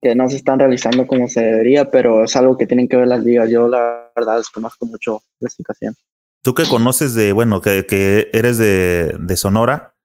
que 0.00 0.14
no 0.14 0.28
se 0.28 0.36
están 0.36 0.58
realizando 0.58 1.06
como 1.06 1.28
se 1.28 1.40
debería, 1.40 1.90
pero 1.90 2.24
es 2.24 2.36
algo 2.36 2.56
que 2.56 2.66
tienen 2.66 2.88
que 2.88 2.96
ver 2.96 3.08
las 3.08 3.24
ligas. 3.24 3.50
Yo 3.50 3.68
la 3.68 4.10
verdad 4.14 4.36
desconozco 4.36 4.86
mucho 4.86 5.22
la 5.40 5.48
situación. 5.48 5.94
Tú 6.42 6.54
que 6.54 6.64
conoces 6.64 7.14
de, 7.14 7.32
bueno, 7.32 7.60
que, 7.60 7.86
que 7.86 8.30
eres 8.32 8.58
de, 8.58 9.16
de, 9.18 9.36
Sonora, 9.36 9.96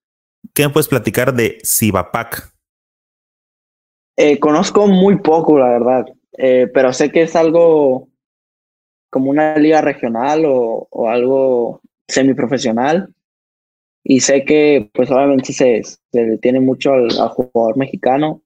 ¿qué 0.56 0.66
me 0.66 0.74
puedes 0.74 0.88
platicar 0.88 1.36
de 1.36 1.60
Cibapac? 1.64 2.51
Eh, 4.18 4.40
conozco 4.40 4.88
muy 4.88 5.18
poco, 5.18 5.58
la 5.58 5.70
verdad, 5.70 6.06
eh, 6.38 6.70
pero 6.74 6.94
sé 6.94 7.12
que 7.12 7.24
es 7.24 7.36
algo 7.36 8.10
como 9.10 9.30
una 9.30 9.58
liga 9.58 9.82
regional 9.82 10.46
o, 10.46 10.88
o 10.90 11.10
algo 11.10 11.82
semiprofesional. 12.08 13.14
Y 14.04 14.22
sé 14.22 14.46
que 14.46 14.90
pues 14.94 15.12
obviamente 15.12 15.54
se, 15.54 15.84
se 15.84 16.38
tiene 16.42 16.60
mucho 16.60 16.94
al, 16.94 17.10
jugador 17.30 17.78
mexicano. 17.78 18.42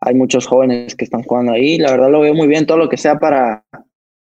Hay 0.00 0.14
muchos 0.14 0.46
jóvenes 0.46 0.94
que 0.94 1.04
están 1.04 1.22
jugando 1.22 1.52
ahí. 1.52 1.78
La 1.78 1.92
verdad 1.92 2.10
lo 2.10 2.20
veo 2.20 2.34
muy 2.34 2.48
bien. 2.48 2.66
Todo 2.66 2.78
lo 2.78 2.88
que 2.88 2.96
sea 2.96 3.18
para, 3.18 3.64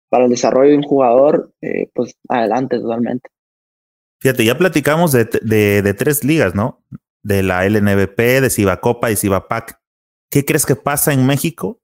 para 0.10 0.26
el 0.26 0.30
desarrollo 0.30 0.72
de 0.72 0.78
un 0.78 0.84
jugador, 0.84 1.54
eh, 1.62 1.90
pues 1.94 2.16
adelante 2.28 2.80
totalmente. 2.80 3.30
Fíjate, 4.20 4.44
ya 4.44 4.58
platicamos 4.58 5.12
de, 5.12 5.26
de, 5.26 5.94
tres 5.94 6.24
ligas, 6.24 6.56
¿no? 6.56 6.84
De 7.22 7.44
la 7.44 7.66
LNBP, 7.66 8.18
de 8.42 8.50
Cibacopa 8.50 9.12
y 9.12 9.16
Cibapac. 9.16 9.80
¿Qué 10.30 10.46
crees 10.46 10.66
que 10.66 10.76
pasa 10.76 11.14
en 11.14 11.26
México 11.26 11.80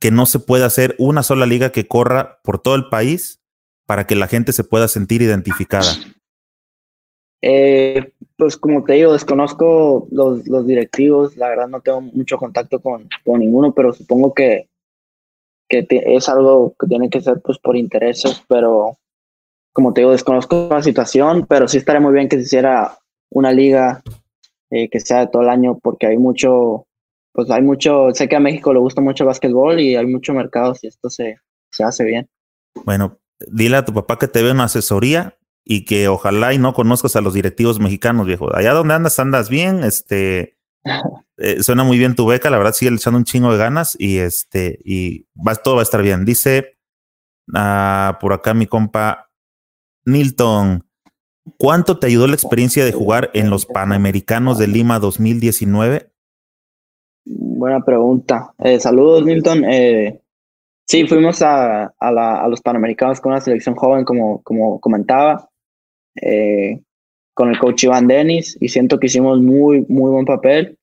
que 0.00 0.10
no 0.10 0.26
se 0.26 0.38
puede 0.38 0.64
hacer 0.64 0.94
una 0.98 1.22
sola 1.22 1.46
liga 1.46 1.72
que 1.72 1.86
corra 1.86 2.40
por 2.42 2.58
todo 2.58 2.74
el 2.74 2.88
país 2.88 3.40
para 3.86 4.06
que 4.06 4.16
la 4.16 4.26
gente 4.26 4.52
se 4.52 4.64
pueda 4.64 4.88
sentir 4.88 5.22
identificada? 5.22 5.92
Eh, 7.42 8.12
pues 8.36 8.56
como 8.56 8.84
te 8.84 8.94
digo, 8.94 9.12
desconozco 9.12 10.08
los, 10.10 10.44
directivos, 10.66 11.36
la 11.36 11.48
verdad 11.48 11.68
no 11.68 11.80
tengo 11.80 12.00
mucho 12.00 12.38
contacto 12.38 12.80
con, 12.80 13.08
ninguno, 13.24 13.72
pero 13.72 13.92
supongo 13.92 14.34
que, 14.34 14.68
que 15.68 15.86
es 15.88 16.28
algo 16.28 16.74
que 16.78 16.86
tiene 16.86 17.08
que 17.08 17.20
ser 17.20 17.40
pues 17.42 17.58
por 17.58 17.76
intereses, 17.76 18.42
pero 18.48 18.98
como 19.72 19.92
te 19.92 20.00
digo, 20.00 20.12
desconozco 20.12 20.68
la 20.70 20.82
situación, 20.82 21.46
pero 21.46 21.68
sí 21.68 21.78
estaría 21.78 22.00
muy 22.00 22.14
bien 22.14 22.28
que 22.28 22.36
se 22.36 22.42
hiciera 22.42 22.98
una 23.30 23.52
liga 23.52 24.02
eh, 24.70 24.88
que 24.88 25.00
sea 25.00 25.20
de 25.20 25.26
todo 25.28 25.42
el 25.42 25.48
año, 25.48 25.78
porque 25.78 26.06
hay 26.06 26.16
mucho, 26.16 26.85
pues 27.36 27.50
hay 27.50 27.60
mucho, 27.60 28.08
sé 28.14 28.28
que 28.28 28.36
a 28.36 28.40
México 28.40 28.72
le 28.72 28.80
gusta 28.80 29.02
mucho 29.02 29.24
el 29.24 29.28
básquetbol 29.28 29.78
y 29.78 29.94
hay 29.94 30.06
mucho 30.06 30.32
mercado 30.32 30.74
si 30.74 30.86
esto 30.86 31.10
se, 31.10 31.36
se 31.70 31.84
hace 31.84 32.02
bien. 32.02 32.30
Bueno, 32.86 33.20
dile 33.46 33.76
a 33.76 33.84
tu 33.84 33.92
papá 33.92 34.18
que 34.18 34.26
te 34.26 34.42
ve 34.42 34.52
una 34.52 34.64
asesoría 34.64 35.36
y 35.62 35.84
que 35.84 36.08
ojalá 36.08 36.54
y 36.54 36.58
no 36.58 36.72
conozcas 36.72 37.14
a 37.14 37.20
los 37.20 37.34
directivos 37.34 37.78
mexicanos, 37.78 38.26
viejo. 38.26 38.56
Allá 38.56 38.72
donde 38.72 38.94
andas, 38.94 39.18
andas 39.18 39.50
bien, 39.50 39.84
este, 39.84 40.56
eh, 41.36 41.62
suena 41.62 41.84
muy 41.84 41.98
bien 41.98 42.14
tu 42.14 42.26
beca, 42.26 42.48
la 42.48 42.56
verdad 42.56 42.72
sigue 42.72 42.94
echando 42.94 43.18
un 43.18 43.24
chingo 43.24 43.52
de 43.52 43.58
ganas 43.58 43.96
y 43.98 44.16
este, 44.16 44.78
y 44.82 45.26
va, 45.34 45.54
todo 45.56 45.74
va 45.74 45.82
a 45.82 45.84
estar 45.84 46.00
bien. 46.00 46.24
Dice 46.24 46.78
ah, 47.54 48.16
por 48.18 48.32
acá 48.32 48.54
mi 48.54 48.66
compa 48.66 49.28
Nilton, 50.06 50.88
¿cuánto 51.58 51.98
te 51.98 52.06
ayudó 52.06 52.28
la 52.28 52.34
experiencia 52.34 52.82
de 52.82 52.92
jugar 52.92 53.30
en 53.34 53.50
los 53.50 53.66
Panamericanos 53.66 54.56
de 54.56 54.68
Lima 54.68 55.00
2019? 55.00 56.15
Buena 57.28 57.80
pregunta. 57.80 58.54
Eh, 58.58 58.78
saludos, 58.78 59.24
Nilton. 59.24 59.64
Eh, 59.64 60.20
Sí, 60.88 61.04
fuimos 61.08 61.42
a, 61.42 61.92
a, 61.98 62.48
los 62.48 62.60
Panamericanos 62.60 63.20
con 63.20 63.32
una 63.32 63.40
selección 63.40 63.74
joven, 63.74 64.04
como, 64.04 64.40
como 64.44 64.80
comentaba, 64.80 65.50
eh, 66.14 66.80
con 67.34 67.48
el 67.48 67.58
coach 67.58 67.82
Iván 67.82 68.06
Denis, 68.06 68.56
y 68.60 68.68
siento 68.68 69.00
que 69.00 69.08
hicimos 69.08 69.40
muy, 69.40 69.84
muy 69.88 70.12
buen 70.12 70.24
papel. 70.24 70.78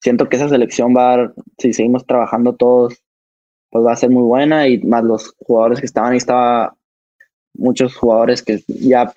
Siento 0.00 0.28
que 0.28 0.36
esa 0.36 0.48
selección 0.48 0.94
va 0.96 1.14
a, 1.14 1.32
si 1.58 1.72
seguimos 1.72 2.06
trabajando 2.06 2.54
todos, 2.54 3.02
pues 3.70 3.84
va 3.84 3.92
a 3.92 3.96
ser 3.96 4.10
muy 4.10 4.22
buena, 4.22 4.68
y 4.68 4.78
más 4.78 5.02
los 5.02 5.34
jugadores 5.38 5.80
que 5.80 5.86
estaban 5.86 6.12
ahí, 6.12 6.18
estaba 6.18 6.76
muchos 7.54 7.96
jugadores 7.96 8.40
que 8.44 8.62
ya 8.68 9.12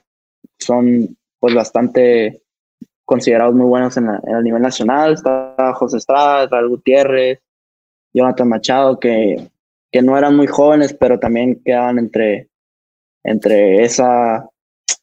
son 0.58 1.16
pues 1.40 1.54
bastante 1.54 2.42
considerados 3.06 3.56
muy 3.56 3.68
buenos 3.68 3.96
en, 3.98 4.06
en 4.06 4.36
el 4.36 4.44
nivel 4.44 4.62
nacional. 4.62 5.14
Está 5.14 5.56
José 5.76 5.98
Estrada, 5.98 6.48
Raúl 6.48 6.70
Gutiérrez, 6.70 7.40
Jonathan 8.14 8.50
Machado, 8.50 9.00
que, 9.00 9.50
que 9.92 10.02
no 10.02 10.18
eran 10.18 10.36
muy 10.36 10.48
jóvenes, 10.48 10.94
pero 10.94 11.20
también 11.20 11.62
quedaban 11.64 12.00
entre, 12.00 12.50
entre 13.24 13.84
esa 13.84 14.50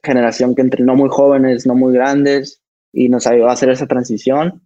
generación 0.03 0.55
que 0.55 0.63
entrenó 0.63 0.97
muy 0.97 1.09
jóvenes, 1.09 1.67
no 1.67 1.75
muy 1.75 1.93
grandes, 1.93 2.61
y 2.93 3.09
nos 3.09 3.27
ayudó 3.27 3.49
a 3.49 3.53
hacer 3.53 3.71
esa 3.71 3.87
transición. 3.87 4.63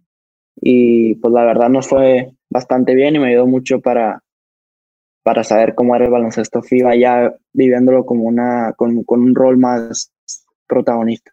Y 0.59 1.15
pues 1.15 1.33
la 1.33 1.45
verdad 1.45 1.69
nos 1.69 1.87
fue 1.87 2.31
bastante 2.49 2.95
bien 2.95 3.15
y 3.15 3.19
me 3.19 3.29
ayudó 3.29 3.45
mucho 3.45 3.79
para, 3.79 4.23
para 5.23 5.43
saber 5.43 5.75
cómo 5.75 5.95
era 5.95 6.05
el 6.05 6.11
baloncesto 6.11 6.63
FIBA, 6.63 6.95
ya 6.95 7.35
viviéndolo 7.53 8.05
como 8.05 8.23
una, 8.23 8.73
con, 8.75 9.03
con 9.03 9.21
un 9.21 9.35
rol 9.35 9.57
más 9.57 10.11
protagonista. 10.67 11.31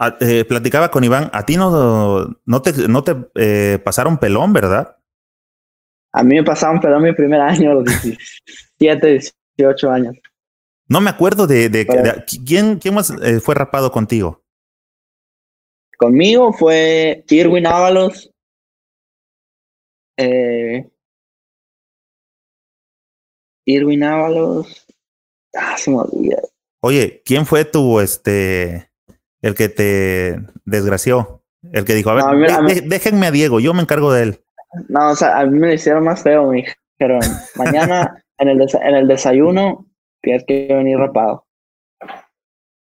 Ah, 0.00 0.16
eh, 0.20 0.44
platicaba 0.44 0.90
con 0.92 1.02
Iván, 1.02 1.28
a 1.32 1.44
ti 1.44 1.56
no, 1.56 2.36
no 2.44 2.62
te, 2.62 2.86
no 2.86 3.02
te 3.02 3.16
eh, 3.34 3.80
pasaron 3.84 4.18
pelón, 4.18 4.52
¿verdad? 4.52 4.96
A 6.12 6.22
mí 6.22 6.36
me 6.36 6.44
pasaron, 6.44 6.80
pero 6.80 7.00
mi 7.00 7.12
primer 7.12 7.40
año, 7.40 7.74
los 7.74 7.84
17, 7.84 9.20
18 9.56 9.90
años. 9.90 10.16
No 10.86 11.00
me 11.00 11.10
acuerdo 11.10 11.48
de, 11.48 11.68
de, 11.68 11.86
quién, 12.44 12.78
quién 12.78 12.94
más 12.94 13.10
eh, 13.10 13.40
fue 13.40 13.56
rapado 13.56 13.90
contigo. 13.90 14.42
Conmigo 15.98 16.52
fue 16.52 17.24
Irwin 17.28 17.66
Ábalos. 17.66 18.30
Eh, 20.16 20.88
Irwin 23.66 24.04
Ábalos. 24.04 24.86
Ah, 25.54 25.76
se 25.76 25.90
me 25.90 25.98
olvida. 25.98 26.40
Oye, 26.80 27.20
¿quién 27.24 27.44
fue 27.44 27.64
tu, 27.64 27.98
este, 27.98 28.87
el 29.42 29.54
que 29.54 29.68
te 29.68 30.40
desgració? 30.64 31.42
El 31.72 31.84
que 31.84 31.94
dijo, 31.94 32.10
a 32.10 32.14
ver, 32.14 32.24
No, 32.24 32.30
a 32.30 32.34
mí- 32.34 32.46
a 32.50 32.60
mí- 32.60 32.80
déjenme 32.86 33.26
a 33.26 33.30
Diego, 33.30 33.60
yo 33.60 33.74
me 33.74 33.82
encargo 33.82 34.12
de 34.12 34.22
él. 34.22 34.40
No, 34.88 35.10
o 35.10 35.16
sea, 35.16 35.38
a 35.40 35.46
mí 35.46 35.58
me 35.58 35.68
lo 35.68 35.72
hicieron 35.74 36.04
más 36.04 36.22
feo, 36.22 36.50
me 36.50 36.64
dijeron, 36.98 37.20
mañana 37.56 38.24
en 38.38 38.48
el, 38.48 38.60
en 38.60 38.94
el 38.94 39.08
desayuno 39.08 39.86
tienes 40.22 40.44
que 40.46 40.68
venir 40.70 40.98
rapado. 40.98 41.46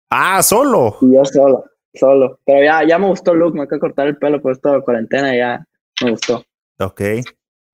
Ah, 0.09 0.41
solo. 0.43 0.97
Y 1.01 1.13
yo 1.15 1.25
solo, 1.25 1.65
solo. 1.93 2.39
Pero 2.45 2.63
ya, 2.63 2.83
ya 2.87 2.99
me 2.99 3.07
gustó 3.07 3.31
el 3.33 3.39
look, 3.39 3.55
me 3.55 3.63
acabo 3.63 3.75
de 3.77 3.79
cortar 3.81 4.07
el 4.07 4.17
pelo 4.17 4.41
por 4.41 4.51
esto 4.51 4.71
de 4.71 4.81
cuarentena 4.81 5.35
ya 5.35 5.65
me 6.03 6.11
gustó. 6.11 6.43
Ok. 6.79 7.01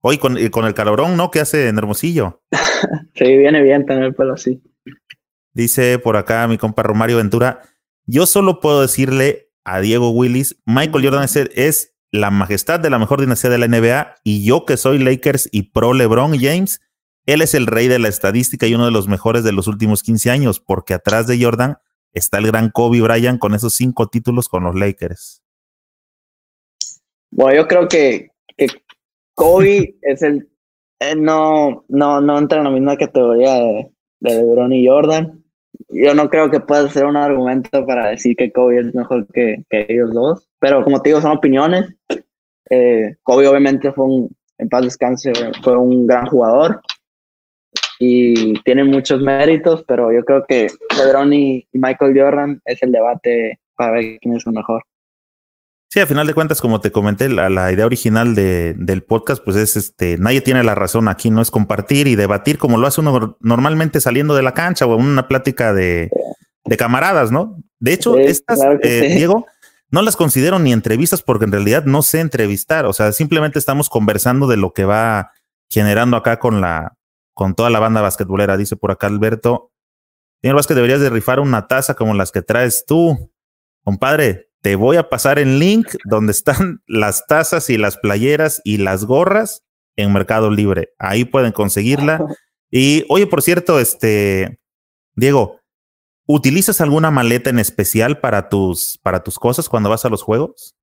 Oye, 0.01 0.17
con, 0.19 0.37
con 0.49 0.65
el 0.65 0.73
calorón, 0.73 1.17
¿no? 1.17 1.29
Que 1.31 1.41
hace 1.41 1.67
en 1.67 1.77
Hermosillo. 1.77 2.41
Sí, 3.13 3.37
viene 3.37 3.61
bien 3.61 3.85
tener 3.85 4.03
el 4.05 4.15
pelo 4.15 4.35
así. 4.35 4.63
Dice 5.53 5.99
por 5.99 6.15
acá 6.15 6.47
mi 6.47 6.57
compa 6.57 6.83
Romario 6.83 7.17
Ventura, 7.17 7.59
yo 8.09 8.25
solo 8.25 8.59
puedo 8.59 8.81
decirle 8.81 9.51
a 9.63 9.79
Diego 9.81 10.09
Willis, 10.09 10.59
Michael 10.65 11.03
Jordan 11.03 11.23
es, 11.23 11.35
es 11.35 11.95
la 12.11 12.31
majestad 12.31 12.79
de 12.79 12.89
la 12.89 12.97
mejor 12.97 13.19
dinastía 13.19 13.51
de 13.51 13.59
la 13.59 13.67
NBA 13.67 14.15
y 14.23 14.43
yo 14.43 14.65
que 14.65 14.77
soy 14.77 14.97
Lakers 14.97 15.47
y 15.51 15.71
pro 15.71 15.93
LeBron 15.93 16.37
James, 16.39 16.81
él 17.27 17.43
es 17.43 17.53
el 17.53 17.67
rey 17.67 17.87
de 17.87 17.99
la 17.99 18.07
estadística 18.07 18.65
y 18.65 18.73
uno 18.73 18.85
de 18.85 18.91
los 18.91 19.07
mejores 19.07 19.43
de 19.43 19.51
los 19.51 19.67
últimos 19.67 20.01
15 20.01 20.31
años, 20.31 20.59
porque 20.59 20.95
atrás 20.95 21.27
de 21.27 21.41
Jordan 21.41 21.77
está 22.13 22.39
el 22.39 22.47
gran 22.47 22.71
Kobe 22.71 23.01
Bryant 23.01 23.39
con 23.39 23.53
esos 23.53 23.75
cinco 23.75 24.07
títulos 24.07 24.49
con 24.49 24.63
los 24.63 24.75
Lakers. 24.75 25.43
Bueno, 27.31 27.61
yo 27.61 27.67
creo 27.67 27.87
que, 27.87 28.31
que 28.57 28.67
Kobe 29.35 29.97
es 30.01 30.23
el. 30.23 30.49
eh, 30.99 31.15
no, 31.15 31.85
no, 31.87 32.21
no 32.21 32.37
entra 32.39 32.57
en 32.57 32.63
la 32.63 32.71
misma 32.71 32.97
categoría 32.97 33.53
de, 33.53 33.91
de 34.21 34.35
LeBron 34.35 34.73
y 34.73 34.87
Jordan. 34.87 35.38
Yo 35.87 36.13
no 36.13 36.29
creo 36.29 36.51
que 36.51 36.59
pueda 36.59 36.89
ser 36.89 37.05
un 37.05 37.15
argumento 37.15 37.85
para 37.85 38.09
decir 38.09 38.35
que 38.35 38.51
Kobe 38.51 38.79
es 38.79 38.93
mejor 38.93 39.25
que, 39.27 39.63
que 39.69 39.85
ellos 39.87 40.13
dos. 40.13 40.47
Pero 40.59 40.83
como 40.83 41.01
te 41.01 41.09
digo, 41.09 41.21
son 41.21 41.37
opiniones. 41.37 41.95
Eh, 42.69 43.15
Kobe, 43.23 43.47
obviamente, 43.47 43.91
fue 43.91 44.05
un. 44.05 44.35
En 44.57 44.67
paz 44.67 44.83
descanse, 44.83 45.31
fue 45.63 45.77
un 45.77 46.05
gran 46.05 46.25
jugador. 46.25 46.81
Y 47.97 48.53
tiene 48.63 48.83
muchos 48.83 49.21
méritos, 49.21 49.83
pero 49.87 50.11
yo 50.11 50.23
creo 50.23 50.45
que 50.45 50.67
LeBron 50.97 51.33
y, 51.33 51.67
y 51.71 51.79
Michael 51.79 52.17
Jordan 52.17 52.61
es 52.65 52.81
el 52.83 52.91
debate 52.91 53.59
para 53.75 53.93
ver 53.93 54.19
quién 54.19 54.35
es 54.35 54.45
el 54.45 54.53
mejor. 54.53 54.83
Sí, 55.91 55.99
a 55.99 56.05
final 56.05 56.27
de 56.27 56.35
cuentas, 56.35 56.61
como 56.61 56.81
te 56.81 56.91
comenté, 56.91 57.29
la, 57.29 57.49
la 57.49 57.71
idea 57.71 57.87
original 57.87 58.35
de, 58.35 58.75
del 58.77 59.01
podcast, 59.01 59.43
pues 59.43 59.57
es 59.57 59.75
este, 59.75 60.19
nadie 60.19 60.41
tiene 60.41 60.63
la 60.63 60.75
razón 60.75 61.07
aquí, 61.07 61.31
no 61.31 61.41
es 61.41 61.49
compartir 61.49 62.07
y 62.07 62.15
debatir 62.15 62.59
como 62.59 62.77
lo 62.77 62.85
hace 62.85 63.01
uno 63.01 63.37
normalmente 63.39 63.99
saliendo 63.99 64.35
de 64.35 64.43
la 64.43 64.53
cancha 64.53 64.85
o 64.85 64.99
en 64.99 65.05
una 65.05 65.27
plática 65.27 65.73
de, 65.73 66.11
de 66.65 66.77
camaradas, 66.77 67.31
¿no? 67.31 67.57
De 67.79 67.93
hecho, 67.93 68.13
Sí, 68.13 68.21
estas, 68.21 68.59
claro 68.59 68.77
eh, 68.83 69.07
sí. 69.09 69.15
Diego, 69.15 69.47
no 69.89 70.03
las 70.03 70.15
considero 70.15 70.59
ni 70.59 70.73
entrevistas 70.73 71.23
porque 71.23 71.45
en 71.45 71.53
realidad 71.53 71.85
no 71.85 72.03
sé 72.03 72.19
entrevistar, 72.19 72.85
o 72.85 72.93
sea, 72.93 73.11
simplemente 73.11 73.57
estamos 73.57 73.89
conversando 73.89 74.45
de 74.45 74.57
lo 74.57 74.73
que 74.73 74.85
va 74.85 75.31
generando 75.71 76.17
acá 76.17 76.37
con 76.37 76.61
la, 76.61 76.97
con 77.33 77.55
toda 77.55 77.71
la 77.71 77.79
banda 77.79 78.01
basquetbolera, 78.01 78.57
dice 78.57 78.75
por 78.75 78.91
acá 78.91 79.07
Alberto. 79.07 79.71
Señor 80.41 80.55
Vázquez, 80.55 80.75
deberías 80.75 81.01
de 81.01 81.09
rifar 81.09 81.39
una 81.39 81.67
taza 81.67 81.95
como 81.95 82.13
las 82.13 82.31
que 82.31 82.43
traes 82.43 82.85
tú. 82.85 83.31
Compadre, 83.83 84.48
te 84.61 84.75
voy 84.75 84.97
a 84.97 85.09
pasar 85.09 85.39
el 85.39 85.59
link 85.59 85.87
donde 86.05 86.31
están 86.31 86.81
las 86.87 87.25
tazas 87.27 87.69
y 87.69 87.77
las 87.77 87.97
playeras 87.97 88.61
y 88.63 88.77
las 88.77 89.05
gorras 89.05 89.63
en 89.95 90.13
Mercado 90.13 90.51
Libre. 90.51 90.93
Ahí 90.97 91.25
pueden 91.25 91.51
conseguirla. 91.51 92.25
Y 92.71 93.03
oye, 93.09 93.25
por 93.25 93.41
cierto, 93.41 93.79
este, 93.79 94.59
Diego, 95.15 95.59
¿utilizas 96.27 96.81
alguna 96.81 97.09
maleta 97.09 97.49
en 97.49 97.57
especial 97.57 98.19
para 98.19 98.47
tus, 98.47 98.99
para 99.01 99.23
tus 99.23 99.39
cosas 99.39 99.67
cuando 99.67 99.89
vas 99.89 100.05
a 100.05 100.09
los 100.09 100.21
juegos? 100.21 100.75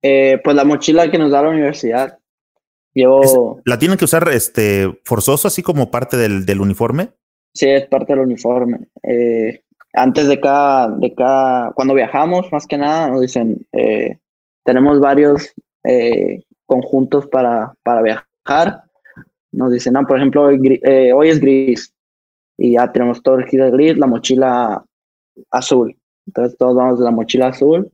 Eh, 0.00 0.40
pues 0.44 0.54
la 0.54 0.64
mochila 0.64 1.10
que 1.10 1.18
nos 1.18 1.32
da 1.32 1.42
la 1.42 1.48
universidad. 1.48 2.20
Llevo, 2.94 3.60
¿La 3.64 3.80
tienen 3.80 3.98
que 3.98 4.04
usar 4.04 4.28
este, 4.28 5.00
forzoso, 5.04 5.48
así 5.48 5.60
como 5.60 5.90
parte 5.90 6.16
del, 6.16 6.46
del 6.46 6.60
uniforme? 6.60 7.14
sí, 7.52 7.68
es 7.68 7.86
parte 7.88 8.12
del 8.12 8.22
uniforme. 8.22 8.86
Eh, 9.02 9.64
antes 9.92 10.28
de 10.28 10.40
cada, 10.40 10.88
de 10.88 11.14
cada, 11.14 11.72
cuando 11.72 11.94
viajamos, 11.94 12.50
más 12.52 12.66
que 12.66 12.78
nada, 12.78 13.08
nos 13.08 13.20
dicen, 13.20 13.66
eh, 13.72 14.18
tenemos 14.64 15.00
varios 15.00 15.52
eh, 15.84 16.42
conjuntos 16.66 17.26
para, 17.26 17.74
para 17.82 18.02
viajar. 18.02 18.84
Nos 19.52 19.72
dicen, 19.72 19.94
no, 19.94 20.06
por 20.06 20.18
ejemplo, 20.18 20.44
hoy, 20.44 20.80
eh, 20.84 21.12
hoy 21.12 21.28
es 21.28 21.40
gris. 21.40 21.94
Y 22.56 22.72
ya 22.72 22.92
tenemos 22.92 23.22
todo 23.22 23.38
el 23.38 23.46
gris, 23.46 23.96
la 23.96 24.06
mochila 24.06 24.84
azul. 25.50 25.96
Entonces 26.26 26.56
todos 26.58 26.76
vamos 26.76 26.98
de 26.98 27.04
la 27.04 27.10
mochila 27.10 27.48
azul. 27.48 27.90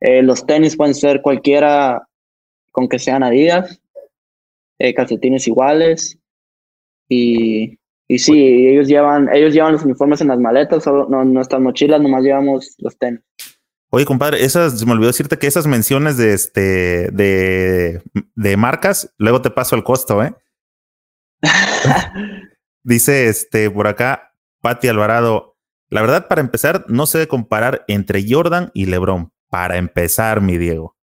Eh, 0.00 0.22
los 0.22 0.46
tenis 0.46 0.76
pueden 0.76 0.94
ser 0.94 1.22
cualquiera 1.22 2.06
con 2.70 2.88
que 2.88 2.98
sean 2.98 3.22
Adidas, 3.22 3.80
eh, 4.78 4.94
calcetines 4.94 5.48
iguales. 5.48 6.18
Y, 7.08 7.78
y 8.08 8.18
sí, 8.18 8.68
ellos 8.68 8.86
llevan, 8.86 9.28
ellos 9.34 9.52
llevan 9.52 9.72
los 9.72 9.84
uniformes 9.84 10.20
en 10.20 10.28
las 10.28 10.38
maletas, 10.38 10.84
solo 10.84 11.08
no, 11.08 11.24
nuestras 11.24 11.60
mochilas 11.60 12.00
nomás 12.00 12.22
llevamos 12.22 12.74
los 12.78 12.96
tenis. 12.98 13.20
Oye, 13.90 14.04
compadre, 14.04 14.44
esas, 14.44 14.84
me 14.84 14.92
olvidó 14.92 15.08
decirte 15.08 15.38
que 15.38 15.46
esas 15.46 15.66
menciones 15.66 16.16
de 16.16 16.32
este, 16.34 17.10
de, 17.12 18.02
de 18.34 18.56
marcas, 18.56 19.14
luego 19.16 19.42
te 19.42 19.50
paso 19.50 19.76
el 19.76 19.84
costo, 19.84 20.22
¿eh? 20.22 20.34
Dice 22.82 23.28
este 23.28 23.70
por 23.70 23.86
acá, 23.86 24.32
Pati 24.60 24.88
Alvarado. 24.88 25.56
La 25.88 26.00
verdad, 26.00 26.26
para 26.28 26.40
empezar, 26.40 26.84
no 26.88 27.06
se 27.06 27.18
debe 27.18 27.28
comparar 27.28 27.84
entre 27.88 28.24
Jordan 28.28 28.70
y 28.74 28.86
LeBron. 28.86 29.32
Para 29.48 29.76
empezar, 29.76 30.40
mi 30.40 30.58
Diego. 30.58 30.96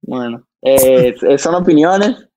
Bueno, 0.00 0.46
eh, 0.62 1.14
son 1.38 1.54
opiniones. 1.54 2.28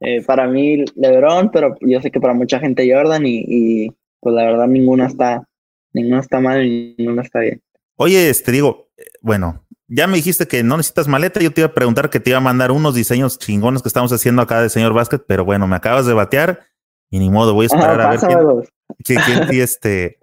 Eh, 0.00 0.22
para 0.24 0.46
mí, 0.46 0.84
LeBron, 0.94 1.50
pero 1.50 1.74
yo 1.80 2.00
sé 2.00 2.10
que 2.10 2.20
para 2.20 2.34
mucha 2.34 2.58
gente 2.60 2.90
Jordan 2.92 3.24
y, 3.26 3.44
y 3.46 3.92
pues 4.20 4.34
la 4.34 4.44
verdad 4.44 4.66
ninguna 4.66 5.06
está, 5.06 5.48
ninguna 5.92 6.20
está 6.20 6.40
mal 6.40 6.64
y 6.64 6.94
ninguna 6.98 7.22
está 7.22 7.40
bien. 7.40 7.62
Oye, 7.96 8.28
este 8.28 8.52
digo, 8.52 8.88
bueno, 9.22 9.66
ya 9.88 10.06
me 10.06 10.16
dijiste 10.16 10.46
que 10.46 10.62
no 10.62 10.76
necesitas 10.76 11.08
maleta. 11.08 11.40
Yo 11.40 11.52
te 11.52 11.62
iba 11.62 11.68
a 11.68 11.74
preguntar 11.74 12.10
que 12.10 12.20
te 12.20 12.30
iba 12.30 12.38
a 12.38 12.42
mandar 12.42 12.70
unos 12.70 12.94
diseños 12.94 13.38
chingones 13.38 13.82
que 13.82 13.88
estamos 13.88 14.12
haciendo 14.12 14.42
acá 14.42 14.60
de 14.60 14.68
señor 14.68 14.92
Basket, 14.92 15.20
pero 15.26 15.44
bueno, 15.44 15.66
me 15.66 15.76
acabas 15.76 16.06
de 16.06 16.12
batear 16.12 16.66
y 17.10 17.18
ni 17.18 17.30
modo, 17.30 17.54
voy 17.54 17.64
a 17.64 17.66
esperar 17.68 18.00
a 18.00 18.10
ver 18.10 18.20
quién, 19.04 19.20
quién, 19.24 19.60
este, 19.62 20.18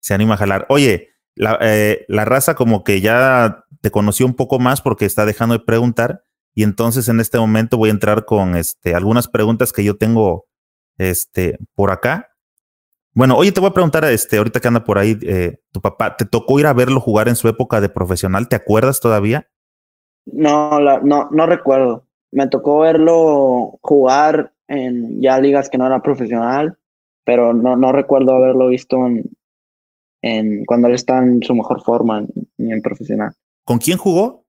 se 0.00 0.14
anima 0.14 0.34
a 0.34 0.36
jalar. 0.36 0.66
Oye, 0.68 1.10
la, 1.34 1.58
eh, 1.62 2.04
la 2.08 2.24
raza 2.24 2.54
como 2.54 2.84
que 2.84 3.00
ya 3.00 3.64
te 3.80 3.90
conoció 3.90 4.26
un 4.26 4.34
poco 4.34 4.58
más 4.58 4.82
porque 4.82 5.06
está 5.06 5.24
dejando 5.24 5.58
de 5.58 5.64
preguntar 5.64 6.22
y 6.56 6.62
entonces 6.62 7.08
en 7.10 7.20
este 7.20 7.38
momento 7.38 7.76
voy 7.76 7.90
a 7.90 7.92
entrar 7.92 8.24
con 8.24 8.56
este, 8.56 8.94
algunas 8.94 9.28
preguntas 9.28 9.74
que 9.74 9.84
yo 9.84 9.98
tengo 9.98 10.46
este, 10.96 11.58
por 11.74 11.90
acá. 11.90 12.30
Bueno, 13.12 13.36
oye, 13.36 13.52
te 13.52 13.60
voy 13.60 13.68
a 13.68 13.74
preguntar, 13.74 14.06
este, 14.06 14.38
ahorita 14.38 14.58
que 14.58 14.68
anda 14.68 14.82
por 14.82 14.98
ahí, 14.98 15.18
eh, 15.20 15.58
tu 15.70 15.82
papá, 15.82 16.16
¿te 16.16 16.24
tocó 16.24 16.58
ir 16.58 16.66
a 16.66 16.72
verlo 16.72 16.98
jugar 16.98 17.28
en 17.28 17.36
su 17.36 17.46
época 17.48 17.82
de 17.82 17.90
profesional? 17.90 18.48
¿Te 18.48 18.56
acuerdas 18.56 19.00
todavía? 19.00 19.46
No, 20.24 20.80
la, 20.80 21.00
no, 21.00 21.28
no 21.30 21.44
recuerdo. 21.44 22.06
Me 22.32 22.48
tocó 22.48 22.80
verlo 22.80 23.78
jugar 23.82 24.54
en 24.66 25.20
ya 25.20 25.38
ligas 25.38 25.68
que 25.68 25.76
no 25.76 25.86
era 25.86 26.00
profesional, 26.00 26.78
pero 27.24 27.52
no, 27.52 27.76
no 27.76 27.92
recuerdo 27.92 28.34
haberlo 28.34 28.68
visto 28.68 28.96
en, 29.06 29.24
en 30.22 30.64
cuando 30.64 30.88
él 30.88 30.94
está 30.94 31.18
en 31.18 31.42
su 31.42 31.54
mejor 31.54 31.82
forma 31.82 32.20
en, 32.20 32.70
en 32.70 32.80
profesional. 32.80 33.34
¿Con 33.64 33.76
quién 33.76 33.98
jugó? 33.98 34.45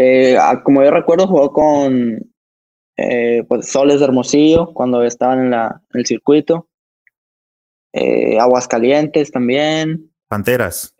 Eh, 0.00 0.36
ah, 0.40 0.62
como 0.62 0.84
yo 0.84 0.92
recuerdo, 0.92 1.26
jugó 1.26 1.52
con 1.52 2.32
eh, 2.96 3.42
pues, 3.48 3.68
Soles 3.68 3.98
de 3.98 4.04
Hermosillo 4.04 4.72
cuando 4.72 5.02
estaban 5.02 5.40
en, 5.40 5.50
la, 5.50 5.82
en 5.92 6.00
el 6.00 6.06
circuito. 6.06 6.68
Eh, 7.92 8.38
Aguascalientes 8.38 9.32
también. 9.32 10.12
Panteras. 10.28 10.94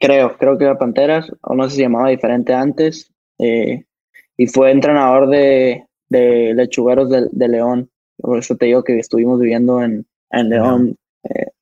Creo, 0.00 0.36
creo 0.38 0.58
que 0.58 0.64
era 0.64 0.76
Panteras, 0.76 1.30
o 1.42 1.54
no 1.54 1.64
sé 1.64 1.70
si 1.70 1.76
se 1.76 1.82
llamaba 1.82 2.08
diferente 2.08 2.52
antes. 2.52 3.12
y 3.38 4.46
fue 4.48 4.72
entrenador 4.72 5.28
de, 5.28 5.86
de 6.08 6.52
lechugueros 6.54 7.10
de, 7.10 7.28
de 7.30 7.48
León. 7.48 7.90
Por 8.16 8.40
eso 8.40 8.56
te 8.56 8.66
digo 8.66 8.82
que 8.82 8.98
estuvimos 8.98 9.38
viviendo 9.38 9.80
en, 9.84 10.04
en 10.30 10.48
León 10.48 10.98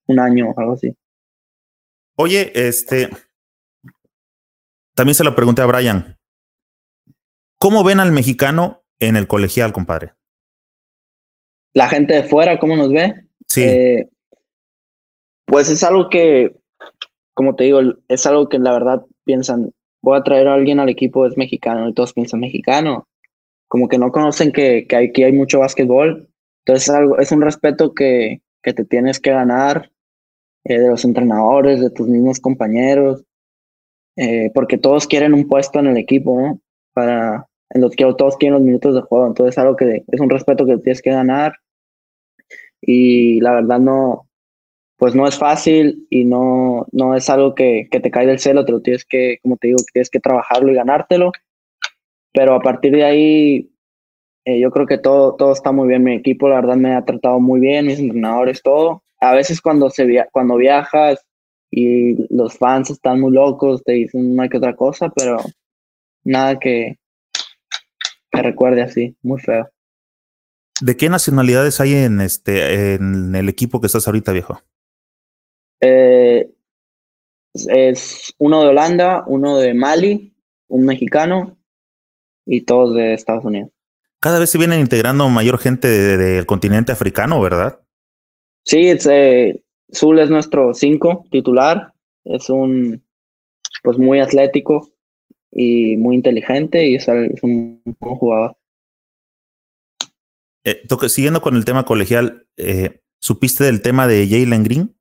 un 0.06 0.18
año 0.18 0.50
o 0.50 0.58
algo 0.58 0.72
así. 0.72 0.96
Oye, 2.16 2.52
este, 2.54 3.10
también 4.94 5.14
se 5.14 5.24
lo 5.24 5.34
pregunté 5.34 5.62
a 5.62 5.66
Brian. 5.66 6.18
¿Cómo 7.58 7.84
ven 7.84 8.00
al 8.00 8.12
mexicano 8.12 8.82
en 8.98 9.16
el 9.16 9.26
colegial, 9.26 9.72
compadre? 9.72 10.14
La 11.74 11.88
gente 11.88 12.14
de 12.14 12.24
fuera, 12.24 12.58
¿cómo 12.58 12.76
nos 12.76 12.92
ve? 12.92 13.26
Sí, 13.46 13.62
Eh, 13.62 14.08
pues 15.46 15.68
es 15.68 15.82
algo 15.82 16.08
que, 16.08 16.56
como 17.34 17.54
te 17.54 17.64
digo, 17.64 17.80
es 18.08 18.26
algo 18.26 18.48
que 18.48 18.58
la 18.58 18.72
verdad 18.72 19.04
piensan, 19.24 19.72
voy 20.02 20.18
a 20.18 20.22
traer 20.22 20.48
a 20.48 20.54
alguien 20.54 20.80
al 20.80 20.88
equipo, 20.88 21.26
es 21.26 21.36
mexicano, 21.36 21.88
y 21.88 21.94
todos 21.94 22.12
piensan 22.12 22.40
mexicano. 22.40 23.08
Como 23.68 23.88
que 23.88 23.98
no 23.98 24.12
conocen 24.12 24.52
que, 24.52 24.86
que 24.86 24.96
aquí 24.96 25.22
hay 25.22 25.32
mucho 25.32 25.60
básquetbol 25.60 26.28
Entonces 26.64 26.88
es, 26.88 26.94
algo, 26.94 27.18
es 27.18 27.32
un 27.32 27.40
respeto 27.40 27.94
que, 27.94 28.42
que 28.62 28.72
te 28.72 28.84
tienes 28.84 29.18
que 29.18 29.30
ganar 29.30 29.90
eh, 30.64 30.78
de 30.78 30.88
los 30.88 31.04
entrenadores, 31.04 31.80
de 31.80 31.90
tus 31.90 32.06
mismos 32.06 32.38
compañeros, 32.38 33.24
eh, 34.16 34.50
porque 34.54 34.78
todos 34.78 35.06
quieren 35.06 35.34
un 35.34 35.48
puesto 35.48 35.78
en 35.78 35.86
el 35.86 35.96
equipo, 35.96 36.40
¿no? 36.40 36.60
Para, 36.92 37.46
en 37.70 37.80
los 37.80 37.94
que 37.96 38.04
todos 38.16 38.36
quieren 38.36 38.54
los 38.54 38.62
minutos 38.62 38.94
de 38.94 39.00
juego, 39.02 39.26
entonces 39.26 39.54
es 39.54 39.58
algo 39.58 39.76
que 39.76 40.04
es 40.06 40.20
un 40.20 40.30
respeto 40.30 40.66
que 40.66 40.78
tienes 40.78 41.00
que 41.00 41.10
ganar 41.10 41.54
y 42.80 43.40
la 43.40 43.52
verdad 43.54 43.78
no, 43.78 44.28
pues 44.96 45.14
no 45.14 45.26
es 45.26 45.38
fácil 45.38 46.06
y 46.10 46.24
no, 46.24 46.86
no 46.92 47.14
es 47.14 47.30
algo 47.30 47.54
que, 47.54 47.88
que 47.90 48.00
te 48.00 48.10
cae 48.10 48.26
del 48.26 48.38
cielo, 48.38 48.64
te 48.64 48.72
lo 48.72 48.82
tienes 48.82 49.04
que, 49.04 49.38
como 49.42 49.56
te 49.56 49.68
digo, 49.68 49.78
tienes 49.92 50.10
que 50.10 50.20
trabajarlo 50.20 50.70
y 50.70 50.74
ganártelo, 50.74 51.32
pero 52.32 52.54
a 52.54 52.60
partir 52.60 52.92
de 52.92 53.04
ahí 53.04 53.72
eh, 54.44 54.58
yo 54.58 54.70
creo 54.70 54.86
que 54.86 54.98
todo, 54.98 55.36
todo 55.36 55.52
está 55.52 55.72
muy 55.72 55.88
bien. 55.88 56.02
Mi 56.02 56.14
equipo, 56.14 56.48
la 56.48 56.56
verdad, 56.56 56.76
me 56.76 56.94
ha 56.94 57.04
tratado 57.04 57.40
muy 57.40 57.60
bien, 57.60 57.86
mis 57.86 57.98
entrenadores, 57.98 58.62
todo. 58.62 59.04
A 59.20 59.34
veces 59.34 59.60
cuando, 59.60 59.88
se 59.90 60.04
via 60.04 60.28
cuando 60.32 60.56
viajas 60.56 61.24
y 61.74 62.26
los 62.32 62.58
fans 62.58 62.90
están 62.90 63.18
muy 63.18 63.32
locos, 63.32 63.82
te 63.82 63.92
dicen 63.92 64.32
una 64.32 64.46
que 64.48 64.58
otra 64.58 64.76
cosa, 64.76 65.08
pero 65.08 65.38
nada 66.22 66.58
que, 66.58 66.98
que 68.30 68.42
recuerde 68.42 68.82
así, 68.82 69.16
muy 69.22 69.40
feo. 69.40 69.70
¿De 70.82 70.96
qué 70.98 71.08
nacionalidades 71.08 71.80
hay 71.80 71.94
en 71.94 72.20
este 72.20 72.94
en 72.94 73.34
el 73.34 73.48
equipo 73.48 73.80
que 73.80 73.86
estás 73.86 74.06
ahorita, 74.06 74.32
viejo? 74.32 74.60
Eh, 75.80 76.50
es 77.54 78.34
uno 78.38 78.62
de 78.62 78.68
Holanda, 78.68 79.24
uno 79.26 79.56
de 79.56 79.72
Mali, 79.72 80.34
un 80.68 80.84
mexicano 80.84 81.56
y 82.44 82.62
todos 82.62 82.94
de 82.94 83.14
Estados 83.14 83.46
Unidos. 83.46 83.70
Cada 84.20 84.38
vez 84.38 84.50
se 84.50 84.58
vienen 84.58 84.80
integrando 84.80 85.26
mayor 85.30 85.58
gente 85.58 85.88
del 85.88 86.44
continente 86.44 86.92
africano, 86.92 87.40
¿verdad? 87.40 87.80
Sí, 88.64 88.88
es, 88.88 89.06
eh, 89.06 89.62
Zul 89.94 90.18
es 90.18 90.30
nuestro 90.30 90.74
cinco 90.74 91.24
titular. 91.30 91.92
Es 92.24 92.50
un 92.50 93.02
pues 93.82 93.98
muy 93.98 94.20
atlético 94.20 94.92
y 95.50 95.96
muy 95.96 96.16
inteligente 96.16 96.86
y 96.86 96.96
es, 96.96 97.06
un 97.42 97.82
buen 97.84 98.16
jugador. 98.16 98.56
Eh, 100.64 100.82
siguiendo 101.08 101.42
con 101.42 101.56
el 101.56 101.64
tema 101.64 101.84
colegial, 101.84 102.46
eh, 102.56 103.00
¿supiste 103.18 103.64
del 103.64 103.82
tema 103.82 104.06
de 104.06 104.26
Jalen 104.28 104.62
Green? 104.62 104.96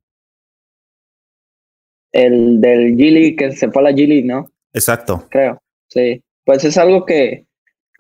El 2.11 2.59
del 2.59 2.97
Gili, 2.97 3.35
que 3.35 3.51
se 3.55 3.71
fue 3.71 3.81
a 3.81 3.91
la 3.91 3.93
Gili, 3.93 4.23
¿no? 4.23 4.51
Exacto. 4.73 5.27
Creo, 5.29 5.61
sí. 5.87 6.21
Pues 6.43 6.65
es 6.65 6.77
algo 6.77 7.05
que, 7.05 7.45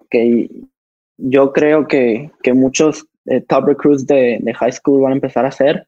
que 0.09 0.49
yo 1.17 1.53
creo 1.53 1.87
que, 1.87 2.31
que 2.41 2.53
muchos 2.53 3.05
eh, 3.25 3.41
top 3.41 3.67
recruits 3.67 4.05
de, 4.07 4.39
de, 4.41 4.53
high 4.55 4.71
school 4.71 5.01
van 5.01 5.13
a 5.13 5.15
empezar 5.15 5.45
a 5.45 5.49
hacer. 5.49 5.87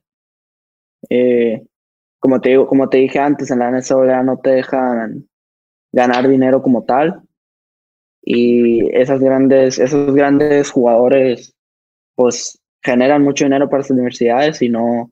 Eh, 1.09 1.63
como, 2.19 2.41
te 2.41 2.49
digo, 2.49 2.67
como 2.67 2.89
te 2.89 2.97
dije 2.97 3.19
antes, 3.19 3.51
en 3.51 3.59
la 3.59 3.71
NCAA 3.71 4.23
no 4.23 4.37
te 4.39 4.51
dejan 4.51 5.27
ganar 5.91 6.27
dinero 6.27 6.61
como 6.61 6.83
tal. 6.83 7.21
Y 8.21 8.95
esas 8.95 9.19
grandes, 9.19 9.79
esos 9.79 10.13
grandes 10.15 10.71
jugadores, 10.71 11.53
pues 12.15 12.59
generan 12.81 13.23
mucho 13.23 13.45
dinero 13.45 13.69
para 13.69 13.83
sus 13.83 13.91
universidades 13.91 14.61
y 14.61 14.69
no, 14.69 15.11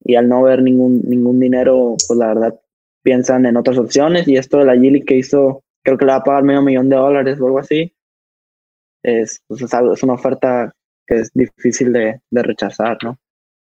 y 0.00 0.14
al 0.14 0.28
no 0.28 0.42
ver 0.42 0.62
ningún, 0.62 1.02
ningún 1.04 1.40
dinero, 1.40 1.96
pues 2.06 2.18
la 2.18 2.28
verdad 2.28 2.60
piensan 3.02 3.46
en 3.46 3.56
otras 3.56 3.78
opciones. 3.78 4.28
Y 4.28 4.36
esto 4.36 4.58
de 4.58 4.66
la 4.66 4.76
Gili 4.76 5.04
que 5.04 5.16
hizo, 5.16 5.64
creo 5.82 5.98
que 5.98 6.04
le 6.04 6.12
va 6.12 6.18
a 6.18 6.24
pagar 6.24 6.44
medio 6.44 6.62
millón 6.62 6.88
de 6.88 6.96
dólares 6.96 7.40
o 7.40 7.46
algo 7.46 7.58
así 7.58 7.94
es, 9.02 9.42
pues 9.46 9.62
es, 9.62 9.72
es 9.72 10.02
una 10.02 10.14
oferta 10.14 10.72
que 11.06 11.20
es 11.20 11.30
difícil 11.32 11.92
de, 11.92 12.20
de, 12.30 12.42
rechazar, 12.42 12.98
¿no? 13.02 13.18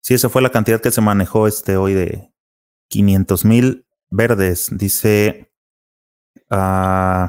Sí, 0.09 0.14
esa 0.14 0.30
fue 0.30 0.40
la 0.40 0.48
cantidad 0.48 0.80
que 0.80 0.90
se 0.90 1.02
manejó 1.02 1.47
este 1.47 1.76
hoy 1.76 1.93
de 1.93 2.32
500 2.89 3.44
mil 3.44 3.86
verdes. 4.09 4.70
Dice... 4.72 5.52
Uh, 6.51 7.28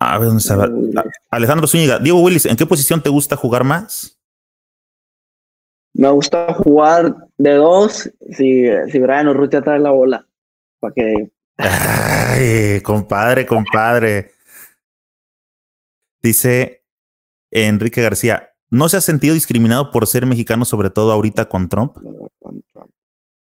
a 0.00 0.18
ver, 0.18 0.26
¿dónde 0.26 0.40
está? 0.40 0.68
Alejandro 1.30 1.68
Zúñiga. 1.68 2.00
Diego 2.00 2.20
Willis, 2.20 2.46
¿en 2.46 2.56
qué 2.56 2.66
posición 2.66 3.00
te 3.00 3.10
gusta 3.10 3.36
jugar 3.36 3.62
más? 3.62 4.20
Me 5.94 6.10
gusta 6.10 6.52
jugar 6.54 7.14
de 7.38 7.54
dos 7.54 8.10
si, 8.32 8.64
si 8.90 8.98
Brian 8.98 9.28
Urrutia 9.28 9.62
trae 9.62 9.78
la 9.78 9.92
bola. 9.92 10.26
Para 10.80 10.94
que 10.94 11.30
Ay, 11.58 12.80
compadre, 12.80 13.46
compadre. 13.46 14.32
Dice 16.20 16.84
Enrique 17.52 18.02
García, 18.02 18.51
¿no 18.72 18.88
se 18.88 18.96
ha 18.96 19.00
sentido 19.02 19.34
discriminado 19.34 19.90
por 19.90 20.06
ser 20.06 20.24
mexicano, 20.24 20.64
sobre 20.64 20.88
todo 20.88 21.12
ahorita 21.12 21.44
con 21.44 21.68
Trump? 21.68 21.98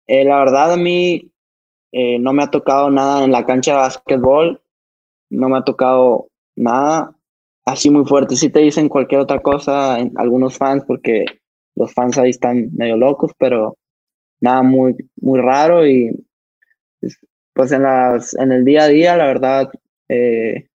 Eh, 0.07 0.23
la 0.23 0.39
verdad, 0.39 0.71
a 0.71 0.77
mí 0.77 1.33
eh, 1.91 2.17
no 2.17 2.31
me 2.31 2.43
ha 2.43 2.47
tocado 2.49 2.89
nada 2.89 3.25
en 3.25 3.33
la 3.33 3.45
cancha 3.45 3.71
de 3.71 3.77
básquetbol, 3.77 4.61
no 5.29 5.49
me 5.49 5.57
ha 5.57 5.63
tocado 5.63 6.29
nada 6.55 7.13
así 7.65 7.89
muy 7.89 8.05
fuerte. 8.05 8.37
Si 8.37 8.49
te 8.49 8.61
dicen 8.61 8.87
cualquier 8.87 9.19
otra 9.19 9.41
cosa, 9.41 9.95
algunos 10.15 10.57
fans, 10.57 10.85
porque 10.87 11.25
los 11.75 11.93
fans 11.93 12.17
ahí 12.17 12.29
están 12.29 12.69
medio 12.73 12.95
locos, 12.95 13.33
pero 13.37 13.77
nada 14.39 14.63
muy, 14.63 14.95
muy 15.17 15.41
raro 15.41 15.85
y 15.85 16.09
pues 17.53 17.71
en 17.73 18.51
el 18.51 18.63
día 18.63 18.83
a 18.83 18.87
día, 18.87 19.17
la 19.17 19.25
verdad, 19.25 19.69
eh, 20.07 20.69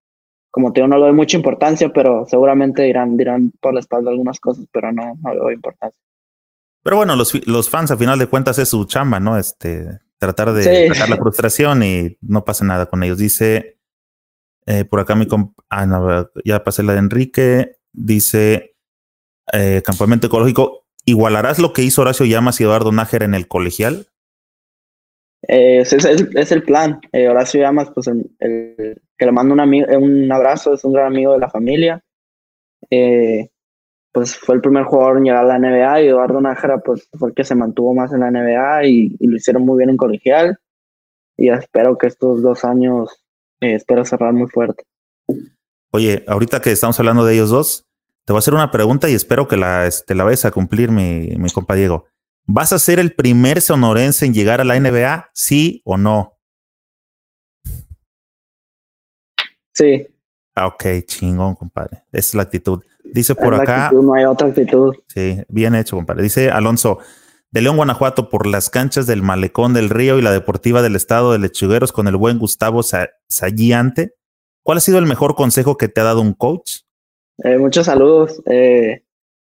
como 0.52 0.72
te 0.72 0.80
digo, 0.80 0.88
no 0.88 0.98
le 0.98 1.06
doy 1.06 1.14
mucha 1.14 1.36
importancia, 1.36 1.90
pero 1.92 2.26
seguramente 2.28 2.82
dirán, 2.82 3.16
dirán 3.16 3.52
por 3.58 3.72
la 3.72 3.80
espalda 3.80 4.10
algunas 4.10 4.38
cosas, 4.38 4.66
pero 4.70 4.92
no, 4.92 5.18
no 5.22 5.32
le 5.32 5.40
doy 5.40 5.54
importancia. 5.54 6.00
Pero 6.82 6.96
bueno, 6.96 7.16
los, 7.16 7.46
los 7.46 7.70
fans 7.70 7.90
a 7.90 7.96
final 7.96 8.18
de 8.18 8.26
cuentas 8.26 8.58
es 8.58 8.68
su 8.68 8.84
chamba, 8.84 9.18
¿no? 9.18 9.38
Este, 9.38 10.00
tratar 10.18 10.52
de 10.52 10.88
sacar 10.88 11.08
la 11.08 11.16
frustración 11.16 11.82
y 11.82 12.18
no 12.20 12.44
pasa 12.44 12.66
nada 12.66 12.84
con 12.86 13.02
ellos. 13.02 13.16
Dice, 13.16 13.78
eh, 14.66 14.84
por 14.84 15.00
acá 15.00 15.14
mi 15.14 15.26
comp 15.26 15.58
ah, 15.70 15.86
no, 15.86 16.28
ya 16.44 16.62
pasé 16.62 16.82
la 16.82 16.92
de 16.92 16.98
Enrique, 16.98 17.76
dice, 17.92 18.76
eh, 19.54 19.82
campamento 19.84 20.26
ecológico, 20.26 20.86
¿igualarás 21.06 21.58
lo 21.58 21.72
que 21.72 21.82
hizo 21.82 22.02
Horacio 22.02 22.26
Llamas 22.26 22.60
y 22.60 22.64
Eduardo 22.64 22.92
Nájera 22.92 23.24
en 23.24 23.34
el 23.34 23.48
colegial? 23.48 24.08
Eh, 25.48 25.80
es, 25.80 25.92
es, 25.92 26.52
el 26.52 26.62
plan. 26.62 27.00
Eh, 27.12 27.28
Horacio 27.28 27.60
Llamas, 27.60 27.90
pues 27.94 28.06
el, 28.06 28.30
que 28.38 29.26
le 29.26 29.32
mando 29.32 29.54
un, 29.54 29.60
un 29.60 30.32
abrazo, 30.32 30.74
es 30.74 30.84
un 30.84 30.92
gran 30.92 31.06
amigo 31.06 31.32
de 31.32 31.38
la 31.38 31.50
familia. 31.50 32.02
Eh, 32.90 33.48
pues 34.12 34.36
fue 34.36 34.54
el 34.54 34.60
primer 34.60 34.84
jugador 34.84 35.16
en 35.16 35.24
llegar 35.24 35.44
a 35.44 35.58
la 35.58 35.58
NBA 35.58 36.02
y 36.02 36.08
Eduardo 36.08 36.40
Nájera 36.40 36.78
pues 36.80 37.08
fue 37.18 37.30
el 37.30 37.34
que 37.34 37.44
se 37.44 37.54
mantuvo 37.54 37.94
más 37.94 38.12
en 38.12 38.20
la 38.20 38.30
NBA 38.30 38.84
y, 38.84 39.16
lo 39.20 39.36
hicieron 39.36 39.64
muy 39.64 39.78
bien 39.78 39.90
en 39.90 39.96
colegial. 39.96 40.58
Y 41.36 41.48
espero 41.48 41.96
que 41.96 42.08
estos 42.08 42.42
dos 42.42 42.64
años, 42.64 43.24
eh, 43.60 43.74
espero 43.74 44.04
cerrar 44.04 44.34
muy 44.34 44.48
fuerte. 44.48 44.84
Oye, 45.90 46.24
ahorita 46.28 46.60
que 46.60 46.72
estamos 46.72 46.98
hablando 47.00 47.24
de 47.24 47.34
ellos 47.34 47.50
dos, 47.50 47.86
te 48.26 48.32
voy 48.32 48.38
a 48.38 48.40
hacer 48.40 48.54
una 48.54 48.70
pregunta 48.70 49.08
y 49.08 49.14
espero 49.14 49.48
que 49.48 49.56
la, 49.56 49.86
este, 49.86 50.14
la 50.14 50.24
vayas 50.24 50.44
a 50.44 50.50
cumplir, 50.50 50.90
mi, 50.90 51.28
mi 51.38 51.50
compa 51.50 51.74
Diego. 51.74 52.06
¿Vas 52.46 52.72
a 52.72 52.78
ser 52.78 52.98
el 52.98 53.14
primer 53.14 53.60
sonorense 53.60 54.26
en 54.26 54.34
llegar 54.34 54.60
a 54.60 54.64
la 54.64 54.78
NBA? 54.78 55.30
¿Sí 55.32 55.80
o 55.84 55.96
no? 55.96 56.38
Sí. 59.74 60.06
Ah, 60.54 60.66
ok, 60.66 60.84
chingón, 61.06 61.54
compadre. 61.54 62.04
Esa 62.12 62.28
es 62.28 62.34
la 62.34 62.42
actitud. 62.42 62.82
Dice 63.04 63.34
por 63.34 63.54
acá. 63.54 63.90
no 63.92 64.14
hay 64.14 64.24
otra 64.24 64.48
actitud. 64.48 64.94
Sí, 65.08 65.42
bien 65.48 65.74
hecho, 65.74 65.96
compadre. 65.96 66.22
Dice 66.22 66.50
Alonso, 66.50 66.98
de 67.50 67.60
León, 67.62 67.76
Guanajuato, 67.76 68.28
por 68.28 68.46
las 68.46 68.70
canchas 68.70 69.06
del 69.06 69.22
Malecón 69.22 69.74
del 69.74 69.90
Río 69.90 70.18
y 70.18 70.22
la 70.22 70.32
Deportiva 70.32 70.82
del 70.82 70.96
Estado 70.96 71.32
de 71.32 71.38
Lechugueros 71.38 71.92
con 71.92 72.08
el 72.08 72.16
buen 72.16 72.38
Gustavo 72.38 72.82
Sallante. 72.82 74.14
¿Cuál 74.62 74.78
ha 74.78 74.80
sido 74.80 74.98
el 74.98 75.06
mejor 75.06 75.34
consejo 75.34 75.76
que 75.76 75.88
te 75.88 76.00
ha 76.00 76.04
dado 76.04 76.20
un 76.20 76.34
coach? 76.34 76.80
Eh, 77.44 77.58
muchos 77.58 77.86
saludos. 77.86 78.42
Eh, 78.46 79.04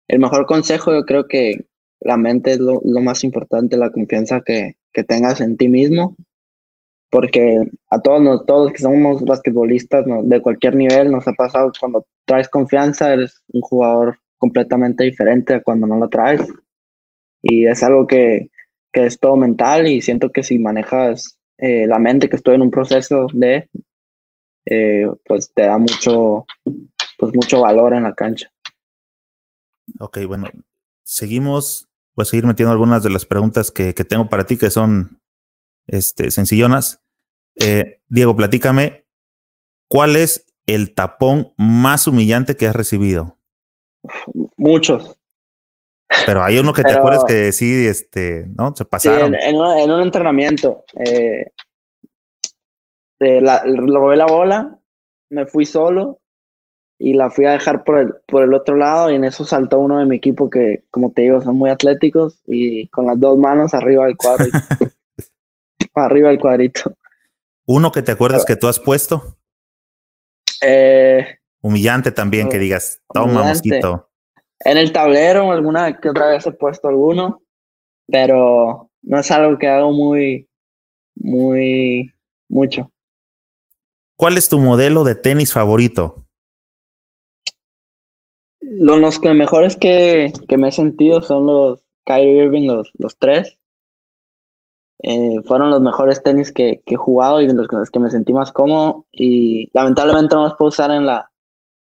el 0.09 0.19
mejor 0.19 0.47
consejo 0.47 0.93
yo 0.93 1.05
creo 1.05 1.27
que 1.27 1.68
la 2.01 2.17
mente 2.17 2.53
es 2.53 2.59
lo, 2.59 2.81
más 3.01 3.25
importante, 3.25 3.77
la 3.77 3.91
confianza 3.91 4.41
que, 4.41 4.77
que, 4.93 5.05
tengas 5.05 5.41
en 5.41 5.57
ti 5.57 5.69
mismo, 5.69 6.17
porque 7.11 7.65
a 7.91 8.01
todos, 8.01 8.47
todos 8.47 8.73
que 8.73 8.79
somos 8.79 9.25
basquetbolistas 9.25 10.05
de 10.25 10.43
cualquier 10.43 10.77
nivel 10.77 11.11
nos 11.11 11.27
ha 11.27 11.33
pasado 11.33 11.73
cuando 11.79 12.07
traes 12.25 12.49
confianza, 12.49 13.13
eres 13.13 13.43
un 13.49 13.63
jugador 13.63 14.19
completamente 14.37 15.05
diferente 15.05 15.55
a 15.55 15.63
cuando 15.63 15.87
no 15.87 15.97
lo 15.97 16.09
traes. 16.09 16.43
Y 17.43 17.67
es 17.67 17.83
algo 17.83 18.07
que, 18.07 18.51
que 18.93 19.07
es 19.07 19.19
todo 19.19 19.37
mental 19.37 19.87
y 19.87 20.01
siento 20.03 20.31
que 20.31 20.43
si 20.43 20.59
manejas 20.59 21.39
eh, 21.59 21.87
la 21.87 21.99
mente, 21.99 22.29
que 22.29 22.37
estoy 22.37 22.55
en 22.55 22.63
un 22.63 22.71
proceso 22.71 23.27
de, 23.33 23.69
eh, 24.67 25.07
pues 25.25 25.53
te 25.53 25.63
da 25.63 25.79
mucho, 25.79 26.47
pues 27.19 27.35
mucho 27.35 27.63
valor 27.63 27.95
en 27.95 28.05
la 28.05 28.15
cancha. 28.15 28.51
Ok, 29.99 30.19
bueno, 30.27 30.49
seguimos 31.03 31.88
voy 32.19 32.25
a 32.25 32.27
seguir 32.27 32.47
metiendo 32.47 32.73
algunas 32.73 33.05
de 33.05 33.11
las 33.11 33.25
preguntas 33.25 33.71
que, 33.71 33.95
que 33.95 34.05
tengo 34.05 34.29
para 34.29 34.45
ti 34.45 34.57
que 34.57 34.71
son 34.71 35.21
este, 35.87 36.33
sencillonas. 36.33 37.01
Eh, 37.55 38.01
Diego, 38.09 38.35
platícame, 38.35 39.07
¿cuál 39.89 40.17
es 40.17 40.45
el 40.67 40.97
tapón 40.97 41.53
más 41.57 42.09
humillante 42.09 42.57
que 42.57 42.67
has 42.67 42.75
recibido? 42.75 43.39
Muchos. 44.57 45.17
Pero 46.27 46.43
hay 46.43 46.59
uno 46.59 46.73
que 46.73 46.83
te 46.83 46.91
acuerdas 46.91 47.23
que 47.25 47.53
sí, 47.53 47.87
este, 47.87 48.47
¿no? 48.49 48.75
Se 48.75 48.85
pasaron. 48.85 49.37
en, 49.37 49.55
un, 49.57 50.03
entrenamiento. 50.03 50.85
Eh, 50.99 51.53
la, 53.21 53.63
robé 53.63 54.17
la 54.17 54.27
bola, 54.27 54.77
me 55.31 55.47
fui 55.47 55.65
solo 55.65 56.19
y 56.99 57.15
la 57.15 57.31
fui 57.31 57.47
a 57.47 57.53
dejar 57.53 57.85
por 57.85 57.99
el, 57.99 58.15
por 58.27 58.43
el 58.43 58.53
otro 58.55 58.77
lado 58.77 59.11
y 59.11 59.15
en 59.15 59.25
eso 59.25 59.45
saltó 59.45 59.79
uno 59.79 59.99
de 59.99 60.07
mi 60.07 60.17
equipo 60.17 60.51
que, 60.51 60.85
como 60.91 61.13
te 61.13 61.23
digo, 61.23 61.41
son 61.41 61.57
muy 61.57 61.71
atléticos 61.71 62.41
y 62.47 62.89
con 62.89 63.07
las 63.07 63.19
dos 63.21 63.39
manos 63.39 63.73
arriba 63.73 64.07
del 64.07 64.17
cuadrito. 64.17 64.59
arriba 65.95 66.31
del 66.31 66.41
cuadrito. 66.41 66.95
¿Uno 67.67 67.93
que 67.93 68.03
te 68.03 68.13
acuerdas 68.13 68.45
que 68.45 68.57
tú 68.57 68.67
has 68.67 68.81
puesto? 68.81 69.37
Eh, 70.63 71.39
Humillante 71.61 72.11
también 72.11 72.49
que 72.49 72.59
digas, 72.59 73.01
toma 73.13 73.43
mosquito. 73.45 74.09
En 74.61 74.77
el 74.77 74.93
tablero 74.93 75.53
alguna 75.53 76.01
que 76.01 76.09
otra 76.09 76.29
vez 76.29 76.47
he 76.47 76.53
puesto 76.53 76.89
alguno, 76.89 77.43
pero 78.07 78.91
no 79.03 79.19
es 79.21 79.31
algo 79.31 79.57
que 79.59 79.69
hago 79.69 79.93
muy, 79.93 80.49
muy, 81.15 82.13
mucho. 82.49 82.91
¿Cuál 84.17 84.37
es 84.37 84.49
tu 84.49 84.59
modelo 84.59 85.05
de 85.05 85.15
tenis 85.15 85.53
favorito? 85.53 86.28
Los, 88.61 89.21
mejores 89.23 89.77
que, 89.77 90.33
que, 90.49 90.59
me 90.59 90.69
he 90.69 90.73
sentido 90.73 91.23
son 91.23 91.47
los 91.47 91.85
Kyrie 92.05 92.45
Irving, 92.45 92.67
los, 92.67 92.91
los 92.99 93.17
tres. 93.19 93.57
Eh, 95.01 95.37
fueron 95.45 95.71
los 95.71 95.81
mejores 95.81 96.23
tenis 96.23 96.53
que, 96.53 96.83
que, 96.85 96.95
he 96.95 96.99
jugado 96.99 97.41
y 97.41 97.47
los, 97.47 97.69
los 97.71 97.91
que 97.91 98.01
me 98.01 98.11
sentí 98.11 98.33
más 98.33 98.53
cómodo. 98.53 99.07
Y 99.13 99.71
lamentablemente 99.73 100.35
no 100.35 100.45
los 100.45 100.55
puedo 100.57 100.71
usar 100.71 100.91
en 100.91 101.07
la, 101.07 101.31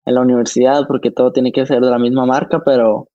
en 0.05 0.15
la 0.15 0.21
universidad 0.21 0.87
porque 0.87 1.11
todo 1.11 1.31
tiene 1.31 1.51
que 1.51 1.65
ser 1.65 1.81
de 1.81 1.89
la 1.89 1.99
misma 1.99 2.25
marca, 2.25 2.63
pero, 2.63 3.09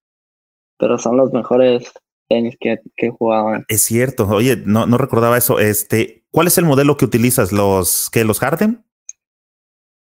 pero 0.79 0.99
son 0.99 1.17
los 1.17 1.33
mejores 1.33 1.93
tenis 2.29 2.57
que, 2.59 2.79
que 2.97 3.07
he 3.07 3.11
jugado. 3.11 3.63
Es 3.69 3.83
cierto. 3.83 4.27
Oye, 4.29 4.57
no, 4.65 4.87
no 4.87 4.99
recordaba 4.99 5.39
eso. 5.39 5.61
Este, 5.61 6.25
¿cuál 6.31 6.49
es 6.49 6.59
el 6.59 6.65
modelo 6.65 6.97
que 6.97 7.05
utilizas? 7.05 7.53
¿Los 7.53 8.11
que 8.11 8.25
los 8.25 8.41
Harden? 8.41 8.85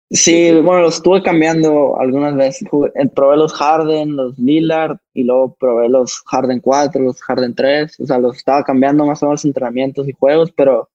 Sí, 0.10 0.52
bueno, 0.62 0.84
los 0.84 0.96
estuve 0.96 1.22
cambiando 1.22 2.00
algunas 2.00 2.36
veces. 2.36 2.68
Eh, 2.96 3.08
probé 3.14 3.38
los 3.38 3.54
Harden, 3.54 4.16
los 4.16 4.38
Lillard 4.40 4.98
y 5.14 5.24
luego 5.24 5.56
probé 5.60 5.90
los 5.90 6.22
Harden 6.28 6.62
4, 6.62 7.02
los 7.02 7.22
Harden 7.22 7.54
3. 7.54 8.00
O 8.00 8.06
sea, 8.06 8.18
los 8.18 8.38
estaba 8.38 8.64
cambiando 8.64 9.06
más 9.06 9.22
o 9.22 9.26
menos 9.26 9.44
entrenamientos 9.44 10.08
y 10.08 10.14
juegos, 10.14 10.54
pero 10.56 10.90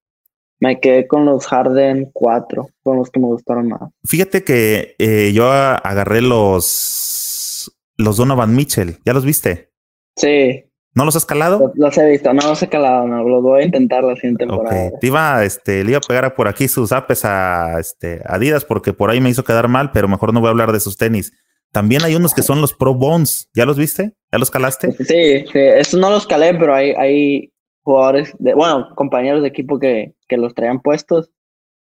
me 0.61 0.81
quedé 0.81 1.07
con 1.07 1.27
los 1.27 1.47
Harden 1.47 2.11
4, 2.13 2.69
con 2.83 2.97
los 2.97 3.11
que 3.11 3.21
me 3.21 3.27
gustaron 3.27 3.69
más. 3.69 3.83
Fíjate 4.05 4.45
que 4.45 4.95
eh, 4.99 5.33
yo 5.35 5.51
agarré 5.51 6.23
los, 6.23 7.71
los 7.99 8.17
Donovan 8.17 8.55
Mitchell. 8.55 8.97
¿Ya 9.05 9.13
los 9.13 9.27
viste? 9.27 9.73
Sí. 10.17 10.65
¿No 10.94 11.05
los 11.06 11.16
has 11.16 11.24
calado? 11.24 11.73
Los, 11.74 11.97
he 11.97 12.10
visto, 12.10 12.32
no 12.35 12.47
los 12.47 12.62
he 12.62 12.69
calado, 12.69 13.06
no, 13.06 13.27
los 13.27 13.43
voy 13.43 13.62
a 13.62 13.64
intentar 13.64 14.05
la 14.05 14.14
siguiente 14.14 14.47
temporada. 14.47 14.90
Te 15.01 15.06
iba, 15.06 15.43
este, 15.43 15.85
le 15.85 15.93
iba 15.93 15.98
a 15.98 16.06
pegar 16.06 16.35
por 16.35 16.48
aquí 16.48 16.69
sus 16.69 16.93
apes 16.93 17.24
a 17.24 17.78
este, 17.81 18.20
Adidas 18.27 18.64
porque 18.64 18.93
por 18.93 19.10
ahí 19.10 19.20
me 19.20 19.31
hizo 19.31 19.43
quedar 19.43 19.69
mal, 19.69 19.90
pero 19.93 20.06
mejor 20.06 20.35
no 20.35 20.40
voy 20.40 20.48
a 20.48 20.51
hablar 20.51 20.73
de 20.73 20.81
sus 20.81 20.98
tenis. 20.98 21.32
También 21.70 22.05
hay 22.05 22.14
unos 22.14 22.35
que 22.35 22.43
son 22.43 22.60
los 22.60 22.74
Pro 22.74 22.94
Bones. 22.94 23.48
¿Ya 23.55 23.64
los 23.64 23.78
viste? 23.78 24.12
¿Ya 24.31 24.39
los 24.39 24.51
calaste? 24.51 24.93
Sí, 24.93 25.47
sí, 25.51 25.59
estos 25.59 25.98
no 25.98 26.10
los 26.10 26.27
calé, 26.27 26.52
pero 26.55 26.74
hay, 26.74 26.90
hay 26.90 27.52
jugadores, 27.82 28.35
de, 28.39 28.52
bueno, 28.52 28.94
compañeros 28.94 29.40
de 29.40 29.48
equipo 29.48 29.78
que, 29.78 30.14
que 30.28 30.36
los 30.36 30.55
traían 30.55 30.81
puestos. 30.81 31.31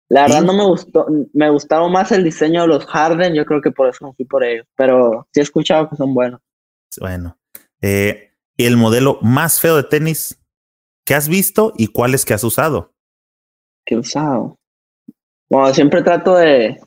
La 0.09 0.23
verdad 0.23 0.43
no 0.43 0.53
me 0.53 0.65
gustó, 0.65 1.07
me 1.33 1.51
gustaba 1.51 1.89
más 1.89 2.13
el 2.13 2.23
diseño 2.23 2.63
de 2.63 2.69
los 2.69 2.87
Harden, 2.87 3.35
yo 3.35 3.45
creo 3.45 3.61
que 3.61 3.73
por 3.73 3.89
eso 3.89 4.07
me 4.07 4.13
fui 4.15 4.25
por 4.25 4.45
ellos, 4.45 4.67
pero 4.77 5.27
sí 5.33 5.41
he 5.41 5.43
escuchado 5.43 5.89
que 5.89 5.97
son 5.97 6.15
buenos. 6.15 6.41
Bueno, 7.01 7.37
eh, 7.83 8.26
el 8.65 8.77
modelo 8.77 9.19
más 9.23 9.61
feo 9.61 9.77
de 9.77 9.85
tenis 9.85 10.41
que 11.05 11.15
has 11.15 11.29
visto 11.29 11.73
y 11.77 11.89
cuáles 11.89 12.25
que 12.25 12.35
has 12.35 12.45
usado. 12.45 12.93
¿Qué 13.85 13.95
he 13.95 13.99
usado? 13.99 14.59
Bueno, 15.49 15.73
siempre 15.73 16.03
trato 16.03 16.35
de, 16.37 16.81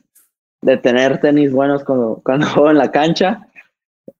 de 0.62 0.76
tener 0.76 1.20
tenis 1.20 1.52
buenos 1.52 1.84
cuando, 1.84 2.20
cuando 2.24 2.46
juego 2.46 2.70
en 2.70 2.78
la 2.78 2.90
cancha, 2.90 3.48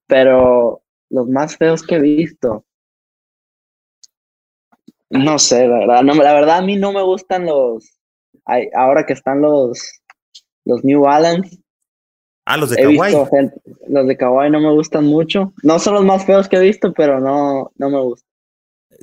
pero 0.07 0.83
los 1.11 1.29
más 1.29 1.57
feos 1.57 1.83
que 1.83 1.97
he 1.97 2.01
visto, 2.01 2.65
no 5.11 5.39
sé, 5.39 5.67
la 5.67 5.79
verdad, 5.79 6.03
no, 6.03 6.15
la 6.15 6.33
verdad 6.33 6.59
a 6.59 6.63
mí 6.63 6.77
no 6.77 6.93
me 6.93 7.03
gustan 7.03 7.47
los, 7.47 7.99
ahora 8.75 9.05
que 9.05 9.13
están 9.13 9.41
los, 9.41 10.01
los 10.65 10.85
New 10.85 11.03
Balance. 11.03 11.59
Ah, 12.51 12.57
los 12.57 12.71
de 12.71 12.83
Kawaii. 12.83 13.15
los 13.87 14.07
de 14.09 14.17
Kawaii 14.17 14.51
no 14.51 14.59
me 14.59 14.73
gustan 14.73 15.05
mucho. 15.05 15.53
No 15.63 15.79
son 15.79 15.95
los 15.95 16.05
más 16.05 16.27
feos 16.27 16.49
que 16.49 16.57
he 16.57 16.61
visto, 16.61 16.93
pero 16.93 17.21
no, 17.21 17.71
no 17.77 17.91
me 17.91 18.01
gustan. 18.01 18.29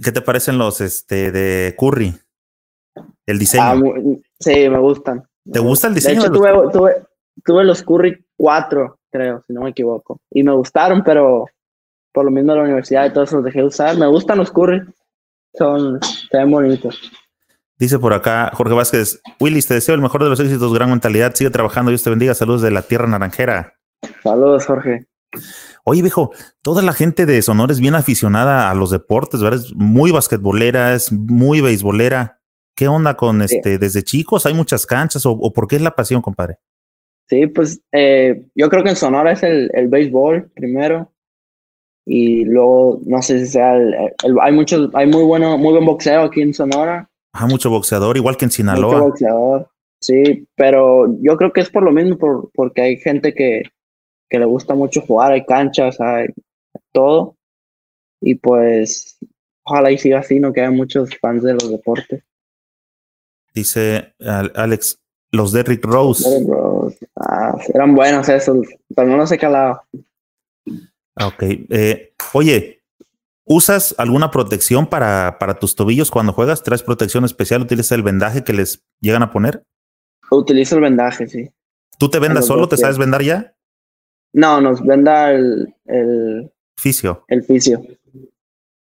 ¿Qué 0.03 0.11
te 0.11 0.21
parecen 0.21 0.57
los 0.57 0.81
este, 0.81 1.31
de 1.31 1.73
Curry? 1.79 2.13
El 3.25 3.39
diseño. 3.39 3.63
Ah, 3.63 3.81
sí, 4.37 4.67
me 4.67 4.79
gustan. 4.79 5.25
¿Te 5.49 5.59
gusta 5.59 5.87
el 5.87 5.95
diseño? 5.95 6.23
De 6.23 6.27
hecho, 6.27 6.33
tuve, 6.33 6.71
tuve, 6.73 6.95
tuve, 7.45 7.63
los 7.63 7.81
Curry 7.83 8.25
4, 8.35 8.99
creo, 9.09 9.41
si 9.47 9.53
no 9.53 9.61
me 9.61 9.69
equivoco. 9.69 10.19
Y 10.29 10.43
me 10.43 10.51
gustaron, 10.51 11.01
pero 11.05 11.45
por 12.11 12.25
lo 12.25 12.31
mismo 12.31 12.51
de 12.51 12.57
la 12.57 12.63
universidad 12.65 13.05
y 13.05 13.13
todo 13.13 13.23
eso 13.23 13.37
los 13.37 13.45
dejé 13.45 13.63
usar. 13.63 13.95
Me 13.95 14.07
gustan 14.07 14.39
los 14.39 14.51
Curry. 14.51 14.81
Son, 15.53 16.01
tan 16.31 16.51
bonitos. 16.51 16.99
Dice 17.79 17.99
por 17.99 18.13
acá 18.13 18.51
Jorge 18.53 18.73
Vázquez, 18.73 19.21
Willis, 19.39 19.67
te 19.67 19.75
deseo 19.75 19.93
el 19.93 20.01
mejor 20.01 20.23
de 20.23 20.29
los 20.29 20.39
éxitos, 20.39 20.73
gran 20.73 20.89
mentalidad, 20.89 21.35
sigue 21.35 21.51
trabajando, 21.51 21.91
Dios 21.91 22.03
te 22.03 22.09
bendiga, 22.09 22.33
saludos 22.33 22.63
de 22.63 22.71
la 22.71 22.81
tierra 22.81 23.07
naranjera. 23.07 23.75
Saludos, 24.23 24.65
Jorge. 24.65 25.05
Oye, 25.83 26.01
viejo, 26.01 26.31
toda 26.61 26.81
la 26.81 26.93
gente 26.93 27.25
de 27.25 27.41
Sonora 27.41 27.71
es 27.71 27.79
bien 27.79 27.95
aficionada 27.95 28.71
a 28.71 28.75
los 28.75 28.89
deportes, 28.89 29.41
¿verdad? 29.41 29.59
Es 29.59 29.73
muy 29.75 30.11
basquetbolera, 30.11 30.95
es 30.95 31.11
muy 31.11 31.61
beisbolera. 31.61 32.41
¿Qué 32.75 32.87
onda 32.87 33.15
con 33.15 33.41
este? 33.41 33.77
¿Desde 33.77 34.03
chicos 34.03 34.45
hay 34.45 34.53
muchas 34.53 34.85
canchas 34.85 35.25
o, 35.25 35.53
por 35.53 35.67
qué 35.67 35.77
es 35.77 35.81
la 35.81 35.95
pasión, 35.95 36.21
compadre? 36.21 36.57
Sí, 37.29 37.47
pues 37.47 37.81
eh, 37.91 38.45
yo 38.55 38.69
creo 38.69 38.83
que 38.83 38.89
en 38.89 38.95
Sonora 38.95 39.31
es 39.31 39.43
el, 39.43 39.69
el 39.73 39.87
béisbol 39.87 40.49
primero 40.53 41.11
y 42.05 42.45
luego 42.45 43.01
no 43.05 43.21
sé 43.21 43.39
si 43.39 43.51
sea 43.51 43.75
el, 43.75 43.95
hay 44.41 44.53
muchos 44.53 44.89
hay 44.93 45.07
muy 45.07 45.23
bueno 45.23 45.57
muy 45.57 45.73
buen 45.73 45.85
boxeo 45.85 46.21
aquí 46.21 46.41
en 46.41 46.53
Sonora 46.53 47.09
mucho 47.45 47.69
boxeador 47.69 48.17
igual 48.17 48.37
que 48.37 48.45
en 48.45 48.51
Sinaloa 48.51 48.93
mucho 48.93 49.05
boxeador 49.05 49.69
sí 50.01 50.47
pero 50.55 51.07
yo 51.21 51.37
creo 51.37 51.53
que 51.53 51.61
es 51.61 51.69
por 51.69 51.83
lo 51.83 51.91
mismo 51.91 52.17
por, 52.17 52.49
porque 52.53 52.81
hay 52.81 52.97
gente 52.97 53.33
que, 53.33 53.63
que 54.29 54.39
le 54.39 54.45
gusta 54.45 54.75
mucho 54.75 55.01
jugar 55.01 55.31
hay 55.31 55.45
canchas 55.45 55.99
hay 55.99 56.27
todo 56.91 57.35
y 58.21 58.35
pues 58.35 59.17
ojalá 59.63 59.91
y 59.91 59.97
siga 59.97 60.19
así 60.19 60.39
no 60.39 60.53
que 60.53 60.61
haya 60.61 60.71
muchos 60.71 61.09
fans 61.21 61.43
de 61.43 61.53
los 61.53 61.69
deportes 61.69 62.23
dice 63.53 64.13
Alex 64.19 64.99
los 65.31 65.51
Derrick 65.51 65.83
Rose, 65.83 66.27
Derrick 66.27 66.47
Rose. 66.47 66.97
Ah, 67.17 67.57
eran 67.73 67.93
buenos 67.93 68.29
esos 68.29 68.65
pero 68.95 69.07
no 69.15 69.23
he 69.23 69.37
calado 69.37 69.81
Ok. 71.19 71.43
Eh, 71.69 72.13
oye, 72.33 72.76
¿usas 73.47 73.95
alguna 73.97 74.29
protección 74.29 74.87
para, 74.87 75.37
para 75.39 75.59
tus 75.59 75.75
tobillos 75.75 76.11
cuando 76.11 76.33
juegas? 76.33 76.63
¿Traes 76.63 76.83
protección 76.83 77.25
especial? 77.25 77.61
¿Utilizas 77.61 77.93
el 77.93 78.03
vendaje 78.03 78.43
que 78.43 78.53
les 78.53 78.85
llegan 78.99 79.23
a 79.23 79.31
poner? 79.31 79.63
Utilizo 80.29 80.75
el 80.75 80.81
vendaje, 80.81 81.27
sí. 81.27 81.49
¿Tú 81.97 82.09
te 82.09 82.19
vendas 82.19 82.45
solo? 82.45 82.67
¿Te 82.67 82.77
sabes 82.77 82.97
vendar 82.97 83.23
ya? 83.23 83.55
No, 84.33 84.61
nos 84.61 84.85
venda 84.85 85.31
el, 85.31 85.73
el 85.85 86.51
fisio. 86.77 87.23
El 87.27 87.43
fisio. 87.43 87.81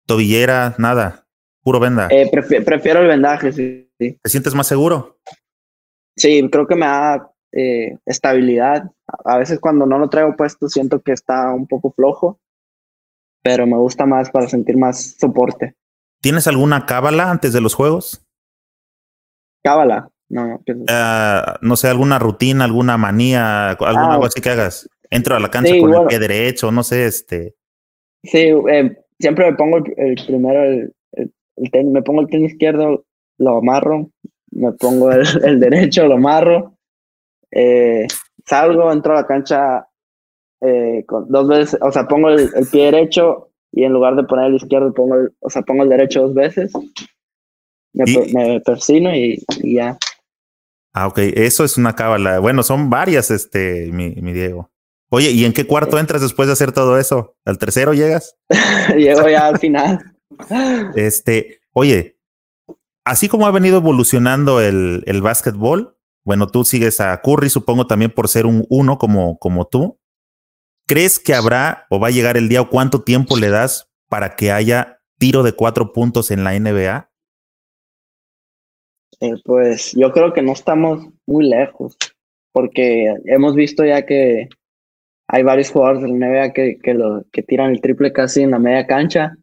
Tobillera, 0.06 0.76
nada. 0.78 1.28
Puro 1.64 1.80
venda. 1.80 2.08
Eh, 2.10 2.30
prefiero 2.66 3.02
el 3.02 3.08
vendaje, 3.08 3.52
sí, 3.52 3.90
¿Te 3.98 4.30
sientes 4.30 4.56
más 4.56 4.68
seguro? 4.68 5.20
Sí, 6.16 6.48
creo 6.52 6.68
que 6.68 6.76
me 6.76 6.86
da 6.86 7.32
eh, 7.52 7.98
estabilidad. 8.06 8.92
A 9.26 9.38
veces 9.38 9.60
cuando 9.60 9.86
no 9.86 10.00
lo 10.00 10.10
traigo 10.10 10.36
puesto 10.36 10.68
siento 10.70 11.02
que 11.02 11.12
está 11.12 11.54
un 11.54 11.68
poco 11.68 11.92
flojo, 11.92 12.40
pero 13.42 13.66
me 13.68 13.78
gusta 13.78 14.06
más 14.06 14.30
para 14.30 14.48
sentir 14.48 14.78
más 14.78 15.16
soporte. 15.20 15.76
¿Tienes 16.22 16.48
alguna 16.48 16.86
cábala 16.86 17.32
antes 17.32 17.54
de 17.54 17.62
los 17.62 17.74
juegos? 17.74 18.26
Cábala, 19.64 20.10
no. 20.30 20.62
Ah, 20.88 21.58
no 21.62 21.76
sé, 21.76 21.88
alguna 21.88 22.20
rutina, 22.20 22.66
alguna 22.66 22.98
manía, 22.98 23.72
alguna 23.72 24.16
ah, 24.16 24.20
así 24.24 24.42
que 24.42 24.50
hagas. 24.50 24.90
Entro 25.10 25.36
a 25.36 25.40
la 25.40 25.50
cancha 25.50 25.74
con 25.80 25.94
el 25.94 26.08
pie 26.08 26.20
derecho, 26.20 26.72
no 26.72 26.84
sé, 26.84 27.06
este. 27.06 27.56
Sí, 28.24 28.54
eh, 28.70 28.98
siempre 29.20 29.52
me 29.52 29.58
pongo 29.58 29.78
el, 29.78 30.16
primero 30.26 30.64
el, 30.64 31.72
tenis, 31.72 31.92
me 31.92 32.02
pongo 32.02 32.22
el 32.22 32.28
tenis 32.28 32.54
izquierdo, 32.54 33.04
lo 33.38 33.58
amarro, 33.58 34.10
me 34.52 34.72
pongo 34.74 35.12
el, 35.12 35.26
el 35.44 35.60
derecho, 35.60 36.08
lo 36.08 36.16
amarro, 36.16 36.78
eh, 37.52 38.08
salgo, 38.46 38.92
entro 38.92 39.14
a 39.14 39.22
la 39.22 39.28
cancha 39.28 39.88
eh, 40.62 41.04
con 41.08 41.28
dos 41.30 41.48
veces, 41.48 41.80
o 41.82 41.92
sea, 41.92 42.08
pongo 42.08 42.30
el, 42.30 42.50
pie 42.72 42.86
derecho 42.86 43.50
y 43.72 43.84
en 43.84 43.94
lugar 43.94 44.16
de 44.16 44.24
poner 44.24 44.46
el 44.46 44.56
izquierdo, 44.56 44.94
pongo 44.94 45.16
el, 45.16 45.34
o 45.40 45.50
sea, 45.50 45.64
pongo 45.64 45.84
el 45.84 45.90
derecho 45.90 46.22
dos 46.22 46.34
veces. 46.34 46.72
Me, 47.94 48.62
persino 48.62 49.14
y, 49.14 49.44
ya. 49.64 49.98
Ah, 50.94 51.08
ok, 51.08 51.18
eso 51.36 51.64
es 51.64 51.78
una 51.78 51.96
cábala. 51.96 52.40
Bueno, 52.40 52.64
son 52.64 52.90
varias, 52.90 53.32
este, 53.32 53.90
mi, 53.92 54.12
mi 54.16 54.34
Diego. 54.34 54.70
Oye, 55.10 55.32
¿y 55.32 55.44
en 55.44 55.52
qué 55.52 55.68
cuarto 55.68 56.00
entras 56.00 56.22
después 56.22 56.48
de 56.48 56.54
hacer 56.54 56.72
todo 56.72 56.98
eso? 56.98 57.36
¿Al 57.44 57.58
tercero 57.58 57.94
llegas? 57.94 58.38
Llego 58.96 59.28
ya 59.28 59.48
al 59.48 59.60
final. 59.60 60.00
Este, 60.96 61.60
oye, 61.74 62.18
así 63.04 63.28
como 63.28 63.46
ha 63.46 63.52
venido 63.52 63.78
evolucionando 63.78 64.62
el, 64.62 65.04
el 65.06 65.22
básquetbol, 65.22 65.98
bueno, 66.24 66.48
tú 66.48 66.64
sigues 66.64 67.02
a 67.02 67.20
Curry, 67.22 67.50
supongo 67.50 67.88
también 67.88 68.12
por 68.12 68.28
ser 68.28 68.46
un 68.46 68.66
uno 68.70 68.98
como, 68.98 69.38
como 69.40 69.66
tú. 69.66 70.00
¿Crees 70.92 71.22
que 71.22 71.34
habrá 71.34 71.86
o 71.90 72.02
va 72.02 72.10
a 72.10 72.12
llegar 72.12 72.36
el 72.36 72.50
día 72.50 72.60
o 72.60 72.68
cuánto 72.68 73.02
tiempo 73.02 73.38
le 73.38 73.48
das 73.48 73.90
para 74.10 74.36
que 74.36 74.52
haya 74.52 75.00
tiro 75.18 75.42
de 75.42 75.54
cuatro 75.54 75.94
puntos 75.94 76.32
en 76.32 76.44
la 76.44 76.52
NBA? 76.60 77.10
Eh, 79.22 79.36
pues 79.46 79.94
yo 79.94 80.12
creo 80.12 80.34
que 80.34 80.42
no 80.42 80.52
estamos 80.52 81.08
muy 81.26 81.48
lejos, 81.48 81.96
porque 82.52 83.16
hemos 83.24 83.56
visto 83.56 83.86
ya 83.86 84.06
que 84.06 84.50
hay 85.30 85.44
varios 85.44 85.72
jugadores 85.72 86.02
de 86.02 86.10
la 86.10 86.28
NBA 86.28 86.52
que, 86.52 86.78
que, 87.32 87.44
tiran 87.44 87.72
el 87.72 87.80
triple 87.80 88.12
casi 88.12 88.42
en 88.42 88.52
la 88.52 88.60
media 88.60 88.86
cancha. 88.86 89.38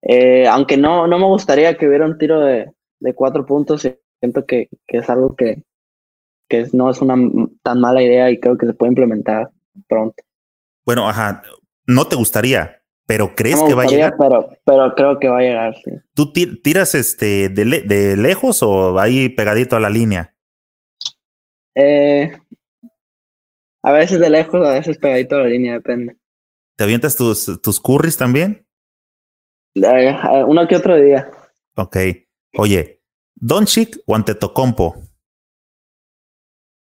Eh, 0.00 0.46
aunque 0.48 0.78
no, 0.78 1.06
no 1.06 1.18
me 1.18 1.26
gustaría 1.26 1.76
que 1.76 1.86
hubiera 1.86 2.06
un 2.06 2.16
tiro 2.16 2.40
de, 2.40 2.72
de 3.00 3.14
cuatro 3.14 3.44
puntos, 3.44 3.86
siento 4.18 4.46
que, 4.46 4.70
que 4.86 4.96
es 4.96 5.10
algo 5.10 5.36
que, 5.36 5.62
que 6.48 6.68
no 6.72 6.88
es 6.88 7.02
una 7.02 7.16
tan 7.62 7.80
mala 7.80 8.02
idea 8.02 8.30
y 8.30 8.40
creo 8.40 8.56
que 8.56 8.64
se 8.64 8.72
puede 8.72 8.92
implementar 8.92 9.50
pronto. 9.86 10.22
Bueno, 10.88 11.06
ajá, 11.06 11.42
no 11.86 12.08
te 12.08 12.16
gustaría, 12.16 12.82
pero 13.06 13.34
crees 13.34 13.62
que 13.62 13.74
va 13.74 13.82
a 13.82 13.86
llegar. 13.86 14.14
Pero, 14.18 14.48
pero 14.64 14.94
creo 14.94 15.18
que 15.18 15.28
va 15.28 15.40
a 15.40 15.42
llegar, 15.42 15.74
sí. 15.84 15.90
¿Tú 16.14 16.32
tiras 16.32 16.94
este 16.94 17.50
de, 17.50 17.82
de 17.82 18.16
lejos 18.16 18.62
o 18.62 18.98
ahí 18.98 19.28
pegadito 19.28 19.76
a 19.76 19.80
la 19.80 19.90
línea? 19.90 20.34
Eh, 21.74 22.32
a 23.82 23.92
veces 23.92 24.18
de 24.18 24.30
lejos, 24.30 24.66
a 24.66 24.72
veces 24.72 24.96
pegadito 24.96 25.36
a 25.36 25.40
la 25.40 25.48
línea, 25.48 25.74
depende. 25.74 26.16
¿Te 26.74 26.84
avientas 26.84 27.16
tus, 27.16 27.60
tus 27.60 27.78
curris 27.80 28.16
también? 28.16 28.66
Eh, 29.74 30.16
uno 30.46 30.66
que 30.66 30.76
otro 30.76 30.96
día. 30.96 31.30
Ok. 31.76 31.98
Oye, 32.56 33.02
¿Donchik 33.34 33.98
o 34.06 34.14
Antetokounmpo? 34.14 34.96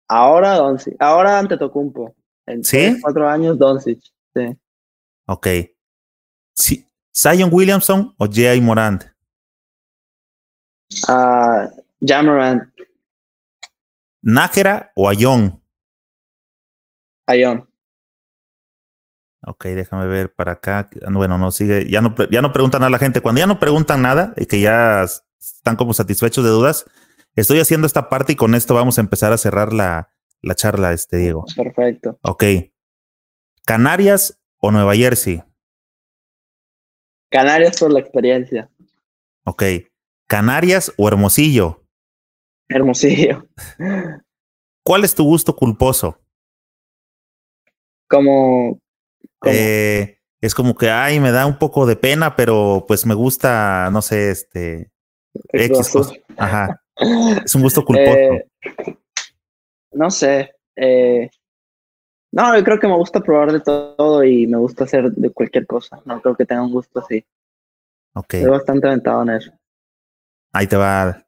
Ahora 0.09 0.55
Doncic. 0.55 0.97
Ahora 0.99 1.39
Antetokounmpo. 1.39 2.13
En 2.47 2.63
¿Sí? 2.63 2.99
cuatro 3.01 3.27
años 3.27 3.57
Doncic. 3.57 4.01
Sí. 4.35 4.57
Ok. 5.27 5.47
Sí. 6.53 6.87
¿Zion 7.15 7.49
Williamson 7.51 8.13
o 8.17 8.25
J.I. 8.25 8.61
Morant? 8.61 9.03
Uh, 11.07 11.69
Jamorant. 12.01 12.63
¿Nájera 14.21 14.91
o 14.95 15.07
Ayon? 15.07 15.61
Ayon. 17.27 17.67
Ok, 19.47 19.65
déjame 19.65 20.07
ver 20.07 20.33
para 20.33 20.53
acá. 20.53 20.89
Bueno, 21.11 21.37
no 21.37 21.51
sigue. 21.51 21.87
Ya 21.89 22.01
no, 22.01 22.15
ya 22.31 22.41
no 22.41 22.51
preguntan 22.51 22.83
a 22.83 22.89
la 22.89 22.97
gente. 22.97 23.21
Cuando 23.21 23.39
ya 23.39 23.47
no 23.47 23.59
preguntan 23.59 24.01
nada 24.01 24.33
y 24.37 24.47
que 24.47 24.59
ya 24.59 25.03
están 25.03 25.75
como 25.75 25.93
satisfechos 25.93 26.43
de 26.43 26.49
dudas, 26.49 26.85
estoy 27.35 27.59
haciendo 27.59 27.85
esta 27.85 28.09
parte 28.09 28.33
y 28.33 28.35
con 28.35 28.55
esto 28.55 28.73
vamos 28.73 28.97
a 28.97 29.01
empezar 29.01 29.31
a 29.31 29.37
cerrar 29.37 29.73
la, 29.73 30.14
la 30.45 30.55
charla, 30.55 30.93
este 30.93 31.17
Diego. 31.17 31.43
Perfecto. 31.55 32.19
Ok. 32.21 32.43
¿Canarias 33.65 34.39
o 34.59 34.71
Nueva 34.71 34.95
Jersey? 34.95 35.43
Canarias 37.31 37.79
por 37.79 37.91
la 37.91 37.99
experiencia. 37.99 38.69
Ok. 39.43 39.63
¿Canarias 40.27 40.93
o 40.97 41.07
Hermosillo? 41.07 41.83
Hermosillo. 42.69 43.47
¿Cuál 44.83 45.03
es 45.03 45.15
tu 45.15 45.23
gusto 45.23 45.55
culposo? 45.55 46.19
Como. 48.07 48.79
Eh, 49.47 50.19
es 50.41 50.53
como 50.53 50.75
que, 50.75 50.91
ay, 50.91 51.19
me 51.19 51.31
da 51.31 51.47
un 51.47 51.57
poco 51.57 51.87
de 51.87 51.95
pena, 51.95 52.35
pero 52.35 52.85
pues 52.87 53.05
me 53.07 53.15
gusta, 53.15 53.89
no 53.91 54.03
sé, 54.03 54.29
este. 54.29 54.91
X 55.51 55.91
Ajá. 56.37 56.83
Es 57.43 57.55
un 57.55 57.63
gusto 57.63 57.83
culposo. 57.83 58.15
Eh, 58.15 58.47
no 59.95 60.11
sé. 60.11 60.55
Eh, 60.75 61.29
no, 62.31 62.57
yo 62.57 62.63
creo 62.63 62.79
que 62.79 62.87
me 62.87 62.97
gusta 62.97 63.21
probar 63.21 63.51
de 63.51 63.61
todo 63.61 64.23
y 64.23 64.45
me 64.45 64.57
gusta 64.57 64.83
hacer 64.83 65.11
de 65.11 65.29
cualquier 65.29 65.65
cosa. 65.65 66.01
No 66.05 66.21
creo 66.21 66.35
que 66.35 66.45
tenga 66.45 66.63
un 66.63 66.71
gusto 66.71 66.99
así. 66.99 67.25
Ok. 68.13 68.33
Estoy 68.35 68.51
bastante 68.51 68.87
aventado 68.87 69.23
en 69.23 69.29
eso. 69.29 69.51
Ahí 70.51 70.67
te 70.67 70.75
va. 70.75 71.25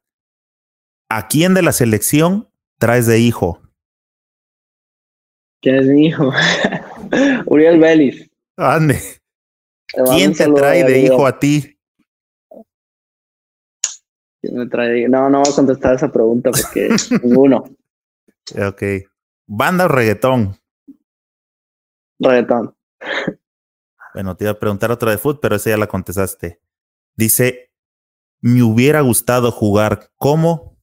¿A 1.10 1.28
quién 1.28 1.54
de 1.54 1.62
la 1.62 1.72
selección 1.72 2.48
traes 2.78 3.06
de 3.06 3.18
hijo? 3.20 3.62
¿Quién 5.60 5.76
es 5.76 5.86
mi 5.86 6.06
hijo? 6.06 6.30
Uriel 7.46 7.80
Vélez. 7.80 8.30
Ande. 8.56 9.00
¿Quién 10.10 10.34
te 10.34 10.46
trae 10.52 10.84
de 10.84 11.00
hijo 11.00 11.26
a 11.26 11.38
ti? 11.38 11.78
¿Quién 14.40 14.56
me 14.56 14.66
trae? 14.66 15.08
No, 15.08 15.30
no 15.30 15.40
voy 15.40 15.52
a 15.52 15.56
contestar 15.56 15.94
esa 15.94 16.12
pregunta 16.12 16.50
porque 16.50 16.88
ninguno. 17.22 17.64
Ok. 18.52 18.82
¿Banda 19.46 19.86
o 19.86 19.88
reggaetón? 19.88 20.56
Reggaetón. 22.18 22.76
Bueno, 24.14 24.36
te 24.36 24.44
iba 24.44 24.52
a 24.52 24.58
preguntar 24.58 24.90
otra 24.90 25.10
de 25.10 25.18
fútbol, 25.18 25.40
pero 25.40 25.56
esa 25.56 25.70
ya 25.70 25.76
la 25.76 25.86
contestaste. 25.86 26.60
Dice, 27.16 27.72
me 28.40 28.62
hubiera 28.62 29.00
gustado 29.00 29.52
jugar 29.52 30.10
como... 30.16 30.76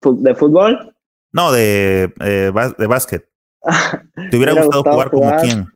¿De 0.00 0.34
fútbol? 0.34 0.96
No, 1.32 1.50
de, 1.52 2.14
eh, 2.20 2.52
de 2.78 2.86
básquet. 2.86 3.28
¿Te 4.30 4.36
hubiera, 4.36 4.52
hubiera 4.52 4.64
gustado, 4.64 4.82
gustado, 4.82 4.94
jugar, 4.94 5.10
como 5.10 5.36
quién? 5.40 5.66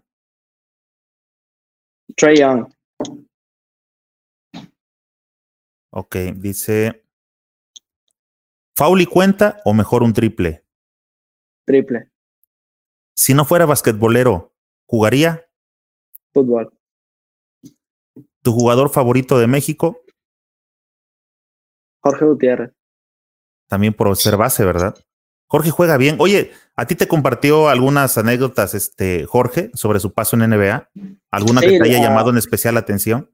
Trey 2.17 2.39
Young. 2.39 2.73
Ok, 5.91 6.17
dice. 6.37 7.02
¿Fauli 8.75 9.07
cuenta 9.07 9.61
o 9.65 9.75
mejor 9.75 10.03
un 10.03 10.13
triple? 10.13 10.65
Triple. 11.67 12.11
Si 13.15 13.35
no 13.35 13.45
fuera 13.45 13.67
basquetbolero, 13.67 14.55
¿jugaría? 14.87 15.47
Fútbol. 16.33 16.73
¿Tu 18.43 18.53
jugador 18.53 18.91
favorito 18.91 19.39
de 19.39 19.47
México? 19.47 20.03
Jorge 22.01 22.25
Gutiérrez. 22.25 22.73
También 23.69 23.95
por 23.95 24.15
ser 24.17 24.37
base, 24.37 24.65
¿verdad? 24.65 24.97
Jorge 25.47 25.71
juega 25.71 25.99
bien. 25.99 26.17
Oye, 26.19 26.51
¿a 26.77 26.87
ti 26.87 26.95
te 26.95 27.07
compartió 27.07 27.69
algunas 27.69 28.17
anécdotas, 28.17 28.75
este, 28.75 29.27
Jorge, 29.27 29.71
sobre 29.75 30.01
su 30.01 30.13
paso 30.15 30.35
en 30.37 30.49
NBA? 30.49 30.91
¿Alguna 31.31 31.61
sí, 31.61 31.69
que 31.69 31.79
te 31.79 31.85
haya 31.85 31.99
la... 31.99 32.09
llamado 32.09 32.31
en 32.31 32.39
especial 32.39 32.75
la 32.75 32.81
atención? 32.81 33.31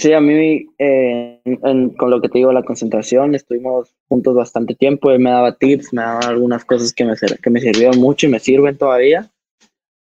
Sí, 0.00 0.14
a 0.14 0.20
mí, 0.22 0.66
eh, 0.78 1.42
en, 1.44 1.90
con 1.90 2.08
lo 2.08 2.22
que 2.22 2.30
te 2.30 2.38
digo, 2.38 2.54
la 2.54 2.62
concentración, 2.62 3.34
estuvimos 3.34 3.94
juntos 4.08 4.34
bastante 4.34 4.74
tiempo. 4.74 5.10
Él 5.10 5.18
me 5.18 5.28
daba 5.28 5.58
tips, 5.58 5.92
me 5.92 6.00
daba 6.00 6.20
algunas 6.20 6.64
cosas 6.64 6.94
que 6.94 7.04
me, 7.04 7.14
que 7.14 7.50
me 7.50 7.60
sirvieron 7.60 7.98
mucho 7.98 8.26
y 8.26 8.30
me 8.30 8.40
sirven 8.40 8.78
todavía. 8.78 9.30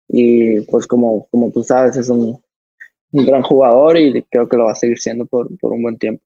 Y 0.09 0.59
pues 0.65 0.87
como, 0.87 1.29
como 1.29 1.53
tú 1.53 1.63
sabes, 1.63 1.95
es 1.95 2.09
un, 2.09 2.37
un 3.13 3.25
gran 3.25 3.43
jugador 3.43 3.97
y 3.97 4.23
creo 4.23 4.49
que 4.49 4.57
lo 4.57 4.65
va 4.65 4.73
a 4.73 4.75
seguir 4.75 4.99
siendo 4.99 5.25
por, 5.25 5.57
por 5.57 5.71
un 5.71 5.81
buen 5.81 5.97
tiempo. 5.97 6.21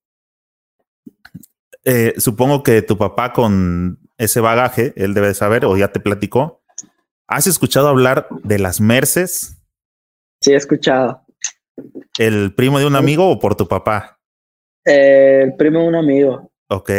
Eh, 1.84 2.16
supongo 2.18 2.64
que 2.64 2.82
tu 2.82 2.98
papá 2.98 3.32
con 3.32 4.00
ese 4.18 4.40
bagaje, 4.40 4.92
él 4.96 5.14
debe 5.14 5.36
saber 5.36 5.66
o 5.66 5.78
ya 5.78 5.92
te 5.92 6.00
platicó. 6.00 6.64
¿Has 7.28 7.46
escuchado 7.46 7.90
hablar 7.90 8.28
de 8.44 8.58
las 8.58 8.82
Merces? 8.82 9.56
Sí, 10.40 10.52
he 10.52 10.56
escuchado. 10.56 11.21
¿El 12.22 12.54
primo 12.54 12.78
de 12.78 12.86
un 12.86 12.96
amigo 12.96 13.28
o 13.28 13.40
por 13.40 13.56
tu 13.56 13.68
papá? 13.68 14.20
Eh, 14.86 15.42
el 15.46 15.56
primo 15.56 15.80
de 15.80 15.88
un 15.88 15.96
amigo. 15.96 16.52
Ok. 16.70 16.92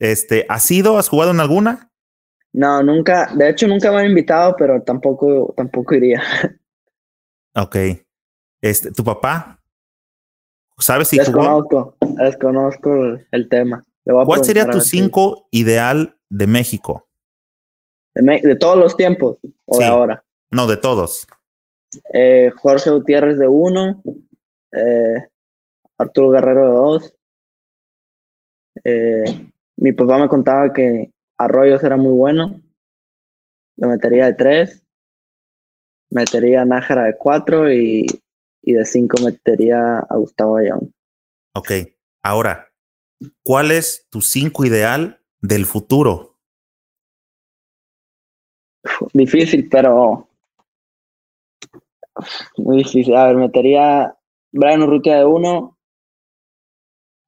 Este, 0.00 0.46
¿Has 0.48 0.68
ido? 0.68 0.98
¿Has 0.98 1.08
jugado 1.08 1.30
en 1.30 1.38
alguna? 1.38 1.92
No, 2.52 2.82
nunca. 2.82 3.30
De 3.36 3.50
hecho, 3.50 3.68
nunca 3.68 3.92
me 3.92 3.98
han 3.98 4.06
invitado, 4.06 4.56
pero 4.58 4.82
tampoco, 4.82 5.54
tampoco 5.56 5.94
iría. 5.94 6.22
Ok. 7.56 7.76
Este, 8.60 8.90
¿Tu 8.90 9.04
papá? 9.04 9.60
¿Sabes 10.78 11.06
si 11.06 11.18
desconozco, 11.18 11.96
jugó? 12.00 12.16
Desconozco 12.24 13.16
el 13.30 13.48
tema. 13.48 13.84
¿Cuál 14.02 14.44
sería 14.44 14.68
tu 14.68 14.80
cinco 14.80 15.46
ideal 15.52 16.16
de 16.30 16.48
México? 16.48 17.06
De, 18.12 18.22
me 18.22 18.40
de, 18.40 18.56
todos 18.56 18.76
los 18.76 18.96
tiempos 18.96 19.38
o 19.66 19.76
sí. 19.76 19.84
de 19.84 19.86
ahora. 19.86 20.24
No, 20.50 20.66
de 20.66 20.76
todos. 20.76 21.28
Eh, 22.12 22.50
Jorge 22.56 22.90
Gutiérrez 22.90 23.38
de 23.38 23.46
uno, 23.46 24.02
eh, 24.74 25.28
Arturo 25.98 26.30
Guerrero 26.30 26.66
de 26.66 26.74
dos. 26.74 27.16
Eh, 28.84 29.50
mi 29.76 29.92
papá 29.92 30.18
me 30.18 30.28
contaba 30.28 30.72
que 30.72 31.12
Arroyos 31.38 31.82
era 31.82 31.96
muy 31.96 32.12
bueno. 32.12 32.60
Lo 33.76 33.88
metería 33.88 34.26
de 34.26 34.34
tres. 34.34 34.86
Metería 36.10 36.62
a 36.62 36.64
Nájera 36.64 37.04
de 37.04 37.16
cuatro 37.16 37.72
y, 37.72 38.06
y 38.62 38.72
de 38.72 38.84
cinco 38.84 39.16
metería 39.22 39.98
a 39.98 40.16
Gustavo 40.16 40.56
Ayón. 40.56 40.92
Ok, 41.54 41.70
ahora, 42.22 42.72
¿cuál 43.42 43.70
es 43.70 44.06
tu 44.10 44.20
cinco 44.20 44.64
ideal 44.64 45.20
del 45.40 45.66
futuro? 45.66 46.38
Difícil, 49.12 49.68
pero 49.68 50.28
muy 52.56 52.78
difícil. 52.78 53.16
A 53.16 53.26
ver, 53.26 53.36
metería 53.36 54.16
Brian 54.54 54.82
Urrutia 54.82 55.16
de 55.16 55.24
uno. 55.24 55.76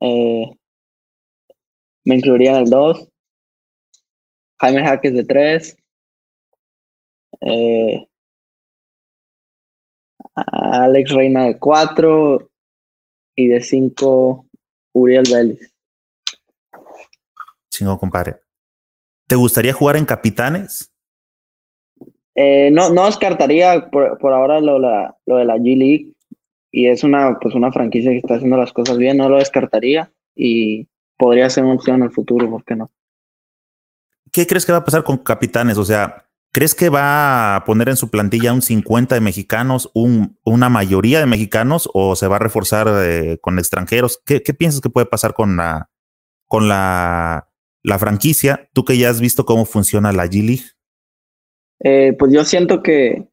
Eh, 0.01 0.49
me 2.05 2.15
incluiría 2.15 2.53
en 2.53 2.57
el 2.59 2.71
2. 2.71 3.09
Jaime 4.61 4.85
Jaques 4.85 5.13
de 5.13 5.25
3. 5.25 5.77
Eh, 7.41 8.09
Alex 10.37 11.11
Reina 11.11 11.47
de 11.47 11.59
4. 11.59 12.49
Y 13.39 13.49
de 13.49 13.61
5, 13.61 14.47
Uriel 14.95 15.25
Vélez. 15.31 15.75
Chingo, 17.71 17.99
compadre. 17.99 18.37
¿Te 19.27 19.35
gustaría 19.35 19.75
jugar 19.75 19.97
en 19.97 20.07
Capitanes? 20.07 20.93
Eh, 22.37 22.71
no, 22.71 22.91
no 22.91 23.05
descartaría 23.07 23.91
por, 23.91 24.17
por 24.19 24.33
ahora 24.33 24.61
lo, 24.61 24.79
la, 24.79 25.19
lo 25.27 25.37
de 25.37 25.45
la 25.45 25.57
G 25.57 25.77
League 25.77 26.16
y 26.77 26.89
es 26.89 27.05
una, 27.05 27.39
pues 27.41 27.55
una 27.55 27.73
franquicia 27.73 28.11
que 28.11 28.19
está 28.19 28.35
haciendo 28.35 28.59
las 28.59 28.75
cosas 28.75 28.99
bien, 28.99 29.17
no 29.17 29.31
lo 29.31 29.39
descartaría 29.39 30.13
y 30.35 30.87
podría 31.17 31.49
ser 31.49 31.65
una 31.65 31.73
opción 31.73 31.97
en 31.97 32.03
el 32.03 32.11
futuro, 32.11 32.51
¿por 32.51 32.67
qué 32.67 32.77
no? 32.77 32.91
¿Qué 34.31 34.47
crees 34.47 34.67
que 34.67 34.73
va 34.73 34.79
a 34.79 34.85
pasar 34.85 35.03
con 35.03 35.17
Capitanes? 35.17 35.79
O 35.79 35.87
sea, 35.87 36.29
¿crees 36.53 36.75
que 36.75 36.91
va 36.91 37.57
a 37.57 37.65
poner 37.65 37.89
en 37.89 37.97
su 37.97 38.11
plantilla 38.11 38.53
un 38.53 38.61
50 38.61 39.15
de 39.15 39.23
mexicanos, 39.23 39.91
un, 39.95 40.39
una 40.45 40.69
mayoría 40.69 41.19
de 41.19 41.25
mexicanos 41.25 41.89
o 41.95 42.15
se 42.15 42.29
va 42.29 42.37
a 42.37 42.41
reforzar 42.41 42.89
eh, 43.07 43.39
con 43.41 43.59
extranjeros? 43.59 44.21
¿Qué, 44.27 44.43
¿Qué, 44.43 44.53
piensas 44.53 44.83
que 44.83 44.91
puede 44.91 45.07
pasar 45.07 45.33
con 45.33 45.57
la, 45.57 45.89
con 46.47 46.69
la, 46.69 47.49
la 47.85 47.99
franquicia? 47.99 48.69
Tú 48.75 48.85
que 48.85 48.99
ya 48.99 49.09
has 49.09 49.23
visto 49.23 49.47
cómo 49.47 49.65
funciona 49.65 50.13
la 50.13 50.27
G 50.27 50.45
League. 50.45 50.65
Eh, 51.81 52.15
pues 52.19 52.35
yo 52.35 52.45
siento 52.45 52.83
que, 52.83 53.31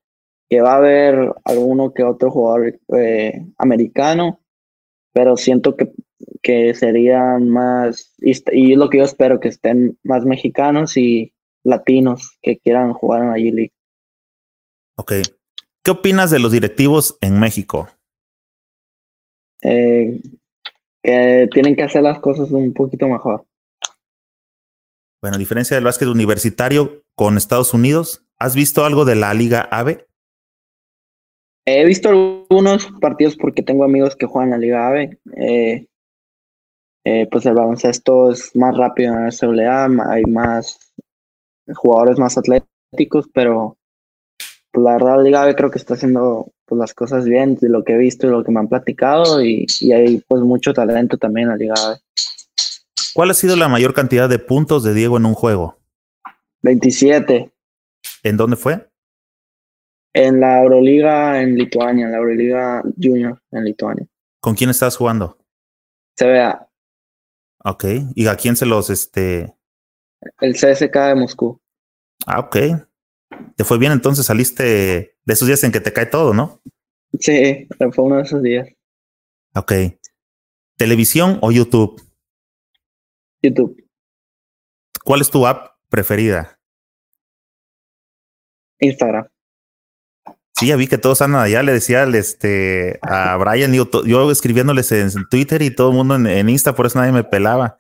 que, 0.53 0.61
va 0.61 0.73
a 0.73 0.77
haber 0.77 1.33
alguno 1.43 1.93
que 1.93 2.03
otro 2.03 2.31
jugador 2.31 2.79
eh, 2.97 3.45
americano, 3.57 4.39
pero 5.11 5.37
siento 5.37 5.75
que, 5.75 5.91
que 6.41 6.73
serían 6.73 7.49
más, 7.49 8.13
y, 8.19 8.33
y, 8.51 8.75
lo 8.75 8.89
que 8.89 8.99
yo 8.99 9.03
espero, 9.03 9.39
que 9.39 9.47
estén 9.47 9.97
más 10.03 10.25
mexicanos 10.25 10.97
y 10.97 11.33
latinos 11.63 12.37
que 12.41 12.57
quieran 12.57 12.93
jugar 12.93 13.23
en 13.23 13.29
la 13.29 13.37
G-League. 13.37 13.73
Ok. 14.97 15.13
¿Qué 15.83 15.91
opinas 15.91 16.29
de 16.31 16.39
los 16.39 16.51
directivos 16.51 17.17
en 17.21 17.39
México? 17.39 17.89
Eh, 19.61 20.21
que 21.01 21.49
tienen 21.51 21.75
que 21.75 21.83
hacer 21.83 22.03
las 22.03 22.19
cosas 22.19 22.51
un 22.51 22.73
poquito 22.73 23.07
mejor. 23.07 23.45
Bueno, 25.21 25.35
a 25.35 25.39
diferencia 25.39 25.75
del 25.75 25.85
básquet 25.85 26.07
universitario 26.07 27.03
con 27.15 27.37
Estados 27.37 27.73
Unidos, 27.73 28.23
¿Has 28.43 28.55
visto 28.55 28.83
algo 28.83 29.05
de 29.05 29.15
la 29.15 29.33
Liga 29.33 29.61
AVE? 29.71 30.05
He 31.65 31.85
visto 31.85 32.09
algunos 32.09 32.87
partidos 32.99 33.35
porque 33.37 33.63
tengo 33.63 33.85
amigos 33.85 34.15
que 34.15 34.25
juegan 34.25 34.51
la 34.51 34.57
Liga 34.57 34.87
AVE. 34.87 35.17
Eh, 35.37 35.87
eh, 37.05 37.27
pues 37.31 37.45
el 37.45 37.53
baloncesto 37.53 38.31
es 38.31 38.55
más 38.55 38.75
rápido 38.77 39.13
en 39.13 39.25
la 39.25 39.31
SWA, 39.31 39.89
hay 40.09 40.23
más 40.23 40.93
jugadores 41.73 42.17
más 42.17 42.37
atléticos, 42.37 43.27
pero 43.33 43.77
pues, 44.71 44.83
la 44.83 44.93
verdad 44.93 45.17
la 45.17 45.23
Liga 45.23 45.43
AVE 45.43 45.55
creo 45.55 45.71
que 45.71 45.79
está 45.79 45.95
haciendo 45.95 46.51
pues, 46.65 46.79
las 46.79 46.93
cosas 46.93 47.25
bien 47.25 47.55
de 47.55 47.69
lo 47.69 47.83
que 47.83 47.93
he 47.93 47.97
visto 47.97 48.27
y 48.27 48.29
lo 48.29 48.43
que 48.43 48.51
me 48.51 48.59
han 48.59 48.69
platicado 48.69 49.43
y, 49.43 49.65
y 49.81 49.91
hay 49.91 50.23
pues 50.27 50.41
mucho 50.41 50.73
talento 50.73 51.17
también 51.17 51.45
en 51.45 51.51
la 51.51 51.57
Liga 51.57 51.73
AVE. 51.77 51.99
¿Cuál 53.13 53.31
ha 53.31 53.33
sido 53.33 53.55
la 53.55 53.67
mayor 53.67 53.93
cantidad 53.93 54.27
de 54.27 54.39
puntos 54.39 54.83
de 54.83 54.93
Diego 54.93 55.17
en 55.17 55.25
un 55.25 55.33
juego? 55.33 55.77
27. 56.63 57.51
¿En 58.23 58.37
dónde 58.37 58.55
fue? 58.55 58.92
En 60.13 60.39
la 60.39 60.61
Euroliga 60.61 61.41
en 61.41 61.55
Lituania, 61.55 62.05
en 62.05 62.11
la 62.11 62.17
Euroliga 62.17 62.83
Junior 63.01 63.41
en 63.51 63.65
Lituania. 63.65 64.05
¿Con 64.39 64.55
quién 64.55 64.69
estás 64.69 64.95
jugando? 64.95 65.37
CBA. 66.15 66.69
Ok. 67.63 67.85
¿Y 68.15 68.27
a 68.27 68.35
quién 68.35 68.55
se 68.55 68.65
los 68.65 68.89
este? 68.89 69.55
El 70.39 70.53
CSK 70.53 70.93
de 70.93 71.15
Moscú. 71.15 71.59
Ah, 72.25 72.39
ok. 72.39 72.57
Te 73.55 73.63
fue 73.63 73.77
bien 73.77 73.91
entonces, 73.91 74.25
saliste 74.25 74.63
de 75.23 75.33
esos 75.33 75.47
días 75.47 75.63
en 75.63 75.71
que 75.71 75.79
te 75.79 75.93
cae 75.93 76.05
todo, 76.05 76.33
¿no? 76.33 76.61
Sí, 77.19 77.67
fue 77.77 78.03
uno 78.03 78.17
de 78.17 78.23
esos 78.23 78.41
días. 78.41 78.69
Ok. 79.55 79.73
¿Televisión 80.77 81.39
o 81.41 81.51
YouTube? 81.51 82.01
YouTube. 83.41 83.83
¿Cuál 85.03 85.21
es 85.21 85.29
tu 85.29 85.45
app 85.45 85.77
preferida? 85.89 86.59
Instagram. 88.79 89.27
Sí, 90.55 90.67
ya 90.67 90.75
vi 90.75 90.87
que 90.87 90.97
todos 90.97 91.21
andan 91.21 91.41
allá. 91.41 91.63
Le 91.63 91.73
decía 91.73 92.03
al, 92.03 92.15
este, 92.15 92.99
a 93.01 93.35
Brian, 93.37 93.73
yo, 93.73 93.89
yo 94.05 94.31
escribiéndoles 94.31 94.91
en 94.91 95.27
Twitter 95.29 95.61
y 95.61 95.71
todo 95.75 95.89
el 95.89 95.95
mundo 95.95 96.15
en, 96.15 96.27
en, 96.27 96.49
Insta, 96.49 96.75
por 96.75 96.85
eso 96.85 96.99
nadie 96.99 97.11
me 97.11 97.23
pelaba. 97.23 97.79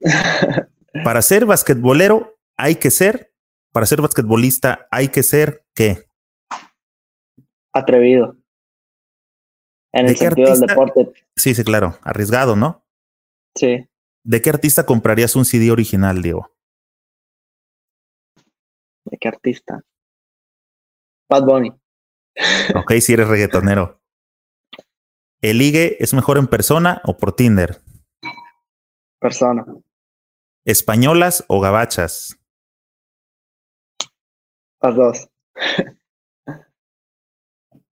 para 1.04 1.22
ser 1.22 1.46
basquetbolero 1.46 2.38
hay 2.56 2.76
que 2.76 2.90
ser, 2.90 3.32
para 3.72 3.86
ser 3.86 4.00
basquetbolista 4.00 4.88
hay 4.90 5.08
que 5.08 5.22
ser, 5.22 5.64
¿qué? 5.74 6.08
Atrevido. 7.72 8.36
En 9.92 10.08
el 10.08 10.16
sentido 10.16 10.48
artista? 10.48 10.66
del 10.66 10.76
deporte. 10.76 11.26
Sí, 11.36 11.54
sí, 11.54 11.62
claro. 11.62 11.98
Arriesgado, 12.02 12.56
¿no? 12.56 12.84
Sí. 13.54 13.88
¿De 14.24 14.42
qué 14.42 14.50
artista 14.50 14.86
comprarías 14.86 15.36
un 15.36 15.44
CD 15.44 15.70
original, 15.70 16.22
Diego? 16.22 16.50
¿De 19.04 19.18
qué 19.18 19.28
artista? 19.28 19.84
Bad 21.28 21.44
Bunny. 21.44 21.72
Ok, 22.74 22.92
si 23.00 23.12
eres 23.12 23.28
reggaetonero. 23.28 24.00
¿El 25.40 25.58
ligue 25.58 25.96
es 26.00 26.14
mejor 26.14 26.38
en 26.38 26.46
persona 26.46 27.02
o 27.04 27.16
por 27.16 27.36
Tinder? 27.36 27.80
Persona. 29.20 29.64
¿Españolas 30.64 31.44
o 31.48 31.60
gabachas? 31.60 32.38
Las 34.80 34.96
dos. 34.96 35.28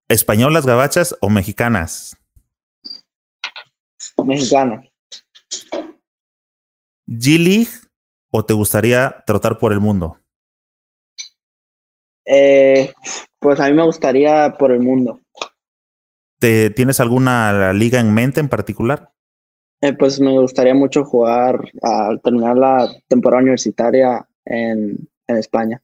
¿Españolas, 0.08 0.66
gabachas 0.66 1.16
o 1.20 1.30
mexicanas? 1.30 2.16
Mexicanas. 4.24 4.86
¿G-League 7.06 7.70
o 8.30 8.44
te 8.44 8.54
gustaría 8.54 9.22
trotar 9.26 9.58
por 9.58 9.72
el 9.72 9.80
mundo? 9.80 10.21
Eh, 12.24 12.92
pues 13.38 13.60
a 13.60 13.68
mí 13.68 13.74
me 13.74 13.84
gustaría 13.84 14.54
por 14.58 14.72
el 14.72 14.80
mundo. 14.80 15.20
¿Te, 16.38 16.70
¿Tienes 16.70 17.00
alguna 17.00 17.72
liga 17.72 18.00
en 18.00 18.12
mente 18.12 18.40
en 18.40 18.48
particular? 18.48 19.12
Eh, 19.80 19.92
pues 19.92 20.20
me 20.20 20.30
gustaría 20.38 20.74
mucho 20.74 21.04
jugar 21.04 21.60
al 21.82 22.20
terminar 22.20 22.56
la 22.56 22.88
temporada 23.08 23.42
universitaria 23.42 24.26
en, 24.44 25.08
en, 25.26 25.36
España. 25.36 25.82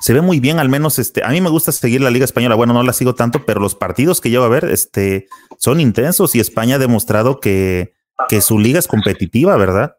Se 0.00 0.14
ve 0.14 0.22
muy 0.22 0.40
bien, 0.40 0.58
al 0.58 0.70
menos 0.70 0.98
este. 0.98 1.22
A 1.22 1.28
mí 1.28 1.40
me 1.42 1.50
gusta 1.50 1.70
seguir 1.72 2.00
la 2.00 2.10
Liga 2.10 2.24
Española. 2.24 2.54
Bueno, 2.54 2.72
no 2.72 2.82
la 2.82 2.94
sigo 2.94 3.14
tanto, 3.14 3.44
pero 3.44 3.60
los 3.60 3.74
partidos 3.74 4.22
que 4.22 4.30
llevo 4.30 4.44
a 4.44 4.48
ver 4.48 4.64
este, 4.64 5.28
son 5.58 5.80
intensos 5.80 6.34
y 6.34 6.40
España 6.40 6.76
ha 6.76 6.78
demostrado 6.78 7.40
que, 7.40 7.92
que 8.28 8.40
su 8.40 8.58
liga 8.58 8.78
es 8.78 8.88
competitiva, 8.88 9.56
¿verdad? 9.56 9.96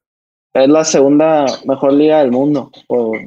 Es 0.54 0.70
la 0.70 0.84
segunda 0.84 1.46
mejor 1.66 1.94
liga 1.94 2.20
del 2.20 2.32
mundo, 2.32 2.72
por, 2.88 3.20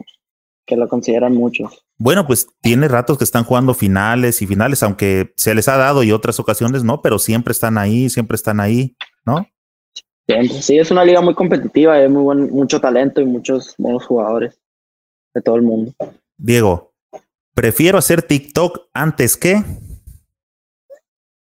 que 0.69 0.77
lo 0.77 0.86
consideran 0.86 1.32
muchos. 1.32 1.82
Bueno, 1.97 2.27
pues 2.27 2.47
tiene 2.61 2.86
ratos 2.86 3.16
que 3.16 3.24
están 3.24 3.43
jugando 3.43 3.73
finales 3.73 4.43
y 4.43 4.47
finales, 4.47 4.82
aunque 4.82 5.32
se 5.35 5.55
les 5.55 5.66
ha 5.66 5.78
dado 5.78 6.03
y 6.03 6.12
otras 6.12 6.39
ocasiones 6.39 6.85
no, 6.85 7.01
pero 7.01 7.19
siempre 7.19 7.53
están 7.53 7.78
ahí, 7.78 8.11
siempre 8.11 8.36
están 8.36 8.61
ahí, 8.61 8.95
¿no? 9.24 9.47
Siempre. 10.27 10.62
Sí, 10.62 10.78
es 10.78 10.90
una 10.90 11.05
liga 11.05 11.23
muy 11.23 11.35
competitiva, 11.35 11.95
hay 11.95 12.09
muy 12.09 12.23
buen, 12.23 12.51
mucho 12.51 12.81
talento 12.81 13.23
y 13.23 13.24
muchos 13.24 13.74
buenos 13.78 14.05
jugadores 14.05 14.61
de 15.35 15.40
todo 15.40 15.57
el 15.57 15.62
mundo. 15.62 15.95
Diego, 16.36 16.93
prefiero 17.55 17.97
hacer 17.97 18.23
TikTok 18.23 18.90
antes 18.93 19.39
que. 19.39 19.65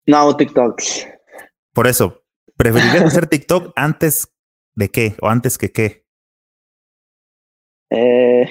No 0.07 0.17
hago 0.17 0.35
TikToks. 0.35 1.07
Por 1.71 1.85
eso, 1.85 2.23
preferirías 2.57 3.03
hacer 3.03 3.27
TikTok 3.27 3.73
antes 3.75 4.33
de 4.73 4.89
qué 4.89 5.15
o 5.21 5.27
antes 5.27 5.57
que 5.57 5.71
qué. 5.71 6.03
Eh, 7.95 8.49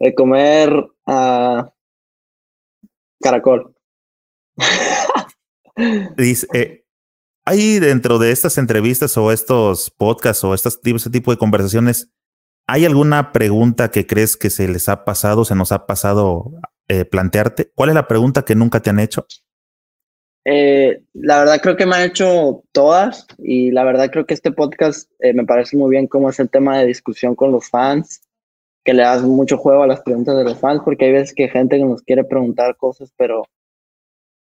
de 0.00 0.14
comer 0.14 0.72
uh, 1.06 1.62
caracol. 3.20 3.74
Dice, 6.16 6.46
eh, 6.52 6.84
hay 7.44 7.78
dentro 7.78 8.18
de 8.18 8.30
estas 8.30 8.58
entrevistas 8.58 9.16
o 9.16 9.32
estos 9.32 9.90
podcasts 9.90 10.44
o 10.44 10.54
este 10.54 10.70
tipo 11.10 11.30
de 11.30 11.38
conversaciones, 11.38 12.12
¿hay 12.66 12.84
alguna 12.84 13.32
pregunta 13.32 13.90
que 13.90 14.06
crees 14.06 14.36
que 14.36 14.50
se 14.50 14.68
les 14.68 14.88
ha 14.88 15.04
pasado, 15.04 15.44
se 15.44 15.54
nos 15.54 15.72
ha 15.72 15.86
pasado 15.86 16.52
eh, 16.88 17.04
plantearte? 17.04 17.72
¿Cuál 17.74 17.90
es 17.90 17.94
la 17.94 18.06
pregunta 18.06 18.44
que 18.44 18.54
nunca 18.54 18.80
te 18.80 18.90
han 18.90 19.00
hecho? 19.00 19.26
Eh, 20.44 21.02
la 21.12 21.38
verdad 21.38 21.60
creo 21.60 21.76
que 21.76 21.86
me 21.86 21.94
han 21.94 22.02
hecho 22.02 22.64
todas 22.72 23.26
y 23.38 23.70
la 23.70 23.84
verdad 23.84 24.10
creo 24.10 24.26
que 24.26 24.34
este 24.34 24.50
podcast 24.50 25.08
eh, 25.20 25.32
me 25.32 25.44
parece 25.44 25.76
muy 25.76 25.90
bien 25.90 26.08
cómo 26.08 26.30
es 26.30 26.40
el 26.40 26.50
tema 26.50 26.78
de 26.78 26.86
discusión 26.86 27.36
con 27.36 27.52
los 27.52 27.68
fans, 27.68 28.21
que 28.84 28.94
le 28.94 29.02
das 29.02 29.22
mucho 29.22 29.58
juego 29.58 29.82
a 29.82 29.86
las 29.86 30.00
preguntas 30.00 30.36
de 30.36 30.44
los 30.44 30.58
fans, 30.58 30.82
porque 30.84 31.06
hay 31.06 31.12
veces 31.12 31.34
que 31.34 31.48
gente 31.48 31.76
que 31.76 31.84
nos 31.84 32.02
quiere 32.02 32.24
preguntar 32.24 32.76
cosas, 32.76 33.12
pero 33.16 33.44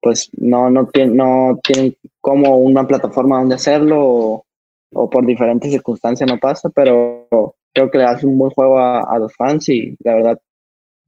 pues 0.00 0.30
no, 0.32 0.70
no, 0.70 0.86
tiene, 0.86 1.14
no 1.14 1.58
tienen 1.62 1.96
como 2.20 2.58
una 2.58 2.86
plataforma 2.86 3.38
donde 3.38 3.56
hacerlo 3.56 4.44
o, 4.92 5.10
por 5.10 5.26
diferentes 5.26 5.70
circunstancias 5.70 6.28
no 6.28 6.38
pasa, 6.38 6.68
pero 6.70 7.28
creo 7.72 7.90
que 7.90 7.98
le 7.98 8.04
das 8.04 8.24
un 8.24 8.38
buen 8.38 8.50
juego 8.50 8.78
a, 8.78 9.18
los 9.18 9.34
fans 9.36 9.68
y 9.68 9.94
la 10.00 10.14
verdad, 10.14 10.40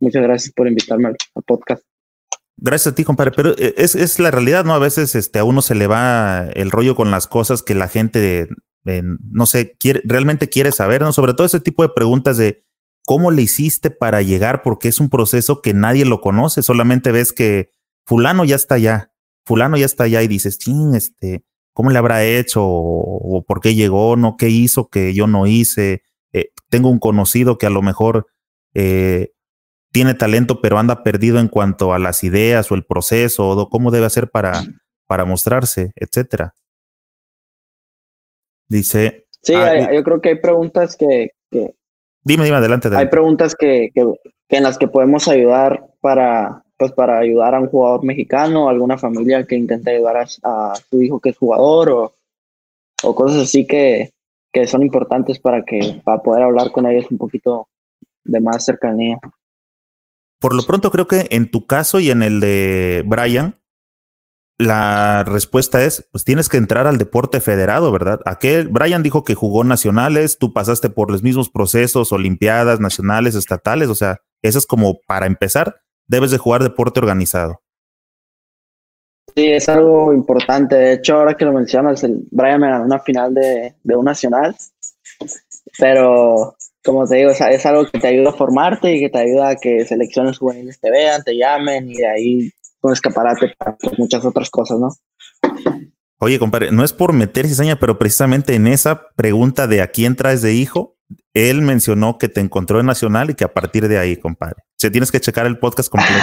muchas 0.01 0.23
gracias 0.23 0.53
por 0.55 0.69
invitarme 0.69 1.09
al, 1.09 1.17
al 1.35 1.43
podcast. 1.43 1.85
Gracias 2.57 2.93
a 2.93 2.95
ti, 2.95 3.03
compadre. 3.03 3.33
Pero 3.35 3.51
eh, 3.59 3.75
es, 3.77 3.95
es, 3.95 4.21
la 4.21 4.31
realidad, 4.31 4.65
¿no? 4.65 4.75
A 4.75 4.79
veces 4.79 5.15
este, 5.17 5.39
a 5.39 5.45
uno 5.45 5.63
se 5.63 5.75
le 5.75 5.87
va 5.87 6.47
el 6.55 6.71
rollo 6.71 6.95
con 6.95 7.11
las 7.11 7.27
cosas 7.27 7.63
que 7.63 7.75
la 7.75 7.89
gente, 7.89 8.49
eh, 8.85 9.03
no 9.03 9.47
sé, 9.47 9.75
quiere, 9.79 10.01
realmente 10.05 10.49
quiere 10.49 10.71
saber, 10.71 11.03
¿no? 11.03 11.13
Sobre 11.13 11.35
todo 11.35 11.47
ese 11.47 11.61
tipo 11.61 11.83
de 11.83 11.89
preguntas 11.89 12.37
de 12.37 12.63
cómo 13.05 13.31
le 13.31 13.43
hiciste 13.43 13.91
para 13.91 14.23
llegar, 14.23 14.63
porque 14.63 14.89
es 14.89 15.01
un 15.01 15.09
proceso 15.09 15.61
que 15.61 15.75
nadie 15.75 16.05
lo 16.05 16.21
conoce. 16.21 16.63
Solamente 16.63 17.13
ves 17.13 17.33
que 17.33 17.71
fulano 18.05 18.45
ya 18.45 18.57
está 18.57 18.77
allá, 18.77 19.13
fulano 19.45 19.77
ya 19.77 19.87
está 19.87 20.05
allá 20.05 20.23
y 20.23 20.29
dices, 20.29 20.59
ching, 20.59 20.95
este, 20.95 21.45
¿cómo 21.73 21.91
le 21.91 21.99
habrá 21.99 22.25
hecho? 22.25 22.65
O, 22.65 23.39
o, 23.39 23.45
por 23.45 23.61
qué 23.61 23.75
llegó, 23.75 24.17
¿no? 24.17 24.37
¿Qué 24.37 24.49
hizo 24.49 24.89
que 24.89 25.15
yo 25.15 25.27
no 25.27 25.47
hice? 25.47 26.03
Eh, 26.33 26.51
tengo 26.69 26.89
un 26.89 26.99
conocido 26.99 27.59
que 27.59 27.67
a 27.67 27.71
lo 27.71 27.83
mejor 27.83 28.27
eh, 28.75 29.33
tiene 29.91 30.15
talento, 30.15 30.61
pero 30.61 30.79
anda 30.79 31.03
perdido 31.03 31.39
en 31.39 31.49
cuanto 31.49 31.93
a 31.93 31.99
las 31.99 32.25
ideas 32.25 32.71
o 32.71 32.75
el 32.75 32.85
proceso 32.85 33.49
o 33.49 33.69
cómo 33.69 33.91
debe 33.91 34.07
hacer 34.07 34.31
para, 34.31 34.63
para 35.07 35.25
mostrarse, 35.25 35.93
etcétera. 35.97 36.55
Dice. 38.69 39.27
Sí, 39.43 39.55
ah, 39.55 39.67
hay, 39.67 39.97
yo 39.97 40.03
creo 40.03 40.21
que 40.21 40.31
hay 40.31 40.41
preguntas 40.41 40.97
que. 40.97 41.33
que 41.51 41.75
dime, 42.25 42.45
dime, 42.45 42.57
adelante, 42.57 42.89
adelante. 42.89 43.07
Hay 43.07 43.11
preguntas 43.11 43.55
que, 43.55 43.91
que, 43.95 44.05
que, 44.49 44.57
en 44.57 44.63
las 44.63 44.79
que 44.79 44.89
podemos 44.89 45.29
ayudar 45.29 45.87
para, 46.01 46.63
pues, 46.77 46.93
para 46.93 47.19
ayudar 47.19 47.55
a 47.55 47.61
un 47.61 47.69
jugador 47.69 48.05
mexicano, 48.05 48.69
alguna 48.69 48.99
familia 48.99 49.45
que 49.47 49.57
intente 49.57 49.91
ayudar 49.91 50.17
a, 50.17 50.27
a 50.43 50.75
su 50.91 51.03
hijo 51.03 51.21
que 51.21 51.31
es 51.31 51.39
jugador 51.39 51.91
o, 51.91 52.13
o 53.03 53.15
cosas 53.15 53.43
así 53.43 53.67
que, 53.67 54.11
que 54.53 54.67
son 54.67 54.83
importantes 54.83 55.39
para 55.39 55.65
que 55.65 56.01
para 56.05 56.23
poder 56.23 56.43
hablar 56.43 56.71
con 56.73 56.87
ellos 56.87 57.11
un 57.11 57.19
poquito 57.19 57.69
de 58.25 58.41
más 58.41 58.65
cercanía. 58.65 59.19
Por 60.39 60.55
lo 60.55 60.63
pronto 60.65 60.91
creo 60.91 61.07
que 61.07 61.29
en 61.31 61.51
tu 61.51 61.67
caso 61.67 62.01
y 62.01 62.11
en 62.11 62.23
el 62.23 62.41
de 62.41 63.05
Brian, 63.07 63.57
la 64.59 65.25
respuesta 65.25 65.85
es, 65.85 66.07
pues 66.13 66.25
tienes 66.25 66.49
que 66.49 66.57
entrar 66.57 66.87
al 66.87 66.99
deporte 66.99 67.41
federado, 67.41 67.91
¿verdad? 67.91 68.21
Aquel, 68.27 68.69
Brian 68.69 69.03
dijo 69.03 69.25
que 69.25 69.35
jugó 69.35 69.65
nacionales, 69.65 70.39
tú 70.39 70.53
pasaste 70.53 70.91
por 70.91 71.11
los 71.11 71.23
mismos 71.23 71.51
procesos, 71.51 72.13
olimpiadas, 72.13 72.81
nacionales, 72.81 73.35
estatales, 73.35 73.89
o 73.89 73.95
sea, 73.95 74.19
eso 74.43 74.59
es 74.59 74.67
como 74.67 75.01
para 75.07 75.27
empezar, 75.27 75.77
debes 76.07 76.31
de 76.31 76.39
jugar 76.39 76.63
deporte 76.63 77.01
organizado. 77.01 77.61
Sí, 79.35 79.47
es 79.47 79.69
algo 79.69 80.13
importante. 80.13 80.77
De 80.77 80.93
hecho, 80.93 81.17
ahora 81.17 81.35
que 81.35 81.47
lo 81.47 81.53
mencionas, 81.53 82.05
el 82.05 82.27
Brian 82.31 82.61
me 82.61 82.69
ganó 82.69 82.85
una 82.85 82.99
final 82.99 83.33
de, 83.33 83.75
de 83.83 83.97
un 83.97 84.05
nacional, 84.05 84.55
pero 85.79 86.57
como 86.85 87.07
te 87.07 87.17
digo, 87.17 87.31
es, 87.31 87.67
algo 87.67 87.87
que 87.91 87.99
te 87.99 88.09
ayuda 88.09 88.31
a 88.31 88.35
formarte 88.35 88.95
y 88.95 89.01
que 89.01 89.09
te 89.09 89.19
ayuda 89.19 89.51
a 89.51 89.57
que 89.57 89.85
selecciones 89.85 90.39
juveniles 90.39 90.81
te 90.81 90.91
vean, 90.91 91.23
te 91.23 91.37
llamen 91.37 91.89
y 91.89 91.95
de 91.95 92.07
ahí 92.07 92.53
un 92.83 92.93
escaparate 92.93 93.55
para 93.57 93.77
muchas 93.97 94.25
otras 94.25 94.51
cosas, 94.51 94.79
¿no? 94.79 94.89
Oye, 96.19 96.39
compadre, 96.39 96.71
no 96.71 96.85
es 96.85 96.93
por 96.93 97.13
meter 97.13 97.49
cizaña, 97.49 97.81
pero 97.81 97.99
precisamente 97.99 98.55
en 98.55 98.67
esa 98.67 99.09
pregunta 99.17 99.67
de 99.67 99.83
a 99.83 99.89
quién 99.89 100.15
traes 100.15 100.41
de 100.43 100.55
hijo, 100.55 100.97
él 101.35 101.63
mencionó 101.63 102.19
que 102.19 102.29
te 102.29 102.41
encontró 102.41 102.79
en 102.79 102.87
Nacional 102.87 103.31
y 103.31 103.35
que 103.35 103.45
a 103.45 103.53
partir 103.53 103.89
de 103.89 103.99
ahí, 103.99 104.17
compadre. 104.17 104.57
O 104.61 104.79
sea, 104.79 104.91
tienes 104.91 105.11
que 105.11 105.21
checar 105.21 105.47
el 105.47 105.59
podcast 105.59 105.91
completo. 105.91 106.21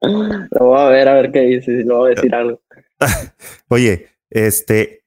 lo 0.50 0.66
voy 0.66 0.80
a 0.80 0.86
ver, 0.86 1.08
a 1.08 1.14
ver 1.14 1.32
qué 1.32 1.40
dice, 1.40 1.78
si 1.78 1.84
lo 1.84 1.98
voy 1.98 2.12
a 2.12 2.14
decir 2.14 2.34
algo. 2.34 2.60
Oye, 3.68 4.10
este, 4.30 5.04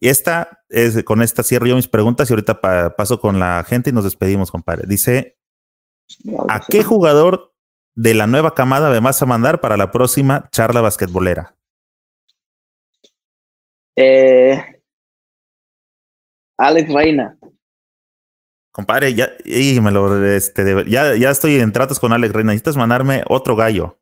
esta 0.00 0.64
es, 0.68 1.04
con 1.04 1.22
esta 1.22 1.42
cierro 1.42 1.66
yo 1.66 1.76
mis 1.76 1.88
preguntas 1.88 2.28
y 2.28 2.32
ahorita 2.32 2.60
pa, 2.60 2.96
paso 2.96 3.20
con 3.20 3.38
la 3.38 3.64
gente 3.68 3.90
y 3.90 3.92
nos 3.92 4.04
despedimos, 4.04 4.50
compadre. 4.50 4.84
Dice, 4.86 5.38
¿a 6.48 6.60
qué 6.68 6.82
jugador 6.82 7.49
de 7.94 8.14
la 8.14 8.26
nueva 8.26 8.54
camada 8.54 8.90
me 8.90 9.00
vas 9.00 9.20
a 9.22 9.26
mandar 9.26 9.60
para 9.60 9.76
la 9.76 9.90
próxima 9.90 10.48
charla 10.50 10.80
basquetbolera? 10.80 11.56
Eh, 13.96 14.82
Alex 16.56 16.92
Reina. 16.92 17.38
Compadre, 18.72 19.14
ya, 19.14 19.30
y 19.44 19.80
me 19.80 19.90
lo, 19.90 20.24
este, 20.24 20.88
ya, 20.88 21.16
ya 21.16 21.30
estoy 21.30 21.56
en 21.56 21.72
tratos 21.72 21.98
con 21.98 22.12
Alex 22.12 22.32
Reina. 22.32 22.52
Necesitas 22.52 22.76
mandarme 22.76 23.24
otro 23.28 23.56
gallo. 23.56 23.98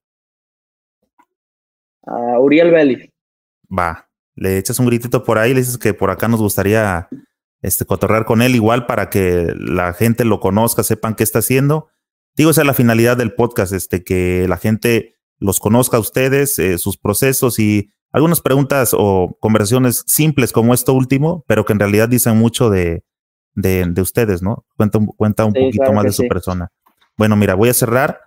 Uh, 2.03 2.39
Uriel 2.39 2.71
Vélez. 2.71 3.11
Va, 3.71 4.09
le 4.35 4.59
echas 4.59 4.79
un 4.79 4.87
gritito 4.87 5.25
por 5.25 5.39
ahí, 5.39 5.53
le 5.53 5.61
dices 5.61 5.79
que 5.79 5.95
por 5.95 6.11
acá 6.11 6.29
nos 6.29 6.41
gustaría 6.41 7.09
este, 7.61 7.85
cotorrear 7.85 8.25
con 8.25 8.41
él 8.41 8.55
igual 8.55 8.87
para 8.87 9.11
que 9.11 9.53
la 9.57 9.93
gente 9.93 10.25
lo 10.25 10.41
conozca, 10.41 10.83
sepan 10.83 11.15
qué 11.15 11.23
está 11.23 11.41
haciendo. 11.41 11.89
Digo, 12.39 12.53
esa 12.53 12.61
es 12.61 12.67
la 12.69 12.75
finalidad 12.75 13.17
del 13.17 13.35
podcast, 13.35 13.73
este, 13.73 14.05
que 14.05 14.47
la 14.49 14.59
gente 14.59 15.17
los 15.41 15.59
conozca 15.59 15.97
a 15.97 16.01
ustedes, 16.01 16.57
eh, 16.61 16.79
sus 16.79 16.97
procesos 16.97 17.59
y 17.59 17.91
algunas 18.13 18.41
preguntas 18.41 18.95
o 18.97 19.37
conversaciones 19.41 20.05
simples 20.07 20.53
como 20.53 20.73
esto 20.73 20.95
último, 20.95 21.45
pero 21.49 21.65
que 21.65 21.73
en 21.73 21.81
realidad 21.81 22.09
dicen 22.09 22.39
mucho 22.39 22.71
de, 22.71 23.03
de, 23.55 23.87
de 23.89 24.03
ustedes, 24.03 24.41
¿no? 24.41 24.65
Cuenta, 24.77 25.01
cuenta 25.17 25.45
un 25.47 25.53
sí, 25.53 25.59
poquito 25.59 25.83
claro 25.83 25.95
más 25.95 26.05
de 26.05 26.13
su 26.13 26.29
persona. 26.29 26.69
Bueno, 27.17 27.35
mira, 27.35 27.57
voy 27.57 27.71
a 27.71 27.75
cerrar. 27.75 28.21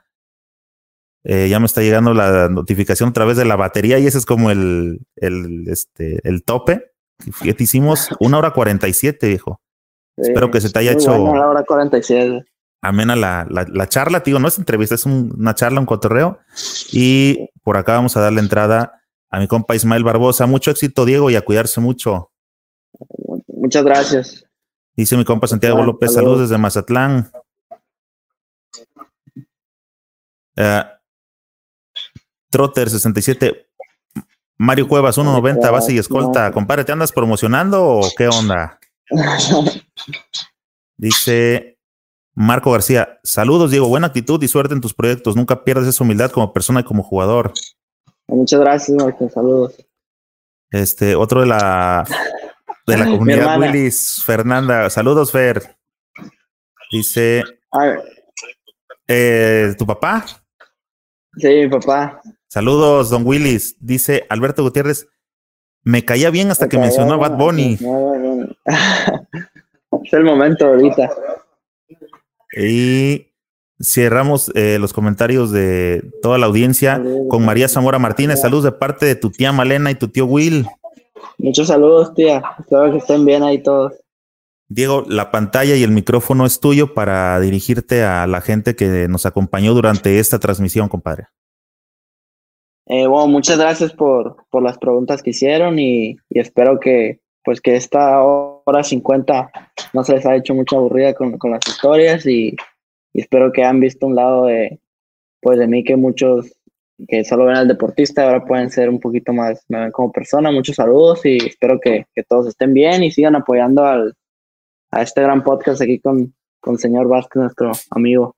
Eh, 1.23 1.47
ya 1.49 1.61
me 1.61 1.65
está 1.65 1.81
llegando 1.81 2.13
la 2.13 2.49
notificación 2.49 3.09
a 3.09 3.13
través 3.13 3.37
de 3.37 3.45
la 3.45 3.55
batería 3.55 3.97
y 3.97 4.07
ese 4.07 4.17
es 4.17 4.25
como 4.25 4.51
el, 4.51 4.99
el, 5.15 5.69
este, 5.69 6.19
el 6.27 6.43
tope. 6.43 6.91
Fíjate, 7.19 7.63
hicimos 7.63 8.09
una 8.19 8.39
hora 8.39 8.51
cuarenta 8.51 8.89
y 8.89 8.93
siete, 8.93 9.29
viejo. 9.29 9.61
Sí, 10.17 10.23
Espero 10.31 10.51
que 10.51 10.59
se 10.59 10.69
te 10.69 10.79
haya 10.79 10.91
hecho 10.91 11.11
bueno, 11.11 11.31
una 11.31 11.47
hora 11.47 11.63
47. 11.63 12.50
Amena 12.81 13.15
la, 13.15 13.45
la, 13.49 13.65
la 13.69 13.87
charla, 13.87 14.23
tío. 14.23 14.39
No 14.39 14.47
es 14.47 14.57
entrevista, 14.57 14.95
es 14.95 15.05
un, 15.05 15.33
una 15.37 15.55
charla, 15.55 15.79
un 15.79 15.85
cotorreo. 15.85 16.39
Y 16.91 17.49
por 17.63 17.77
acá 17.77 17.93
vamos 17.93 18.17
a 18.17 18.21
darle 18.21 18.41
entrada 18.41 19.01
a 19.29 19.39
mi 19.39 19.47
compa 19.47 19.75
Ismael 19.75 20.03
Barbosa. 20.03 20.45
Mucho 20.47 20.71
éxito, 20.71 21.05
Diego, 21.05 21.29
y 21.29 21.35
a 21.35 21.41
cuidarse 21.41 21.79
mucho. 21.79 22.31
Muchas 23.47 23.83
gracias. 23.83 24.45
Dice 24.95 25.15
mi 25.15 25.23
compa 25.23 25.47
Santiago 25.47 25.83
López, 25.83 26.13
saludos 26.13 26.41
desde 26.41 26.57
Mazatlán. 26.57 27.31
Uh, 30.57 30.83
Trotter 32.49 32.89
67. 32.89 33.67
Mario 34.57 34.87
Cuevas 34.87 35.17
1.90, 35.17 35.71
base 35.71 35.93
y 35.93 35.97
escolta. 35.97 36.51
Compadre, 36.51 36.83
¿te 36.83 36.91
andas 36.91 37.11
promocionando 37.11 37.83
o 37.83 38.01
qué 38.15 38.27
onda? 38.27 38.79
Dice 40.97 41.79
Marco 42.33 42.71
García, 42.71 43.19
saludos 43.23 43.71
Diego, 43.71 43.87
buena 43.87 44.07
actitud 44.07 44.41
y 44.41 44.47
suerte 44.47 44.73
en 44.73 44.81
tus 44.81 44.93
proyectos. 44.93 45.35
Nunca 45.35 45.63
pierdas 45.63 45.87
esa 45.87 46.03
humildad 46.03 46.31
como 46.31 46.53
persona 46.53 46.79
y 46.81 46.83
como 46.83 47.03
jugador. 47.03 47.53
Muchas 48.27 48.59
gracias, 48.59 48.97
Marco, 48.97 49.29
saludos. 49.29 49.75
Este, 50.69 51.15
otro 51.15 51.41
de 51.41 51.47
la 51.47 52.05
de 52.87 52.97
la 52.97 53.05
comunidad 53.11 53.59
Willis, 53.59 54.23
Fernanda, 54.25 54.89
saludos 54.89 55.31
Fer. 55.31 55.75
Dice, 56.91 57.43
eh, 59.07 59.75
¿tu 59.77 59.85
papá? 59.85 60.25
Sí, 61.37 61.47
mi 61.47 61.69
papá. 61.69 62.21
Saludos, 62.47 63.09
don 63.09 63.25
Willis. 63.25 63.75
Dice 63.79 64.25
Alberto 64.29 64.63
Gutiérrez, 64.63 65.07
me 65.83 66.03
caía 66.03 66.29
bien 66.29 66.51
hasta 66.51 66.65
me 66.65 66.69
que 66.69 66.77
mencionó 66.77 67.13
a 67.13 67.17
Bad 67.17 67.37
Bunny. 67.37 67.73
es 70.03 70.13
el 70.13 70.23
momento 70.23 70.67
ahorita. 70.67 71.09
Y 72.55 73.27
cerramos 73.79 74.51
eh, 74.55 74.77
los 74.79 74.93
comentarios 74.93 75.51
de 75.51 76.03
toda 76.21 76.37
la 76.37 76.45
audiencia 76.45 77.01
con 77.29 77.45
María 77.45 77.67
Zamora 77.67 77.99
Martínez. 77.99 78.41
Saludos 78.41 78.65
de 78.65 78.71
parte 78.71 79.05
de 79.05 79.15
tu 79.15 79.31
tía 79.31 79.51
Malena 79.51 79.91
y 79.91 79.95
tu 79.95 80.07
tío 80.07 80.25
Will. 80.25 80.65
Muchos 81.37 81.67
saludos, 81.67 82.13
tía. 82.13 82.43
Espero 82.59 82.91
que 82.91 82.97
estén 82.97 83.25
bien 83.25 83.43
ahí 83.43 83.61
todos. 83.61 83.93
Diego, 84.69 85.03
la 85.07 85.31
pantalla 85.31 85.75
y 85.75 85.83
el 85.83 85.91
micrófono 85.91 86.45
es 86.45 86.59
tuyo 86.59 86.93
para 86.93 87.39
dirigirte 87.39 88.03
a 88.03 88.25
la 88.27 88.39
gente 88.39 88.75
que 88.75 89.07
nos 89.09 89.25
acompañó 89.25 89.73
durante 89.73 90.19
esta 90.19 90.39
transmisión, 90.39 90.87
compadre. 90.87 91.27
Eh, 92.85 93.05
bueno, 93.05 93.27
muchas 93.27 93.57
gracias 93.57 93.91
por, 93.91 94.45
por 94.49 94.63
las 94.63 94.77
preguntas 94.77 95.21
que 95.21 95.31
hicieron 95.31 95.77
y, 95.77 96.17
y, 96.29 96.39
espero 96.39 96.79
que 96.79 97.19
pues 97.43 97.59
que 97.59 97.75
esta 97.75 98.21
hora 98.65 98.83
50 98.83 99.51
no 99.93 100.03
se 100.03 100.15
les 100.15 100.25
ha 100.25 100.35
hecho 100.35 100.53
mucha 100.53 100.75
aburrida 100.75 101.13
con, 101.13 101.37
con 101.37 101.51
las 101.51 101.61
historias 101.67 102.25
y, 102.25 102.55
y, 103.13 103.21
espero 103.21 103.51
que 103.51 103.63
han 103.63 103.79
visto 103.79 104.07
un 104.07 104.15
lado 104.15 104.45
de 104.45 104.79
pues 105.41 105.57
de 105.57 105.67
mí 105.67 105.83
que 105.83 105.95
muchos 105.95 106.51
que 107.07 107.23
solo 107.23 107.45
ven 107.45 107.55
al 107.55 107.67
deportista, 107.67 108.23
ahora 108.23 108.45
pueden 108.45 108.69
ser 108.69 108.89
un 108.89 108.99
poquito 108.99 109.33
más, 109.33 109.63
me 109.69 109.79
ven 109.79 109.91
como 109.91 110.11
persona. 110.11 110.51
Muchos 110.51 110.75
saludos 110.75 111.25
y 111.25 111.37
espero 111.37 111.79
que, 111.79 112.05
todos 112.27 112.47
estén 112.47 112.73
bien 112.73 113.03
y 113.03 113.11
sigan 113.11 113.35
apoyando 113.35 113.85
al, 113.85 114.13
a 114.91 115.01
este 115.01 115.21
gran 115.21 115.43
podcast 115.43 115.81
aquí 115.81 115.99
con, 115.99 116.33
con 116.59 116.77
señor 116.77 117.07
Vázquez, 117.07 117.41
nuestro 117.41 117.71
amigo. 117.89 118.35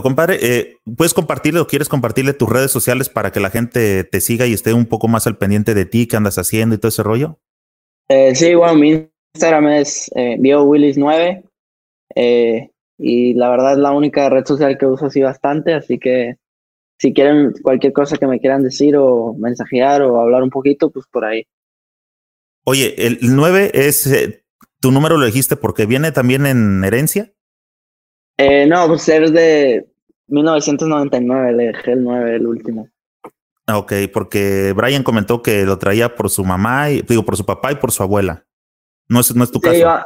Compadre, 0.00 0.38
eh, 0.42 0.76
¿puedes 0.96 1.12
compartirle 1.12 1.60
o 1.60 1.66
quieres 1.66 1.88
compartirle 1.88 2.34
tus 2.34 2.48
redes 2.48 2.70
sociales 2.70 3.08
para 3.08 3.32
que 3.32 3.40
la 3.40 3.50
gente 3.50 4.04
te 4.04 4.20
siga 4.20 4.46
y 4.46 4.52
esté 4.52 4.72
un 4.72 4.86
poco 4.86 5.08
más 5.08 5.26
al 5.26 5.38
pendiente 5.38 5.74
de 5.74 5.86
ti, 5.86 6.06
qué 6.06 6.16
andas 6.16 6.38
haciendo 6.38 6.74
y 6.74 6.78
todo 6.78 6.88
ese 6.88 7.02
rollo? 7.02 7.40
Eh, 8.08 8.34
sí, 8.36 8.54
bueno, 8.54 8.74
mi 8.76 9.10
Instagram 9.36 9.68
es 9.68 10.10
eh, 10.16 10.38
Willis9 10.38 11.42
eh, 12.14 12.70
y 12.96 13.34
la 13.34 13.50
verdad 13.50 13.72
es 13.72 13.78
la 13.78 13.92
única 13.92 14.30
red 14.30 14.46
social 14.46 14.78
que 14.78 14.86
uso 14.86 15.06
así 15.06 15.20
bastante, 15.20 15.74
así 15.74 15.98
que 15.98 16.36
si 16.98 17.12
quieren 17.12 17.52
cualquier 17.62 17.92
cosa 17.92 18.16
que 18.16 18.26
me 18.26 18.40
quieran 18.40 18.62
decir 18.62 18.96
o 18.96 19.34
mensajear 19.34 20.00
o 20.00 20.18
hablar 20.18 20.42
un 20.42 20.48
poquito, 20.48 20.90
pues 20.90 21.04
por 21.12 21.26
ahí. 21.26 21.46
Oye, 22.64 22.94
el 23.06 23.18
9 23.20 23.72
es, 23.74 24.06
eh, 24.06 24.42
tu 24.80 24.90
número 24.90 25.18
lo 25.18 25.26
dijiste 25.26 25.56
porque 25.56 25.84
viene 25.84 26.10
también 26.12 26.46
en 26.46 26.82
herencia. 26.82 27.32
Eh, 28.38 28.66
no, 28.66 28.88
pues 28.88 29.06
es 29.08 29.32
de 29.32 29.86
1999, 30.28 31.52
le 31.52 31.64
dejé 31.66 31.92
el 31.92 32.02
9, 32.02 32.36
el 32.36 32.46
último. 32.46 32.88
Ah, 33.66 33.78
ok, 33.78 33.92
porque 34.12 34.72
Brian 34.74 35.02
comentó 35.02 35.42
que 35.42 35.64
lo 35.64 35.76
traía 35.78 36.14
por 36.14 36.30
su 36.30 36.44
mamá, 36.44 36.90
y, 36.90 37.02
digo, 37.02 37.24
por 37.24 37.36
su 37.36 37.44
papá 37.44 37.72
y 37.72 37.76
por 37.76 37.92
su 37.92 38.02
abuela. 38.02 38.46
No 39.08 39.20
es, 39.20 39.34
no 39.34 39.44
es 39.44 39.50
tu 39.50 39.60
caso. 39.60 40.04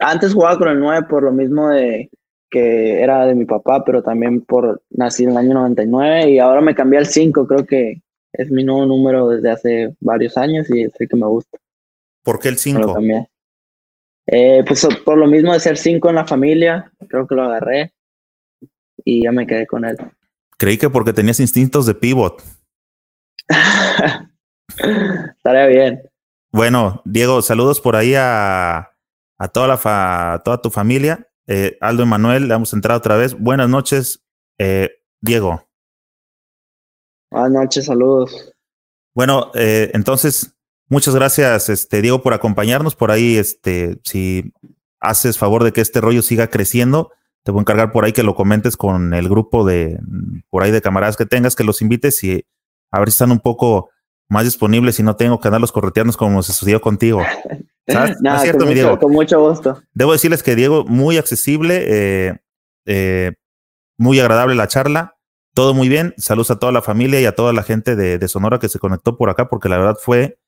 antes 0.00 0.34
jugaba 0.34 0.58
con 0.58 0.68
el 0.68 0.80
9 0.80 1.06
por 1.08 1.22
lo 1.22 1.32
mismo 1.32 1.68
de 1.68 2.10
que 2.50 3.02
era 3.02 3.26
de 3.26 3.34
mi 3.34 3.46
papá, 3.46 3.84
pero 3.84 4.02
también 4.02 4.40
por 4.40 4.82
nací 4.90 5.24
en 5.24 5.30
el 5.30 5.36
año 5.38 5.54
99 5.54 6.30
y 6.30 6.38
ahora 6.38 6.60
me 6.60 6.74
cambié 6.74 7.00
al 7.00 7.06
5, 7.06 7.46
creo 7.48 7.66
que 7.66 8.02
es 8.32 8.50
mi 8.50 8.62
nuevo 8.62 8.86
número 8.86 9.28
desde 9.28 9.50
hace 9.50 9.96
varios 10.00 10.36
años 10.36 10.68
y 10.70 10.82
es 10.82 10.92
el 11.00 11.08
que 11.08 11.16
me 11.16 11.26
gusta. 11.26 11.58
¿Por 12.22 12.38
qué 12.38 12.48
el 12.48 12.58
5? 12.58 12.96
Eh, 14.26 14.64
pues 14.66 14.86
por 15.04 15.18
lo 15.18 15.26
mismo 15.26 15.52
de 15.52 15.60
ser 15.60 15.76
5 15.76 16.08
en 16.08 16.14
la 16.14 16.26
familia, 16.26 16.92
creo 17.08 17.26
que 17.26 17.34
lo 17.34 17.42
agarré 17.42 17.92
y 19.04 19.24
ya 19.24 19.32
me 19.32 19.46
quedé 19.46 19.66
con 19.66 19.84
él. 19.84 19.96
Creí 20.56 20.78
que 20.78 20.88
porque 20.88 21.12
tenías 21.12 21.40
instintos 21.40 21.86
de 21.86 21.94
pivot. 21.94 22.42
Estaría 25.36 25.66
bien. 25.66 26.02
Bueno, 26.54 27.02
Diego, 27.04 27.42
saludos 27.42 27.80
por 27.80 27.96
ahí 27.96 28.14
a, 28.14 28.92
a 29.38 29.48
toda, 29.48 29.66
la 29.66 30.42
toda 30.44 30.62
tu 30.62 30.70
familia. 30.70 31.28
Eh, 31.48 31.76
Aldo 31.80 32.04
Emanuel, 32.04 32.44
le 32.46 32.54
vamos 32.54 32.72
a 32.72 32.76
entrar 32.76 32.96
otra 32.96 33.16
vez. 33.16 33.36
Buenas 33.36 33.68
noches, 33.68 34.22
eh, 34.58 34.88
Diego. 35.20 35.66
Buenas 37.28 37.50
noches, 37.50 37.86
saludos. 37.86 38.54
Bueno, 39.16 39.50
eh, 39.56 39.90
entonces, 39.94 40.54
muchas 40.88 41.16
gracias, 41.16 41.70
este, 41.70 42.00
Diego, 42.00 42.22
por 42.22 42.34
acompañarnos. 42.34 42.94
Por 42.94 43.10
ahí, 43.10 43.36
este, 43.36 43.98
si 44.04 44.52
haces 45.00 45.36
favor 45.36 45.64
de 45.64 45.72
que 45.72 45.80
este 45.80 46.00
rollo 46.00 46.22
siga 46.22 46.50
creciendo, 46.50 47.10
te 47.42 47.50
voy 47.50 47.58
a 47.58 47.62
encargar 47.62 47.90
por 47.90 48.04
ahí 48.04 48.12
que 48.12 48.22
lo 48.22 48.36
comentes 48.36 48.76
con 48.76 49.12
el 49.12 49.28
grupo 49.28 49.66
de, 49.66 49.98
por 50.50 50.62
ahí 50.62 50.70
de 50.70 50.82
camaradas 50.82 51.16
que 51.16 51.26
tengas, 51.26 51.56
que 51.56 51.64
los 51.64 51.82
invites 51.82 52.22
y 52.22 52.46
a 52.92 53.00
ver 53.00 53.08
si 53.08 53.14
están 53.14 53.32
un 53.32 53.40
poco 53.40 53.90
más 54.28 54.44
disponibles 54.44 54.98
y 54.98 55.02
no 55.02 55.16
tengo 55.16 55.40
que 55.40 55.48
andarlos 55.48 55.72
correteando 55.72 56.12
como 56.14 56.42
se 56.42 56.52
sucedió 56.52 56.80
contigo. 56.80 57.22
no, 57.86 58.04
es 58.34 58.42
cierto, 58.42 58.60
con 58.60 58.68
mi 58.68 58.74
Diego. 58.74 58.98
Con 58.98 59.12
mucho 59.12 59.40
gusto. 59.40 59.82
Debo 59.92 60.12
decirles 60.12 60.42
que 60.42 60.56
Diego, 60.56 60.84
muy 60.84 61.18
accesible, 61.18 61.84
eh, 61.86 62.36
eh, 62.86 63.32
muy 63.98 64.20
agradable 64.20 64.54
la 64.54 64.68
charla, 64.68 65.16
todo 65.54 65.74
muy 65.74 65.88
bien. 65.88 66.14
Saludos 66.16 66.50
a 66.50 66.58
toda 66.58 66.72
la 66.72 66.82
familia 66.82 67.20
y 67.20 67.26
a 67.26 67.34
toda 67.34 67.52
la 67.52 67.62
gente 67.62 67.96
de, 67.96 68.28
Sonora 68.28 68.58
que 68.58 68.68
se 68.68 68.78
conectó 68.78 69.16
por 69.16 69.30
acá, 69.30 69.48
porque 69.48 69.68
la 69.68 69.78
verdad 69.78 69.96
fue 70.00 70.38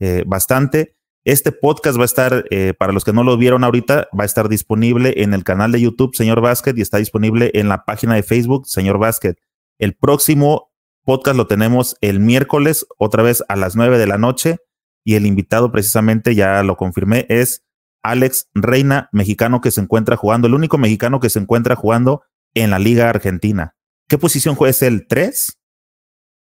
eh, 0.00 0.24
bastante. 0.26 0.96
Este 1.24 1.52
podcast 1.52 1.98
va 1.98 2.02
a 2.02 2.04
estar, 2.04 2.44
para 2.78 2.92
los 2.92 3.02
que 3.02 3.14
no 3.14 3.24
lo 3.24 3.38
vieron 3.38 3.64
ahorita, 3.64 4.08
va 4.18 4.24
a 4.24 4.26
estar 4.26 4.50
disponible 4.50 5.14
en 5.22 5.32
el 5.32 5.42
canal 5.42 5.72
de 5.72 5.80
YouTube, 5.80 6.14
Señor 6.14 6.42
Basket, 6.42 6.74
y 6.76 6.82
está 6.82 6.98
disponible 6.98 7.50
en 7.54 7.70
la 7.70 7.86
página 7.86 8.14
de 8.14 8.22
Facebook, 8.22 8.66
Señor 8.66 8.98
Basket. 8.98 9.34
El 9.78 9.94
próximo 9.94 10.73
podcast 11.04 11.36
lo 11.36 11.46
tenemos 11.46 11.96
el 12.00 12.20
miércoles, 12.20 12.86
otra 12.98 13.22
vez 13.22 13.44
a 13.48 13.56
las 13.56 13.76
nueve 13.76 13.98
de 13.98 14.06
la 14.06 14.18
noche 14.18 14.58
y 15.04 15.14
el 15.14 15.26
invitado 15.26 15.70
precisamente, 15.70 16.34
ya 16.34 16.62
lo 16.62 16.76
confirmé, 16.76 17.26
es 17.28 17.64
Alex 18.02 18.48
Reina, 18.54 19.08
mexicano 19.12 19.60
que 19.60 19.70
se 19.70 19.80
encuentra 19.80 20.16
jugando, 20.16 20.48
el 20.48 20.54
único 20.54 20.78
mexicano 20.78 21.20
que 21.20 21.30
se 21.30 21.38
encuentra 21.38 21.76
jugando 21.76 22.22
en 22.54 22.70
la 22.70 22.78
Liga 22.78 23.08
Argentina. 23.08 23.74
¿Qué 24.08 24.18
posición 24.18 24.54
juega? 24.54 24.70
¿Es 24.70 24.82
el 24.82 25.06
3? 25.06 25.58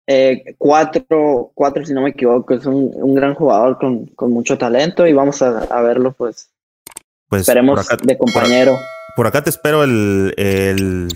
Eh, 0.08 0.56
cuatro, 0.60 1.52
cuatro, 1.56 1.84
si 1.84 1.94
no 1.94 2.02
me 2.02 2.12
equivoco, 2.12 2.54
es 2.54 2.66
un, 2.66 2.92
un 2.94 3.16
gran 3.16 3.34
jugador 3.34 3.80
con, 3.80 4.06
con, 4.08 4.32
mucho 4.32 4.56
talento 4.56 5.08
y 5.08 5.14
vamos 5.14 5.42
a, 5.42 5.64
a 5.64 5.82
verlo, 5.82 6.14
pues. 6.14 6.52
Pues 7.28 7.42
esperemos 7.42 7.88
de 8.04 8.18
compañero. 8.18 8.78
Por, 9.16 9.26
acá 9.26 9.44
te 9.44 9.50
espero 9.50 9.84
el, 9.84 10.34
el, 10.38 11.08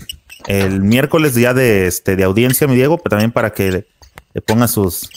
el, 0.46 0.80
miércoles 0.80 1.34
día 1.34 1.54
de, 1.54 1.86
este, 1.86 2.16
de 2.16 2.24
audiencia, 2.24 2.66
mi 2.66 2.74
Diego, 2.74 2.98
pero 2.98 3.10
también 3.10 3.32
para 3.32 3.52
que 3.52 3.86
le 4.34 4.40
ponga 4.40 4.68
sus 4.68 5.08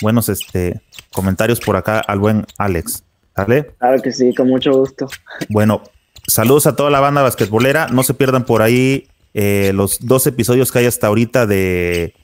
buenos 0.00 0.28
este, 0.28 0.80
comentarios 1.12 1.60
por 1.60 1.76
acá 1.76 2.00
al 2.00 2.18
buen 2.18 2.46
Alex. 2.58 3.04
¿Vale? 3.34 3.72
Claro 3.78 4.02
que 4.02 4.12
sí, 4.12 4.34
con 4.34 4.48
mucho 4.48 4.72
gusto. 4.72 5.08
Bueno, 5.48 5.82
saludos 6.26 6.66
a 6.66 6.76
toda 6.76 6.90
la 6.90 7.00
banda 7.00 7.22
basquetbolera. 7.22 7.88
No 7.88 8.02
se 8.02 8.14
pierdan 8.14 8.44
por 8.44 8.60
ahí 8.60 9.08
eh, 9.32 9.72
los 9.74 9.98
dos 10.00 10.26
episodios 10.26 10.70
que 10.70 10.80
hay 10.80 10.86
hasta 10.86 11.06
ahorita 11.06 11.46
de 11.46 12.14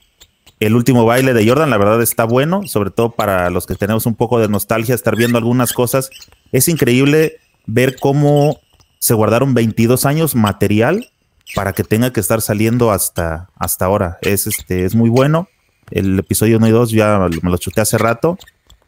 El 0.59 0.75
último 0.75 1.05
baile 1.05 1.33
de 1.33 1.47
Jordan. 1.47 1.71
La 1.71 1.77
verdad 1.77 2.01
está 2.03 2.25
bueno, 2.25 2.67
sobre 2.67 2.91
todo 2.91 3.11
para 3.11 3.49
los 3.49 3.65
que 3.65 3.75
tenemos 3.75 4.05
un 4.05 4.13
poco 4.13 4.39
de 4.39 4.49
nostalgia, 4.49 4.93
estar 4.93 5.15
viendo 5.15 5.39
algunas 5.39 5.73
cosas. 5.73 6.11
Es 6.51 6.67
increíble 6.67 7.37
ver 7.65 7.95
cómo 7.99 8.59
se 8.99 9.15
guardaron 9.15 9.55
22 9.55 10.05
años 10.05 10.35
material 10.35 11.09
para 11.55 11.73
que 11.73 11.83
tenga 11.83 12.11
que 12.11 12.19
estar 12.19 12.41
saliendo 12.41 12.91
hasta, 12.91 13.49
hasta 13.55 13.85
ahora. 13.85 14.17
Es, 14.21 14.47
este, 14.47 14.85
es 14.85 14.95
muy 14.95 15.09
bueno. 15.09 15.47
El 15.91 16.19
episodio 16.19 16.57
1 16.57 16.67
y 16.67 16.71
2 16.71 16.91
ya 16.91 17.27
me 17.41 17.49
lo 17.49 17.57
chuté 17.57 17.81
hace 17.81 17.97
rato 17.97 18.37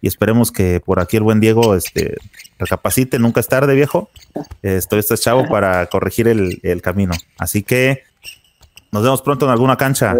y 0.01 0.07
esperemos 0.07 0.51
que 0.51 0.79
por 0.79 0.99
aquí 0.99 1.17
el 1.17 1.23
buen 1.23 1.39
Diego 1.39 1.75
este, 1.75 2.17
recapacite, 2.59 3.19
nunca 3.19 3.39
es 3.39 3.47
tarde, 3.47 3.75
viejo. 3.75 4.09
Estoy 4.61 4.99
este 4.99 5.17
chavo 5.17 5.47
para 5.47 5.85
corregir 5.87 6.27
el, 6.27 6.59
el 6.63 6.81
camino. 6.81 7.13
Así 7.37 7.63
que 7.63 8.03
nos 8.91 9.03
vemos 9.03 9.21
pronto 9.21 9.45
en 9.45 9.51
alguna 9.51 9.77
cancha. 9.77 10.15